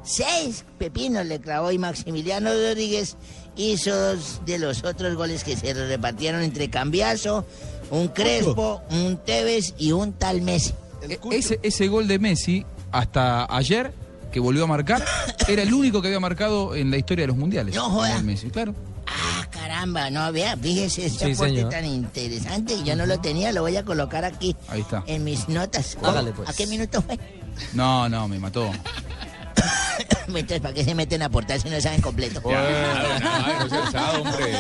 Seis 0.03 0.65
pepinos 0.79 1.27
le 1.27 1.41
clavó 1.41 1.71
y 1.73 1.79
Maximiliano 1.79 2.51
Rodríguez 2.51 3.17
hizo 3.57 3.95
dos 3.95 4.41
de 4.47 4.59
los 4.59 4.83
otros 4.85 5.15
goles 5.15 5.45
que 5.45 5.57
se 5.57 5.75
repartieron 5.75 6.43
entre 6.43 6.71
Cambiazo, 6.71 7.45
un 7.91 8.09
Crespo, 8.09 8.81
un 8.91 9.19
Tevez 9.19 9.75
y 9.77 9.93
un 9.93 10.13
tal 10.15 10.41
Messi. 10.41 10.73
E- 11.09 11.19
Ese, 11.33 11.61
ese 11.63 11.89
gol 11.89 12.09
de 12.09 12.19
Messi, 12.19 12.65
hasta 12.93 13.45
ayer, 13.55 13.93
que 14.31 14.41
volvió 14.41 14.65
a 14.65 14.67
marcar, 14.67 15.05
era 15.49 15.63
el 15.63 15.73
único 15.75 16.01
que 16.03 16.09
había 16.09 16.21
marcado 16.21 16.75
en 16.75 16.91
la 16.91 16.97
historia 16.97 17.23
de 17.25 17.29
los 17.29 17.37
mundiales. 17.37 17.75
No 17.75 17.91
joda. 17.91 18.21
Messi, 18.23 18.51
claro. 18.51 18.75
Ah, 19.07 19.47
caramba, 19.51 20.09
no, 20.11 20.31
vea, 20.33 20.57
fíjese 20.57 21.07
este 21.07 21.35
Sí, 21.35 21.65
tan 21.71 21.85
interesante 21.85 22.77
que 22.77 22.85
yo 22.85 22.95
no 22.97 23.07
lo 23.07 23.19
tenía, 23.21 23.51
lo 23.53 23.63
voy 23.63 23.77
a 23.77 23.85
colocar 23.85 24.25
aquí 24.25 24.55
Ahí 24.69 24.83
está. 24.83 25.03
en 25.07 25.25
mis 25.25 25.49
notas. 25.49 25.99
Hágale, 26.03 26.33
pues. 26.33 26.49
¿A 26.49 26.53
qué 26.53 26.67
minuto 26.69 27.03
fue? 27.03 27.19
No, 27.75 28.09
no, 28.09 28.29
me 28.29 28.39
mató. 28.39 28.71
Entonces, 30.29 30.61
¿para 30.61 30.73
qué 30.73 30.85
se 30.85 30.95
meten 30.95 31.23
a 31.23 31.27
aportar 31.27 31.61
si 31.61 31.69
no 31.69 31.81
saben 31.81 32.01
completo? 32.01 32.41
no. 32.45 32.51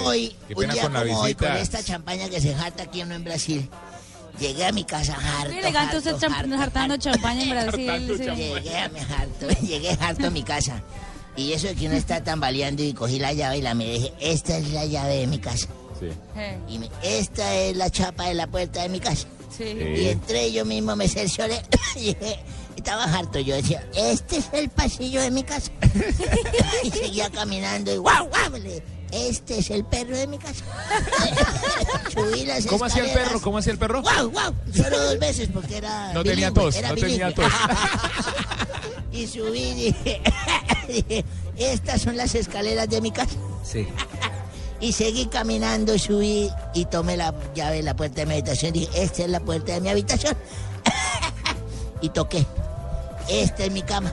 Hoy, 0.04 0.34
Qué 0.48 0.54
un 0.54 0.60
pena 0.62 0.74
día 0.74 0.82
con 0.82 0.92
la 0.92 1.02
como 1.02 1.20
hoy, 1.20 1.34
con 1.34 1.52
esta 1.56 1.82
champaña 1.82 2.28
que 2.28 2.40
se 2.40 2.54
jata 2.54 2.82
aquí 2.84 3.02
uno 3.02 3.14
en 3.14 3.24
Brasil, 3.24 3.68
llegué 4.40 4.66
a 4.66 4.72
mi 4.72 4.84
casa 4.84 5.14
harto, 5.14 5.50
Muy 5.50 5.58
elegante 5.58 5.98
usted 5.98 6.16
hartando 6.58 6.96
champaña 6.96 7.42
en 7.42 7.50
Brasil. 7.76 8.14
sí. 8.18 8.24
Llegué 8.24 8.76
a 8.78 8.88
mi 8.88 9.00
harto, 9.00 9.48
llegué 9.62 9.90
harto 10.00 10.26
a 10.26 10.30
mi 10.30 10.42
casa. 10.42 10.82
Y 11.36 11.52
eso 11.52 11.68
de 11.68 11.74
que 11.76 11.86
uno 11.86 11.94
está 11.96 12.22
tambaleando 12.24 12.82
y 12.82 12.92
cogí 12.92 13.18
la 13.18 13.32
llave 13.32 13.58
y 13.58 13.62
la 13.62 13.74
miré, 13.74 13.92
dije, 13.92 14.12
esta 14.20 14.56
es 14.58 14.70
la 14.70 14.84
llave 14.84 15.16
de 15.18 15.26
mi 15.26 15.38
casa. 15.38 15.68
Eh. 16.36 16.58
Y 16.68 16.78
me- 16.78 16.90
esta 17.02 17.54
es 17.54 17.76
la 17.76 17.90
chapa 17.90 18.24
de 18.28 18.34
la 18.34 18.46
puerta 18.46 18.82
de 18.82 18.88
mi 18.88 19.00
casa. 19.00 19.26
Y 19.58 20.08
entré 20.08 20.50
yo 20.52 20.64
mismo, 20.64 20.96
me 20.96 21.06
cercioré 21.08 21.60
y 21.96 22.14
dije, 22.14 22.40
estaba 22.76 23.04
harto. 23.04 23.38
Yo 23.38 23.54
decía, 23.54 23.84
este 23.94 24.38
es 24.38 24.48
el 24.52 24.70
pasillo 24.70 25.20
de 25.20 25.30
mi 25.30 25.42
casa. 25.44 25.70
y 26.82 26.90
seguía 26.90 27.28
caminando 27.30 27.92
y 27.92 27.98
guau, 27.98 28.26
guau. 28.28 28.52
le- 28.58 28.82
Este 29.12 29.58
es 29.58 29.70
el 29.70 29.84
perro 29.84 30.16
de 30.16 30.26
mi 30.26 30.38
casa. 30.38 30.64
Subí 32.14 32.44
las 32.44 32.66
¿Cómo 32.66 32.84
hacía 32.84 33.04
el 33.04 33.10
perro? 33.12 33.40
¿Cómo 33.40 33.58
hacía 33.58 33.72
el 33.72 33.78
perro? 33.78 34.02
Guau, 34.02 34.30
guau. 34.30 34.54
Solo 34.74 35.00
dos 35.02 35.18
veces 35.18 35.48
porque 35.52 35.78
era. 35.78 36.12
No 36.12 36.22
tenía 36.22 36.52
tos, 36.52 36.76
era 36.76 36.90
no 36.90 36.94
tenía 36.94 37.28
bilingüe. 37.28 37.44
tos. 37.44 37.52
y 39.12 39.26
subí 39.26 39.62
y 39.62 39.74
dije, 39.74 40.20
dije, 40.88 41.24
estas 41.56 42.02
son 42.02 42.16
las 42.16 42.34
escaleras 42.34 42.88
de 42.88 43.00
mi 43.00 43.10
casa. 43.10 43.34
Sí. 43.64 43.88
Y 44.80 44.92
seguí 44.92 45.26
caminando, 45.26 45.98
subí 45.98 46.48
y 46.72 46.84
tomé 46.86 47.16
la 47.16 47.34
llave 47.54 47.76
de 47.76 47.82
la 47.82 47.96
puerta 47.96 48.20
de 48.20 48.26
mi 48.26 48.32
habitación. 48.34 48.72
Dije, 48.72 49.02
esta 49.02 49.24
es 49.24 49.28
la 49.30 49.40
puerta 49.40 49.72
de 49.72 49.80
mi 49.80 49.88
habitación. 49.88 50.36
y 52.00 52.08
toqué. 52.10 52.46
Esta 53.28 53.64
es 53.64 53.72
mi 53.72 53.82
cama. 53.82 54.12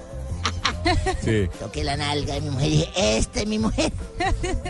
Sí. 1.24 1.50
Toqué 1.60 1.84
la 1.84 1.98
nalga 1.98 2.36
de 2.36 2.42
mi 2.42 2.50
mujer 2.50 2.68
y 2.68 2.72
dije, 2.78 3.18
esta 3.18 3.40
es 3.42 3.48
mi 3.48 3.60
mujer. 3.60 3.92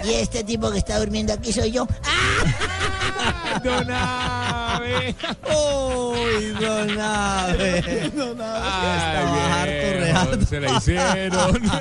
y 0.03 0.13
este 0.13 0.43
tipo 0.43 0.71
que 0.71 0.79
está 0.79 0.99
durmiendo 0.99 1.33
aquí 1.33 1.53
soy 1.53 1.71
yo. 1.71 1.87
Don 3.63 3.87
Abe. 3.89 5.15
Uy, 5.45 6.47
Don 6.59 6.99
Abe. 6.99 8.11
Don 8.15 8.37
Ay, 8.41 9.69
bien, 9.69 10.47
Se 10.47 10.59
la 10.59 10.77
hicieron. 10.77 11.61